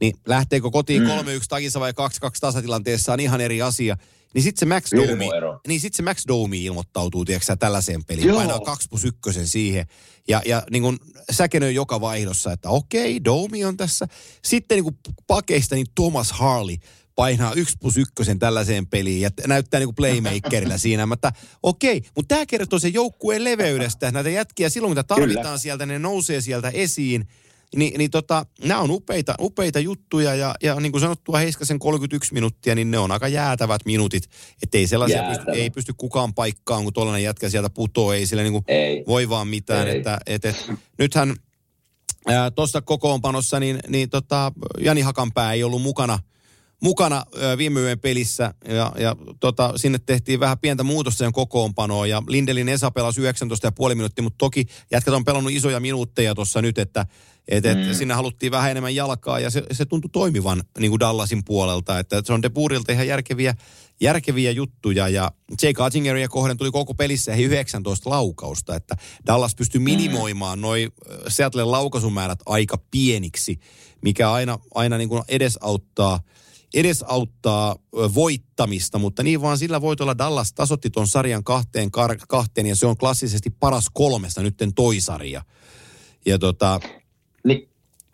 Niin 0.00 0.16
lähteekö 0.26 0.70
kotiin 0.70 1.02
mm. 1.02 1.08
3-1 1.08 1.12
takissa 1.48 1.80
vai 1.80 1.92
2-2 1.92 1.94
tasatilanteessa 2.40 3.12
on 3.12 3.20
ihan 3.20 3.40
eri 3.40 3.62
asia. 3.62 3.96
Niin 4.36 4.42
sitten 4.42 4.60
se 4.60 4.74
Max 4.74 4.92
Domi, 4.92 5.28
niin 5.66 5.80
sit 5.80 5.94
se 5.94 6.02
Max 6.02 6.24
Domi 6.28 6.64
ilmoittautuu, 6.64 7.24
tiedätkö 7.24 7.56
tällaiseen 7.56 8.04
peliin. 8.04 8.28
Joo. 8.28 8.36
Painaa 8.36 8.60
2 8.60 8.88
plus 8.88 9.04
1 9.04 9.46
siihen. 9.46 9.86
Ja, 10.28 10.42
ja 10.46 10.62
niin 10.70 10.82
kuin 10.82 10.98
säkenöi 11.30 11.74
joka 11.74 12.00
vaihdossa, 12.00 12.52
että 12.52 12.68
okei, 12.68 13.24
Domi 13.24 13.64
on 13.64 13.76
tässä. 13.76 14.06
Sitten 14.44 14.82
niin 14.82 14.98
pakeista 15.26 15.74
niin 15.74 15.86
Thomas 15.94 16.32
Harley 16.32 16.76
painaa 17.14 17.52
1 17.52 17.76
plus 17.80 17.96
1 17.96 18.14
tällaiseen 18.38 18.86
peliin 18.86 19.20
ja 19.20 19.30
näyttää 19.46 19.80
niin 19.80 19.86
kuin 19.86 19.94
playmakerilla 19.94 20.78
siinä. 20.78 21.06
Mutta 21.06 21.32
okei, 21.62 22.02
mutta 22.16 22.34
tämä 22.34 22.46
kertoo 22.46 22.78
sen 22.78 22.94
joukkueen 22.94 23.44
leveydestä. 23.44 24.10
Näitä 24.10 24.30
jätkiä 24.30 24.68
silloin, 24.68 24.94
kun 24.94 25.04
tarvitaan 25.06 25.44
Kyllä. 25.44 25.58
sieltä, 25.58 25.86
ne 25.86 25.98
nousee 25.98 26.40
sieltä 26.40 26.68
esiin. 26.68 27.28
Ni, 27.76 27.94
niin 27.98 28.10
tota, 28.10 28.46
nämä 28.64 28.80
on 28.80 28.90
upeita, 28.90 29.34
upeita 29.40 29.80
juttuja 29.80 30.34
ja, 30.34 30.54
ja 30.62 30.80
niin 30.80 30.92
kuin 30.92 31.00
sanottua 31.00 31.38
Heiskasen 31.38 31.78
31 31.78 32.34
minuuttia, 32.34 32.74
niin 32.74 32.90
ne 32.90 32.98
on 32.98 33.12
aika 33.12 33.28
jäätävät 33.28 33.84
minuutit. 33.84 34.22
Että 34.62 34.78
ei 34.78 34.86
sellaisia 34.86 35.22
pysty, 35.22 35.50
ei 35.50 35.70
pysty 35.70 35.92
kukaan 35.96 36.34
paikkaan, 36.34 36.84
kun 36.84 36.92
tuollainen 36.92 37.22
jätkä 37.22 37.48
sieltä 37.48 37.70
putoo, 37.70 38.12
ei 38.12 38.26
sille 38.26 38.42
niin 38.42 38.52
kuin 38.52 38.64
ei. 38.68 39.04
voi 39.06 39.28
vaan 39.28 39.48
mitään. 39.48 39.88
Ei. 39.88 39.96
Että, 39.96 40.18
et, 40.26 40.44
et, 40.44 40.72
nythän 40.98 41.34
tuossa 42.54 42.82
kokoonpanossa, 42.82 43.60
niin, 43.60 43.78
niin 43.88 44.10
tota, 44.10 44.52
Jani 44.80 45.00
Hakanpää 45.00 45.52
ei 45.52 45.64
ollut 45.64 45.82
mukana– 45.82 46.18
mukana 46.82 47.24
viime 47.58 47.80
yön 47.80 47.98
pelissä 47.98 48.54
ja, 48.68 48.92
ja 48.98 49.16
tota, 49.40 49.72
sinne 49.76 49.98
tehtiin 49.98 50.40
vähän 50.40 50.58
pientä 50.58 50.82
muutosta 50.82 51.18
sen 51.18 51.32
kokoonpanoon 51.32 52.08
ja 52.08 52.22
Lindelin 52.28 52.68
Esa 52.68 52.90
pelasi 52.90 53.20
19,5 53.20 53.88
minuuttia, 53.88 54.22
mutta 54.22 54.38
toki 54.38 54.66
jätkät 54.90 55.14
on 55.14 55.24
pelannut 55.24 55.52
isoja 55.52 55.80
minuutteja 55.80 56.34
tuossa 56.34 56.62
nyt, 56.62 56.78
että 56.78 57.06
et, 57.48 57.66
et 57.66 57.78
mm. 57.78 57.94
sinne 57.94 58.14
haluttiin 58.14 58.52
vähän 58.52 58.70
enemmän 58.70 58.94
jalkaa 58.94 59.40
ja 59.40 59.50
se, 59.50 59.62
se 59.72 59.84
tuntui 59.84 60.10
toimivan 60.12 60.62
niin 60.78 60.90
kuin 60.90 61.00
Dallasin 61.00 61.44
puolelta, 61.44 61.98
että 61.98 62.22
se 62.24 62.32
on 62.32 62.42
De 62.42 62.50
Boerilta 62.50 62.92
ihan 62.92 63.06
järkeviä, 63.06 63.54
järkeviä 64.00 64.50
juttuja 64.50 65.08
ja 65.08 65.32
Jake 65.62 65.82
Attingeria 65.82 66.28
kohden 66.28 66.56
tuli 66.56 66.70
koko 66.70 66.94
pelissä 66.94 67.34
19 67.34 68.10
laukausta, 68.10 68.76
että 68.76 68.96
Dallas 69.26 69.54
pystyi 69.54 69.78
mm. 69.78 69.84
minimoimaan 69.84 70.58
mm. 70.58 70.62
noin 70.62 70.92
Seattlen 71.28 71.70
laukaisumäärät 71.70 72.38
aika 72.46 72.78
pieniksi, 72.90 73.60
mikä 74.02 74.32
aina, 74.32 74.58
aina 74.74 74.98
niin 74.98 75.08
kuin 75.08 75.22
edesauttaa– 75.28 76.20
edesauttaa 76.74 77.76
voittamista, 78.14 78.98
mutta 78.98 79.22
niin 79.22 79.42
vaan 79.42 79.58
sillä 79.58 79.80
voitolla 79.80 80.18
Dallas 80.18 80.52
tasotti 80.52 80.90
ton 80.90 81.08
sarjan 81.08 81.44
kahteen, 81.44 81.90
kahteen 82.28 82.66
ja 82.66 82.76
se 82.76 82.86
on 82.86 82.96
klassisesti 82.96 83.50
paras 83.50 83.86
kolmesta 83.92 84.42
nytten 84.42 84.74
toisarja. 84.74 85.42
Ja 86.26 86.38
tota, 86.38 86.80
niin. 87.46 87.68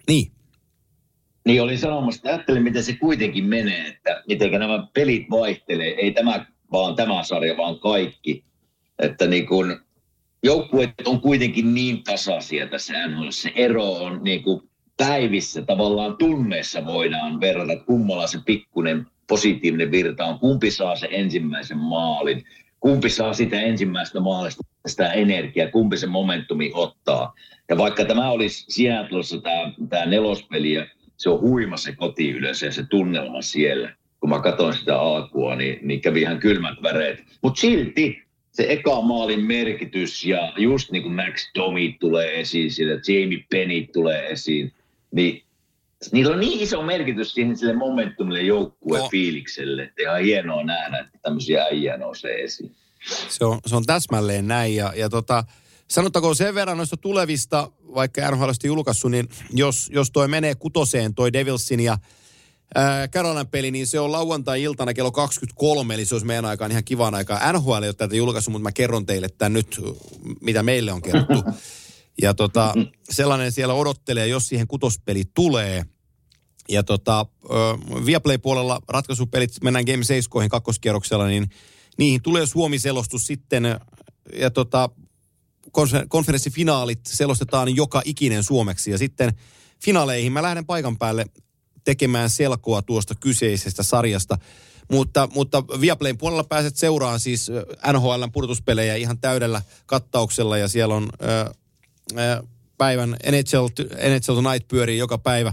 niin. 0.09 0.33
Niin 1.47 1.63
olin 1.63 1.79
sanomassa, 1.79 2.19
että 2.19 2.29
ajattelin, 2.29 2.63
miten 2.63 2.85
se 2.85 2.97
kuitenkin 2.97 3.45
menee, 3.45 3.89
että 3.89 4.23
miten 4.29 4.51
nämä 4.51 4.87
pelit 4.95 5.31
vaihtelee. 5.31 5.89
Ei 5.89 6.11
tämä 6.11 6.47
vaan 6.73 6.95
tämä 6.97 7.23
sarja, 7.23 7.57
vaan 7.57 7.79
kaikki. 7.79 8.45
Että 8.99 9.27
niin 9.27 9.47
kun, 9.47 9.81
joukkueet 10.43 10.91
on 11.05 11.21
kuitenkin 11.21 11.75
niin 11.75 12.05
tasaisia 12.05 12.67
tässä 12.67 13.09
NHL. 13.09 13.31
Se 13.31 13.53
ero 13.55 13.93
on 13.93 14.21
niin 14.25 14.43
kuin 14.43 14.69
päivissä, 14.97 15.63
tavallaan 15.63 16.17
tunneissa 16.17 16.87
voidaan 16.87 17.41
verrata, 17.41 17.73
että 17.73 17.85
kummalla 17.85 18.27
se 18.27 18.39
pikkuinen 18.47 19.07
positiivinen 19.29 19.91
virta 19.91 20.25
on, 20.25 20.39
kumpi 20.39 20.71
saa 20.71 20.97
se 20.97 21.09
ensimmäisen 21.11 21.79
maalin, 21.79 22.45
kumpi 22.81 23.11
saa 23.11 23.33
sitä 23.33 23.61
ensimmäistä 23.61 24.21
maalista 24.21 24.63
sitä 24.87 25.13
energiaa, 25.13 25.71
kumpi 25.71 25.97
se 25.97 26.07
momentumi 26.07 26.71
ottaa. 26.75 27.35
Ja 27.69 27.79
vaikka 27.79 28.05
tämä 28.05 28.31
olisi 28.31 28.65
Seattleissa 28.69 29.41
tämä, 29.41 29.73
tämä 29.89 30.07
nelospeli 30.07 30.73
ja 30.73 30.87
se 31.17 31.31
on 31.31 31.41
huima 31.41 31.77
se 31.77 31.93
kotiyleisö 31.93 32.67
ja 32.67 32.73
se 32.73 32.87
tunnelma 32.91 33.43
siellä. 33.43 33.97
Kun 34.21 34.31
mä 34.31 34.41
katsoin 34.41 34.75
sitä 34.75 35.01
alkua, 35.01 35.57
niin, 35.57 35.79
niin 35.83 36.01
kävi 36.01 36.21
ihan 36.21 36.39
kylmät 36.39 36.83
väreet. 36.83 37.23
Mutta 37.43 37.61
silti 37.61 38.23
se 38.53 38.67
eka 38.69 39.01
maalin 39.01 39.41
merkitys 39.41 40.25
ja 40.25 40.53
just 40.57 40.91
niin 40.91 41.03
kuin 41.03 41.15
Max 41.15 41.51
Domi 41.55 41.97
tulee 42.01 42.41
esiin, 42.41 42.71
sillä 42.71 42.93
Jamie 42.93 43.45
Penny 43.51 43.87
tulee 43.93 44.29
esiin, 44.31 44.73
niin 45.13 45.43
niillä 46.13 46.33
on 46.33 46.41
niin 46.41 46.61
iso 46.61 46.83
merkitys 46.83 47.35
siihen 47.35 47.57
sille 47.57 47.73
momentumille 47.73 48.43
joukkueen 48.43 49.03
no. 49.03 49.09
fiilikselle, 49.09 49.83
että 49.83 50.03
ihan 50.03 50.23
hienoa 50.23 50.65
nähdä, 50.65 50.99
että 50.99 51.19
tämmöisiä 51.23 51.63
äijä 51.63 51.97
nousee 51.97 52.43
esiin. 52.43 52.75
Se 53.29 53.45
on, 53.45 53.59
se 53.67 53.77
on 53.77 53.85
täsmälleen 53.87 54.49
näin 54.49 54.77
ja, 54.77 54.93
ja 54.97 55.09
tota, 55.09 55.45
sanottakoon 55.93 56.36
sen 56.36 56.55
verran 56.55 56.77
noista 56.77 56.97
tulevista, 56.97 57.70
vaikka 57.94 58.31
NHL 58.31 58.51
julkaissut, 58.64 59.10
niin 59.10 59.28
jos, 59.51 59.90
jos 59.93 60.10
toi 60.10 60.28
menee 60.28 60.55
kutoseen 60.55 61.14
toi 61.14 61.32
Devilsin 61.32 61.81
ja 61.81 61.98
Carolinan 63.10 63.48
peli, 63.48 63.70
niin 63.70 63.86
se 63.86 64.01
on 64.01 64.12
lauantai-iltana 64.12 64.94
kello 64.94 65.12
23, 65.12 65.94
eli 65.94 66.05
se 66.05 66.14
olisi 66.14 66.27
meidän 66.27 66.44
aikaan 66.44 66.70
ihan 66.70 66.85
kivan 66.85 67.14
aikaa. 67.14 67.52
NHL 67.52 67.82
ei 67.82 67.89
ole 67.89 67.93
tätä 67.93 68.16
julkaissut, 68.16 68.52
mutta 68.52 68.62
mä 68.62 68.73
kerron 68.73 69.06
teille 69.06 69.28
tämän 69.28 69.52
nyt, 69.52 69.81
mitä 70.40 70.62
meille 70.62 70.93
on 70.93 71.02
kerrottu. 71.02 71.43
Ja 72.23 72.35
tota, 72.35 72.74
sellainen 73.10 73.52
siellä 73.52 73.74
odottelee, 73.74 74.27
jos 74.27 74.48
siihen 74.48 74.66
kutospeli 74.66 75.24
tulee. 75.35 75.85
Ja 76.69 76.82
tota, 76.82 77.27
Viaplay-puolella 78.06 78.81
ratkaisupelit, 78.89 79.51
mennään 79.62 79.85
Game 79.85 80.05
7 80.05 80.48
kakkoskierroksella, 80.48 81.27
niin 81.27 81.51
niihin 81.98 82.23
tulee 82.23 82.47
Suomi-selostus 82.47 83.27
sitten. 83.27 83.64
Ja 84.36 84.51
tota, 84.51 84.90
konferenssifinaalit 86.09 87.01
selostetaan 87.07 87.77
joka 87.77 88.03
ikinen 88.05 88.43
suomeksi. 88.43 88.91
Ja 88.91 88.99
sitten 88.99 89.33
finaaleihin 89.83 90.33
mä 90.33 90.43
lähden 90.43 90.67
paikan 90.67 90.99
päälle 90.99 91.27
tekemään 91.85 92.31
selkoa 92.31 92.83
tuosta 92.83 93.15
kyseisestä 93.15 93.83
sarjasta. 93.83 94.39
Mutta, 94.91 95.29
mutta 95.35 95.65
Viaplayn 95.81 96.19
puolella 96.19 96.45
pääset 96.45 96.77
seuraan 96.77 97.21
siis 97.21 97.51
NHLn 97.93 98.33
pudotuspelejä 98.33 98.97
ihan 98.97 99.19
täydellä 99.19 99.63
kattauksella 99.87 100.59
ja 100.59 100.69
siellä 100.69 100.95
on 100.95 101.09
päivän 102.79 103.11
NHL, 103.11 103.67
NHL 104.15 104.35
Tonight 104.35 104.69
pyörii 104.69 104.99
joka 104.99 105.19
päivä 105.19 105.53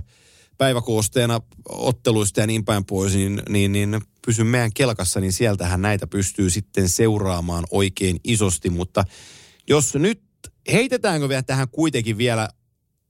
päiväkoosteena 0.59 1.41
otteluista 1.69 2.39
ja 2.39 2.47
niin 2.47 2.65
päin 2.65 2.85
pois, 2.85 3.15
niin, 3.15 3.41
niin, 3.49 3.71
niin 3.71 4.01
pysyn 4.25 4.47
meidän 4.47 4.73
kelkassa, 4.73 5.19
niin 5.19 5.33
sieltähän 5.33 5.81
näitä 5.81 6.07
pystyy 6.07 6.49
sitten 6.49 6.89
seuraamaan 6.89 7.63
oikein 7.71 8.19
isosti. 8.23 8.69
Mutta 8.69 9.05
jos 9.69 9.95
nyt, 9.95 10.21
heitetäänkö 10.71 11.29
vielä 11.29 11.43
tähän 11.43 11.69
kuitenkin 11.69 12.17
vielä 12.17 12.49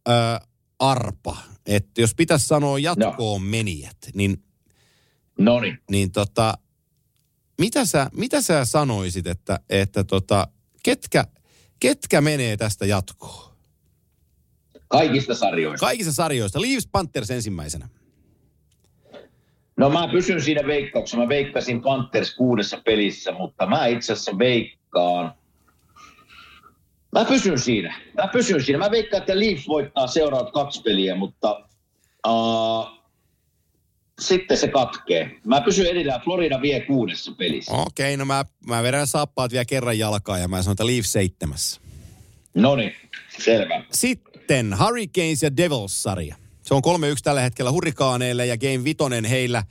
ää, 0.05 0.41
arpa, 0.79 1.37
että 1.65 2.01
jos 2.01 2.15
pitäisi 2.15 2.47
sanoa 2.47 2.79
jatkoon 2.79 3.41
no. 3.41 3.49
menijät, 3.49 3.97
niin, 4.13 4.43
Noniin. 5.37 5.77
niin 5.91 6.11
tota, 6.11 6.53
mitä, 7.59 7.85
sä, 7.85 8.09
mitä 8.13 8.41
sä 8.41 8.65
sanoisit, 8.65 9.27
että, 9.27 9.59
että 9.69 10.03
tota, 10.03 10.47
ketkä, 10.83 11.25
ketkä 11.79 12.21
menee 12.21 12.57
tästä 12.57 12.85
jatkoon? 12.85 13.49
Kaikista 14.87 15.35
sarjoista. 15.35 15.85
Kaikissa 15.85 16.13
sarjoista. 16.13 16.61
Leaves 16.61 16.87
Panthers 16.91 17.31
ensimmäisenä. 17.31 17.89
No 19.77 19.89
mä 19.89 20.07
pysyn 20.07 20.41
siinä 20.41 20.67
veikkauksessa. 20.67 21.17
Mä 21.17 21.27
veikkasin 21.27 21.81
Panthers 21.81 22.35
kuudessa 22.35 22.81
pelissä, 22.85 23.31
mutta 23.31 23.65
mä 23.65 23.85
itse 23.85 24.13
asiassa 24.13 24.37
veikkaan. 24.37 25.33
Mä 27.11 27.25
pysyn 27.25 27.59
siinä. 27.59 28.01
Mä 28.17 28.27
pysyn 28.27 28.63
siinä. 28.63 28.79
Mä 28.79 28.91
veikkaan, 28.91 29.21
että 29.21 29.39
Leafs 29.39 29.67
voittaa 29.67 30.07
seuraavat 30.07 30.53
kaksi 30.53 30.81
peliä, 30.81 31.15
mutta 31.15 31.65
uh, 32.27 32.87
sitten 34.19 34.57
se 34.57 34.67
katkee. 34.67 35.31
Mä 35.45 35.61
pysyn 35.61 35.85
edelleen. 35.85 36.21
Florida 36.21 36.61
vie 36.61 36.79
kuudessa 36.79 37.31
pelissä. 37.31 37.71
Okei, 37.71 38.17
no 38.17 38.25
mä, 38.25 38.45
mä 38.65 38.83
vedän 38.83 39.07
saappaat 39.07 39.51
vielä 39.51 39.65
kerran 39.65 39.99
jalkaa 39.99 40.37
ja 40.37 40.47
mä 40.47 40.61
sanon, 40.61 40.73
että 40.73 40.87
Leafs 40.87 41.11
seitsemässä. 41.11 41.81
No 42.53 42.75
niin, 42.75 42.93
selvä. 43.39 43.83
Sitten 43.93 44.77
Hurricanes 44.79 45.43
ja 45.43 45.57
Devils-sarja. 45.57 46.35
Se 46.61 46.73
on 46.73 46.81
3-1 46.85 46.89
tällä 47.23 47.41
hetkellä 47.41 47.71
hurrikaaneille 47.71 48.45
ja 48.45 48.57
Game 48.57 48.83
Vitonen 48.83 49.25
heillä. 49.25 49.63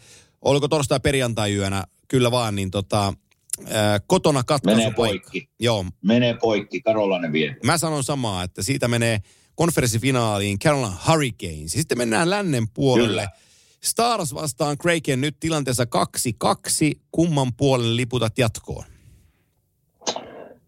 Oliko 0.42 0.68
torstai 0.68 1.00
perjantai 1.00 1.54
yönä? 1.54 1.84
Kyllä 2.08 2.30
vaan, 2.30 2.54
niin 2.54 2.70
tota, 2.70 3.14
ää, 3.66 4.00
kotona 4.06 4.42
katkaisu 4.42 4.80
Menee 4.80 4.94
poikki. 4.94 5.50
Joo. 5.60 5.84
Menee 6.02 6.34
poikki. 6.34 6.80
Karolainen 6.80 7.32
vie. 7.32 7.56
Mä 7.64 7.78
sanon 7.78 8.04
samaa, 8.04 8.42
että 8.42 8.62
siitä 8.62 8.88
menee 8.88 9.18
konferenssifinaaliin 9.54 10.58
Carolina 10.58 10.96
Hurricanes. 11.08 11.72
Sitten 11.72 11.98
mennään 11.98 12.30
lännen 12.30 12.68
puolelle. 12.68 13.22
Kyllä. 13.22 13.30
Stars 13.82 14.34
vastaan 14.34 14.78
Kraken 14.78 15.20
nyt 15.20 15.40
tilanteessa 15.40 15.84
2-2. 15.84 15.88
Kumman 17.12 17.54
puolen 17.54 17.96
liputat 17.96 18.38
jatkoon? 18.38 18.84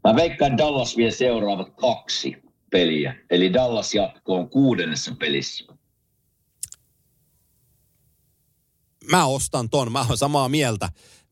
Mä 0.04 0.16
veikkaan 0.16 0.58
Dallas 0.58 0.96
vie 0.96 1.10
seuraavat 1.10 1.68
kaksi 1.76 2.36
peliä. 2.70 3.14
Eli 3.30 3.52
Dallas 3.52 3.94
jatkoon 3.94 4.48
kuudennessa 4.48 5.14
pelissä. 5.18 5.64
Mä 9.10 9.26
ostan 9.26 9.70
ton, 9.70 9.92
mä 9.92 10.06
oon 10.08 10.18
samaa 10.18 10.48
mieltä. 10.48 10.88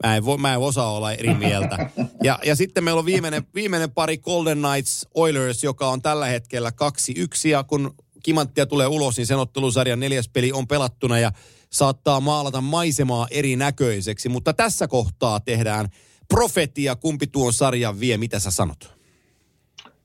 Mä 0.07 0.16
en, 0.16 0.25
vo, 0.25 0.37
mä 0.37 0.53
en 0.53 0.59
osaa 0.59 0.93
olla 0.93 1.12
eri 1.12 1.35
mieltä. 1.35 1.91
Ja, 2.23 2.39
ja 2.45 2.57
sitten 2.57 2.85
meillä 2.85 2.99
on 2.99 3.07
viimeinen, 3.07 3.43
viimeinen 3.55 3.91
pari 3.91 4.19
Golden 4.19 4.59
Knights 4.59 5.07
Oilers, 5.15 5.65
joka 5.65 5.89
on 5.89 6.03
tällä 6.03 6.27
hetkellä 6.27 6.70
2-1. 6.70 7.49
Ja 7.49 7.65
kun 7.65 7.95
Kimanttia 8.23 8.66
tulee 8.66 8.87
ulos, 8.87 9.16
niin 9.16 9.27
sen 9.27 9.39
ottelusarjan 9.39 10.01
neljäs 10.01 10.29
peli 10.29 10.53
on 10.53 10.69
pelattuna 10.69 11.19
ja 11.19 11.33
saattaa 11.70 12.20
maalata 12.20 12.61
maisemaa 12.61 13.27
erinäköiseksi. 13.31 14.29
Mutta 14.29 14.53
tässä 14.53 14.89
kohtaa 14.89 15.41
tehdään 15.41 15.89
profetia, 16.29 16.97
kumpi 16.97 17.27
tuon 17.27 17.53
sarjan 17.53 18.01
vie, 18.01 18.16
mitä 18.16 18.39
sä 18.39 18.51
sanot? 18.51 18.99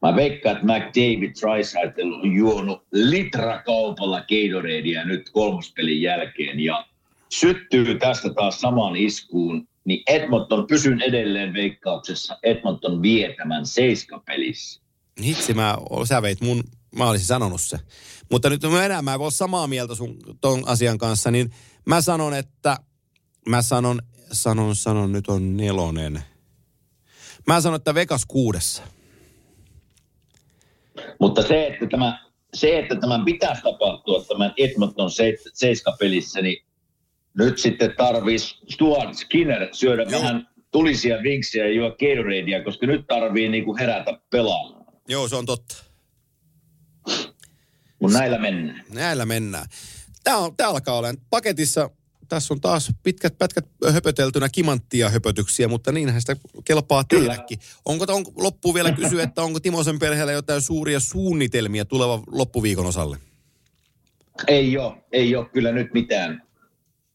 Mä 0.01 0.15
veikkaan, 0.15 0.55
että 0.55 0.67
McDavid 0.67 1.33
Trisaitl 1.33 2.13
on 2.13 2.33
juonut 2.33 2.83
litrakaupalla 2.91 4.21
Gatoradea 4.21 5.05
nyt 5.05 5.29
kolmospelin 5.29 6.01
jälkeen 6.01 6.59
ja 6.59 6.85
syttyy 7.29 7.99
tästä 7.99 8.33
taas 8.33 8.61
samaan 8.61 8.95
iskuun, 8.95 9.67
niin 9.85 10.03
Edmonton, 10.07 10.67
pysyn 10.67 11.01
edelleen 11.01 11.53
veikkauksessa, 11.53 12.37
Edmonton 12.43 13.01
vie 13.01 13.35
tämän 13.37 13.65
seiskapelissä. 13.65 14.81
Hitsi, 15.23 15.53
mä, 15.53 15.77
sä 16.07 16.21
veit 16.21 16.41
mun, 16.41 16.63
mä 16.95 17.09
olisin 17.09 17.27
sanonut 17.27 17.61
se. 17.61 17.77
Mutta 18.31 18.49
nyt 18.49 18.63
mä 18.63 18.85
enää, 18.85 19.01
mä 19.01 19.13
en 19.13 19.19
voi 19.19 19.31
samaa 19.31 19.67
mieltä 19.67 19.95
sun 19.95 20.17
ton 20.41 20.63
asian 20.65 20.97
kanssa, 20.97 21.31
niin 21.31 21.49
mä 21.85 22.01
sanon, 22.01 22.33
että 22.33 22.77
mä 23.49 23.61
sanon, 23.61 24.01
sanon, 24.31 24.75
sanon, 24.75 25.11
nyt 25.11 25.27
on 25.27 25.57
nelonen. 25.57 26.23
Mä 27.47 27.61
sanon, 27.61 27.75
että 27.75 27.93
Vegas 27.93 28.25
kuudessa. 28.25 28.83
Mutta 31.19 31.41
se, 31.41 31.67
että 31.67 31.85
tämä, 31.91 32.29
se, 32.53 32.79
että 32.79 32.95
tämän 32.95 33.25
pitäisi 33.25 33.61
tapahtua 33.61 34.23
tämän 34.23 34.53
Edmonton 34.57 35.09
seiskapelissä, 35.53 36.41
niin 36.41 36.65
nyt 37.37 37.57
sitten 37.57 37.93
tarvitsisi 37.97 38.55
Stuart 38.69 39.17
Skinner 39.17 39.67
syödä 39.71 40.03
Joo. 40.03 40.21
vähän 40.21 40.47
tulisia 40.71 41.23
vinksiä 41.23 41.65
ja 41.65 41.73
juo 41.73 41.89
Gatoradea, 41.89 42.63
koska 42.63 42.87
nyt 42.87 43.07
tarvii 43.07 43.49
niinku 43.49 43.77
herätä 43.77 44.19
pelaamaan. 44.29 44.85
Joo, 45.07 45.27
se 45.27 45.35
on 45.35 45.45
totta. 45.45 45.83
Mutta 47.99 48.17
näillä 48.17 48.37
mennään. 48.37 48.83
Näillä 48.93 49.25
mennään. 49.25 49.65
Tämä, 50.23 50.37
on, 50.37 50.55
tämä 50.57 50.69
alkaa 50.69 50.97
olla 50.97 51.13
paketissa. 51.29 51.89
Tässä 52.29 52.53
on 52.53 52.61
taas 52.61 52.91
pitkät 53.03 53.37
pätkät 53.37 53.65
höpöteltynä 53.91 54.49
kimanttia 54.49 55.09
höpötyksiä, 55.09 55.67
mutta 55.67 55.91
niinhän 55.91 56.21
sitä 56.21 56.35
kelpaa 56.65 57.03
tehdäkin. 57.03 57.59
Onko, 57.85 58.05
on, 58.09 58.25
loppuun 58.35 58.75
vielä 58.75 58.91
kysyä, 58.91 59.23
että 59.23 59.41
onko 59.41 59.59
Timosen 59.59 59.99
perheellä 59.99 60.31
jotain 60.31 60.61
suuria 60.61 60.99
suunnitelmia 60.99 61.85
tulevan 61.85 62.23
loppuviikon 62.27 62.85
osalle? 62.85 63.17
Ei 64.47 64.77
ole, 64.77 65.03
ei 65.11 65.35
ole 65.35 65.49
kyllä 65.49 65.71
nyt 65.71 65.93
mitään 65.93 66.43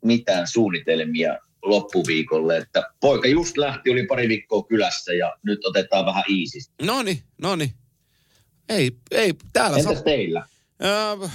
mitään 0.09 0.47
suunnitelmia 0.49 1.39
loppuviikolle, 1.63 2.57
että 2.57 2.83
poika 3.01 3.29
just 3.29 3.57
lähti, 3.57 3.91
oli 3.91 4.07
pari 4.07 4.29
viikkoa 4.29 4.63
kylässä 4.63 5.13
ja 5.13 5.37
nyt 5.43 5.65
otetaan 5.65 6.07
vähän 6.07 6.25
iisistä. 6.31 6.75
No 6.83 7.03
niin, 7.03 7.23
no 7.43 7.57
niin. 7.57 7.73
Ei, 8.69 8.93
ei, 9.11 9.35
täällä... 9.53 9.79
Entäs 9.79 9.99
sa- 9.99 10.05
teillä? 10.05 10.47
Äh, 10.85 11.33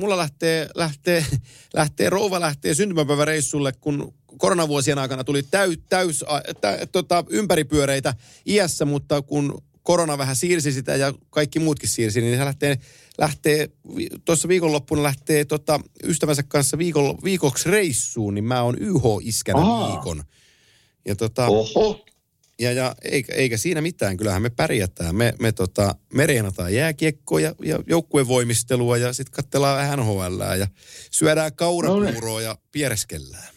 mulla 0.00 0.16
lähtee, 0.16 0.68
lähtee, 0.74 1.24
lähtee, 1.74 2.10
rouva 2.10 2.40
lähtee 2.40 2.74
syntymäpäiväreissulle, 2.74 3.72
kun 3.80 4.14
koronavuosien 4.38 4.98
aikana 4.98 5.24
tuli 5.24 5.42
täy, 5.42 5.76
täys, 5.88 6.24
tä, 6.60 6.78
tota, 6.92 7.24
ympäripyöreitä 7.28 8.14
iässä, 8.46 8.84
mutta 8.84 9.22
kun 9.22 9.62
korona 9.84 10.18
vähän 10.18 10.36
siirsi 10.36 10.72
sitä 10.72 10.96
ja 10.96 11.14
kaikki 11.30 11.58
muutkin 11.58 11.88
siirsi, 11.88 12.20
niin 12.20 12.38
hän 12.38 12.46
lähtee, 12.46 12.78
lähtee 13.18 13.68
tuossa 14.24 14.48
viikonloppuna 14.48 15.02
lähtee 15.02 15.44
tota, 15.44 15.80
ystävänsä 16.04 16.42
kanssa 16.42 16.78
viikon, 16.78 17.18
viikoksi 17.24 17.70
reissuun, 17.70 18.34
niin 18.34 18.44
mä 18.44 18.62
oon 18.62 18.76
YH-iskänä 18.78 19.58
Aa. 19.58 19.92
viikon. 19.92 20.24
Ja 21.04 21.16
tota, 21.16 21.46
Oho. 21.46 22.04
Ja, 22.58 22.72
ja 22.72 22.94
eikä, 23.02 23.34
eikä, 23.34 23.56
siinä 23.56 23.80
mitään, 23.80 24.16
kyllähän 24.16 24.42
me 24.42 24.50
pärjätään. 24.50 25.16
Me, 25.16 25.34
me, 25.38 25.52
tota, 25.52 25.94
me 26.14 26.26
reenataan 26.26 26.74
jääkiekkoa 26.74 27.40
ja, 27.40 27.54
ja 27.64 27.78
joukkuevoimistelua 27.86 28.96
ja 28.96 29.12
sitten 29.12 29.32
katsellaan 29.32 29.98
NHL 29.98 30.40
ja 30.58 30.66
syödään 31.10 31.52
kaurapuuroa 31.56 32.40
ja 32.40 32.58
piereskellään. 32.72 33.53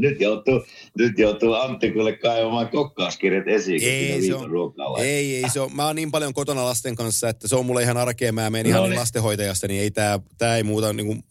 Nyt, 0.00 0.20
joutuu, 0.20 0.64
nyt 0.98 1.18
joutuu 1.18 1.54
Antti 1.54 1.90
kuule 1.92 2.16
kaivamaan 2.16 2.68
kokkauskirjat 2.68 3.48
esiin, 3.48 3.82
ei, 3.82 4.22
se 4.22 4.34
on, 4.34 4.50
ei, 4.98 5.36
ei 5.36 5.50
se 5.50 5.60
on. 5.60 5.76
Mä 5.76 5.86
oon 5.86 5.96
niin 5.96 6.10
paljon 6.10 6.34
kotona 6.34 6.64
lasten 6.64 6.96
kanssa, 6.96 7.28
että 7.28 7.48
se 7.48 7.56
on 7.56 7.66
mulle 7.66 7.82
ihan 7.82 7.96
arkea. 7.96 8.32
Mä 8.32 8.50
menen 8.50 8.72
no 8.72 8.78
ihan 8.78 8.90
niin. 8.90 9.00
lastenhoitajasta, 9.00 9.68
niin 9.68 9.82
ei 9.82 9.90
tää, 9.90 10.20
tää 10.38 10.56
ei 10.56 10.62
muuta 10.62 10.92
niin 10.92 11.24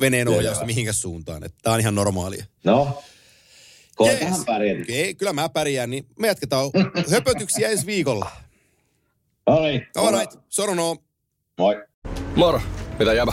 veneen 0.00 0.28
ohjausta 0.28 0.66
mihinkään 0.66 0.94
suuntaan. 0.94 1.44
Että 1.44 1.58
tää 1.62 1.72
on 1.72 1.80
ihan 1.80 1.94
normaalia. 1.94 2.44
No, 2.64 3.02
koetahan 3.96 4.34
yes. 4.34 4.44
pärjätä. 4.46 4.84
Ei, 4.88 5.14
kyllä 5.14 5.32
mä 5.32 5.48
pärjään, 5.48 5.90
niin 5.90 6.06
me 6.18 6.28
jatketaan 6.28 6.70
höpötyksiä 7.12 7.68
ensi 7.68 7.86
viikolla. 7.86 8.30
No 9.46 9.62
niin. 9.62 9.86
All 9.96 10.18
right, 10.18 10.38
sorono. 10.48 10.96
Moi. 11.58 11.84
Moro, 12.36 12.60
mitä 12.98 13.12
jäbä? 13.14 13.32